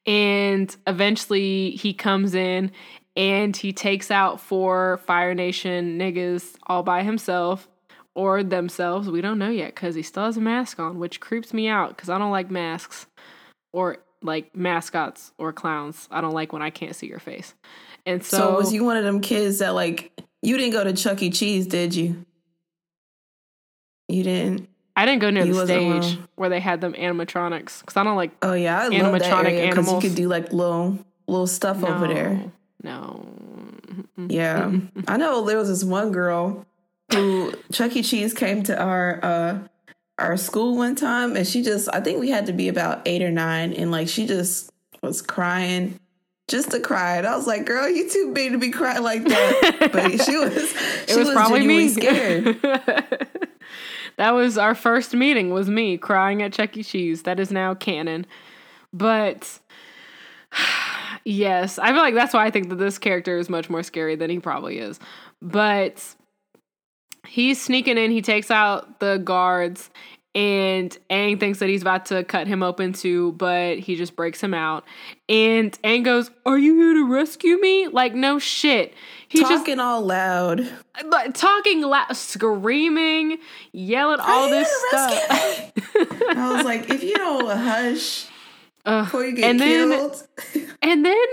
And 0.06 0.74
eventually 0.86 1.72
he 1.72 1.92
comes 1.92 2.34
in 2.34 2.72
and 3.16 3.56
he 3.56 3.72
takes 3.72 4.10
out 4.10 4.40
four 4.40 5.00
Fire 5.06 5.34
Nation 5.34 5.98
niggas 5.98 6.56
all 6.66 6.82
by 6.82 7.02
himself 7.02 7.68
or 8.14 8.42
themselves. 8.42 9.08
We 9.08 9.20
don't 9.20 9.38
know 9.38 9.50
yet 9.50 9.74
because 9.74 9.94
he 9.94 10.02
still 10.02 10.24
has 10.24 10.36
a 10.36 10.40
mask 10.40 10.78
on, 10.78 10.98
which 10.98 11.20
creeps 11.20 11.52
me 11.54 11.68
out 11.68 11.90
because 11.90 12.08
I 12.08 12.18
don't 12.18 12.30
like 12.30 12.50
masks 12.50 13.06
or 13.72 13.98
like 14.22 14.54
mascots 14.54 15.32
or 15.38 15.52
clowns. 15.52 16.08
I 16.10 16.20
don't 16.20 16.34
like 16.34 16.52
when 16.52 16.62
I 16.62 16.70
can't 16.70 16.94
see 16.94 17.06
your 17.06 17.20
face. 17.20 17.54
And 18.06 18.24
so, 18.24 18.36
So, 18.36 18.56
was 18.56 18.72
you 18.72 18.84
one 18.84 18.96
of 18.96 19.04
them 19.04 19.20
kids 19.20 19.58
that 19.58 19.74
like 19.74 20.12
you 20.42 20.56
didn't 20.56 20.72
go 20.72 20.84
to 20.84 20.92
Chuck 20.92 21.22
E. 21.22 21.30
Cheese, 21.30 21.66
did 21.66 21.94
you? 21.94 22.24
You 24.08 24.22
didn't. 24.24 24.68
I 24.96 25.06
didn't 25.06 25.20
go 25.20 25.30
near 25.30 25.44
you 25.44 25.54
the 25.54 25.64
stage 25.64 26.16
one. 26.16 26.28
where 26.34 26.48
they 26.48 26.60
had 26.60 26.80
them 26.80 26.92
animatronics 26.94 27.80
because 27.80 27.96
I 27.96 28.04
don't 28.04 28.16
like 28.16 28.32
Oh 28.42 28.52
yeah, 28.52 28.80
I 28.80 28.88
love 28.88 29.12
that 29.18 29.22
Animatronic 29.22 29.52
area 29.52 29.68
because 29.70 29.92
you 29.92 30.00
could 30.00 30.14
do 30.14 30.28
like 30.28 30.52
little 30.52 30.98
little 31.26 31.46
stuff 31.46 31.82
over 31.84 32.08
there. 32.08 32.42
No. 32.82 33.26
Yeah, 34.16 34.72
I 35.08 35.16
know 35.16 35.44
there 35.46 35.56
was 35.56 35.68
this 35.68 35.84
one 35.84 36.12
girl 36.12 36.66
who 37.12 37.52
Chuck 37.72 37.94
E. 37.96 38.02
Cheese 38.02 38.34
came 38.34 38.62
to 38.64 38.78
our 38.80 39.20
uh 39.22 39.58
our 40.18 40.36
school 40.36 40.76
one 40.76 40.94
time, 40.94 41.36
and 41.36 41.46
she 41.46 41.62
just 41.62 41.88
I 41.92 42.00
think 42.00 42.20
we 42.20 42.30
had 42.30 42.46
to 42.46 42.52
be 42.52 42.68
about 42.68 43.02
eight 43.06 43.22
or 43.22 43.30
nine, 43.30 43.72
and 43.72 43.90
like 43.90 44.08
she 44.08 44.26
just 44.26 44.70
was 45.02 45.22
crying. 45.22 45.98
Just 46.48 46.72
to 46.72 46.80
cry, 46.80 47.16
and 47.18 47.26
I 47.28 47.36
was 47.36 47.46
like, 47.46 47.64
"Girl, 47.64 47.88
you 47.88 48.10
too 48.10 48.32
big 48.34 48.50
to 48.52 48.58
be 48.58 48.70
crying 48.70 49.04
like 49.04 49.24
that." 49.24 49.90
But 49.92 50.20
she 50.24 50.36
was, 50.36 50.74
It 51.08 51.16
was, 51.16 51.28
was, 51.28 51.30
probably 51.30 51.64
me. 51.64 51.88
scared. 51.88 52.60
that 54.16 54.32
was 54.32 54.58
our 54.58 54.74
first 54.74 55.14
meeting 55.14 55.50
was 55.50 55.70
me 55.70 55.96
crying 55.96 56.42
at 56.42 56.52
Chuck 56.52 56.76
E. 56.76 56.82
Cheese. 56.82 57.22
That 57.22 57.38
is 57.38 57.52
now 57.52 57.74
canon. 57.74 58.26
But 58.92 59.60
yes, 61.24 61.78
I 61.78 61.92
feel 61.92 62.02
like 62.02 62.14
that's 62.14 62.34
why 62.34 62.44
I 62.44 62.50
think 62.50 62.68
that 62.70 62.76
this 62.76 62.98
character 62.98 63.38
is 63.38 63.48
much 63.48 63.70
more 63.70 63.84
scary 63.84 64.16
than 64.16 64.28
he 64.28 64.40
probably 64.40 64.78
is. 64.78 64.98
But 65.40 66.04
he's 67.30 67.60
sneaking 67.60 67.96
in, 67.96 68.10
he 68.10 68.22
takes 68.22 68.50
out 68.50 68.98
the 68.98 69.18
guards, 69.18 69.88
and 70.34 70.96
Aang 71.08 71.38
thinks 71.40 71.58
that 71.60 71.68
he's 71.68 71.82
about 71.82 72.06
to 72.06 72.22
cut 72.24 72.46
him 72.46 72.62
open 72.62 72.92
too, 72.92 73.32
but 73.32 73.78
he 73.78 73.96
just 73.96 74.14
breaks 74.16 74.40
him 74.40 74.52
out. 74.54 74.84
And 75.28 75.72
Aang 75.82 76.04
goes, 76.04 76.30
Are 76.44 76.58
you 76.58 76.74
here 76.76 76.94
to 76.94 77.08
rescue 77.12 77.58
me? 77.60 77.88
Like, 77.88 78.14
no 78.14 78.38
shit. 78.38 78.94
He 79.28 79.40
just 79.40 79.50
Talking 79.50 79.78
all 79.80 80.02
loud. 80.02 80.68
but 81.08 81.34
talking 81.34 81.82
loud, 81.82 82.16
screaming, 82.16 83.38
yelling 83.72 84.20
all 84.20 84.48
this 84.50 84.68
stuff. 84.88 85.72
I 86.36 86.52
was 86.56 86.64
like, 86.64 86.90
if 86.90 87.02
you 87.02 87.14
don't 87.14 87.48
hush 87.48 88.26
Ugh. 88.86 89.04
before 89.04 89.24
you 89.24 89.36
get 89.36 89.44
and 89.50 89.60
then 89.60 89.90
killed, 89.90 90.28
and 90.82 91.04
then 91.04 91.26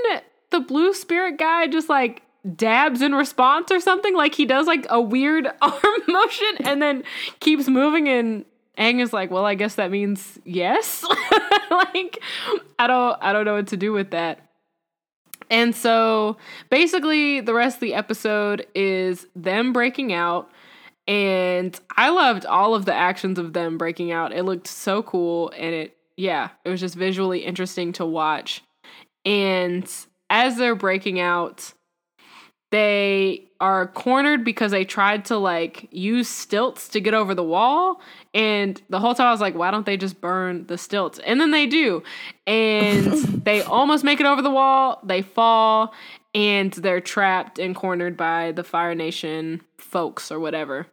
the 0.52 0.60
blue 0.60 0.94
spirit 0.94 1.38
guy 1.38 1.68
just 1.68 1.90
like 1.90 2.22
dabs 2.56 3.02
in 3.02 3.14
response 3.14 3.72
or 3.72 3.80
something 3.80 4.16
like 4.16 4.36
he 4.36 4.46
does 4.46 4.68
like 4.68 4.86
a 4.90 5.02
weird 5.02 5.48
arm 5.62 6.02
motion 6.08 6.58
and 6.62 6.82
then 6.82 7.04
keeps 7.40 7.68
moving 7.68 8.08
and 8.08 8.46
Aang 8.78 9.02
is 9.02 9.12
like, 9.12 9.32
"Well, 9.32 9.44
I 9.44 9.56
guess 9.56 9.76
that 9.76 9.90
means 9.90 10.38
yes." 10.46 11.04
like 11.72 12.20
I 12.78 12.86
don't 12.86 13.18
I 13.22 13.34
don't 13.34 13.46
know 13.46 13.56
what 13.56 13.68
to 13.68 13.78
do 13.78 13.92
with 13.92 14.12
that. 14.12 14.40
And 15.50 15.76
so 15.76 16.38
basically 16.70 17.42
the 17.42 17.54
rest 17.54 17.78
of 17.78 17.82
the 17.82 17.94
episode 17.94 18.68
is 18.76 19.26
them 19.36 19.74
breaking 19.74 20.14
out 20.14 20.52
and 21.08 21.80
I 21.96 22.10
loved 22.10 22.46
all 22.46 22.76
of 22.76 22.86
the 22.86 22.94
actions 22.94 23.40
of 23.40 23.54
them 23.54 23.78
breaking 23.78 24.12
out. 24.12 24.34
It 24.34 24.44
looked 24.44 24.68
so 24.68 25.02
cool 25.04 25.52
and 25.58 25.74
it 25.74 25.98
yeah, 26.18 26.50
it 26.66 26.70
was 26.70 26.80
just 26.80 26.96
visually 26.96 27.40
interesting 27.40 27.94
to 27.94 28.06
watch. 28.06 28.64
And 29.24 29.90
as 30.30 30.58
they're 30.58 30.76
breaking 30.76 31.20
out, 31.20 31.74
they 32.70 33.48
are 33.60 33.88
cornered 33.88 34.44
because 34.44 34.72
they 34.72 34.86
tried 34.86 35.26
to 35.26 35.38
like 35.38 35.88
use 35.92 36.28
stilts 36.28 36.90
to 36.90 37.00
get 37.00 37.14
over 37.14 37.34
the 37.34 37.44
wall. 37.44 38.02
And 38.34 38.82
the 38.90 39.00
whole 39.00 39.16
time 39.16 39.28
I 39.28 39.32
was 39.32 39.42
like 39.42 39.56
why 39.56 39.72
don't 39.72 39.86
they 39.86 39.98
just 39.98 40.22
burn 40.22 40.68
the 40.68 40.78
stilts? 40.78 41.20
And 41.20 41.40
then 41.40 41.52
they 41.52 41.66
do. 41.66 42.04
And 42.46 43.12
they 43.46 43.62
almost 43.62 44.04
make 44.04 44.20
it 44.20 44.26
over 44.26 44.42
the 44.42 44.52
wall. 44.52 45.00
They 45.04 45.22
fall. 45.22 45.94
And 46.36 46.72
they're 46.74 47.02
trapped 47.02 47.58
and 47.58 47.76
cornered 47.76 48.16
by 48.16 48.52
the 48.52 48.64
Fire 48.64 48.94
Nation 48.94 49.62
folks 49.78 50.32
or 50.32 50.40
whatever. 50.40 50.88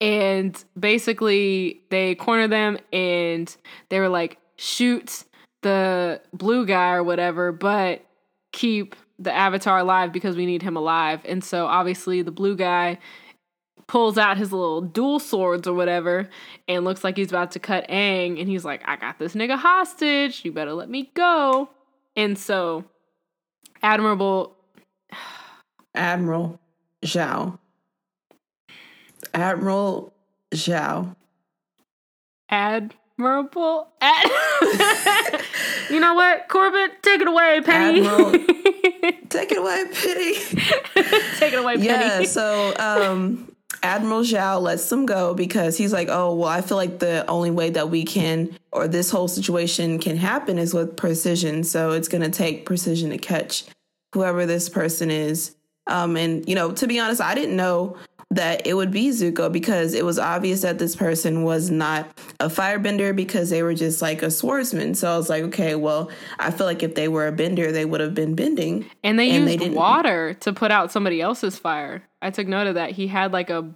And 0.00 0.62
basically 0.78 1.82
they 1.90 2.14
corner 2.14 2.48
them 2.48 2.78
and 2.92 3.54
they 3.88 4.00
were 4.00 4.08
like 4.08 4.38
shoot 4.56 5.24
the 5.62 6.20
blue 6.32 6.66
guy 6.66 6.92
or 6.92 7.02
whatever 7.02 7.50
but 7.50 8.04
keep 8.52 8.94
the 9.18 9.32
avatar 9.32 9.78
alive 9.78 10.12
because 10.12 10.36
we 10.36 10.46
need 10.46 10.62
him 10.62 10.76
alive. 10.76 11.20
And 11.24 11.42
so 11.42 11.66
obviously 11.66 12.22
the 12.22 12.32
blue 12.32 12.56
guy 12.56 12.98
pulls 13.86 14.16
out 14.16 14.38
his 14.38 14.52
little 14.52 14.80
dual 14.80 15.18
swords 15.18 15.68
or 15.68 15.74
whatever 15.74 16.28
and 16.66 16.84
looks 16.84 17.04
like 17.04 17.16
he's 17.16 17.30
about 17.30 17.50
to 17.52 17.58
cut 17.58 17.86
Aang 17.88 18.40
and 18.40 18.48
he's 18.48 18.64
like, 18.64 18.82
I 18.86 18.96
got 18.96 19.18
this 19.18 19.34
nigga 19.34 19.58
hostage. 19.58 20.44
You 20.44 20.52
better 20.52 20.72
let 20.72 20.88
me 20.88 21.10
go. 21.14 21.68
And 22.16 22.38
so 22.38 22.84
Admirable 23.82 24.56
Admiral 25.94 26.60
Zhao. 27.04 27.58
Admiral 29.32 30.12
Zhao. 30.52 31.16
Admirable. 33.18 33.88
Ad- 34.00 34.30
you 35.90 36.00
know 36.00 36.14
what, 36.14 36.48
Corbett? 36.48 37.02
Take 37.02 37.20
it 37.20 37.28
away, 37.28 37.60
Penny. 37.64 38.04
Admiral, 38.06 38.32
take 39.28 39.52
it 39.52 39.58
away, 39.58 39.84
Penny. 39.92 40.34
take 41.38 41.52
it 41.52 41.58
away, 41.58 41.76
Penny. 41.76 41.86
Yeah. 41.86 42.22
So, 42.24 42.74
um, 42.76 43.54
Admiral 43.84 44.22
Zhao 44.22 44.60
lets 44.60 44.88
them 44.88 45.06
go 45.06 45.32
because 45.34 45.76
he's 45.76 45.92
like, 45.92 46.08
oh, 46.10 46.34
well, 46.34 46.48
I 46.48 46.60
feel 46.60 46.76
like 46.76 46.98
the 46.98 47.24
only 47.28 47.52
way 47.52 47.70
that 47.70 47.88
we 47.88 48.04
can, 48.04 48.56
or 48.72 48.88
this 48.88 49.10
whole 49.10 49.28
situation 49.28 50.00
can 50.00 50.16
happen 50.16 50.58
is 50.58 50.74
with 50.74 50.96
precision. 50.96 51.62
So 51.62 51.92
it's 51.92 52.08
going 52.08 52.22
to 52.22 52.30
take 52.30 52.66
precision 52.66 53.10
to 53.10 53.18
catch 53.18 53.64
whoever 54.12 54.44
this 54.44 54.68
person 54.68 55.10
is. 55.10 55.54
Um, 55.86 56.16
and, 56.16 56.48
you 56.48 56.54
know, 56.54 56.72
to 56.72 56.86
be 56.86 56.98
honest, 56.98 57.20
I 57.20 57.34
didn't 57.34 57.56
know 57.56 57.96
that 58.30 58.66
it 58.66 58.74
would 58.74 58.90
be 58.90 59.10
Zuko 59.10 59.52
because 59.52 59.94
it 59.94 60.04
was 60.04 60.18
obvious 60.18 60.62
that 60.62 60.78
this 60.78 60.96
person 60.96 61.44
was 61.44 61.70
not 61.70 62.06
a 62.40 62.48
firebender 62.48 63.14
because 63.14 63.50
they 63.50 63.62
were 63.62 63.74
just 63.74 64.02
like 64.02 64.22
a 64.22 64.30
swordsman. 64.30 64.94
So 64.94 65.12
I 65.12 65.16
was 65.16 65.28
like, 65.28 65.44
okay, 65.44 65.74
well, 65.74 66.10
I 66.38 66.50
feel 66.50 66.66
like 66.66 66.82
if 66.82 66.94
they 66.94 67.08
were 67.08 67.26
a 67.26 67.32
bender, 67.32 67.70
they 67.70 67.84
would 67.84 68.00
have 68.00 68.14
been 68.14 68.34
bending. 68.34 68.86
And 69.02 69.18
they 69.18 69.30
and 69.30 69.48
used 69.48 69.60
they 69.60 69.70
water 69.70 70.34
to 70.40 70.52
put 70.52 70.70
out 70.70 70.90
somebody 70.90 71.20
else's 71.20 71.58
fire. 71.58 72.02
I 72.22 72.30
took 72.30 72.48
note 72.48 72.66
of 72.66 72.74
that. 72.74 72.90
He 72.90 73.06
had 73.06 73.32
like 73.32 73.50
a, 73.50 73.70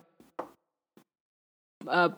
a 1.86 2.12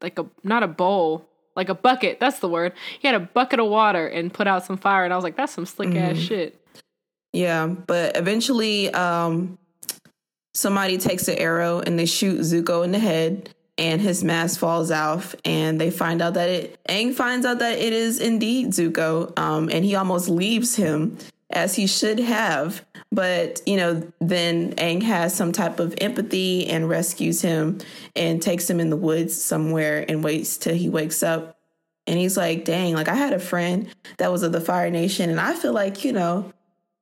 like 0.00 0.18
a 0.18 0.26
not 0.42 0.62
a 0.62 0.68
bowl, 0.68 1.26
like 1.56 1.68
a 1.68 1.74
bucket. 1.74 2.20
That's 2.20 2.38
the 2.40 2.48
word. 2.48 2.72
He 3.00 3.08
had 3.08 3.14
a 3.14 3.20
bucket 3.20 3.58
of 3.58 3.68
water 3.68 4.06
and 4.06 4.32
put 4.32 4.46
out 4.46 4.64
some 4.64 4.76
fire, 4.76 5.04
and 5.04 5.12
I 5.12 5.16
was 5.16 5.24
like, 5.24 5.36
that's 5.36 5.52
some 5.52 5.66
slick 5.66 5.88
mm-hmm. 5.88 5.98
ass 5.98 6.18
shit. 6.18 6.60
Yeah, 7.32 7.66
but 7.66 8.16
eventually, 8.16 8.94
um, 8.94 9.58
somebody 10.54 10.96
takes 10.96 11.28
an 11.28 11.36
arrow 11.36 11.80
and 11.80 11.98
they 11.98 12.06
shoot 12.06 12.40
Zuko 12.40 12.84
in 12.84 12.92
the 12.92 12.98
head 12.98 13.50
and 13.76 14.00
his 14.00 14.22
mask 14.22 14.60
falls 14.60 14.90
off 14.90 15.34
and 15.44 15.80
they 15.80 15.90
find 15.90 16.22
out 16.22 16.34
that 16.34 16.48
it 16.48 16.78
Aang 16.88 17.12
finds 17.12 17.44
out 17.44 17.58
that 17.58 17.78
it 17.78 17.92
is 17.92 18.20
indeed 18.20 18.68
Zuko 18.68 19.36
um, 19.38 19.68
and 19.68 19.84
he 19.84 19.96
almost 19.96 20.28
leaves 20.28 20.76
him 20.76 21.18
as 21.50 21.74
he 21.74 21.86
should 21.86 22.18
have. 22.20 22.84
But 23.10 23.60
you 23.66 23.76
know 23.76 24.06
then 24.20 24.74
Aang 24.76 25.02
has 25.02 25.34
some 25.34 25.52
type 25.52 25.80
of 25.80 25.94
empathy 26.00 26.68
and 26.68 26.88
rescues 26.88 27.42
him 27.42 27.78
and 28.14 28.40
takes 28.40 28.70
him 28.70 28.80
in 28.80 28.90
the 28.90 28.96
woods 28.96 29.40
somewhere 29.40 30.04
and 30.08 30.22
waits 30.22 30.56
till 30.56 30.74
he 30.74 30.88
wakes 30.88 31.22
up. 31.22 31.56
And 32.06 32.18
he's 32.18 32.36
like 32.36 32.64
dang 32.64 32.94
like 32.94 33.08
I 33.08 33.14
had 33.14 33.32
a 33.32 33.40
friend 33.40 33.88
that 34.18 34.30
was 34.30 34.44
of 34.44 34.52
the 34.52 34.60
Fire 34.60 34.90
Nation 34.90 35.30
and 35.30 35.40
I 35.40 35.54
feel 35.54 35.72
like 35.72 36.04
you 36.04 36.12
know 36.12 36.52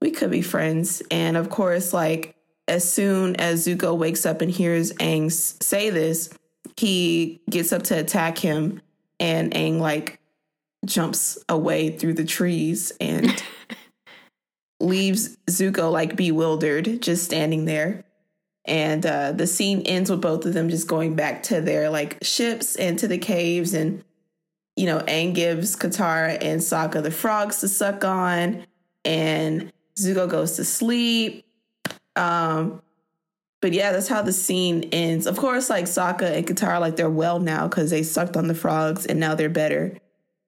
we 0.01 0.11
could 0.11 0.31
be 0.31 0.43
friends. 0.43 1.03
And 1.11 1.37
of 1.37 1.51
course 1.51 1.93
like 1.93 2.35
as 2.69 2.91
soon 2.91 3.37
as 3.37 3.67
Zuko 3.67 3.97
wakes 3.97 4.25
up 4.25 4.41
and 4.41 4.51
hears 4.51 4.93
Aang 4.95 5.31
say 5.31 5.91
this, 5.91 6.31
he 6.77 7.41
gets 7.51 7.73
up 7.73 7.83
to 7.85 7.99
attack 7.99 8.39
him, 8.39 8.81
and 9.19 9.53
Aang 9.53 9.79
like 9.79 10.21
jumps 10.85 11.39
away 11.49 11.91
through 11.97 12.15
the 12.15 12.25
trees 12.25 12.93
and 13.01 13.43
leaves 14.81 15.37
Zuko 15.49 15.91
like 15.93 16.17
bewildered, 16.17 17.03
just 17.03 17.25
standing 17.25 17.65
there. 17.65 18.05
And 18.65 19.05
uh, 19.05 19.33
the 19.33 19.47
scene 19.47 19.83
ends 19.83 20.11
with 20.11 20.21
both 20.21 20.47
of 20.47 20.55
them 20.55 20.69
just 20.69 20.87
going 20.87 21.15
back 21.17 21.43
to 21.45 21.61
their 21.61 21.91
like 21.91 22.19
ships 22.23 22.77
and 22.77 22.99
to 23.01 23.09
the 23.09 23.19
caves. 23.19 23.75
And, 23.75 24.05
you 24.77 24.87
know, 24.87 25.01
Aang 25.01 25.35
gives 25.35 25.75
Katara 25.75 26.39
and 26.41 26.61
Sokka 26.61 27.03
the 27.03 27.11
frogs 27.11 27.61
to 27.61 27.69
suck 27.69 28.05
on. 28.05 28.65
And 29.05 29.73
Zuko 29.97 30.29
goes 30.29 30.57
to 30.57 30.65
sleep. 30.65 31.45
Um, 32.17 32.83
but 33.61 33.73
yeah, 33.73 33.93
that's 33.93 34.09
how 34.09 34.23
the 34.23 34.33
scene 34.33 34.89
ends. 34.93 35.27
Of 35.27 35.37
course, 35.37 35.71
like 35.71 35.85
Sokka 35.85 36.37
and 36.37 36.47
Katara, 36.47 36.81
like 36.81 36.97
they're 36.97 37.09
well 37.09 37.39
now 37.39 37.69
because 37.69 37.91
they 37.91 38.03
sucked 38.03 38.37
on 38.37 38.49
the 38.49 38.55
frogs 38.55 39.07
and 39.07 39.21
now 39.21 39.35
they're 39.35 39.49
better. 39.49 39.97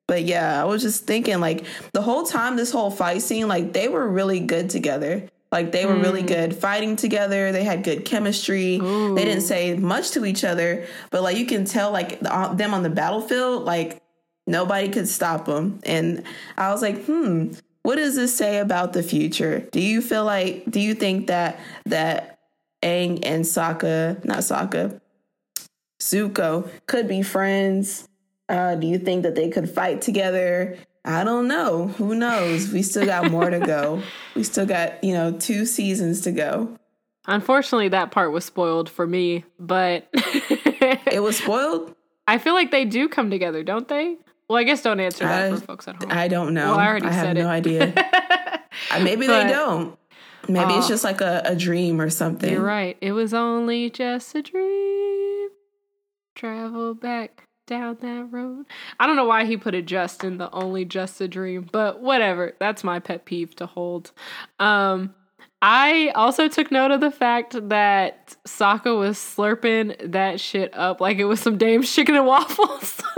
But 0.07 0.25
yeah, 0.25 0.61
I 0.61 0.65
was 0.65 0.83
just 0.83 1.07
thinking 1.07 1.41
like 1.41 1.65
the 1.93 2.03
whole 2.03 2.25
time 2.25 2.57
this 2.57 2.73
whole 2.73 2.91
fight 2.91 3.23
scene, 3.23 3.49
like 3.49 3.73
they 3.73 3.89
were 3.89 4.07
really 4.07 4.41
good 4.41 4.69
together. 4.69 5.29
Like 5.51 5.71
they 5.71 5.87
were 5.87 5.95
mm. 5.95 6.03
really 6.03 6.23
good 6.23 6.57
fighting 6.57 6.97
together. 6.97 7.53
They 7.53 7.63
had 7.63 7.85
good 7.85 8.05
chemistry. 8.05 8.77
Ooh. 8.77 9.15
They 9.15 9.25
didn't 9.25 9.45
say 9.45 9.75
much 9.77 10.11
to 10.11 10.25
each 10.25 10.43
other, 10.43 10.87
but 11.11 11.23
like 11.23 11.37
you 11.37 11.47
can 11.47 11.65
tell 11.65 11.93
like 11.93 12.19
the, 12.19 12.53
them 12.55 12.75
on 12.75 12.83
the 12.83 12.91
battlefield, 12.91 13.65
like 13.65 14.03
nobody 14.49 14.89
could 14.89 15.07
stop 15.07 15.47
them. 15.47 15.79
And 15.85 16.25
I 16.59 16.73
was 16.73 16.83
like, 16.83 17.05
hmm, 17.05 17.53
what 17.85 17.97
does 17.97 18.17
this 18.17 18.35
say 18.35 18.59
about 18.59 18.95
the 18.95 19.03
future? 19.03 19.61
Do 19.71 19.81
you 19.81 20.01
feel 20.01 20.25
like 20.25 20.65
do 20.71 20.81
you 20.81 20.95
think 20.95 21.29
that 21.29 21.61
that 21.85 22.41
Aang 22.83 23.21
and 23.23 23.45
Sokka, 23.45 24.25
not 24.25 24.39
Sokka, 24.39 25.01
Zuko 26.01 26.69
could 26.87 27.07
be 27.07 27.23
friends? 27.23 28.09
Uh, 28.49 28.75
do 28.75 28.87
you 28.87 28.99
think 28.99 29.23
that 29.23 29.35
they 29.35 29.51
could 29.51 29.69
fight 29.69 30.01
together? 30.01 30.79
I 31.05 31.25
don't 31.25 31.47
know. 31.47 31.89
Who 31.89 32.15
knows? 32.15 32.73
We 32.73 32.83
still 32.83 33.05
got 33.05 33.31
more 33.31 33.51
to 33.51 33.61
go. 33.61 34.03
We 34.35 34.45
still 34.45 34.67
got, 34.67 35.05
you 35.05 35.13
know, 35.13 35.33
two 35.33 35.67
seasons 35.67 36.23
to 36.23 36.33
go. 36.33 36.79
Unfortunately, 37.27 37.89
that 37.89 38.11
part 38.11 38.33
was 38.33 38.47
spoiled 38.47 38.89
for 38.89 39.07
me, 39.07 39.45
but 39.59 40.09
it 40.15 41.23
was 41.23 41.37
spoiled. 41.37 41.95
I 42.27 42.39
feel 42.39 42.55
like 42.55 42.71
they 42.71 42.87
do 42.87 43.09
come 43.09 43.29
together, 43.29 43.63
don't 43.63 43.89
they? 43.89 44.17
Well, 44.49 44.59
I 44.59 44.65
guess 44.65 44.83
don't 44.83 45.01
answer 45.01 45.25
that 45.25 45.53
I, 45.53 45.57
for 45.57 45.61
folks 45.61 45.89
at 45.89 45.97
home. 45.97 46.13
I 46.13 46.29
don't 46.29 46.55
know. 46.55 46.71
Well, 46.71 46.79
I 46.79 46.87
already 46.87 47.07
I 47.07 47.13
have 47.13 47.27
said 47.27 47.37
no 47.37 47.49
idea. 47.49 47.93
Uh, 48.91 48.99
maybe 48.99 49.27
but, 49.27 49.45
they 49.45 49.53
don't. 49.53 49.97
Maybe 50.49 50.75
uh, 50.75 50.79
it's 50.79 50.89
just 50.89 51.05
like 51.05 51.21
a, 51.21 51.43
a 51.45 51.57
dream 51.57 52.01
or 52.01 52.11
something. 52.11 52.53
You're 52.53 52.61
right. 52.61 52.97
It 53.01 53.13
was 53.13 53.33
only 53.33 53.89
just 53.89 54.35
a 54.35 54.43
dream. 54.43 55.49
Travel 56.35 56.95
back 56.95 57.45
down 57.67 57.99
that 58.01 58.27
road. 58.31 58.67
I 59.01 59.07
don't 59.07 59.17
know 59.17 59.25
why 59.25 59.45
he 59.45 59.57
put 59.57 59.75
it 59.75 59.87
just 59.87 60.25
in 60.25 60.39
the 60.39 60.51
only 60.53 60.85
just 60.85 61.21
a 61.21 61.29
dream, 61.29 61.69
but 61.71 62.01
whatever. 62.01 62.55
That's 62.59 62.85
my 62.85 62.99
pet 62.99 63.25
peeve 63.25 63.55
to 63.57 63.67
hold. 63.67 64.13
Um, 64.59 65.15
I 65.63 66.13
also 66.15 66.49
took 66.49 66.71
note 66.71 66.91
of 66.91 67.01
the 67.01 67.11
fact 67.11 67.57
that 67.71 68.37
Sokka 68.47 68.99
was 68.99 69.17
slurping 69.17 70.13
that 70.13 70.39
shit 70.41 70.77
up 70.77 71.01
like 71.01 71.19
it 71.19 71.25
was 71.25 71.41
some 71.41 71.57
Dame's 71.57 71.91
chicken 71.95 72.15
and 72.15 72.27
waffles. 72.27 73.01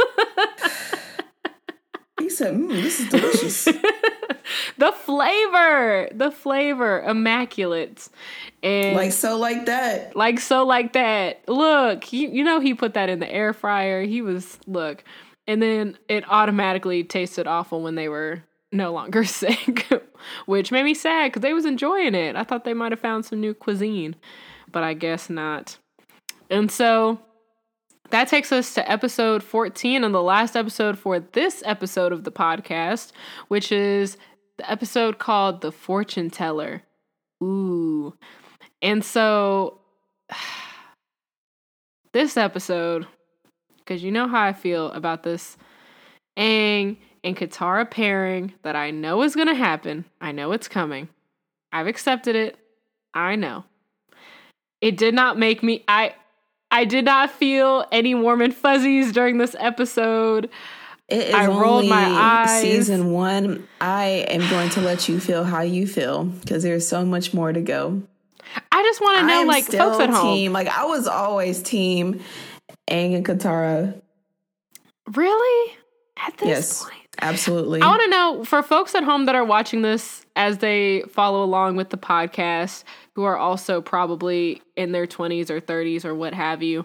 He 2.18 2.30
said, 2.30 2.54
mm, 2.54 2.68
"This 2.68 3.00
is 3.00 3.08
delicious." 3.08 3.64
the 4.78 4.92
flavor, 4.92 6.08
the 6.12 6.30
flavor, 6.30 7.02
immaculate, 7.02 8.08
and 8.62 8.96
like 8.96 9.12
so, 9.12 9.36
like 9.36 9.66
that, 9.66 10.16
like 10.16 10.40
so, 10.40 10.64
like 10.64 10.92
that. 10.94 11.46
Look, 11.48 12.04
he, 12.04 12.26
you 12.26 12.42
know, 12.42 12.60
he 12.60 12.74
put 12.74 12.94
that 12.94 13.08
in 13.08 13.20
the 13.20 13.30
air 13.30 13.52
fryer. 13.52 14.02
He 14.02 14.22
was 14.22 14.58
look, 14.66 15.04
and 15.46 15.62
then 15.62 15.98
it 16.08 16.24
automatically 16.30 17.04
tasted 17.04 17.46
awful 17.46 17.82
when 17.82 17.94
they 17.96 18.08
were 18.08 18.42
no 18.72 18.92
longer 18.92 19.24
sick, 19.24 19.86
which 20.46 20.72
made 20.72 20.84
me 20.84 20.94
sad 20.94 21.32
because 21.32 21.42
they 21.42 21.52
was 21.52 21.64
enjoying 21.64 22.14
it. 22.14 22.36
I 22.36 22.44
thought 22.44 22.64
they 22.64 22.74
might 22.74 22.92
have 22.92 23.00
found 23.00 23.24
some 23.24 23.40
new 23.40 23.54
cuisine, 23.54 24.16
but 24.72 24.82
I 24.82 24.94
guess 24.94 25.28
not. 25.28 25.78
And 26.48 26.70
so 26.70 27.20
that 28.10 28.28
takes 28.28 28.52
us 28.52 28.74
to 28.74 28.90
episode 28.90 29.42
14 29.42 30.04
and 30.04 30.14
the 30.14 30.22
last 30.22 30.56
episode 30.56 30.98
for 30.98 31.20
this 31.20 31.62
episode 31.64 32.12
of 32.12 32.24
the 32.24 32.32
podcast, 32.32 33.12
which 33.48 33.72
is 33.72 34.16
the 34.58 34.70
episode 34.70 35.18
called 35.18 35.60
The 35.60 35.72
Fortune 35.72 36.30
Teller. 36.30 36.82
Ooh. 37.42 38.14
And 38.82 39.04
so 39.04 39.80
this 42.12 42.36
episode, 42.36 43.06
because 43.78 44.02
you 44.02 44.10
know 44.10 44.28
how 44.28 44.42
I 44.42 44.52
feel 44.52 44.90
about 44.92 45.22
this 45.22 45.56
Aang 46.36 46.96
and 47.24 47.36
Katara 47.36 47.90
pairing 47.90 48.54
that 48.62 48.76
I 48.76 48.90
know 48.90 49.22
is 49.22 49.34
going 49.34 49.48
to 49.48 49.54
happen. 49.54 50.04
I 50.20 50.32
know 50.32 50.52
it's 50.52 50.68
coming. 50.68 51.08
I've 51.72 51.86
accepted 51.86 52.36
it. 52.36 52.56
I 53.14 53.36
know. 53.36 53.64
It 54.80 54.96
did 54.96 55.14
not 55.14 55.38
make 55.38 55.62
me 55.62 55.84
I 55.88 56.14
I 56.70 56.84
did 56.84 57.04
not 57.04 57.30
feel 57.30 57.86
any 57.92 58.14
warm 58.14 58.40
and 58.40 58.54
fuzzies 58.54 59.12
during 59.12 59.38
this 59.38 59.54
episode. 59.58 60.50
It 61.08 61.28
is 61.28 61.34
I 61.34 61.46
rolled 61.46 61.86
my 61.86 62.04
eyes. 62.04 62.62
Season 62.62 63.12
one. 63.12 63.68
I 63.80 64.26
am 64.28 64.40
going 64.50 64.70
to 64.70 64.80
let 64.80 65.08
you 65.08 65.20
feel 65.20 65.44
how 65.44 65.62
you 65.62 65.86
feel 65.86 66.24
because 66.24 66.64
there's 66.64 66.86
so 66.86 67.04
much 67.04 67.32
more 67.32 67.52
to 67.52 67.60
go. 67.60 68.02
I 68.72 68.82
just 68.82 69.00
want 69.00 69.20
to 69.20 69.26
know, 69.26 69.44
like, 69.44 69.64
folks 69.64 70.00
at 70.00 70.10
home. 70.10 70.34
Team. 70.34 70.52
Like, 70.52 70.68
I 70.68 70.84
was 70.86 71.06
always 71.06 71.62
team 71.62 72.20
Aang 72.90 73.14
and 73.16 73.24
Katara. 73.24 74.00
Really? 75.14 75.76
At 76.16 76.36
this 76.38 76.48
yes, 76.48 76.82
point? 76.82 77.05
Absolutely. 77.20 77.80
I 77.80 77.86
want 77.88 78.02
to 78.02 78.08
know 78.08 78.44
for 78.44 78.62
folks 78.62 78.94
at 78.94 79.04
home 79.04 79.26
that 79.26 79.34
are 79.34 79.44
watching 79.44 79.82
this 79.82 80.24
as 80.36 80.58
they 80.58 81.02
follow 81.08 81.42
along 81.42 81.76
with 81.76 81.90
the 81.90 81.96
podcast, 81.96 82.84
who 83.14 83.24
are 83.24 83.36
also 83.36 83.80
probably 83.80 84.62
in 84.76 84.92
their 84.92 85.06
20s 85.06 85.50
or 85.50 85.60
30s 85.60 86.04
or 86.04 86.14
what 86.14 86.34
have 86.34 86.62
you. 86.62 86.84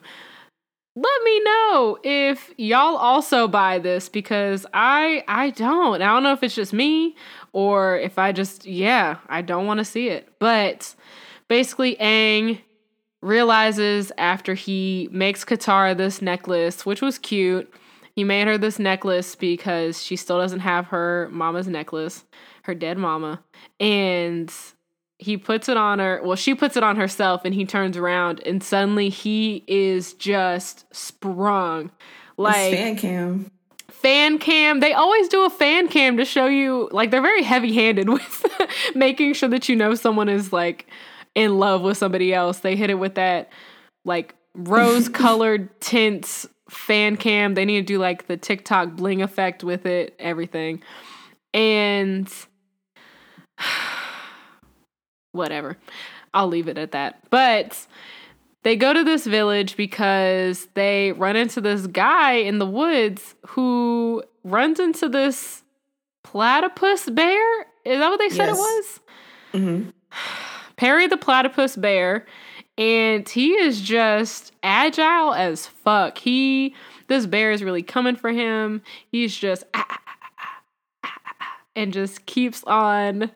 Let 0.96 1.24
me 1.24 1.42
know 1.44 2.00
if 2.04 2.54
y'all 2.58 2.98
also 2.98 3.48
buy 3.48 3.80
this 3.80 4.10
because 4.10 4.66
I 4.74 5.24
I 5.26 5.52
don't. 5.52 6.02
I 6.02 6.08
don't 6.08 6.24
know 6.24 6.34
if 6.34 6.44
it's 6.44 6.56
just 6.56 6.74
me 6.74 7.16
or 7.54 7.98
if 7.98 8.20
I 8.20 8.34
just 8.34 8.66
yeah, 8.66 9.18
I 9.30 9.42
don't 9.42 9.66
want 9.66 9.78
to 9.78 9.86
see 9.86 10.10
it. 10.10 10.28
But 10.40 10.94
basically 11.48 11.96
Aang 11.96 12.60
realizes 13.22 14.12
after 14.18 14.54
he 14.54 15.08
makes 15.12 15.46
Katara 15.46 15.96
this 15.96 16.22
necklace, 16.22 16.86
which 16.86 17.02
was 17.02 17.18
cute. 17.18 17.72
He 18.16 18.24
made 18.24 18.48
her 18.48 18.58
this 18.58 18.80
necklace 18.80 19.36
because 19.36 20.02
she 20.04 20.16
still 20.16 20.40
doesn't 20.40 20.60
have 20.60 20.88
her 20.88 21.30
mama's 21.32 21.68
necklace, 21.68 22.26
her 22.64 22.76
dead 22.76 22.98
mama. 22.98 23.44
And 23.80 24.54
he 25.22 25.38
puts 25.38 25.70
it 25.70 25.78
on 25.78 26.00
her. 26.00 26.20
Well, 26.24 26.36
she 26.36 26.56
puts 26.56 26.76
it 26.76 26.84
on 26.84 26.96
herself, 26.96 27.42
and 27.46 27.54
he 27.54 27.64
turns 27.66 27.96
around, 27.96 28.42
and 28.46 28.62
suddenly 28.64 29.10
he 29.10 29.64
is 29.68 30.14
just 30.14 30.94
sprung. 30.94 31.92
Like 32.38 32.74
it's 32.74 32.82
fan 32.82 32.96
cam. 32.96 33.52
Fan 33.90 34.40
cam. 34.40 34.80
They 34.80 34.94
always 34.94 35.28
do 35.28 35.46
a 35.46 35.50
fan 35.50 35.90
cam 35.90 36.18
to 36.18 36.26
show 36.26 36.48
you. 36.48 36.90
Like 36.92 37.12
they're 37.12 37.22
very 37.22 37.44
heavy 37.44 37.72
handed 37.72 38.10
with 38.10 38.46
making 38.96 39.34
sure 39.34 39.50
that 39.50 39.70
you 39.70 39.76
know 39.76 39.94
someone 39.94 40.28
is 40.28 40.52
like 40.52 40.88
in 41.36 41.60
love 41.60 41.84
with 41.84 41.98
somebody 41.98 42.34
else. 42.34 42.60
They 42.60 42.76
hit 42.76 42.90
it 42.90 42.96
with 42.96 43.16
that 43.16 43.52
like 44.04 44.34
rose 44.56 45.08
colored 45.08 45.80
tints 45.80 46.48
fan 46.72 47.18
cam. 47.18 47.54
They 47.54 47.66
need 47.66 47.82
to 47.82 47.94
do 47.94 48.00
like 48.00 48.28
the 48.28 48.38
TikTok 48.38 48.96
bling 48.96 49.22
effect 49.22 49.64
with 49.64 49.86
it, 49.86 50.16
everything. 50.20 50.82
And 51.54 52.32
whatever. 55.32 55.78
I'll 56.34 56.48
leave 56.48 56.68
it 56.68 56.78
at 56.78 56.94
that. 56.94 57.30
But 57.30 57.86
they 58.64 58.76
go 58.76 58.94
to 58.94 59.04
this 59.04 59.26
village 59.26 59.76
because 59.76 60.68
they 60.74 61.12
run 61.14 61.36
into 61.36 61.60
this 61.60 61.88
guy 61.88 62.34
in 62.34 62.60
the 62.60 62.66
woods 62.66 63.36
who 63.48 64.24
runs 64.44 64.80
into 64.80 65.10
this 65.10 65.64
platypus 66.24 67.10
bear. 67.10 67.62
Is 67.84 68.00
that 68.00 68.10
what 68.10 68.20
they 68.20 68.30
said 68.30 68.48
yes. 68.48 68.58
it 68.58 68.60
was? 68.60 69.00
Mm-hmm. 69.54 69.90
Perry 70.78 71.08
the 71.08 71.18
platypus 71.18 71.76
bear. 71.76 72.26
And 72.82 73.30
he 73.30 73.52
is 73.52 73.80
just 73.80 74.54
agile 74.64 75.36
as 75.36 75.68
fuck. 75.68 76.18
He, 76.18 76.74
this 77.10 77.28
bear 77.28 77.52
is 77.52 77.62
really 77.62 77.84
coming 77.84 78.16
for 78.16 78.32
him. 78.32 78.82
He's 79.12 79.38
just, 79.38 79.64
ah, 79.76 79.86
ah, 79.88 80.00
ah, 81.04 81.58
and 81.76 81.94
just 81.94 82.26
keeps 82.26 82.64
on 82.64 83.30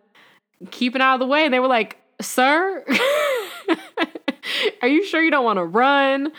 keeping 0.72 1.00
out 1.00 1.14
of 1.14 1.20
the 1.20 1.28
way. 1.28 1.46
And 1.46 1.54
they 1.54 1.60
were 1.60 1.68
like, 1.68 1.98
Sir, 2.20 2.84
are 4.82 4.88
you 4.88 5.06
sure 5.06 5.22
you 5.22 5.30
don't 5.30 5.46
want 5.46 5.58
to 5.58 5.66
run, 5.66 6.32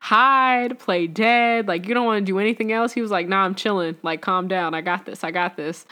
hide, 0.00 0.80
play 0.80 1.06
dead? 1.06 1.68
Like, 1.68 1.86
you 1.86 1.94
don't 1.94 2.06
want 2.06 2.26
to 2.26 2.32
do 2.32 2.40
anything 2.40 2.72
else? 2.72 2.92
He 2.92 3.00
was 3.00 3.12
like, 3.12 3.28
Nah, 3.28 3.44
I'm 3.44 3.54
chilling. 3.54 3.96
Like, 4.02 4.20
calm 4.20 4.48
down. 4.48 4.74
I 4.74 4.80
got 4.80 5.06
this. 5.06 5.22
I 5.22 5.30
got 5.30 5.56
this. 5.56 5.86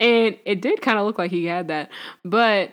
And 0.00 0.36
it 0.44 0.62
did 0.62 0.82
kind 0.82 0.98
of 0.98 1.06
look 1.06 1.16
like 1.16 1.30
he 1.30 1.44
had 1.44 1.68
that. 1.68 1.90
But 2.24 2.72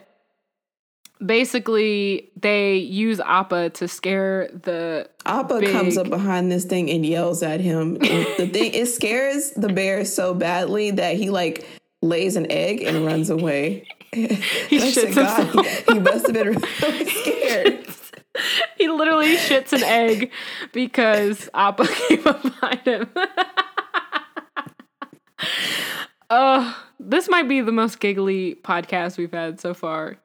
basically 1.23 2.31
they 2.39 2.77
use 2.77 3.19
Appa 3.19 3.71
to 3.71 3.87
scare 3.87 4.49
the 4.49 5.09
Appa 5.25 5.59
big... 5.59 5.71
comes 5.71 5.97
up 5.97 6.09
behind 6.09 6.51
this 6.51 6.65
thing 6.65 6.89
and 6.89 7.05
yells 7.05 7.43
at 7.43 7.59
him. 7.59 7.93
the 7.99 8.49
thing 8.51 8.73
it 8.73 8.87
scares 8.87 9.51
the 9.51 9.69
bear 9.69 10.05
so 10.05 10.33
badly 10.33 10.91
that 10.91 11.15
he 11.15 11.29
like 11.29 11.65
lays 12.01 12.35
an 12.35 12.51
egg 12.51 12.81
and 12.83 13.05
runs 13.05 13.29
away. 13.29 13.87
he 14.11 14.27
shits 14.27 15.15
God, 15.15 15.65
he, 15.65 15.93
he 15.93 15.99
must 15.99 16.27
have 16.27 16.33
been 16.33 16.61
really 16.81 17.05
scared. 17.09 17.87
he 18.77 18.87
literally 18.87 19.35
shits 19.37 19.73
an 19.73 19.83
egg 19.83 20.31
because 20.73 21.49
Appa 21.53 21.87
came 21.87 22.27
up 22.27 22.41
behind 22.41 22.81
him. 22.81 23.09
Oh, 26.29 26.85
this 26.99 27.29
might 27.29 27.47
be 27.47 27.61
the 27.61 27.71
most 27.71 27.99
giggly 27.99 28.55
podcast 28.55 29.17
we've 29.17 29.31
had 29.31 29.59
so 29.59 29.73
far. 29.73 30.17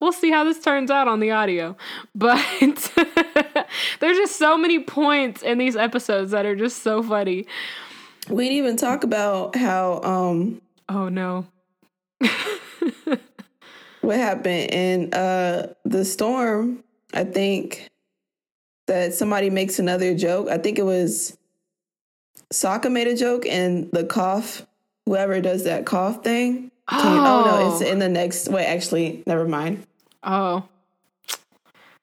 We'll 0.00 0.12
see 0.12 0.30
how 0.30 0.44
this 0.44 0.60
turns 0.60 0.90
out 0.90 1.08
on 1.08 1.20
the 1.20 1.32
audio. 1.32 1.76
But 2.14 2.44
there's 4.00 4.16
just 4.16 4.36
so 4.36 4.56
many 4.56 4.78
points 4.78 5.42
in 5.42 5.58
these 5.58 5.76
episodes 5.76 6.30
that 6.30 6.46
are 6.46 6.56
just 6.56 6.82
so 6.82 7.02
funny. 7.02 7.46
We 8.28 8.44
didn't 8.44 8.58
even 8.58 8.76
talk 8.76 9.04
about 9.04 9.56
how 9.56 10.00
um 10.02 10.60
Oh 10.88 11.08
no. 11.08 11.46
what 14.00 14.16
happened 14.16 14.70
in 14.70 15.14
uh 15.14 15.72
the 15.84 16.04
storm, 16.04 16.84
I 17.12 17.24
think 17.24 17.88
that 18.86 19.14
somebody 19.14 19.50
makes 19.50 19.78
another 19.78 20.14
joke. 20.14 20.48
I 20.48 20.58
think 20.58 20.78
it 20.78 20.84
was 20.84 21.36
Sokka 22.52 22.90
made 22.90 23.06
a 23.06 23.16
joke 23.16 23.46
and 23.46 23.90
the 23.92 24.04
cough, 24.04 24.66
whoever 25.06 25.40
does 25.40 25.64
that 25.64 25.86
cough 25.86 26.24
thing. 26.24 26.70
Oh. 26.90 26.98
oh 27.00 27.44
no, 27.44 27.72
it's 27.72 27.82
in 27.82 27.98
the 27.98 28.08
next 28.08 28.48
wait, 28.48 28.66
actually, 28.66 29.22
never 29.26 29.46
mind. 29.46 29.86
Oh. 30.22 30.64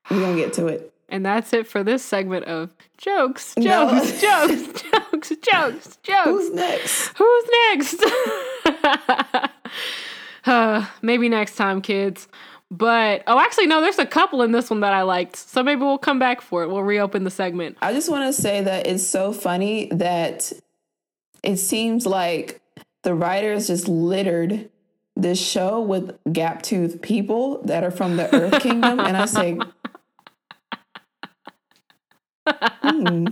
We're 0.09 0.19
gonna 0.19 0.35
get 0.35 0.53
to 0.53 0.67
it. 0.67 0.93
And 1.09 1.25
that's 1.25 1.53
it 1.53 1.67
for 1.67 1.83
this 1.83 2.03
segment 2.03 2.45
of 2.45 2.71
jokes, 2.97 3.53
jokes, 3.55 3.57
no. 3.57 4.05
jokes, 4.19 4.81
jokes, 4.81 5.29
jokes, 5.41 5.97
jokes. 6.03 6.23
Who's 6.25 6.53
next? 6.53 7.17
Who's 7.17 7.45
next? 7.69 8.05
uh, 10.45 10.85
maybe 11.01 11.29
next 11.29 11.55
time, 11.55 11.81
kids. 11.81 12.27
But 12.71 13.23
oh, 13.27 13.39
actually, 13.39 13.67
no. 13.67 13.81
There's 13.81 13.99
a 13.99 14.05
couple 14.05 14.41
in 14.41 14.51
this 14.51 14.69
one 14.69 14.79
that 14.79 14.93
I 14.93 15.03
liked, 15.03 15.35
so 15.35 15.61
maybe 15.61 15.81
we'll 15.81 15.99
come 15.99 16.17
back 16.17 16.41
for 16.41 16.63
it. 16.63 16.69
We'll 16.69 16.83
reopen 16.83 17.23
the 17.23 17.31
segment. 17.31 17.77
I 17.81 17.93
just 17.93 18.09
want 18.09 18.33
to 18.33 18.41
say 18.41 18.61
that 18.61 18.87
it's 18.87 19.05
so 19.05 19.31
funny 19.31 19.87
that 19.91 20.51
it 21.43 21.57
seems 21.57 22.07
like 22.07 22.61
the 23.03 23.13
writers 23.13 23.67
just 23.67 23.87
littered 23.87 24.69
this 25.15 25.39
show 25.39 25.81
with 25.81 26.17
gap 26.31 26.61
tooth 26.61 27.01
people 27.01 27.61
that 27.63 27.83
are 27.83 27.91
from 27.91 28.17
the 28.17 28.33
Earth 28.35 28.61
Kingdom, 28.61 28.99
and 28.99 29.15
I 29.15 29.25
say, 29.25 29.57
hmm, 32.47 33.27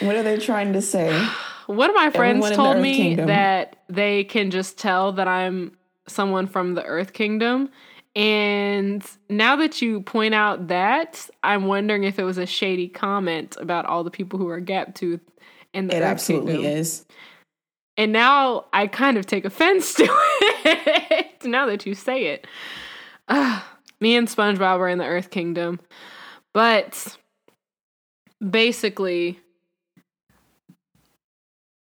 what 0.00 0.16
are 0.16 0.22
they 0.22 0.38
trying 0.38 0.72
to 0.72 0.82
say? 0.82 1.26
One 1.66 1.90
of 1.90 1.96
my 1.96 2.10
friends 2.10 2.44
Everyone 2.44 2.52
told 2.72 2.82
me 2.82 2.96
Kingdom. 2.96 3.26
that 3.26 3.76
they 3.88 4.24
can 4.24 4.50
just 4.50 4.78
tell 4.78 5.12
that 5.12 5.28
I'm 5.28 5.76
someone 6.06 6.46
from 6.46 6.74
the 6.74 6.84
Earth 6.84 7.12
Kingdom. 7.12 7.70
And 8.16 9.04
now 9.28 9.56
that 9.56 9.80
you 9.80 10.00
point 10.00 10.34
out 10.34 10.68
that, 10.68 11.28
I'm 11.44 11.66
wondering 11.66 12.04
if 12.04 12.18
it 12.18 12.24
was 12.24 12.38
a 12.38 12.46
shady 12.46 12.88
comment 12.88 13.56
about 13.60 13.84
all 13.84 14.02
the 14.02 14.10
people 14.10 14.38
who 14.38 14.48
are 14.48 14.60
gap 14.60 14.94
tooth 14.94 15.20
in 15.72 15.86
the 15.86 15.96
it 15.96 16.00
Earth 16.00 16.04
absolutely 16.04 16.54
Kingdom. 16.54 16.72
is. 16.72 17.04
And 17.98 18.12
now 18.12 18.66
I 18.72 18.86
kind 18.86 19.18
of 19.18 19.26
take 19.26 19.44
offense 19.44 19.92
to 19.94 20.08
it 20.64 21.44
now 21.44 21.66
that 21.66 21.84
you 21.84 21.94
say 21.94 22.26
it. 22.26 22.46
Uh, 23.26 23.60
me 24.00 24.16
and 24.16 24.28
SpongeBob 24.28 24.78
are 24.78 24.88
in 24.88 24.98
the 24.98 25.04
Earth 25.04 25.30
Kingdom. 25.30 25.80
But 26.54 27.18
basically, 28.48 29.40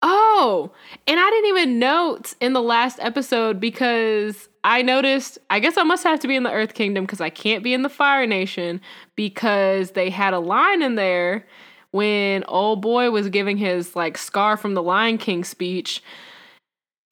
Oh, 0.01 0.71
and 1.09 1.19
I 1.19 1.29
didn't 1.29 1.49
even 1.49 1.79
note 1.81 2.35
in 2.41 2.53
the 2.53 2.63
last 2.63 3.01
episode 3.01 3.59
because 3.59 4.49
I 4.63 4.81
noticed, 4.81 5.39
I 5.51 5.59
guess 5.59 5.77
I 5.77 5.83
must 5.83 6.05
have 6.05 6.21
to 6.21 6.29
be 6.29 6.37
in 6.37 6.45
the 6.45 6.53
Earth 6.53 6.75
Kingdom 6.75 7.05
because 7.05 7.21
I 7.21 7.31
can't 7.31 7.65
be 7.65 7.75
in 7.75 7.83
the 7.83 7.89
Fire 7.89 8.25
Nation 8.25 8.81
because 9.17 9.91
they 9.93 10.09
had 10.09 10.35
a 10.35 10.39
line 10.39 10.83
in 10.83 10.95
there 10.95 11.45
when 11.91 12.45
old 12.45 12.83
boy 12.83 13.11
was 13.11 13.29
giving 13.29 13.57
his 13.57 13.97
like 13.97 14.19
Scar 14.19 14.57
from 14.57 14.75
the 14.75 14.83
Lion 14.83 15.19
King 15.19 15.45
speech, 15.45 16.03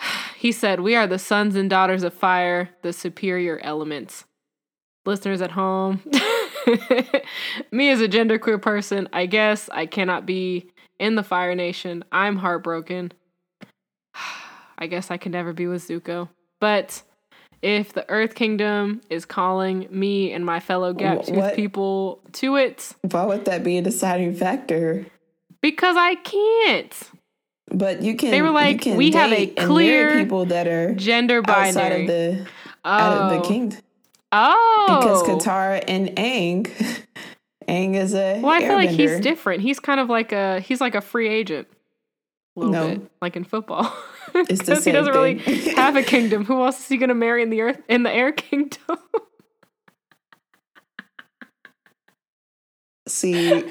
he 0.37 0.53
said, 0.53 0.81
We 0.81 0.95
are 0.95 1.07
the 1.07 1.19
sons 1.19 1.57
and 1.57 1.71
daughters 1.71 2.03
of 2.03 2.15
fire, 2.15 2.71
the 2.83 2.93
superior 2.93 3.59
elements. 3.63 4.25
Listeners 5.05 5.41
at 5.41 5.53
home, 5.53 6.03
me 7.71 7.91
as 7.91 8.01
a 8.01 8.09
genderqueer 8.09 8.61
person, 8.61 9.09
I 9.13 9.27
guess 9.27 9.71
I 9.73 9.87
cannot 9.87 10.27
be 10.27 10.69
in 10.99 11.15
the 11.15 11.23
Fire 11.23 11.55
Nation. 11.55 12.05
I'm 12.11 12.37
heartbroken. 12.37 13.13
I 14.79 14.89
guess 14.89 15.11
I 15.11 15.17
can 15.17 15.31
never 15.33 15.53
be 15.53 15.69
with 15.69 15.87
Zuko. 15.87 16.29
But 16.61 17.03
if 17.67 17.93
the 17.95 18.09
Earth 18.09 18.37
Kingdom 18.37 19.01
is 19.11 19.25
calling 19.25 19.89
me 19.91 20.33
and 20.33 20.47
my 20.47 20.61
fellow 20.61 20.95
Gaptooth 20.95 21.57
people 21.57 22.21
to 22.35 22.55
it, 22.55 22.93
Why 23.11 23.25
would 23.25 23.45
that 23.47 23.65
be 23.65 23.77
a 23.77 23.83
deciding 23.83 24.35
factor? 24.37 25.05
because 25.61 25.97
I 25.99 26.15
can't. 26.15 27.11
But 27.73 28.03
you 28.03 28.15
can. 28.15 28.31
They 28.31 28.41
were 28.43 28.51
like, 28.51 28.85
we 28.85 29.11
have 29.11 29.33
a 29.33 29.35
date 29.35 29.55
and 29.57 29.69
marry 29.69 29.75
clear 29.75 30.19
people 30.19 30.45
that 30.47 30.69
are 30.69 30.95
Gender 30.95 31.43
binary. 31.43 31.67
outside 31.69 31.93
of 32.01 32.07
the 32.07 32.47
oh. 32.85 32.89
out 32.89 33.33
of 33.33 33.43
the 33.43 33.49
kingdom 33.49 33.81
oh. 34.31 34.87
oh. 34.89 35.01
because 35.01 35.45
Katara 35.45 35.83
and 35.89 36.11
Aang, 36.11 36.69
Aang 37.69 37.97
is 37.97 38.15
a 38.15 38.41
Well, 38.41 38.53
I 38.53 38.61
feel 38.61 38.75
like 38.75 38.91
he's 38.91 39.19
different. 39.19 39.63
He's 39.63 39.81
kind 39.81 39.99
of 39.99 40.09
like 40.09 40.31
a 40.31 40.61
he's 40.61 40.81
like 40.81 40.95
a 40.95 41.01
free 41.01 41.29
agent. 41.29 41.67
A 42.57 42.61
little 42.61 42.73
No. 42.73 42.89
bit, 42.91 43.11
like 43.21 43.35
in 43.35 43.43
football. 43.43 43.93
It's 44.49 44.61
the 44.61 44.67
Because 44.67 44.85
he 44.85 44.93
doesn't 44.93 45.15
really 45.15 45.39
have 45.77 45.97
a 45.97 46.03
kingdom. 46.03 46.45
Who 46.45 46.63
else 46.63 46.81
is 46.81 46.89
he 46.89 46.97
gonna 46.97 47.15
marry 47.15 47.43
in 47.43 47.51
the 47.51 47.63
earth 47.63 47.81
in 47.89 48.03
the 48.03 48.13
air 48.13 48.33
kingdom? 48.33 48.81
See, 53.09 53.65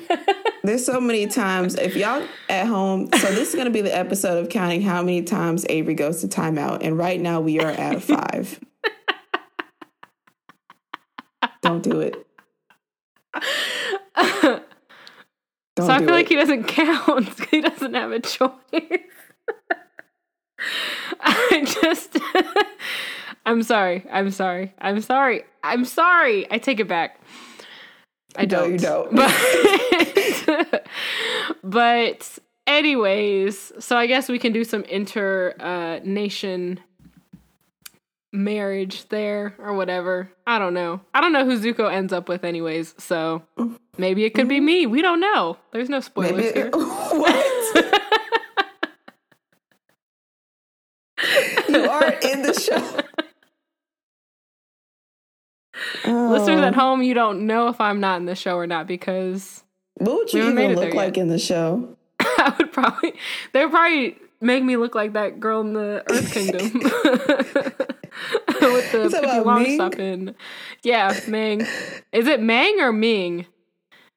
there's 0.63 0.85
so 0.85 1.01
many 1.01 1.27
times. 1.27 1.75
If 1.75 1.95
y'all 1.97 2.25
at 2.49 2.67
home, 2.67 3.09
so 3.11 3.27
this 3.33 3.49
is 3.49 3.55
gonna 3.55 3.69
be 3.69 3.81
the 3.81 3.95
episode 3.95 4.41
of 4.41 4.49
counting 4.49 4.81
how 4.81 5.01
many 5.01 5.23
times 5.23 5.65
Avery 5.69 5.93
goes 5.93 6.21
to 6.21 6.27
timeout, 6.27 6.79
and 6.81 6.97
right 6.97 7.19
now 7.19 7.41
we 7.41 7.59
are 7.59 7.71
at 7.71 8.01
five. 8.01 8.59
Don't 11.61 11.83
do 11.83 11.99
it. 11.99 12.25
Don't 15.75 15.87
so 15.87 15.91
I 15.91 15.99
feel 15.99 16.09
it. 16.09 16.11
like 16.11 16.29
he 16.29 16.35
doesn't 16.35 16.65
count. 16.65 17.27
he 17.49 17.59
doesn't 17.59 17.93
have 17.93 18.11
a 18.11 18.19
choice. 18.21 18.51
I 21.21 21.65
just 21.81 22.17
I'm 23.45 23.61
sorry. 23.63 24.05
I'm 24.11 24.31
sorry. 24.31 24.73
I'm 24.79 25.01
sorry. 25.01 25.43
I'm 25.63 25.85
sorry. 25.85 26.51
I 26.51 26.57
take 26.57 26.79
it 26.79 26.87
back. 26.87 27.19
I 28.35 28.45
don't. 28.45 28.71
you 28.73 28.79
don't. 28.79 29.11
But, 30.47 30.85
but 31.63 32.39
anyways, 32.67 33.71
so 33.79 33.97
I 33.97 34.05
guess 34.05 34.29
we 34.29 34.37
can 34.37 34.53
do 34.53 34.63
some 34.63 34.83
inter 34.83 35.55
uh, 35.59 35.99
nation 36.03 36.79
marriage 38.31 39.07
there 39.09 39.55
or 39.57 39.73
whatever. 39.73 40.29
I 40.45 40.59
don't 40.59 40.73
know. 40.73 41.01
I 41.13 41.21
don't 41.21 41.33
know 41.33 41.45
who 41.45 41.59
Zuko 41.59 41.91
ends 41.91 42.13
up 42.13 42.29
with 42.29 42.43
anyways, 42.43 42.93
so 42.97 43.41
maybe 43.97 44.25
it 44.25 44.33
could 44.35 44.47
be 44.47 44.59
me. 44.59 44.85
We 44.85 45.01
don't 45.01 45.19
know. 45.19 45.57
There's 45.71 45.89
no 45.89 45.99
spoilers 46.01 46.53
Maybe 46.53 46.59
here. 46.59 46.69
what? 46.71 47.54
The 52.55 52.61
show. 52.61 53.01
Listeners 56.05 56.61
Oh. 56.61 56.63
at 56.63 56.75
home, 56.75 57.01
you 57.03 57.13
don't 57.13 57.45
know 57.47 57.67
if 57.67 57.81
I'm 57.81 57.99
not 57.99 58.19
in 58.19 58.25
the 58.25 58.35
show 58.35 58.55
or 58.55 58.67
not 58.67 58.87
because 58.87 59.63
What 59.97 60.15
would 60.15 60.33
you 60.33 60.51
made 60.51 60.65
even 60.65 60.77
it 60.77 60.85
look 60.85 60.93
like 60.93 61.17
in 61.17 61.27
the 61.27 61.39
show? 61.39 61.97
I 62.19 62.53
would 62.57 62.71
probably 62.71 63.13
they 63.53 63.63
would 63.65 63.71
probably 63.71 64.17
make 64.41 64.63
me 64.63 64.77
look 64.77 64.95
like 64.95 65.13
that 65.13 65.39
girl 65.39 65.61
in 65.61 65.73
the 65.73 66.03
Earth 66.09 66.33
Kingdom 66.33 66.71
with 66.83 66.91
the 68.91 69.09
Pippi 69.11 69.37
about 69.37 69.99
in. 69.99 70.35
Yeah, 70.83 71.19
Mang. 71.27 71.61
Is 72.11 72.27
it 72.27 72.41
Mang 72.41 72.79
or 72.79 72.91
Ming? 72.93 73.45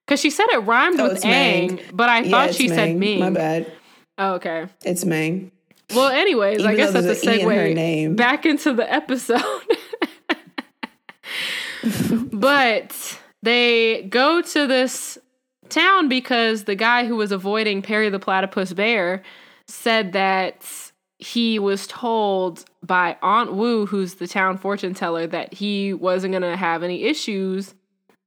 Because 0.06 0.20
she 0.20 0.30
said 0.30 0.46
it 0.52 0.58
rhymed 0.58 1.00
Oh, 1.00 1.04
with 1.04 1.12
it's 1.16 1.24
Mang. 1.24 1.78
Ang, 1.78 1.80
but 1.92 2.08
I 2.08 2.20
Yeah, 2.20 2.30
thought 2.30 2.54
she 2.54 2.68
said 2.68 2.90
Mang. 2.90 2.98
Ming. 2.98 3.20
My 3.20 3.30
bad. 3.30 3.72
Oh, 4.16 4.34
okay. 4.34 4.66
It's 4.84 5.04
Mang. 5.04 5.50
Well, 5.94 6.10
anyways, 6.10 6.64
I 6.64 6.74
guess 6.74 6.92
that's 6.92 7.06
a 7.06 7.32
in 7.32 7.40
segue 7.40 7.74
name. 7.74 8.14
back 8.14 8.44
into 8.44 8.74
the 8.74 8.90
episode. 8.92 9.42
but 12.32 13.18
they 13.42 14.02
go 14.02 14.42
to 14.42 14.66
this 14.66 15.18
town 15.68 16.08
because 16.08 16.64
the 16.64 16.74
guy 16.74 17.06
who 17.06 17.16
was 17.16 17.32
avoiding 17.32 17.82
Perry 17.82 18.10
the 18.10 18.18
Platypus 18.18 18.72
Bear 18.72 19.22
said 19.66 20.12
that 20.12 20.64
he 21.18 21.58
was 21.58 21.86
told 21.86 22.64
by 22.82 23.16
Aunt 23.22 23.54
Wu, 23.54 23.86
who's 23.86 24.14
the 24.14 24.26
town 24.26 24.56
fortune 24.56 24.94
teller, 24.94 25.26
that 25.26 25.52
he 25.52 25.92
wasn't 25.92 26.32
going 26.32 26.42
to 26.42 26.56
have 26.56 26.82
any 26.82 27.04
issues 27.04 27.74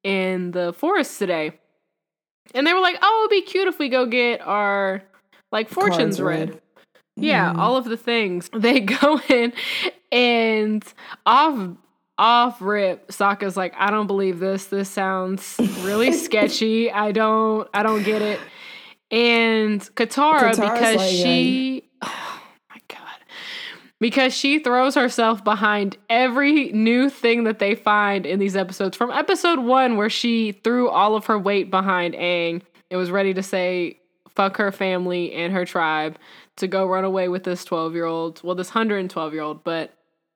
in 0.04 0.52
the 0.52 0.74
forest 0.74 1.18
today. 1.18 1.54
And 2.54 2.68
they 2.68 2.74
were 2.74 2.82
like, 2.82 2.98
oh, 3.02 3.28
it'd 3.30 3.46
be 3.46 3.50
cute 3.50 3.68
if 3.68 3.80
we 3.80 3.88
go 3.88 4.06
get 4.06 4.42
our 4.42 5.04
like 5.52 5.70
fortunes 5.70 6.22
read. 6.22 6.50
read. 6.50 6.61
Yeah, 7.24 7.54
Mhm. 7.54 7.58
all 7.58 7.76
of 7.78 7.86
the 7.86 7.98
things. 7.98 8.50
They 8.54 8.80
go 8.80 9.20
in 9.30 9.54
and 10.12 10.84
off 11.26 11.58
off 12.18 12.62
rip, 12.62 13.08
Sokka's 13.08 13.58
like, 13.58 13.74
I 13.78 13.90
don't 13.90 14.06
believe 14.08 14.40
this. 14.40 14.66
This 14.66 14.90
sounds 14.90 15.56
really 15.82 16.12
sketchy. 16.28 16.92
I 16.92 17.12
don't 17.12 17.68
I 17.74 17.82
don't 17.84 18.04
get 18.04 18.22
it. 18.22 18.40
And 19.10 19.82
Katara, 19.96 20.52
Katara's 20.52 20.60
because 20.60 20.96
like, 20.98 21.10
she 21.10 21.84
oh 22.02 22.42
my 22.70 22.78
god. 22.88 23.00
Because 24.00 24.34
she 24.36 24.60
throws 24.60 24.96
herself 24.96 25.44
behind 25.44 25.98
every 26.10 26.72
new 26.72 27.10
thing 27.10 27.44
that 27.46 27.60
they 27.60 27.76
find 27.76 28.26
in 28.26 28.40
these 28.40 28.56
episodes. 28.56 28.96
From 28.98 29.12
episode 29.12 29.60
one, 29.60 29.96
where 29.98 30.10
she 30.10 30.52
threw 30.52 30.90
all 30.90 31.16
of 31.16 31.26
her 31.26 31.38
weight 31.40 31.70
behind 31.72 32.14
Aang 32.16 32.62
and 32.90 33.00
was 33.00 33.10
ready 33.12 33.34
to 33.34 33.44
say 33.44 33.98
fuck 34.36 34.58
her 34.58 34.72
family 34.72 35.34
and 35.34 35.52
her 35.54 35.66
tribe 35.66 36.18
to 36.58 36.68
go 36.68 36.86
run 36.86 37.04
away 37.04 37.28
with 37.28 37.44
this 37.44 37.64
12 37.66 37.94
year 37.96 38.06
old. 38.06 38.42
Well, 38.44 38.56
this 38.56 38.70
112 38.70 39.34
year 39.34 39.42
old, 39.44 39.64
but 39.64 39.94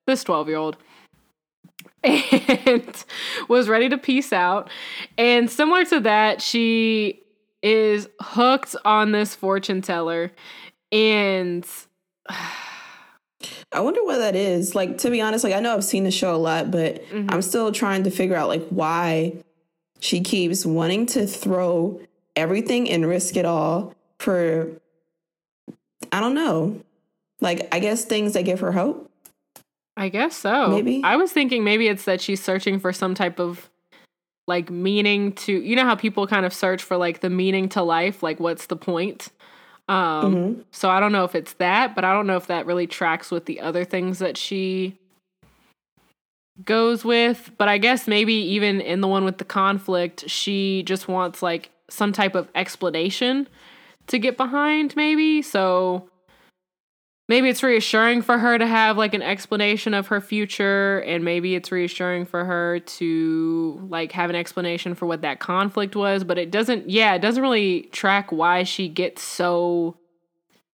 this 0.08 0.24
12 0.24 0.48
year 0.48 0.58
old. 0.58 0.78
And 2.04 3.04
was 3.50 3.68
ready 3.68 3.90
to 3.90 3.98
peace 3.98 4.32
out. 4.32 4.70
And 5.18 5.50
similar 5.50 5.86
to 5.86 6.00
that, 6.02 6.42
she 6.42 7.22
is 7.64 8.08
hooked 8.22 8.76
on 8.86 9.12
this 9.12 9.34
fortune 9.34 9.82
teller. 9.82 10.32
And 10.92 11.66
I 13.72 13.80
wonder 13.80 14.04
what 14.04 14.18
that 14.20 14.36
is. 14.36 14.76
Like 14.76 15.00
to 15.00 15.10
be 15.10 15.20
honest, 15.22 15.44
like 15.44 15.54
I 15.54 15.60
know 15.60 15.74
I've 15.74 15.84
seen 15.84 16.04
the 16.04 16.12
show 16.12 16.36
a 16.36 16.38
lot, 16.38 16.72
but 16.72 17.04
Mhm. 17.10 17.32
I'm 17.32 17.42
still 17.42 17.72
trying 17.72 18.04
to 18.04 18.12
figure 18.12 18.36
out 18.36 18.48
like 18.50 18.66
why 18.70 19.34
she 20.00 20.22
keeps 20.22 20.66
wanting 20.66 21.06
to 21.08 21.26
throw 21.28 22.00
everything 22.36 22.90
and 22.90 23.08
risk 23.08 23.36
it 23.36 23.46
all 23.46 23.94
for 24.20 24.70
I 26.16 26.22
don't 26.22 26.34
know. 26.34 26.80
Like 27.42 27.68
I 27.76 27.80
guess 27.80 28.06
things 28.06 28.34
that 28.34 28.44
give 28.44 28.62
her 28.62 28.72
hope. 28.72 29.12
I 29.98 30.08
guess 30.08 30.36
so. 30.38 30.70
Maybe. 30.70 31.02
I 31.04 31.18
was 31.18 31.34
thinking 31.34 31.66
maybe 31.66 31.90
it's 31.90 32.06
that 32.06 32.22
she's 32.22 32.42
searching 32.42 32.80
for 32.80 32.94
some 32.94 33.16
type 33.16 33.38
of 33.38 33.70
like 34.48 34.70
meaning 34.70 35.34
to 35.34 35.52
you 35.52 35.76
know 35.76 35.84
how 35.84 35.96
people 35.96 36.26
kind 36.26 36.46
of 36.46 36.54
search 36.54 36.82
for 36.82 36.96
like 36.96 37.20
the 37.20 37.30
meaning 37.30 37.68
to 37.70 37.84
life, 37.84 38.24
like 38.24 38.40
what's 38.40 38.68
the 38.68 38.78
point? 38.78 39.28
Um 39.90 40.36
Mhm. 40.36 40.64
so 40.72 40.90
I 40.90 41.02
don't 41.02 41.12
know 41.12 41.26
if 41.26 41.36
it's 41.36 41.54
that, 41.54 41.96
but 41.96 42.06
I 42.06 42.14
don't 42.14 42.28
know 42.28 42.38
if 42.38 42.48
that 42.48 42.66
really 42.66 42.88
tracks 42.88 43.30
with 43.30 43.44
the 43.46 43.60
other 43.60 43.84
things 43.84 44.20
that 44.20 44.38
she 44.38 44.98
goes 46.64 47.04
with, 47.04 47.52
but 47.58 47.68
I 47.68 47.78
guess 47.78 48.08
maybe 48.08 48.34
even 48.34 48.80
in 48.80 49.02
the 49.02 49.08
one 49.10 49.26
with 49.26 49.38
the 49.38 49.44
conflict, 49.44 50.30
she 50.30 50.82
just 50.84 51.10
wants 51.10 51.44
like 51.44 51.72
some 51.90 52.14
type 52.14 52.36
of 52.36 52.48
explanation 52.56 53.50
to 54.08 54.20
get 54.20 54.38
behind 54.38 54.96
maybe. 54.96 55.42
So 55.42 56.10
maybe 57.28 57.50
it's 57.50 57.64
reassuring 57.64 58.22
for 58.22 58.38
her 58.38 58.58
to 58.58 58.68
have 58.68 58.98
like 58.98 59.14
an 59.14 59.22
explanation 59.22 59.94
of 59.94 60.08
her 60.08 60.22
future 60.22 61.00
and 61.00 61.24
maybe 61.26 61.56
it's 61.56 61.72
reassuring 61.72 62.26
for 62.26 62.46
her 62.46 62.80
to 62.80 63.88
like 63.90 64.12
have 64.12 64.30
an 64.30 64.36
explanation 64.36 64.94
for 64.94 65.06
what 65.08 65.22
that 65.24 65.40
conflict 65.40 65.96
was 65.96 66.24
but 66.24 66.38
it 66.38 66.52
doesn't 66.52 66.88
yeah 66.88 67.16
it 67.16 67.20
doesn't 67.24 67.42
really 67.42 67.82
track 67.92 68.32
why 68.32 68.62
she 68.62 68.88
gets 68.88 69.24
so 69.24 69.98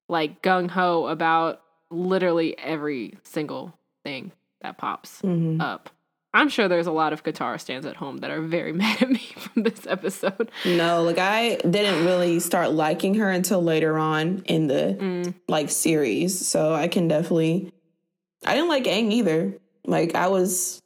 like 0.10 0.42
gung-ho 0.42 1.08
about 1.08 1.62
literally 1.90 2.58
every 2.60 3.18
single 3.24 3.74
thing 4.04 4.34
that 4.62 4.78
pops 4.78 5.22
Mhm. 5.22 5.62
up 5.62 5.90
i'm 6.34 6.50
sure 6.50 6.68
there's 6.68 6.88
a 6.88 6.92
lot 6.92 7.14
of 7.14 7.24
Katara 7.24 7.60
stans 7.60 7.86
at 7.86 7.96
home 7.98 8.18
that 8.18 8.32
are 8.32 8.42
very 8.42 8.72
mad 8.82 9.02
at 9.02 9.10
me 9.10 9.20
from 9.38 9.64
this 9.64 9.86
episode 9.88 10.50
No, 10.66 11.04
like 11.04 11.18
I 11.18 11.56
didn't 11.58 12.06
really 12.06 12.40
start 12.40 12.72
liking 12.72 13.16
her 13.16 13.30
until 13.30 13.62
later 13.62 13.98
on 13.98 14.44
in 14.46 14.68
the 14.68 14.98
Mm. 15.00 15.34
like 15.48 15.70
series. 15.70 16.46
So 16.48 16.74
I 16.74 16.88
can 16.88 17.08
definitely 17.08 17.72
I 18.46 18.56
didn't 18.56 18.70
like 18.70 18.86
Aang 18.86 19.12
either. 19.12 19.54
Like 19.86 20.16
I 20.16 20.28
was 20.28 20.82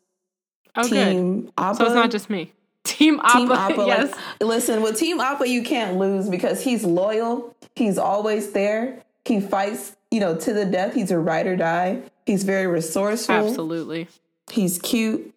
oh 0.75 0.83
good 0.83 1.11
team 1.11 1.51
Appa. 1.57 1.75
so 1.77 1.85
it's 1.85 1.95
not 1.95 2.11
just 2.11 2.29
me 2.29 2.51
team 2.83 3.19
appa, 3.23 3.37
Team 3.39 3.51
Appa. 3.51 3.83
yes 3.87 4.11
Like, 4.11 4.19
listen, 4.41 4.81
with 4.83 4.97
Team 4.97 5.19
Appa, 5.19 5.47
you 5.47 5.63
can't 5.63 5.97
lose 5.97 6.29
because 6.29 6.63
he's 6.63 6.83
loyal. 6.83 7.55
He's 7.75 7.97
always 7.97 8.51
there. 8.51 9.01
He 9.25 9.39
fights, 9.41 9.95
you 10.11 10.19
know, 10.19 10.35
to 10.35 10.53
the 10.53 10.65
death. 10.65 10.93
He's 10.93 11.09
a 11.09 11.17
ride 11.17 11.47
or 11.47 11.55
die. 11.55 12.03
He's 12.27 12.43
very 12.43 12.67
resourceful. 12.67 13.33
absolutely 13.35 14.07
He's 14.51 14.79
cute. 14.79 15.33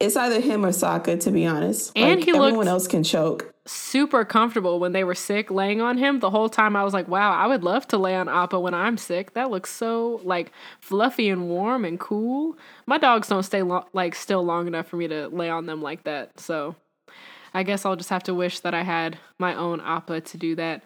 It's 0.00 0.16
either 0.16 0.40
him 0.40 0.64
or 0.64 0.70
Sokka, 0.70 1.20
to 1.20 1.30
be 1.30 1.46
honest. 1.46 1.92
And 1.96 2.20
Like, 2.20 2.24
he 2.24 2.30
everyone 2.36 2.68
else 2.68 2.86
can 2.86 3.02
choke. 3.04 3.52
super 3.66 4.24
comfortable 4.24 4.80
when 4.80 4.92
they 4.92 5.04
were 5.04 5.14
sick 5.14 5.50
laying 5.50 5.80
on 5.80 5.96
him. 5.98 6.18
The 6.20 6.30
whole 6.30 6.48
time 6.48 6.74
I 6.76 6.82
was 6.84 6.92
like, 6.94 7.06
wow, 7.08 7.32
I 7.32 7.46
would 7.46 7.62
love 7.62 7.86
to 7.88 7.98
lay 7.98 8.14
on 8.16 8.28
Appa 8.28 8.58
when 8.58 8.74
I'm 8.74 8.96
sick. 8.96 9.34
That 9.34 9.50
looks 9.50 9.70
so 9.70 10.20
like 10.24 10.50
fluffy 10.80 11.28
and 11.28 11.48
warm 11.48 11.84
and 11.84 11.98
cool. 12.00 12.56
My 12.86 12.98
dogs 12.98 13.28
don't 13.28 13.42
stay 13.44 13.62
lo- 13.62 13.86
like 13.92 14.14
still 14.14 14.44
long 14.44 14.66
enough 14.66 14.86
for 14.88 14.96
me 14.96 15.06
to 15.08 15.28
lay 15.28 15.48
on 15.50 15.66
them 15.66 15.80
like 15.82 16.04
that. 16.04 16.38
So 16.40 16.74
I 17.54 17.62
guess 17.64 17.84
I'll 17.84 17.96
just 17.96 18.10
have 18.10 18.22
to 18.24 18.34
wish 18.34 18.60
that 18.60 18.74
I 18.74 18.82
had 18.82 19.18
my 19.38 19.54
own 19.54 19.80
Appa 19.80 20.22
to 20.22 20.38
do 20.38 20.54
that. 20.56 20.82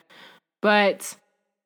But 0.63 1.17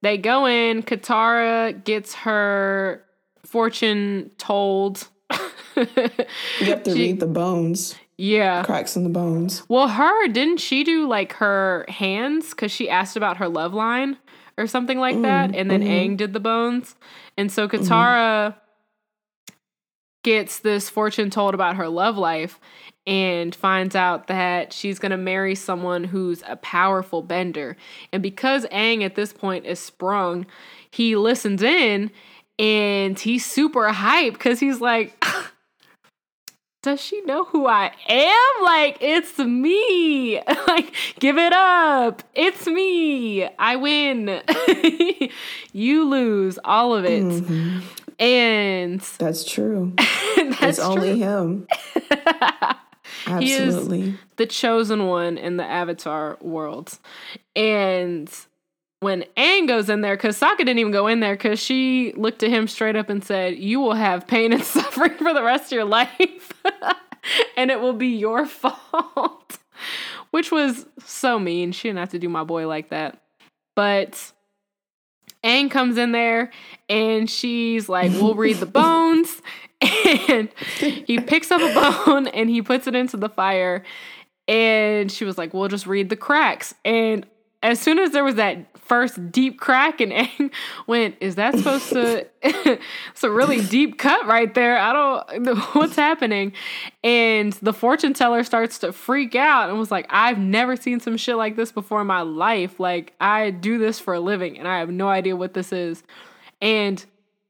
they 0.03 0.19
go 0.19 0.47
in, 0.47 0.83
Katara 0.83 1.83
gets 1.85 2.15
her 2.15 3.03
fortune 3.45 4.31
told. 4.39 5.09
You 6.61 6.67
have 6.67 6.83
to 6.85 6.93
she, 6.95 6.99
read 6.99 7.21
the 7.21 7.27
bones. 7.27 7.95
Yeah. 8.17 8.63
Cracks 8.65 8.97
in 8.97 9.05
the 9.05 9.11
bones. 9.11 9.63
Well, 9.69 9.89
her, 9.89 10.29
didn't 10.29 10.59
she 10.59 10.85
do 10.85 11.09
like 11.09 11.33
her 11.35 11.87
hands? 11.89 12.51
Because 12.51 12.71
she 12.71 12.91
asked 12.91 13.17
about 13.17 13.39
her 13.39 13.49
love 13.49 13.73
line 13.73 14.19
or 14.59 14.67
something 14.67 14.99
like 14.99 15.17
mm, 15.17 15.23
that. 15.23 15.55
And 15.55 15.71
then 15.71 15.81
mm-hmm. 15.81 16.13
Aang 16.13 16.17
did 16.17 16.33
the 16.33 16.41
bones. 16.41 16.97
And 17.37 17.51
so 17.51 17.67
mm-hmm. 17.67 17.83
Katara 17.83 18.51
mm-hmm. 18.51 19.57
gets 20.23 20.59
this 20.59 20.91
fortune 20.91 21.31
told 21.31 21.55
about 21.55 21.77
her 21.77 21.89
love 21.89 22.19
life 22.19 22.61
and 23.07 23.55
finds 23.55 23.97
out 23.97 24.27
that 24.27 24.73
she's 24.73 24.99
going 24.99 25.11
to 25.11 25.17
marry 25.17 25.55
someone 25.55 26.05
who's 26.05 26.43
a 26.47 26.57
powerful 26.57 27.23
bender. 27.23 27.77
And 28.13 28.23
because 28.23 28.67
Aang 28.67 29.03
at 29.03 29.15
this 29.15 29.33
point 29.33 29.65
is 29.65 29.81
sprung, 29.81 30.47
he 30.91 31.17
listens 31.17 31.63
in 31.63 32.11
and 32.59 33.19
he's 33.19 33.47
super 33.47 33.89
hyped 33.89 34.35
because 34.35 34.61
he's 34.61 34.81
like, 34.81 35.25
does 36.83 37.01
she 37.01 37.21
know 37.23 37.45
who 37.45 37.67
I 37.67 37.93
am? 38.09 38.65
Like, 38.65 38.99
it's 39.01 39.39
me. 39.39 40.41
like, 40.67 40.95
give 41.19 41.37
it 41.37 41.53
up. 41.53 42.23
It's 42.35 42.67
me. 42.67 43.45
I 43.59 43.77
win. 43.77 44.43
you 45.73 46.09
lose 46.09 46.59
all 46.65 46.95
of 46.95 47.05
it. 47.05 47.23
Mm-hmm. 47.23 47.81
And 48.19 49.01
that's 49.19 49.45
true. 49.45 49.93
that's 50.37 50.63
it's 50.63 50.79
true. 50.79 50.87
only 50.87 51.19
him. 51.19 51.67
Absolutely. 53.27 54.19
The 54.37 54.47
chosen 54.47 55.07
one 55.07 55.37
in 55.37 55.57
the 55.59 55.65
Avatar 55.65 56.39
world. 56.41 56.99
And 57.55 58.31
when 59.01 59.25
Aang 59.37 59.67
goes 59.67 59.89
in 59.89 60.03
there, 60.03 60.17
because 60.17 60.39
Sokka 60.39 60.59
didn't 60.59 60.79
even 60.79 60.93
go 60.93 61.07
in 61.07 61.21
there, 61.21 61.35
because 61.35 61.59
she 61.59 62.13
looked 62.17 62.43
at 62.43 62.51
him 62.51 62.69
straight 62.69 62.97
up 62.97 63.09
and 63.09 63.25
said, 63.25 63.57
You 63.57 63.81
will 63.81 63.95
have 63.95 64.27
pain 64.27 64.53
and 64.53 64.63
suffering 64.65 65.17
for 65.17 65.35
the 65.35 65.43
rest 65.43 65.67
of 65.67 65.73
your 65.73 65.85
life, 65.87 66.53
and 67.57 67.71
it 67.71 67.81
will 67.81 67.95
be 67.95 68.09
your 68.09 68.47
fault. 68.47 69.59
Which 70.31 70.53
was 70.53 70.87
so 71.05 71.39
mean. 71.39 71.73
She 71.73 71.89
didn't 71.89 71.99
have 71.99 72.11
to 72.11 72.19
do 72.19 72.29
my 72.29 72.45
boy 72.45 72.69
like 72.69 72.91
that. 72.91 73.21
But 73.75 74.33
Aang 75.43 75.71
comes 75.71 75.97
in 75.97 76.13
there 76.13 76.53
and 76.89 77.29
she's 77.29 77.89
like, 77.89 78.13
We'll 78.13 78.35
read 78.35 78.59
the 78.59 78.67
bones. 78.67 79.41
And 79.83 80.51
he 80.79 81.19
picks 81.19 81.51
up 81.51 81.63
a 81.63 82.05
bone 82.07 82.27
and 82.29 82.51
he 82.51 82.61
puts 82.61 82.87
it 82.87 82.95
into 82.95 83.17
the 83.17 83.31
fire. 83.31 83.83
And 84.47 85.11
she 85.11 85.25
was 85.25 85.39
like, 85.39 85.55
We'll 85.55 85.69
just 85.69 85.87
read 85.87 86.11
the 86.11 86.17
cracks. 86.17 86.75
And 86.85 87.27
as 87.63 87.81
soon 87.81 87.99
as 87.99 88.11
there 88.13 88.25
was 88.25 88.37
that 88.37 88.70
first 88.91 89.31
deep 89.31 89.61
crack 89.61 90.01
and 90.01 90.11
Aang 90.13 90.51
went, 90.89 91.15
is 91.21 91.37
that 91.37 91.57
supposed 91.57 91.91
to 91.91 92.27
it's 92.43 93.23
a 93.23 93.31
really 93.31 93.65
deep 93.65 93.99
cut 93.99 94.27
right 94.27 94.53
there. 94.53 94.77
I 94.77 94.93
don't 94.93 95.57
what's 95.75 95.95
happening. 95.95 96.53
And 97.05 97.53
the 97.63 97.73
fortune 97.73 98.15
teller 98.15 98.43
starts 98.43 98.81
to 98.81 98.93
freak 98.93 99.37
out 99.37 99.71
and 99.71 99.79
was 99.79 99.93
like, 99.93 100.07
I've 100.11 100.39
never 100.39 100.75
seen 100.75 100.99
some 100.99 101.17
shit 101.17 101.37
like 101.37 101.55
this 101.55 101.71
before 101.71 102.01
in 102.01 102.09
my 102.09 102.23
life. 102.23 102.81
Like 102.81 103.13
I 103.21 103.51
do 103.51 103.79
this 103.79 104.01
for 104.01 104.13
a 104.13 104.19
living 104.19 104.59
and 104.59 104.67
I 104.67 104.81
have 104.81 104.91
no 104.91 105.09
idea 105.09 105.37
what 105.37 105.55
this 105.55 105.73
is. 105.73 106.03
And 106.61 107.05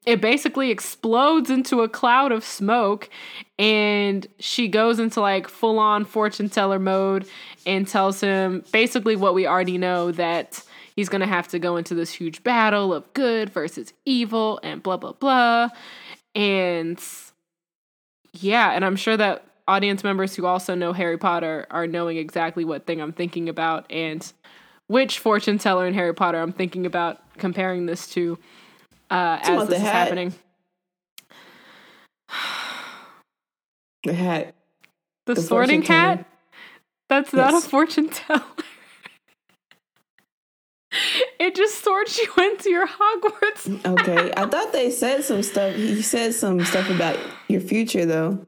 it 0.04 0.20
basically 0.20 0.70
explodes 0.70 1.48
into 1.48 1.80
a 1.80 1.88
cloud 1.88 2.32
of 2.32 2.44
smoke 2.44 3.08
and 3.58 4.26
she 4.38 4.68
goes 4.68 4.98
into 4.98 5.22
like 5.22 5.48
full 5.48 5.78
on 5.78 6.04
fortune 6.04 6.50
teller 6.50 6.78
mode 6.78 7.26
and 7.64 7.88
tells 7.88 8.20
him 8.20 8.62
basically 8.72 9.16
what 9.16 9.32
we 9.32 9.46
already 9.46 9.78
know 9.78 10.12
that 10.12 10.62
he's 10.96 11.08
going 11.08 11.20
to 11.20 11.26
have 11.26 11.48
to 11.48 11.58
go 11.58 11.76
into 11.76 11.94
this 11.94 12.12
huge 12.12 12.42
battle 12.42 12.92
of 12.92 13.12
good 13.14 13.50
versus 13.50 13.92
evil 14.04 14.60
and 14.62 14.82
blah 14.82 14.96
blah 14.96 15.12
blah 15.12 15.68
and 16.34 17.02
yeah 18.32 18.72
and 18.72 18.84
i'm 18.84 18.96
sure 18.96 19.16
that 19.16 19.44
audience 19.68 20.02
members 20.02 20.34
who 20.34 20.46
also 20.46 20.74
know 20.74 20.92
harry 20.92 21.18
potter 21.18 21.66
are 21.70 21.86
knowing 21.86 22.16
exactly 22.16 22.64
what 22.64 22.86
thing 22.86 23.00
i'm 23.00 23.12
thinking 23.12 23.48
about 23.48 23.90
and 23.90 24.32
which 24.86 25.18
fortune 25.18 25.58
teller 25.58 25.86
in 25.86 25.94
harry 25.94 26.14
potter 26.14 26.40
i'm 26.40 26.52
thinking 26.52 26.86
about 26.86 27.20
comparing 27.38 27.86
this 27.86 28.08
to 28.08 28.38
uh, 29.10 29.38
as 29.42 29.68
this 29.68 29.78
is 29.78 29.82
hat. 29.82 29.92
happening. 29.92 30.34
The 34.04 34.14
hat. 34.14 34.54
The, 35.26 35.34
the 35.34 35.42
sorting 35.42 35.82
hat? 35.82 36.26
That's 37.08 37.32
yes. 37.32 37.52
not 37.52 37.64
a 37.64 37.68
fortune 37.68 38.08
teller. 38.08 38.42
it 41.38 41.54
just 41.54 41.82
sorts 41.82 42.18
you 42.18 42.32
into 42.38 42.70
your 42.70 42.86
Hogwarts. 42.86 43.84
okay. 43.86 44.32
I 44.36 44.46
thought 44.46 44.72
they 44.72 44.90
said 44.90 45.24
some 45.24 45.42
stuff. 45.42 45.74
He 45.74 46.02
said 46.02 46.34
some 46.34 46.64
stuff 46.64 46.90
about 46.90 47.18
your 47.48 47.60
future 47.60 48.04
though. 48.04 48.46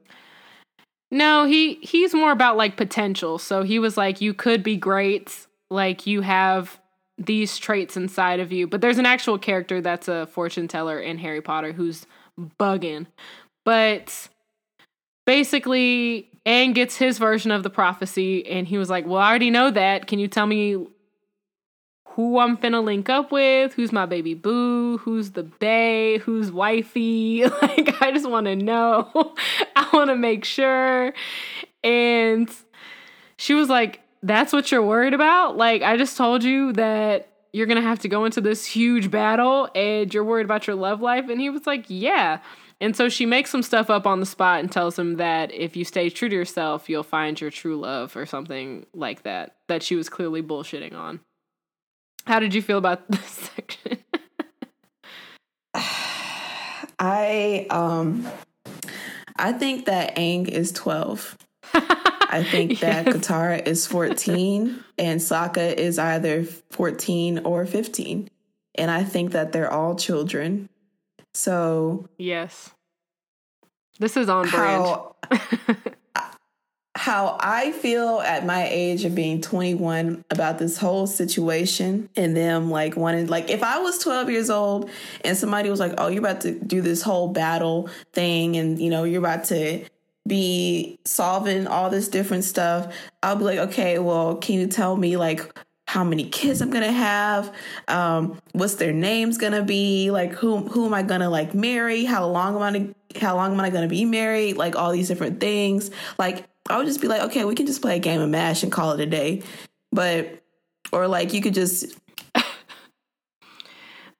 No, 1.11 1.45
he 1.45 1.75
he's 1.75 2.13
more 2.13 2.31
about 2.31 2.57
like 2.57 2.75
potential. 2.75 3.37
So 3.37 3.63
he 3.63 3.79
was 3.79 3.97
like 3.97 4.19
you 4.21 4.33
could 4.33 4.63
be 4.63 4.77
great. 4.77 5.47
Like 5.69 6.07
you 6.07 6.21
have 6.21 6.79
these 7.17 7.57
traits 7.57 7.95
inside 7.95 8.39
of 8.39 8.51
you. 8.51 8.67
But 8.67 8.81
there's 8.81 8.97
an 8.97 9.05
actual 9.05 9.37
character 9.37 9.81
that's 9.81 10.07
a 10.07 10.25
fortune 10.27 10.67
teller 10.67 10.99
in 10.99 11.17
Harry 11.19 11.41
Potter 11.41 11.71
who's 11.71 12.05
bugging. 12.59 13.05
But 13.65 14.29
basically, 15.25 16.29
Aang 16.45 16.73
gets 16.73 16.97
his 16.97 17.17
version 17.17 17.51
of 17.51 17.63
the 17.63 17.69
prophecy, 17.69 18.45
and 18.47 18.67
he 18.67 18.77
was 18.77 18.89
like, 18.89 19.05
Well, 19.05 19.19
I 19.19 19.29
already 19.29 19.51
know 19.51 19.71
that. 19.71 20.07
Can 20.07 20.19
you 20.19 20.27
tell 20.27 20.47
me 20.47 20.87
who 22.15 22.37
I'm 22.37 22.57
finna 22.57 22.83
link 22.83 23.09
up 23.09 23.31
with? 23.31 23.73
Who's 23.73 23.91
my 23.91 24.05
baby 24.05 24.35
boo? 24.35 24.99
Who's 24.99 25.31
the 25.31 25.43
bae? 25.43 26.19
Who's 26.23 26.51
wifey? 26.51 27.43
Like, 27.61 28.01
I 28.01 28.11
just 28.11 28.29
wanna 28.29 28.55
know. 28.55 29.33
I 29.75 29.89
wanna 29.93 30.15
make 30.15 30.45
sure. 30.45 31.13
And 31.83 32.49
she 33.37 33.53
was 33.53 33.69
like, 33.69 34.01
that's 34.21 34.53
what 34.53 34.71
you're 34.71 34.83
worried 34.83 35.13
about? 35.13 35.57
Like, 35.57 35.81
I 35.81 35.97
just 35.97 36.15
told 36.15 36.43
you 36.43 36.73
that 36.73 37.29
you're 37.51 37.67
gonna 37.67 37.81
have 37.81 37.99
to 37.99 38.07
go 38.07 38.25
into 38.25 38.41
this 38.41 38.65
huge 38.65 39.09
battle 39.09 39.69
and 39.73 40.13
you're 40.13 40.23
worried 40.23 40.45
about 40.45 40.67
your 40.67 40.75
love 40.75 41.01
life. 41.01 41.29
And 41.29 41.41
he 41.41 41.49
was 41.49 41.65
like, 41.65 41.85
Yeah. 41.87 42.39
And 42.81 42.95
so 42.95 43.07
she 43.07 43.25
makes 43.25 43.49
some 43.49 43.63
stuff 43.63 43.89
up 43.89 44.05
on 44.05 44.19
the 44.19 44.25
spot 44.25 44.59
and 44.59 44.71
tells 44.71 44.99
him 44.99 45.15
that 45.15 45.53
if 45.53 45.75
you 45.75 45.85
stay 45.85 46.09
true 46.09 46.27
to 46.27 46.35
yourself, 46.35 46.89
you'll 46.89 47.03
find 47.03 47.39
your 47.39 47.49
true 47.49 47.79
love 47.79 48.17
or 48.17 48.25
something 48.25 48.85
like 48.93 49.23
that, 49.23 49.55
that 49.67 49.81
she 49.81 49.95
was 49.95 50.09
clearly 50.09 50.43
bullshitting 50.43 50.93
on. 50.93 51.21
How 52.25 52.39
did 52.39 52.53
you 52.53 52.61
feel 52.61 52.77
about 52.77 53.07
this 53.09 53.49
section? 53.55 53.97
I 56.99 57.67
um 57.69 58.27
I 59.35 59.51
think 59.51 59.85
that 59.85 60.15
Aang 60.15 60.47
is 60.47 60.71
12. 60.71 61.37
I 61.73 62.43
think 62.43 62.79
that 62.79 63.05
yes. 63.07 63.15
Katara 63.15 63.67
is 63.67 63.87
14 63.87 64.83
and 64.97 65.19
Sokka 65.19 65.73
is 65.73 65.99
either 65.99 66.43
14 66.43 67.39
or 67.39 67.65
15. 67.65 68.29
And 68.75 68.91
I 68.91 69.03
think 69.03 69.31
that 69.31 69.51
they're 69.51 69.71
all 69.71 69.95
children. 69.95 70.69
So, 71.33 72.07
yes. 72.17 72.71
This 73.99 74.17
is 74.17 74.29
on 74.29 74.49
brand. 74.49 74.83
how 74.83 75.15
I 77.07 77.71
feel 77.71 78.21
at 78.21 78.45
my 78.45 78.67
age 78.67 79.03
of 79.05 79.13
being 79.13 79.41
21 79.41 80.23
about 80.29 80.57
this 80.57 80.77
whole 80.77 81.07
situation 81.07 82.09
and 82.15 82.35
them 82.35 82.71
like 82.71 82.95
wanting 82.95 83.27
like 83.27 83.49
if 83.49 83.63
I 83.63 83.79
was 83.79 83.97
12 83.99 84.29
years 84.29 84.49
old 84.49 84.89
and 85.23 85.37
somebody 85.37 85.69
was 85.69 85.79
like, 85.79 85.93
"Oh, 85.97 86.07
you're 86.07 86.19
about 86.19 86.41
to 86.41 86.51
do 86.51 86.81
this 86.81 87.01
whole 87.01 87.27
battle 87.27 87.89
thing 88.13 88.55
and 88.55 88.79
you 88.79 88.89
know, 88.89 89.03
you're 89.03 89.19
about 89.19 89.45
to 89.45 89.85
be 90.27 90.99
solving 91.03 91.67
all 91.67 91.89
this 91.89 92.07
different 92.07 92.43
stuff, 92.43 92.95
I'll 93.21 93.35
be 93.35 93.43
like, 93.43 93.59
okay, 93.59 93.99
well, 93.99 94.35
can 94.35 94.55
you 94.55 94.67
tell 94.67 94.95
me 94.95 95.17
like 95.17 95.57
how 95.87 96.03
many 96.03 96.29
kids 96.29 96.61
I'm 96.61 96.69
gonna 96.69 96.91
have? 96.91 97.53
Um, 97.87 98.39
what's 98.53 98.75
their 98.75 98.93
names 98.93 99.37
gonna 99.37 99.63
be? 99.63 100.11
Like 100.11 100.31
who 100.31 100.57
who 100.57 100.85
am 100.85 100.93
I 100.93 101.03
gonna 101.03 101.29
like 101.29 101.53
marry? 101.53 102.05
How 102.05 102.25
long 102.27 102.55
am 102.55 102.61
I 102.61 103.19
how 103.19 103.35
long 103.35 103.51
am 103.51 103.59
I 103.59 103.69
gonna 103.69 103.87
be 103.87 104.05
married? 104.05 104.57
Like 104.57 104.75
all 104.75 104.91
these 104.91 105.07
different 105.07 105.39
things. 105.39 105.91
Like 106.17 106.45
I 106.69 106.77
would 106.77 106.87
just 106.87 107.01
be 107.01 107.07
like, 107.07 107.21
okay, 107.23 107.45
we 107.45 107.55
can 107.55 107.65
just 107.65 107.81
play 107.81 107.97
a 107.97 107.99
game 107.99 108.21
of 108.21 108.29
Mash 108.29 108.63
and 108.63 108.71
call 108.71 108.91
it 108.91 108.99
a 108.99 109.05
day. 109.05 109.43
But 109.91 110.43
or 110.91 111.07
like 111.07 111.33
you 111.33 111.41
could 111.41 111.53
just 111.53 111.97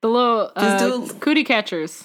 the 0.02 0.10
little 0.10 0.52
uh, 0.56 0.78
do, 0.80 1.14
cootie 1.20 1.44
catchers. 1.44 2.04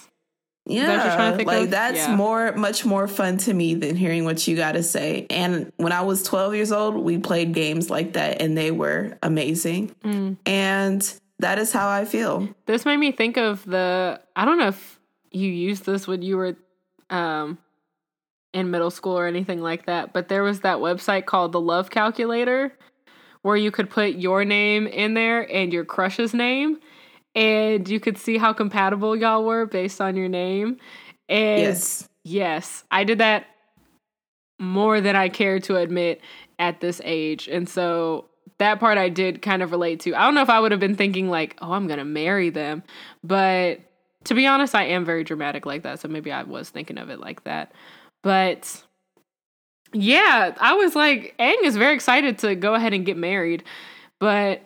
Yeah, 0.68 1.34
like 1.46 1.64
of? 1.64 1.70
that's 1.70 1.96
Yeah. 1.96 2.14
more, 2.14 2.52
much 2.52 2.84
more 2.84 3.08
fun 3.08 3.38
to 3.38 3.54
me 3.54 3.74
than 3.74 3.96
hearing 3.96 4.26
what 4.26 4.46
you 4.46 4.54
got 4.54 4.72
to 4.72 4.82
say. 4.82 5.26
And 5.30 5.72
when 5.78 5.92
I 5.92 6.02
was 6.02 6.22
12 6.24 6.54
years 6.54 6.72
old, 6.72 6.94
we 6.96 7.16
played 7.16 7.54
games 7.54 7.88
like 7.88 8.12
that, 8.12 8.42
and 8.42 8.56
they 8.56 8.70
were 8.70 9.16
amazing. 9.22 9.94
Mm. 10.04 10.36
And 10.44 11.20
that 11.38 11.58
is 11.58 11.72
how 11.72 11.88
I 11.88 12.04
feel. 12.04 12.50
This 12.66 12.84
made 12.84 12.98
me 12.98 13.12
think 13.12 13.38
of 13.38 13.64
the. 13.64 14.20
I 14.36 14.44
don't 14.44 14.58
know 14.58 14.68
if 14.68 15.00
you 15.30 15.50
used 15.50 15.86
this 15.86 16.06
when 16.06 16.20
you 16.20 16.36
were 16.36 16.54
um, 17.08 17.56
in 18.54 18.70
middle 18.70 18.90
school 18.90 19.18
or 19.18 19.26
anything 19.26 19.60
like 19.60 19.86
that, 19.86 20.12
but 20.12 20.28
there 20.28 20.42
was 20.42 20.60
that 20.60 20.78
website 20.78 21.26
called 21.26 21.52
the 21.52 21.60
Love 21.60 21.90
Calculator 21.90 22.72
where 23.42 23.56
you 23.56 23.70
could 23.70 23.88
put 23.88 24.14
your 24.14 24.44
name 24.44 24.86
in 24.86 25.14
there 25.14 25.50
and 25.52 25.72
your 25.72 25.84
crush's 25.84 26.34
name, 26.34 26.78
and 27.34 27.88
you 27.88 28.00
could 28.00 28.18
see 28.18 28.36
how 28.36 28.52
compatible 28.52 29.14
y'all 29.14 29.44
were 29.44 29.64
based 29.66 30.00
on 30.00 30.16
your 30.16 30.28
name. 30.28 30.78
And 31.28 31.60
Yes. 31.60 32.08
Yes, 32.24 32.84
I 32.90 33.04
did 33.04 33.18
that 33.18 33.46
more 34.58 35.00
than 35.00 35.16
I 35.16 35.30
care 35.30 35.60
to 35.60 35.76
admit 35.76 36.20
at 36.58 36.80
this 36.80 37.00
age. 37.02 37.48
And 37.48 37.66
so 37.66 38.26
that 38.58 38.80
part 38.80 38.98
I 38.98 39.08
did 39.08 39.40
kind 39.40 39.62
of 39.62 39.70
relate 39.70 40.00
to. 40.00 40.14
I 40.14 40.24
don't 40.24 40.34
know 40.34 40.42
if 40.42 40.50
I 40.50 40.60
would 40.60 40.72
have 40.72 40.80
been 40.80 40.96
thinking, 40.96 41.30
like, 41.30 41.56
oh, 41.62 41.72
I'm 41.72 41.86
going 41.86 42.00
to 42.00 42.04
marry 42.04 42.50
them. 42.50 42.82
But 43.24 43.80
to 44.24 44.34
be 44.34 44.46
honest, 44.46 44.74
I 44.74 44.84
am 44.84 45.06
very 45.06 45.24
dramatic 45.24 45.64
like 45.64 45.84
that. 45.84 46.00
So 46.00 46.08
maybe 46.08 46.30
I 46.30 46.42
was 46.42 46.68
thinking 46.68 46.98
of 46.98 47.08
it 47.08 47.20
like 47.20 47.44
that. 47.44 47.72
But 48.22 48.84
yeah, 49.92 50.54
I 50.58 50.74
was 50.74 50.94
like, 50.94 51.34
Aang 51.38 51.62
is 51.62 51.76
very 51.76 51.94
excited 51.94 52.38
to 52.38 52.54
go 52.54 52.74
ahead 52.74 52.92
and 52.92 53.06
get 53.06 53.16
married. 53.16 53.64
But 54.18 54.62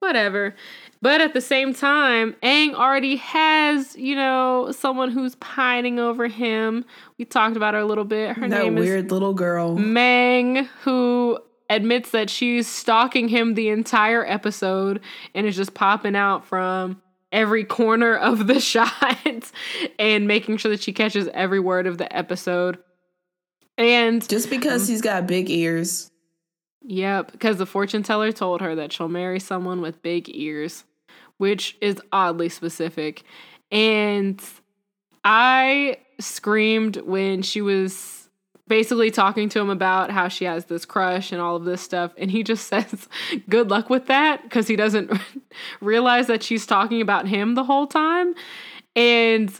whatever. 0.00 0.54
But 1.00 1.20
at 1.20 1.32
the 1.32 1.40
same 1.40 1.74
time, 1.74 2.34
Aang 2.42 2.74
already 2.74 3.16
has, 3.16 3.96
you 3.96 4.16
know, 4.16 4.72
someone 4.72 5.10
who's 5.10 5.36
pining 5.36 5.98
over 5.98 6.26
him. 6.26 6.84
We 7.18 7.24
talked 7.24 7.56
about 7.56 7.74
her 7.74 7.80
a 7.80 7.86
little 7.86 8.04
bit. 8.04 8.36
Her 8.36 8.48
that 8.48 8.64
name 8.64 8.74
weird 8.74 9.10
little 9.10 9.34
girl. 9.34 9.78
is 9.78 9.84
Mang, 9.84 10.68
who 10.82 11.38
admits 11.70 12.10
that 12.10 12.30
she's 12.30 12.66
stalking 12.66 13.28
him 13.28 13.54
the 13.54 13.68
entire 13.68 14.26
episode 14.26 15.00
and 15.34 15.46
is 15.46 15.54
just 15.54 15.74
popping 15.74 16.16
out 16.16 16.44
from 16.46 17.00
every 17.30 17.62
corner 17.62 18.16
of 18.16 18.46
the 18.46 18.58
shot 18.60 19.18
and 19.98 20.26
making 20.26 20.56
sure 20.56 20.70
that 20.70 20.82
she 20.82 20.92
catches 20.92 21.28
every 21.28 21.60
word 21.60 21.86
of 21.86 21.98
the 21.98 22.14
episode. 22.16 22.78
And 23.78 24.28
Just 24.28 24.50
because 24.50 24.82
um, 24.82 24.88
he's 24.88 25.00
got 25.00 25.26
big 25.26 25.48
ears. 25.48 26.10
Yep, 26.82 27.32
because 27.32 27.58
the 27.58 27.66
fortune 27.66 28.02
teller 28.02 28.32
told 28.32 28.60
her 28.60 28.74
that 28.74 28.92
she'll 28.92 29.08
marry 29.08 29.38
someone 29.40 29.80
with 29.80 30.02
big 30.02 30.28
ears, 30.34 30.84
which 31.36 31.76
is 31.80 32.00
oddly 32.12 32.48
specific. 32.48 33.22
And 33.70 34.42
I 35.24 35.98
screamed 36.18 36.96
when 36.98 37.42
she 37.42 37.60
was 37.60 38.28
basically 38.66 39.10
talking 39.10 39.48
to 39.48 39.60
him 39.60 39.70
about 39.70 40.10
how 40.10 40.28
she 40.28 40.44
has 40.44 40.66
this 40.66 40.84
crush 40.84 41.32
and 41.32 41.40
all 41.40 41.56
of 41.56 41.64
this 41.64 41.80
stuff. 41.80 42.12
And 42.16 42.30
he 42.30 42.42
just 42.42 42.66
says, 42.68 43.08
Good 43.48 43.70
luck 43.70 43.90
with 43.90 44.06
that, 44.06 44.42
because 44.42 44.66
he 44.66 44.74
doesn't 44.74 45.12
realize 45.80 46.26
that 46.26 46.42
she's 46.42 46.66
talking 46.66 47.00
about 47.00 47.28
him 47.28 47.54
the 47.54 47.64
whole 47.64 47.86
time. 47.86 48.34
And 48.96 49.52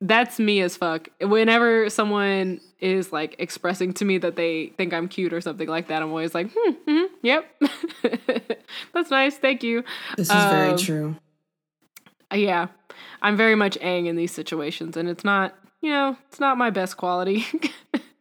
that's 0.00 0.40
me 0.40 0.60
as 0.60 0.76
fuck. 0.76 1.08
Whenever 1.20 1.90
someone 1.90 2.60
is 2.80 3.12
like 3.12 3.36
expressing 3.38 3.92
to 3.94 4.04
me 4.04 4.18
that 4.18 4.36
they 4.36 4.68
think 4.76 4.92
I'm 4.92 5.08
cute 5.08 5.32
or 5.32 5.40
something 5.40 5.68
like 5.68 5.88
that, 5.88 6.02
I'm 6.02 6.10
always 6.10 6.34
like, 6.34 6.50
hmm, 6.54 6.72
hmm 6.88 7.04
yep. 7.22 7.44
that's 8.94 9.10
nice. 9.10 9.36
Thank 9.36 9.62
you. 9.62 9.84
This 10.16 10.28
is 10.28 10.44
very 10.50 10.70
Um, 10.72 10.78
true. 10.78 11.16
Uh, 12.32 12.36
yeah. 12.36 12.68
I'm 13.22 13.36
very 13.36 13.54
much 13.54 13.78
Aang 13.80 14.06
in 14.06 14.16
these 14.16 14.32
situations, 14.32 14.96
and 14.96 15.08
it's 15.08 15.24
not, 15.24 15.54
you 15.80 15.90
know, 15.90 16.16
it's 16.28 16.40
not 16.40 16.58
my 16.58 16.70
best 16.70 16.96
quality. 16.96 17.44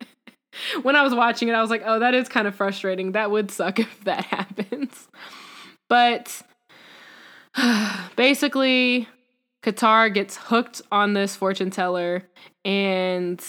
when 0.82 0.96
I 0.96 1.02
was 1.04 1.14
watching 1.16 1.48
it, 1.48 1.54
I 1.54 1.62
was 1.62 1.70
like, 1.70 1.84
oh, 1.86 2.00
that 2.00 2.14
is 2.14 2.28
kind 2.28 2.48
of 2.48 2.56
frustrating. 2.56 3.14
That 3.14 3.32
would 3.32 3.52
suck 3.52 3.80
if 3.80 4.04
that 4.04 4.26
happens. 4.26 5.08
But 5.88 6.42
basically, 8.16 9.08
Katara 9.64 10.14
gets 10.14 10.38
hooked 10.38 10.82
on 10.92 11.14
this 11.14 11.36
fortune 11.36 11.70
teller, 11.70 12.24
and 12.66 13.44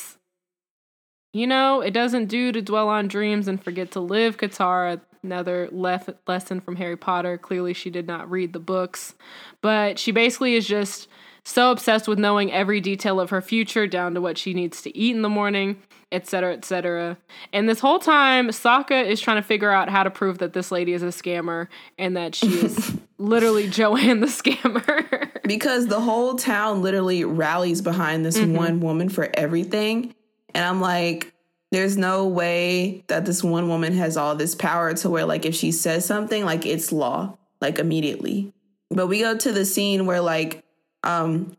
you 1.32 1.46
know, 1.46 1.80
it 1.80 1.92
doesn't 1.92 2.26
do 2.26 2.52
to 2.52 2.60
dwell 2.62 2.88
on 2.88 3.08
dreams 3.08 3.46
and 3.48 3.62
forget 3.62 3.90
to 3.92 4.00
live. 4.00 4.36
Katara, 4.36 5.00
another 5.22 5.68
lef- 5.70 6.08
lesson 6.26 6.60
from 6.60 6.76
Harry 6.76 6.96
Potter. 6.96 7.38
Clearly, 7.38 7.72
she 7.74 7.90
did 7.90 8.06
not 8.06 8.30
read 8.30 8.52
the 8.52 8.58
books, 8.60 9.14
but 9.60 9.98
she 9.98 10.10
basically 10.12 10.54
is 10.56 10.66
just 10.66 11.08
so 11.44 11.70
obsessed 11.70 12.06
with 12.08 12.18
knowing 12.18 12.52
every 12.52 12.80
detail 12.80 13.18
of 13.20 13.30
her 13.30 13.40
future, 13.40 13.86
down 13.86 14.14
to 14.14 14.20
what 14.20 14.38
she 14.38 14.52
needs 14.54 14.82
to 14.82 14.96
eat 14.96 15.16
in 15.16 15.22
the 15.22 15.28
morning, 15.28 15.80
etc., 16.12 16.52
etc. 16.52 17.16
And 17.52 17.68
this 17.68 17.80
whole 17.80 17.98
time, 17.98 18.48
Sokka 18.48 19.06
is 19.06 19.20
trying 19.20 19.36
to 19.40 19.46
figure 19.46 19.70
out 19.70 19.88
how 19.88 20.02
to 20.02 20.10
prove 20.10 20.38
that 20.38 20.52
this 20.52 20.70
lady 20.70 20.92
is 20.92 21.02
a 21.02 21.06
scammer 21.06 21.68
and 21.98 22.16
that 22.16 22.34
she 22.34 22.48
is 22.48 22.96
literally 23.18 23.68
Joanne 23.70 24.20
the 24.20 24.26
scammer. 24.26 25.30
because 25.44 25.86
the 25.86 26.00
whole 26.00 26.34
town 26.34 26.82
literally 26.82 27.24
rallies 27.24 27.80
behind 27.82 28.24
this 28.26 28.36
Mm-hmm. 28.36 28.54
one 28.56 28.80
woman 28.80 29.08
for 29.08 29.30
everything. 29.34 30.14
And 30.54 30.64
I'm 30.64 30.80
like, 30.80 31.32
there's 31.72 31.96
no 31.96 32.26
way 32.26 33.04
that 33.06 33.24
this 33.24 33.44
one 33.44 33.68
woman 33.68 33.92
has 33.94 34.16
all 34.16 34.34
this 34.34 34.54
power 34.54 34.92
to 34.94 35.10
where, 35.10 35.24
like, 35.24 35.44
if 35.44 35.54
she 35.54 35.72
says 35.72 36.04
something, 36.04 36.44
like, 36.44 36.66
it's 36.66 36.90
law, 36.92 37.36
like, 37.60 37.78
immediately. 37.78 38.52
But 38.90 39.06
we 39.06 39.20
go 39.20 39.36
to 39.36 39.52
the 39.52 39.64
scene 39.64 40.06
where, 40.06 40.20
like, 40.20 40.64
um, 41.04 41.56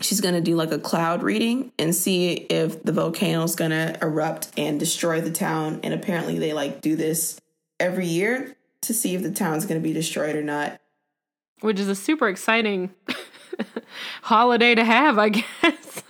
she's 0.00 0.20
gonna 0.20 0.40
do 0.40 0.56
like 0.56 0.72
a 0.72 0.78
cloud 0.78 1.22
reading 1.22 1.72
and 1.78 1.94
see 1.94 2.32
if 2.32 2.82
the 2.82 2.92
volcano's 2.92 3.54
gonna 3.54 3.96
erupt 4.02 4.48
and 4.56 4.78
destroy 4.78 5.20
the 5.20 5.30
town. 5.30 5.80
And 5.82 5.94
apparently, 5.94 6.38
they 6.38 6.52
like 6.52 6.80
do 6.80 6.96
this 6.96 7.40
every 7.78 8.06
year 8.06 8.56
to 8.82 8.94
see 8.94 9.14
if 9.14 9.22
the 9.22 9.30
town's 9.30 9.66
gonna 9.66 9.80
be 9.80 9.92
destroyed 9.92 10.36
or 10.36 10.42
not. 10.42 10.80
Which 11.60 11.80
is 11.80 11.88
a 11.88 11.94
super 11.94 12.28
exciting 12.28 12.90
holiday 14.22 14.74
to 14.74 14.84
have, 14.84 15.18
I 15.18 15.28
guess. 15.30 16.02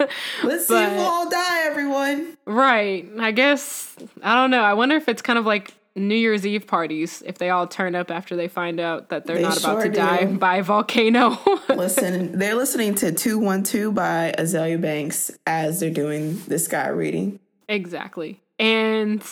Let's 0.43 0.67
see 0.69 0.83
if 0.83 0.93
we'll 0.93 1.01
all 1.01 1.31
die, 1.31 1.67
everyone. 1.67 2.37
Right. 2.47 3.07
I 3.19 3.31
guess 3.33 3.97
I 4.23 4.35
don't 4.35 4.51
know. 4.51 4.63
I 4.63 4.75
wonder 4.75 4.97
if 4.97 5.09
it's 5.09 5.23
kind 5.23 5.39
of 5.39 5.47
like 5.47 5.73
New 5.97 6.17
Year's 6.17 6.45
Eve 6.45 6.67
parties 6.67 7.23
if 7.25 7.39
they 7.39 7.51
all 7.51 7.67
turn 7.69 7.95
up 7.95 8.11
after 8.11 8.35
they 8.35 8.49
find 8.49 8.81
out 8.81 9.11
that 9.11 9.27
they're 9.27 9.37
They 9.37 9.43
not 9.43 9.59
about 9.59 9.83
sure 9.83 9.85
to 9.85 9.89
die 9.91 10.25
by 10.27 10.57
a 10.57 10.63
volcano. 10.63 11.39
Listen, 11.69 12.37
they're 12.37 12.57
listening 12.57 12.95
to 12.97 13.13
212 13.13 13.95
by 13.95 14.35
Azealia 14.37 14.81
Banks 14.81 15.31
as 15.47 15.79
they're 15.81 15.91
doing 15.91 16.41
this 16.49 16.67
guy 16.67 16.89
reading. 16.89 17.39
exactly. 17.69 18.41
And 18.59 19.23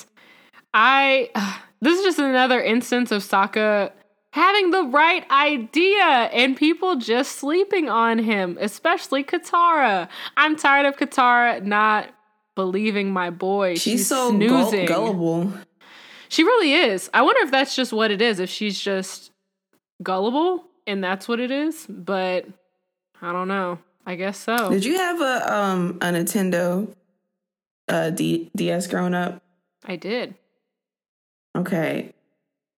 I 0.74 1.30
this 1.80 1.98
is 1.98 2.04
just 2.04 2.18
another 2.20 2.60
instance 2.62 3.10
of 3.10 3.22
Sokka 3.22 3.90
having 4.32 4.70
the 4.70 4.82
right 4.82 5.30
idea 5.30 6.02
and 6.02 6.56
people 6.56 6.96
just 6.96 7.36
sleeping 7.36 7.88
on 7.88 8.18
him, 8.18 8.58
especially 8.60 9.22
Katara. 9.22 10.08
I'm 10.36 10.56
tired 10.56 10.86
of 10.86 10.96
Katara 10.96 11.62
not 11.62 12.08
believing 12.54 13.12
my 13.12 13.30
boy. 13.30 13.74
She's, 13.74 13.82
She's, 13.82 14.08
so 14.08 14.30
snoozing. 14.30 14.86
gullible. 14.86 15.52
She 16.28 16.44
really 16.44 16.72
is. 16.72 17.10
I 17.12 17.22
wonder 17.22 17.42
if 17.42 17.50
that's 17.50 17.76
just 17.76 17.92
what 17.92 18.10
it 18.10 18.22
is, 18.22 18.40
if 18.40 18.48
she's 18.48 18.80
just 18.80 19.30
gullible 20.02 20.64
and 20.86 21.04
that's 21.04 21.28
what 21.28 21.38
it 21.38 21.50
is, 21.50 21.86
but 21.88 22.46
I 23.20 23.32
don't 23.32 23.48
know. 23.48 23.78
I 24.06 24.16
guess 24.16 24.38
so. 24.38 24.70
Did 24.70 24.84
you 24.84 24.96
have 24.96 25.20
a 25.20 25.54
um 25.54 25.98
a 26.00 26.06
Nintendo 26.06 26.92
uh 27.88 28.10
D- 28.10 28.50
DS 28.56 28.86
growing 28.88 29.14
up? 29.14 29.42
I 29.84 29.96
did. 29.96 30.34
Okay. 31.56 32.14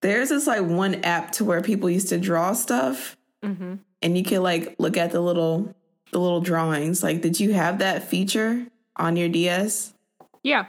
There's 0.05 0.29
this 0.29 0.47
like 0.47 0.63
one 0.63 0.97
app 0.97 1.33
to 1.33 1.45
where 1.45 1.63
people 1.63 1.89
used 1.89 2.11
to 2.11 2.19
draw 2.19 2.53
stuff 2.53 3.17
hmm 3.43 3.77
and 4.03 4.19
you 4.19 4.23
could 4.23 4.41
like 4.41 4.77
look 4.79 4.99
at 4.99 5.13
the 5.13 5.21
little 5.21 5.75
the 6.13 6.21
little 6.21 6.43
drawings. 6.43 7.03
Like 7.03 7.23
did 7.23 7.41
you 7.41 7.55
have 7.55 7.79
that 7.79 8.05
feature 8.05 8.67
on 8.97 9.17
your 9.17 9.31
DS? 9.31 9.95
Yeah. 10.43 10.67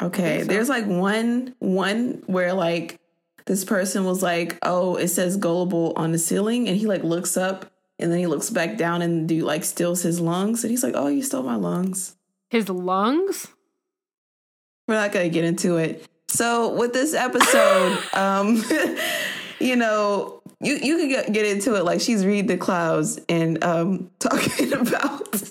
Okay, 0.00 0.40
so. 0.40 0.46
there's 0.46 0.70
like 0.70 0.86
one 0.86 1.54
one 1.58 2.22
where 2.26 2.54
like 2.54 2.98
this 3.44 3.64
person 3.64 4.04
was 4.04 4.22
like, 4.22 4.58
"Oh, 4.62 4.96
it 4.96 5.08
says 5.08 5.36
gullible 5.36 5.92
on 5.96 6.12
the 6.12 6.18
ceiling," 6.18 6.68
and 6.68 6.76
he 6.76 6.86
like 6.86 7.04
looks 7.04 7.36
up 7.36 7.70
and 7.98 8.10
then 8.10 8.18
he 8.18 8.26
looks 8.26 8.48
back 8.48 8.78
down 8.78 9.02
and 9.02 9.28
do 9.28 9.44
like 9.44 9.62
steals 9.62 10.02
his 10.02 10.20
lungs, 10.20 10.64
and 10.64 10.70
he's 10.70 10.82
like, 10.82 10.94
"Oh, 10.96 11.08
you 11.08 11.22
stole 11.22 11.42
my 11.42 11.56
lungs." 11.56 12.16
His 12.48 12.70
lungs? 12.70 13.48
We're 14.88 14.94
not 14.94 15.12
gonna 15.12 15.28
get 15.28 15.44
into 15.44 15.76
it. 15.76 16.06
So 16.32 16.74
with 16.74 16.92
this 16.94 17.12
episode, 17.14 17.98
um, 18.14 18.62
you 19.60 19.76
know, 19.76 20.40
you 20.60 20.74
you 20.82 20.96
could 20.96 21.08
get, 21.08 21.32
get 21.32 21.46
into 21.46 21.74
it 21.76 21.84
like 21.84 22.00
she's 22.00 22.24
reading 22.24 22.46
the 22.46 22.56
clouds 22.56 23.20
and 23.28 23.62
um 23.62 24.10
talking 24.18 24.72
about. 24.72 25.42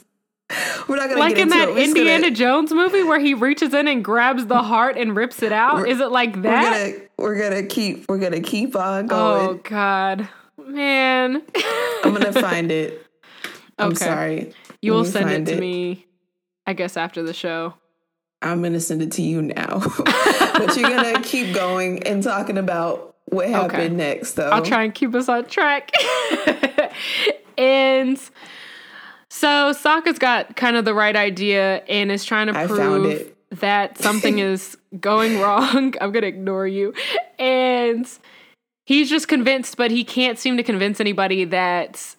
We're 0.90 0.98
not 0.98 1.08
gonna 1.08 1.20
Like 1.22 1.36
get 1.36 1.44
in 1.44 1.48
into 1.48 1.56
that 1.60 1.70
it. 1.70 1.76
We're 1.76 1.76
gonna- 1.76 2.00
Indiana 2.00 2.32
Jones 2.32 2.74
movie 2.74 3.04
where 3.04 3.20
he 3.20 3.34
reaches 3.36 3.74
in 3.74 3.88
and 3.88 4.04
grabs 4.04 4.48
the 4.48 4.62
heart 4.62 4.98
and 4.98 5.16
rips 5.16 5.42
it 5.42 5.54
out? 5.54 5.88
Is 5.88 6.02
it 6.02 6.12
like 6.12 6.36
we're 6.36 6.42
that? 6.42 6.92
gonna 6.94 7.06
we're 7.18 7.40
gonna 7.40 7.64
keep 7.64 8.06
we're 8.10 8.18
gonna 8.18 8.42
keep 8.42 8.76
on 8.76 9.08
going. 9.08 9.48
Oh 9.48 9.54
god. 9.64 10.28
Man. 10.58 11.42
I'm 12.04 12.12
gonna 12.14 12.34
find 12.34 12.70
it. 12.72 13.06
I'm 13.78 13.92
Okay. 13.92 14.06
sorry. 14.06 14.54
You 14.82 14.92
will 14.94 15.06
send 15.06 15.30
it 15.30 15.54
to 15.54 15.60
me 15.62 16.06
I 16.68 16.74
guess 16.74 16.98
after 16.98 17.24
the 17.24 17.34
show. 17.34 17.76
I'm 18.42 18.62
gonna 18.62 18.80
send 18.80 19.02
it 19.02 19.12
to 19.14 19.22
you 19.22 19.42
now, 19.42 19.80
but 19.98 20.76
you're 20.76 20.90
gonna 20.90 21.22
keep 21.24 21.54
going 21.54 22.04
and 22.04 22.24
talking 22.24 22.58
about 22.58 23.16
what 23.26 23.50
happened 23.50 23.74
okay. 23.74 23.90
next. 23.90 24.34
Though 24.34 24.50
I'll 24.50 24.64
try 24.64 24.84
and 24.84 24.94
keep 24.94 25.14
us 25.14 25.30
on 25.30 25.46
track. 25.46 25.92
and 27.58 28.20
so 29.30 29.74
Sokka's 29.74 30.20
got 30.20 30.56
kind 30.56 30.76
of 30.76 30.86
the 30.86 30.94
right 30.94 31.16
idea 31.16 31.84
and 31.88 32.12
is 32.12 32.26
trying 32.26 32.48
to 32.48 32.68
prove 32.68 33.32
that 33.60 33.98
something 33.98 34.40
is 34.40 34.78
going 35.00 35.40
wrong. 35.40 35.94
I'm 36.02 36.12
gonna 36.12 36.28
ignore 36.28 36.68
you, 36.68 36.94
and 37.38 38.08
he's 38.86 39.10
just 39.10 39.28
convinced, 39.28 39.78
but 39.78 39.92
he 39.92 40.04
can't 40.04 40.40
seem 40.40 40.58
to 40.58 40.64
convince 40.64 41.00
anybody 41.00 41.46
that 41.46 42.16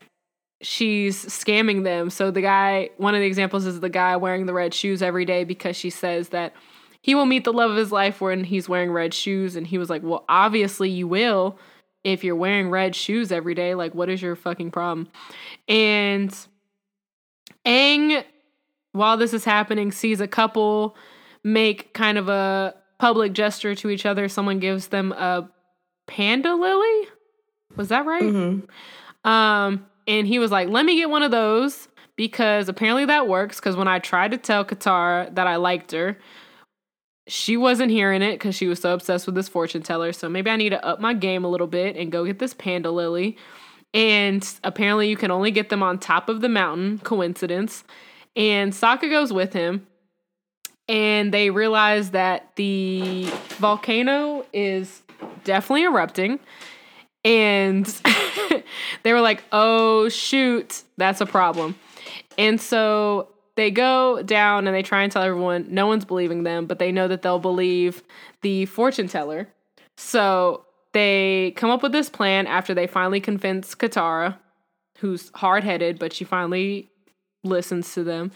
she's 0.63 1.25
scamming 1.27 1.85
them. 1.85 2.11
So 2.11 2.31
the 2.31 2.41
guy, 2.41 2.91
one 2.97 3.15
of 3.15 3.21
the 3.21 3.27
examples 3.27 3.67
is 3.67 3.81
the 3.81 3.89
guy 3.89 4.17
wearing 4.17 4.47
the 4.47 4.55
red 4.55 4.73
shoes 4.73 5.03
every 5.03 5.25
day 5.25 5.45
because 5.45 5.77
she 5.77 5.91
says 5.91 6.31
that 6.31 6.55
he 7.03 7.15
will 7.15 7.27
meet 7.27 7.45
the 7.45 7.53
love 7.53 7.71
of 7.71 7.77
his 7.77 7.93
life 7.93 8.21
when 8.21 8.45
he's 8.45 8.69
wearing 8.69 8.93
red 8.93 9.13
shoes. 9.13 9.57
And 9.57 9.67
he 9.67 9.79
was 9.79 9.91
like, 9.91 10.03
Well, 10.03 10.25
obviously 10.29 10.89
you 10.89 11.09
will 11.09 11.59
if 12.05 12.25
you're 12.25 12.37
wearing 12.37 12.71
red 12.71 12.95
shoes 12.95 13.31
every 13.31 13.55
day. 13.55 13.75
Like, 13.75 13.95
what 13.95 14.09
is 14.09 14.23
your 14.23 14.37
fucking 14.37 14.71
problem? 14.71 15.09
And 15.69 16.35
Aang, 17.67 18.25
while 18.93 19.17
this 19.17 19.33
is 19.33 19.45
happening, 19.45 19.93
sees 19.93 20.21
a 20.21 20.29
couple 20.29 20.97
make 21.45 21.93
kind 21.93 22.19
of 22.19 22.29
a 22.29 22.75
public 22.99 23.33
gesture 23.33 23.75
to 23.75 23.91
each 23.91 24.07
other. 24.07 24.29
Someone 24.29 24.61
gives 24.61 24.89
them 24.89 25.13
a 25.13 25.51
panda 26.07 26.55
lily. 26.55 27.09
Was 27.77 27.89
that 27.89 28.07
right? 28.07 28.23
Mm-hmm. 28.23 29.29
Um, 29.29 29.87
and 30.07 30.27
he 30.27 30.39
was 30.39 30.51
like, 30.51 30.69
"Let 30.69 30.85
me 30.85 30.97
get 30.97 31.11
one 31.11 31.23
of 31.23 31.31
those." 31.31 31.89
Because 32.15 32.69
apparently 32.69 33.07
that 33.07 33.27
works. 33.27 33.59
Because 33.59 33.75
when 33.75 33.89
I 33.89 33.99
tried 33.99 34.33
to 34.33 34.39
tell 34.39 34.65
Katara 34.65 35.35
that 35.35 35.47
I 35.47 35.57
liked 35.57 35.93
her, 35.93 36.19
she 37.27 37.57
wasn't 37.57 37.91
hearing 37.91 38.21
it 38.21 38.33
because 38.33 38.55
she 38.55 38.67
was 38.67 38.81
so 38.81 38.93
obsessed 38.93 39.27
with 39.27 39.35
this 39.35 39.49
fortune 39.49 39.83
teller. 39.83 40.13
So 40.13 40.29
maybe 40.29 40.51
I 40.51 40.57
need 40.57 40.71
to 40.71 40.85
up 40.85 41.01
my 41.01 41.15
game 41.15 41.45
a 41.45 41.49
little 41.49 41.67
bit 41.67 41.97
and 41.97 42.13
go 42.13 42.25
get 42.25 42.39
this 42.39 42.53
panda 42.53 42.91
lily. 42.91 43.37
And 43.95 44.47
apparently 44.65 45.09
you 45.09 45.17
can 45.17 45.31
only 45.31 45.51
get 45.51 45.69
them 45.69 45.83
on 45.83 45.99
top 45.99 46.29
of 46.29 46.41
the 46.43 46.49
mountain. 46.49 46.99
Coincidence. 46.99 47.85
And 48.37 48.73
Sokka 48.73 49.09
goes 49.11 49.33
with 49.33 49.53
him. 49.53 49.87
And 50.89 51.33
they 51.33 51.51
realize 51.51 52.11
that 52.11 52.55
the 52.57 53.31
volcano 53.59 54.45
is 54.53 55.03
definitely 55.45 55.85
erupting. 55.85 56.41
And 57.25 57.87
they 59.03 59.13
were 59.13 59.21
like, 59.21 59.45
oh, 59.53 60.09
shoot, 60.09 60.83
that's 60.97 61.21
a 61.21 61.27
problem. 61.27 61.77
And 62.37 62.61
so 62.61 63.29
they 63.55 63.71
go 63.71 64.23
down 64.23 64.67
and 64.67 64.75
they 64.75 64.83
try 64.83 65.03
and 65.03 65.13
tell 65.13 65.23
everyone. 65.23 65.67
No 65.71 65.87
one's 65.87 66.05
believing 66.05 66.43
them, 66.43 66.67
but 66.67 66.79
they 66.79 66.91
know 66.91 67.09
that 67.09 67.23
they'll 67.23 67.39
believe 67.39 68.03
the 68.41 68.67
fortune 68.67 69.09
teller. 69.09 69.49
So 69.97 70.65
they 70.93 71.53
come 71.57 71.71
up 71.71 71.83
with 71.83 71.93
this 71.93 72.09
plan 72.09 72.47
after 72.47 72.75
they 72.75 72.87
finally 72.87 73.21
convince 73.21 73.75
Katara, 73.75 74.39
who's 74.99 75.31
hard 75.35 75.65
headed, 75.65 75.99
but 75.99 76.13
she 76.13 76.25
finally 76.25 76.91
listens 77.45 77.93
to 77.95 78.05
them. 78.05 78.33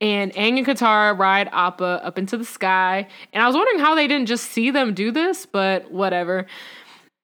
And 0.00 0.32
Aang 0.34 0.58
and 0.58 0.66
Katara 0.66 1.18
ride 1.18 1.48
Appa 1.52 2.00
up 2.04 2.18
into 2.18 2.36
the 2.36 2.44
sky. 2.44 3.08
And 3.32 3.42
I 3.42 3.46
was 3.46 3.56
wondering 3.56 3.80
how 3.80 3.94
they 3.94 4.06
didn't 4.06 4.26
just 4.26 4.50
see 4.50 4.70
them 4.70 4.94
do 4.94 5.10
this, 5.10 5.44
but 5.44 5.90
whatever. 5.90 6.46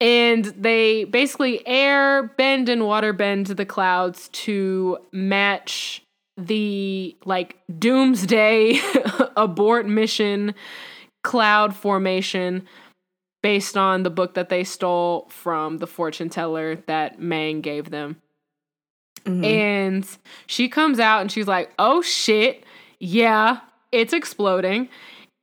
And 0.01 0.45
they 0.45 1.05
basically 1.05 1.67
air 1.67 2.25
bend 2.37 2.69
and 2.69 2.87
water 2.87 3.13
bend 3.13 3.47
the 3.47 3.65
clouds 3.65 4.29
to 4.31 4.99
match 5.13 6.03
the 6.37 7.17
like 7.25 7.57
doomsday 7.79 8.81
abort 9.37 9.87
mission 9.87 10.55
cloud 11.23 11.75
formation 11.75 12.67
based 13.43 13.77
on 13.77 14.03
the 14.03 14.11
book 14.11 14.35
that 14.35 14.49
they 14.49 14.65
stole 14.65 15.29
from 15.29 15.79
the 15.79 15.87
fortune 15.87 16.29
teller 16.29 16.77
that 16.87 17.21
Meng 17.21 17.61
gave 17.61 17.91
them. 17.91 18.21
Mm-hmm. 19.25 19.45
And 19.45 20.09
she 20.47 20.69
comes 20.69 20.99
out 20.99 21.21
and 21.21 21.31
she's 21.31 21.47
like, 21.47 21.73
"Oh 21.79 22.03
shit. 22.03 22.65
Yeah, 22.99 23.61
it's 23.93 24.13
exploding." 24.13 24.89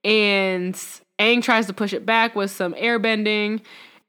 And 0.04 0.74
Aang 1.20 1.44
tries 1.44 1.68
to 1.68 1.74
push 1.74 1.94
it 1.94 2.06
back 2.06 2.36
with 2.36 2.52
some 2.52 2.74
air 2.78 3.00
bending 3.00 3.62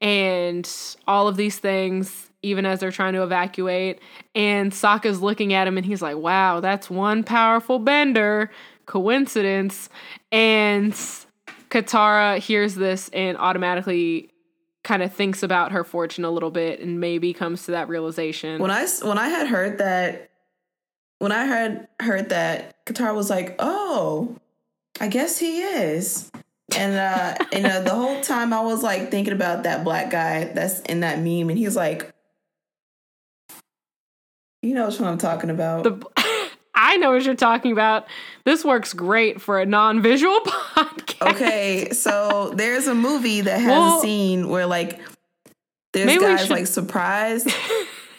and 0.03 0.69
all 1.07 1.27
of 1.27 1.37
these 1.37 1.57
things 1.57 2.29
even 2.43 2.65
as 2.65 2.81
they're 2.81 2.91
trying 2.91 3.13
to 3.13 3.23
evacuate. 3.23 3.99
And 4.35 4.71
Sokka's 4.71 5.21
looking 5.21 5.53
at 5.53 5.65
him 5.65 5.77
and 5.77 5.85
he's 5.85 6.01
like, 6.01 6.17
wow, 6.17 6.59
that's 6.59 6.89
one 6.89 7.23
powerful 7.23 7.79
bender. 7.79 8.51
Coincidence. 8.85 9.89
And 10.31 10.91
Katara 11.69 12.37
hears 12.39 12.75
this 12.75 13.09
and 13.13 13.37
automatically 13.37 14.29
kind 14.83 15.01
of 15.01 15.13
thinks 15.13 15.41
about 15.41 15.71
her 15.71 15.85
fortune 15.85 16.25
a 16.25 16.29
little 16.29 16.51
bit 16.51 16.81
and 16.81 16.99
maybe 16.99 17.33
comes 17.33 17.63
to 17.65 17.71
that 17.71 17.87
realization. 17.87 18.61
When 18.61 18.71
I 18.71 18.85
when 19.03 19.17
I 19.17 19.29
had 19.29 19.47
heard 19.47 19.77
that 19.77 20.29
when 21.19 21.31
I 21.31 21.47
heard 21.47 21.87
heard 22.01 22.29
that 22.29 22.85
Katara 22.85 23.15
was 23.15 23.29
like, 23.29 23.55
"Oh, 23.59 24.35
I 24.99 25.07
guess 25.07 25.37
he 25.37 25.61
is." 25.61 26.29
And 26.75 26.95
uh 26.95 27.45
and 27.51 27.65
uh, 27.65 27.81
the 27.81 27.93
whole 27.93 28.21
time 28.21 28.53
I 28.53 28.61
was 28.61 28.81
like 28.81 29.11
thinking 29.11 29.33
about 29.33 29.63
that 29.63 29.83
black 29.83 30.09
guy 30.09 30.45
that's 30.45 30.79
in 30.81 31.01
that 31.01 31.19
meme 31.19 31.49
and 31.49 31.57
he's 31.57 31.75
like 31.75 32.13
you 34.63 34.73
know 34.73 34.85
what 34.85 35.01
I'm 35.01 35.17
talking 35.17 35.49
about. 35.49 35.83
The, 35.83 36.01
I 36.73 36.97
know 36.97 37.11
what 37.11 37.23
you're 37.23 37.35
talking 37.35 37.73
about. 37.73 38.07
This 38.45 38.63
works 38.63 38.93
great 38.93 39.41
for 39.41 39.59
a 39.59 39.65
non-visual 39.65 40.39
podcast. 40.45 41.31
Okay, 41.35 41.89
so 41.91 42.53
there's 42.55 42.87
a 42.87 42.95
movie 42.95 43.41
that 43.41 43.59
has 43.59 43.69
well, 43.69 43.99
a 43.99 44.01
scene 44.01 44.49
where 44.49 44.65
like 44.65 44.99
there's 45.91 46.17
guys 46.17 46.41
should... 46.41 46.49
like 46.49 46.67
surprised 46.67 47.49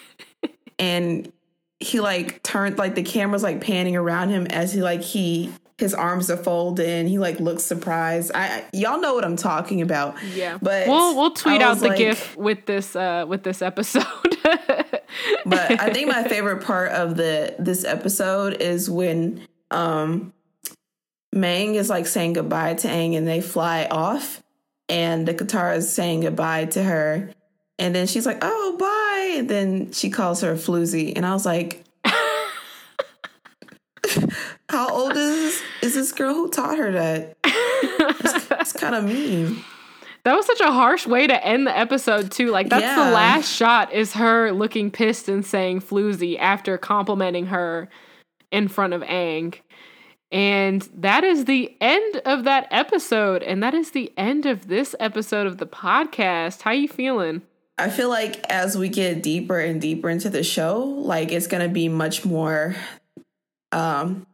and 0.79 1.33
he 1.81 2.01
like 2.01 2.43
turned 2.43 2.79
like 2.79 2.95
the 2.95 3.03
camera's 3.03 3.43
like 3.43 3.61
panning 3.61 3.97
around 3.97 4.29
him 4.29 4.47
as 4.47 4.73
he 4.73 4.83
like 4.83 5.03
he 5.03 5.51
his 5.79 5.93
arms 5.93 6.31
are 6.31 6.37
folded 6.37 7.07
he 7.09 7.19
like 7.19 7.41
looks 7.41 7.65
surprised. 7.65 8.31
I 8.35 8.65
y'all 8.73 9.01
know 9.01 9.15
what 9.15 9.25
I'm 9.25 9.37
talking 9.37 9.83
about. 9.83 10.17
Yeah. 10.35 10.59
But 10.63 10.87
we'll 10.87 11.17
we'll 11.17 11.33
tweet 11.33 11.61
out 11.63 11.79
the 11.79 11.89
like, 11.89 11.99
gif 11.99 12.37
with 12.37 12.67
this 12.67 12.95
uh 12.95 13.25
with 13.27 13.43
this 13.43 13.61
episode. 13.61 14.05
but 14.45 15.81
I 15.81 15.93
think 15.93 16.09
my 16.09 16.25
favorite 16.25 16.63
part 16.65 16.93
of 16.93 17.17
the 17.17 17.57
this 17.59 17.85
episode 17.85 18.61
is 18.61 18.89
when 18.89 19.47
um 19.71 20.33
Meng 21.33 21.75
is 21.75 21.91
like 21.91 22.07
saying 22.07 22.35
goodbye 22.35 22.75
to 22.75 22.89
Aang 22.89 23.17
and 23.17 23.27
they 23.27 23.41
fly 23.41 23.89
off 23.91 24.43
and 24.89 25.27
the 25.27 25.35
Katara 25.35 25.77
is 25.79 25.93
saying 25.93 26.21
goodbye 26.21 26.67
to 26.67 26.83
her 26.83 27.31
and 27.77 27.93
then 27.93 28.07
she's 28.07 28.25
like, 28.25 28.39
"Oh, 28.41 28.77
bye." 28.79 29.39
And 29.39 29.51
then 29.51 29.91
she 29.91 30.09
calls 30.11 30.43
her 30.43 30.55
floozy 30.55 31.13
and 31.17 31.27
I 31.27 31.33
was 31.33 31.45
like 31.45 31.85
How 34.69 34.89
old 34.89 35.13
is 35.13 35.17
this, 35.17 35.63
is 35.85 35.95
this 35.95 36.13
girl 36.13 36.35
who 36.35 36.49
taught 36.49 36.79
her 36.79 36.93
that? 36.93 37.37
It's, 37.45 38.51
it's 38.51 38.73
kind 38.81 38.95
of 38.95 39.05
mean. 39.05 39.63
That 40.25 40.35
was 40.35 40.47
such 40.47 40.61
a 40.61 40.73
harsh 40.73 41.07
way 41.07 41.27
to 41.27 41.47
end 41.47 41.67
the 41.67 41.77
episode 41.77 42.31
too. 42.31 42.51
Like 42.51 42.71
that's 42.71 42.83
yeah. 42.83 43.05
the 43.05 43.11
last 43.11 43.55
shot 43.55 43.93
is 43.93 44.15
her 44.15 44.53
looking 44.53 44.91
pissed 44.91 45.29
and 45.29 45.45
saying 45.45 45.83
floozy 45.83 46.39
after 46.39 46.79
complimenting 46.79 47.47
her 47.47 47.91
in 48.51 48.69
front 48.69 48.95
of 48.95 49.03
Aang. 49.03 49.59
And 50.33 50.81
that 50.95 51.23
is 51.25 51.45
the 51.45 51.77
end 51.81 52.23
of 52.25 52.45
that 52.45 52.67
episode 52.71 53.43
and 53.43 53.63
that 53.63 53.75
is 53.75 53.91
the 53.91 54.13
end 54.17 54.47
of 54.47 54.69
this 54.69 54.97
episode 54.99 55.47
of 55.47 55.59
the 55.59 55.67
podcast. 55.67 56.63
How 56.63 56.71
you 56.71 56.89
feeling? 56.89 57.43
I 57.77 57.91
feel 57.91 58.09
like 58.09 58.51
as 58.51 58.79
we 58.79 58.89
get 58.89 59.23
deeper 59.23 59.61
and 59.61 59.81
deeper 59.81 60.09
into 60.09 60.31
the 60.31 60.43
show, 60.43 60.83
like 60.83 61.33
it's 61.33 61.47
going 61.47 61.63
to 61.63 61.73
be 61.73 61.91
much 61.91 62.25
more 62.25 62.75
um 63.73 64.27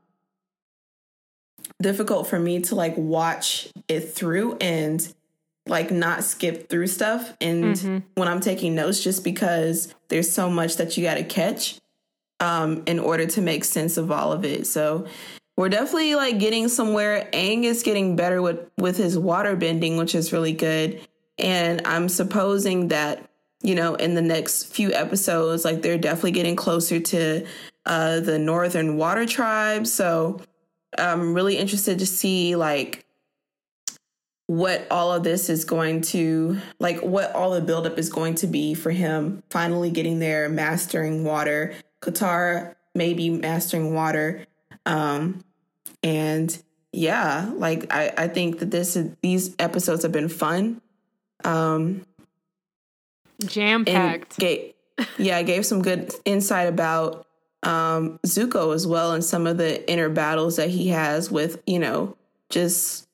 difficult 1.80 2.26
for 2.26 2.38
me 2.38 2.60
to 2.60 2.74
like 2.74 2.96
watch 2.96 3.68
it 3.88 4.00
through 4.12 4.56
and 4.60 5.12
like 5.66 5.90
not 5.90 6.24
skip 6.24 6.68
through 6.68 6.86
stuff 6.86 7.34
and 7.40 7.64
mm-hmm. 7.64 7.98
when 8.14 8.28
I'm 8.28 8.40
taking 8.40 8.74
notes 8.74 9.02
just 9.02 9.22
because 9.24 9.94
there's 10.08 10.30
so 10.30 10.50
much 10.50 10.76
that 10.76 10.96
you 10.96 11.04
got 11.04 11.14
to 11.14 11.24
catch 11.24 11.78
um 12.40 12.82
in 12.86 12.98
order 12.98 13.26
to 13.26 13.40
make 13.40 13.64
sense 13.64 13.96
of 13.96 14.10
all 14.10 14.32
of 14.32 14.44
it. 14.44 14.66
So 14.66 15.06
we're 15.56 15.68
definitely 15.68 16.14
like 16.14 16.38
getting 16.38 16.68
somewhere. 16.68 17.28
Aang 17.32 17.64
is 17.64 17.82
getting 17.82 18.16
better 18.16 18.40
with 18.40 18.70
with 18.78 18.96
his 18.96 19.18
water 19.18 19.56
bending, 19.56 19.96
which 19.96 20.14
is 20.14 20.32
really 20.32 20.54
good. 20.54 21.06
And 21.38 21.82
I'm 21.86 22.08
supposing 22.08 22.88
that 22.88 23.28
you 23.62 23.74
know 23.74 23.94
in 23.94 24.14
the 24.14 24.22
next 24.22 24.72
few 24.74 24.92
episodes, 24.92 25.64
like 25.64 25.82
they're 25.82 25.98
definitely 25.98 26.32
getting 26.32 26.56
closer 26.56 26.98
to 26.98 27.46
uh, 27.84 28.20
the 28.20 28.38
Northern 28.38 28.96
Water 28.96 29.26
Tribe. 29.26 29.86
So 29.86 30.40
I'm 30.98 31.34
really 31.34 31.56
interested 31.56 31.98
to 32.00 32.06
see 32.06 32.56
like 32.56 33.04
what 34.46 34.86
all 34.90 35.12
of 35.12 35.22
this 35.22 35.48
is 35.48 35.64
going 35.64 36.00
to 36.00 36.58
like 36.78 37.00
what 37.00 37.32
all 37.34 37.52
the 37.52 37.60
buildup 37.60 37.98
is 37.98 38.08
going 38.08 38.34
to 38.36 38.46
be 38.46 38.74
for 38.74 38.90
him 38.90 39.42
finally 39.50 39.90
getting 39.90 40.18
there 40.18 40.48
mastering 40.48 41.22
water 41.22 41.74
Katara 42.02 42.74
maybe 42.94 43.30
mastering 43.30 43.94
water 43.94 44.44
um 44.86 45.44
And 46.02 46.60
yeah, 46.92 47.52
like 47.54 47.92
I, 47.92 48.12
I 48.16 48.28
think 48.28 48.58
that 48.58 48.70
this 48.70 48.98
these 49.22 49.54
episodes 49.58 50.02
have 50.02 50.12
been 50.12 50.28
fun. 50.28 50.80
Um 51.44 52.04
Jam 53.46 53.84
packed. 53.84 54.38
Gave, 54.38 54.72
yeah, 55.18 55.36
I 55.36 55.42
gave 55.42 55.64
some 55.64 55.82
good 55.82 56.12
insight 56.24 56.68
about 56.68 57.26
um 57.62 58.18
Zuko 58.26 58.74
as 58.74 58.86
well 58.86 59.12
and 59.12 59.24
some 59.24 59.46
of 59.46 59.58
the 59.58 59.88
inner 59.90 60.08
battles 60.08 60.56
that 60.56 60.70
he 60.70 60.88
has 60.88 61.30
with, 61.30 61.62
you 61.66 61.78
know, 61.78 62.16
just 62.48 63.06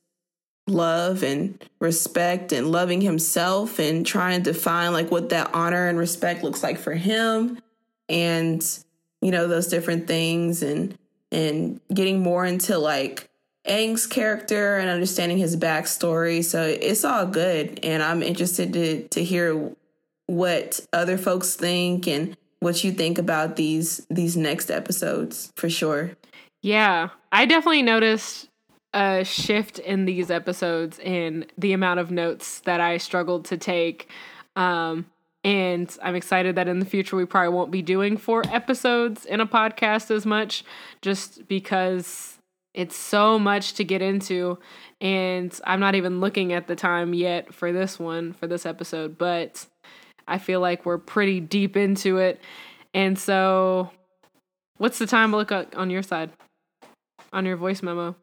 love 0.68 1.22
and 1.22 1.62
respect 1.80 2.52
and 2.52 2.72
loving 2.72 3.00
himself 3.00 3.78
and 3.78 4.04
trying 4.04 4.42
to 4.42 4.52
find 4.52 4.92
like 4.92 5.10
what 5.10 5.28
that 5.28 5.50
honor 5.54 5.86
and 5.86 5.98
respect 5.98 6.42
looks 6.42 6.62
like 6.62 6.78
for 6.78 6.94
him 6.94 7.58
and 8.08 8.78
you 9.20 9.30
know 9.30 9.46
those 9.46 9.68
different 9.68 10.06
things 10.06 10.62
and 10.62 10.96
and 11.30 11.80
getting 11.92 12.20
more 12.20 12.44
into 12.44 12.78
like 12.78 13.28
Aang's 13.66 14.06
character 14.06 14.76
and 14.76 14.88
understanding 14.88 15.38
his 15.38 15.56
backstory. 15.56 16.44
So 16.44 16.62
it's 16.64 17.04
all 17.04 17.26
good, 17.26 17.80
and 17.82 18.02
I'm 18.02 18.22
interested 18.22 18.72
to 18.74 19.08
to 19.08 19.24
hear 19.24 19.72
what 20.26 20.80
other 20.92 21.18
folks 21.18 21.54
think 21.54 22.06
and 22.06 22.36
what 22.66 22.82
you 22.82 22.90
think 22.90 23.16
about 23.16 23.54
these 23.54 24.04
these 24.10 24.36
next 24.36 24.72
episodes 24.72 25.52
for 25.54 25.70
sure. 25.70 26.10
Yeah, 26.62 27.10
I 27.30 27.46
definitely 27.46 27.82
noticed 27.82 28.48
a 28.92 29.24
shift 29.24 29.78
in 29.78 30.04
these 30.04 30.32
episodes 30.32 30.98
in 30.98 31.46
the 31.56 31.72
amount 31.72 32.00
of 32.00 32.10
notes 32.10 32.58
that 32.60 32.80
I 32.80 32.96
struggled 32.96 33.44
to 33.46 33.56
take. 33.56 34.10
Um, 34.56 35.06
and 35.44 35.96
I'm 36.02 36.16
excited 36.16 36.56
that 36.56 36.66
in 36.66 36.80
the 36.80 36.86
future 36.86 37.14
we 37.14 37.24
probably 37.24 37.54
won't 37.54 37.70
be 37.70 37.82
doing 37.82 38.16
four 38.16 38.42
episodes 38.48 39.24
in 39.24 39.40
a 39.40 39.46
podcast 39.46 40.10
as 40.10 40.26
much, 40.26 40.64
just 41.02 41.46
because 41.46 42.38
it's 42.74 42.96
so 42.96 43.38
much 43.38 43.74
to 43.74 43.84
get 43.84 44.02
into. 44.02 44.58
And 45.00 45.56
I'm 45.62 45.78
not 45.78 45.94
even 45.94 46.18
looking 46.20 46.52
at 46.52 46.66
the 46.66 46.74
time 46.74 47.14
yet 47.14 47.54
for 47.54 47.72
this 47.72 48.00
one, 48.00 48.32
for 48.32 48.48
this 48.48 48.66
episode, 48.66 49.18
but 49.18 49.66
I 50.26 50.38
feel 50.38 50.60
like 50.60 50.84
we're 50.84 50.98
pretty 50.98 51.40
deep 51.40 51.76
into 51.76 52.18
it. 52.18 52.40
And 52.94 53.18
so, 53.18 53.90
what's 54.78 54.98
the 54.98 55.06
time 55.06 55.32
look 55.32 55.52
on 55.52 55.90
your 55.90 56.02
side? 56.02 56.30
On 57.32 57.44
your 57.44 57.56
voice 57.56 57.82
memo? 57.82 58.16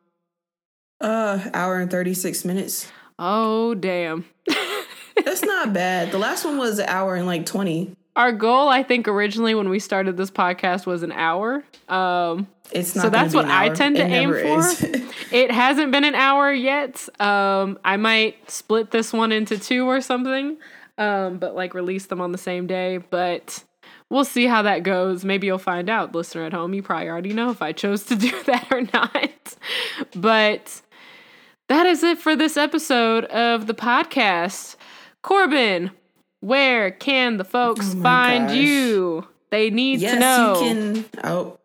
Uh, 1.00 1.50
hour 1.54 1.80
and 1.80 1.92
36 1.92 2.46
minutes. 2.46 2.92
Oh, 3.20 3.74
damn. 3.76 4.26
That's 5.24 5.44
not 5.44 5.74
bad. 5.74 6.12
The 6.12 6.18
last 6.18 6.46
one 6.46 6.58
was 6.58 6.80
an 6.80 6.88
hour 6.88 7.16
and 7.16 7.28
like 7.28 7.46
20. 7.46 7.96
Our 8.16 8.32
goal, 8.32 8.70
I 8.70 8.84
think, 8.84 9.08
originally 9.08 9.56
when 9.56 9.70
we 9.70 9.80
started 9.80 10.18
this 10.18 10.30
podcast 10.30 10.86
was 10.86 11.04
an 11.04 11.12
hour. 11.12 11.64
Um, 11.90 12.48
it's 12.72 12.96
not 12.96 13.04
so 13.04 13.10
that's 13.10 13.34
what 13.34 13.46
I 13.46 13.70
tend 13.70 13.96
to 13.98 14.04
it 14.04 14.12
aim 14.12 14.32
for. 14.32 15.06
it 15.36 15.52
hasn't 15.52 15.92
been 15.92 16.04
an 16.04 16.16
hour 16.16 16.52
yet. 16.52 17.08
Um, 17.20 17.80
I 17.84 17.98
might 17.98 18.50
split 18.50 18.92
this 18.92 19.12
one 19.14 19.32
into 19.32 19.58
two 19.58 19.88
or 19.90 20.00
something, 20.00 20.58
um, 20.98 21.38
but 21.38 21.56
like 21.56 21.74
release 21.74 22.08
them 22.08 22.22
on 22.22 22.32
the 22.32 22.38
same 22.38 22.68
day. 22.68 22.98
But 22.98 23.64
we'll 24.10 24.26
see 24.26 24.46
how 24.46 24.62
that 24.64 24.84
goes. 24.84 25.26
Maybe 25.26 25.48
you'll 25.48 25.58
find 25.58 25.90
out, 25.90 26.14
listener 26.14 26.46
at 26.46 26.54
home. 26.54 26.74
You 26.74 26.84
probably 26.84 27.10
already 27.10 27.34
know 27.34 27.50
if 27.50 27.62
I 27.62 27.72
chose 27.72 28.04
to 28.06 28.16
do 28.18 28.44
that 28.44 28.72
or 28.72 28.82
not. 28.94 29.56
but 30.16 30.82
that 31.70 31.86
is 31.86 32.04
it 32.04 32.18
for 32.18 32.36
this 32.36 32.58
episode 32.58 33.26
of 33.26 33.68
the 33.68 33.74
podcast. 33.74 34.76
Corbin, 35.22 35.92
where 36.42 36.92
can 36.92 37.38
the 37.38 37.46
folks 37.46 37.94
oh 37.96 38.02
find 38.02 38.48
gosh. 38.50 38.58
you? 38.58 39.28
They 39.50 39.70
need 39.70 40.02
yes, 40.02 40.14
to 40.14 40.20
know. 40.20 40.62
You 40.62 40.74
can, 40.74 41.06
oh, 41.24 41.60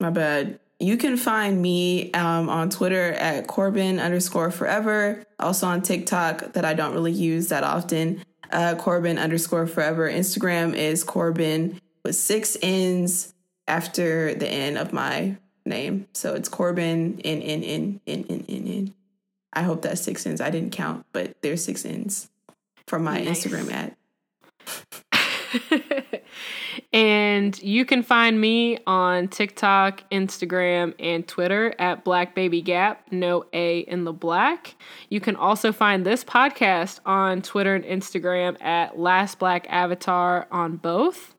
my 0.00 0.10
bad. 0.10 0.58
You 0.80 0.96
can 0.96 1.16
find 1.16 1.62
me 1.62 2.12
um, 2.12 2.48
on 2.48 2.68
Twitter 2.68 3.12
at 3.12 3.46
Corbin 3.46 4.00
underscore 4.00 4.50
forever. 4.50 5.24
Also 5.38 5.66
on 5.68 5.80
TikTok 5.80 6.54
that 6.54 6.64
I 6.64 6.74
don't 6.74 6.92
really 6.92 7.12
use 7.12 7.48
that 7.48 7.62
often. 7.62 8.22
Uh, 8.52 8.74
Corbin 8.74 9.18
underscore 9.18 9.66
forever. 9.66 10.10
Instagram 10.10 10.74
is 10.74 11.04
Corbin 11.04 11.80
with 12.04 12.16
six 12.16 12.56
N's 12.62 13.32
after 13.66 14.34
the 14.34 14.46
N 14.48 14.76
of 14.76 14.92
my 14.92 15.36
name. 15.64 16.06
So 16.12 16.34
it's 16.34 16.48
Corbin 16.48 17.20
N 17.24 17.40
N 17.40 17.62
N 17.62 18.00
N 18.06 18.24
N 18.28 18.44
N 18.48 18.66
N. 18.66 18.94
I 19.52 19.62
hope 19.62 19.82
that's 19.82 20.02
six 20.02 20.26
N's. 20.26 20.40
I 20.40 20.50
didn't 20.50 20.72
count, 20.72 21.06
but 21.12 21.40
there's 21.42 21.64
six 21.64 21.84
N's 21.84 22.28
from 22.86 23.04
my 23.04 23.22
nice. 23.22 23.44
Instagram 23.44 23.70
ad. 23.72 23.96
and 26.92 27.60
you 27.62 27.84
can 27.84 28.02
find 28.02 28.40
me 28.40 28.78
on 28.86 29.28
TikTok, 29.28 30.02
Instagram, 30.10 30.94
and 30.98 31.26
Twitter 31.26 31.74
at 31.78 32.04
Black 32.04 32.34
Baby 32.34 32.62
Gap, 32.62 33.06
no 33.10 33.44
A 33.52 33.80
in 33.80 34.04
the 34.04 34.12
black. 34.12 34.74
You 35.08 35.20
can 35.20 35.36
also 35.36 35.72
find 35.72 36.04
this 36.04 36.24
podcast 36.24 37.00
on 37.06 37.42
Twitter 37.42 37.74
and 37.74 37.84
Instagram 37.84 38.60
at 38.62 38.98
Last 38.98 39.38
Black 39.38 39.66
Avatar 39.68 40.46
on 40.50 40.76
both, 40.76 41.34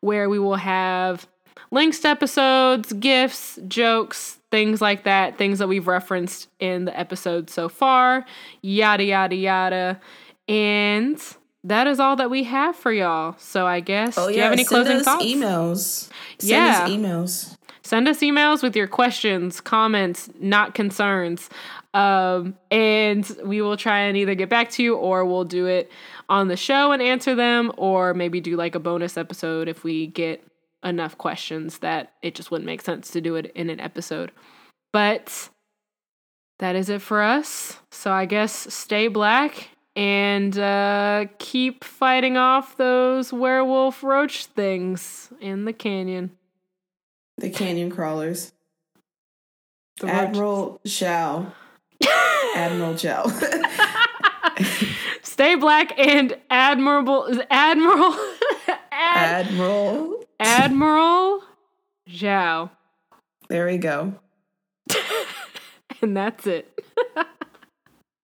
where 0.00 0.28
we 0.28 0.38
will 0.38 0.56
have 0.56 1.26
links 1.70 2.00
to 2.00 2.08
episodes, 2.08 2.92
gifts, 2.94 3.58
jokes, 3.68 4.38
things 4.50 4.80
like 4.80 5.04
that, 5.04 5.38
things 5.38 5.58
that 5.60 5.68
we've 5.68 5.86
referenced 5.86 6.48
in 6.58 6.84
the 6.84 6.98
episode 6.98 7.50
so 7.50 7.68
far, 7.68 8.24
yada, 8.62 9.04
yada, 9.04 9.36
yada. 9.36 10.00
And 10.48 11.22
that 11.64 11.86
is 11.86 12.00
all 12.00 12.16
that 12.16 12.30
we 12.30 12.44
have 12.44 12.76
for 12.76 12.92
y'all. 12.92 13.36
So 13.38 13.66
I 13.66 13.80
guess 13.80 14.16
oh, 14.16 14.28
yeah. 14.28 14.30
do 14.30 14.36
you 14.36 14.42
have 14.42 14.52
any 14.52 14.64
Send 14.64 14.86
closing 14.86 15.04
thoughts? 15.04 15.24
Emails. 15.24 16.10
Send 16.38 16.50
yeah. 16.50 16.88
emails. 16.88 17.56
Send 17.82 18.08
us 18.08 18.18
emails 18.18 18.62
with 18.62 18.76
your 18.76 18.86
questions, 18.86 19.60
comments, 19.60 20.30
not 20.38 20.74
concerns. 20.74 21.48
Um, 21.92 22.56
and 22.70 23.28
we 23.42 23.62
will 23.62 23.76
try 23.76 24.00
and 24.00 24.16
either 24.16 24.34
get 24.34 24.48
back 24.48 24.70
to 24.72 24.82
you 24.82 24.94
or 24.94 25.24
we'll 25.24 25.44
do 25.44 25.66
it 25.66 25.90
on 26.28 26.48
the 26.48 26.56
show 26.56 26.92
and 26.92 27.02
answer 27.02 27.34
them, 27.34 27.72
or 27.76 28.14
maybe 28.14 28.40
do 28.40 28.56
like 28.56 28.76
a 28.76 28.78
bonus 28.78 29.16
episode 29.16 29.66
if 29.66 29.82
we 29.82 30.06
get 30.06 30.44
enough 30.84 31.18
questions 31.18 31.78
that 31.78 32.12
it 32.22 32.34
just 32.34 32.50
wouldn't 32.50 32.66
make 32.66 32.80
sense 32.80 33.10
to 33.10 33.20
do 33.20 33.34
it 33.34 33.50
in 33.56 33.68
an 33.68 33.80
episode. 33.80 34.30
But 34.92 35.48
that 36.60 36.76
is 36.76 36.88
it 36.88 37.02
for 37.02 37.22
us. 37.22 37.80
So 37.90 38.12
I 38.12 38.26
guess 38.26 38.72
stay 38.72 39.08
black 39.08 39.70
and 40.00 40.58
uh, 40.58 41.26
keep 41.38 41.84
fighting 41.84 42.38
off 42.38 42.78
those 42.78 43.34
werewolf 43.34 44.02
roach 44.02 44.46
things 44.46 45.28
in 45.42 45.66
the 45.66 45.74
canyon. 45.74 46.30
The 47.36 47.50
canyon 47.50 47.90
crawlers. 47.90 48.52
The 50.00 50.08
Admiral 50.08 50.80
Zhao. 50.86 51.52
Admiral 52.56 52.94
Zhao. 52.94 53.28
Stay 55.22 55.54
black 55.56 55.92
and 55.98 56.34
admirable. 56.48 57.38
Admiral. 57.50 58.14
Ad, 58.90 59.48
Admiral. 59.48 60.24
Admiral 60.40 61.42
Zhao. 62.08 62.70
There 63.50 63.66
we 63.66 63.76
go. 63.76 64.14
and 66.00 66.16
that's 66.16 66.46
it. 66.46 66.82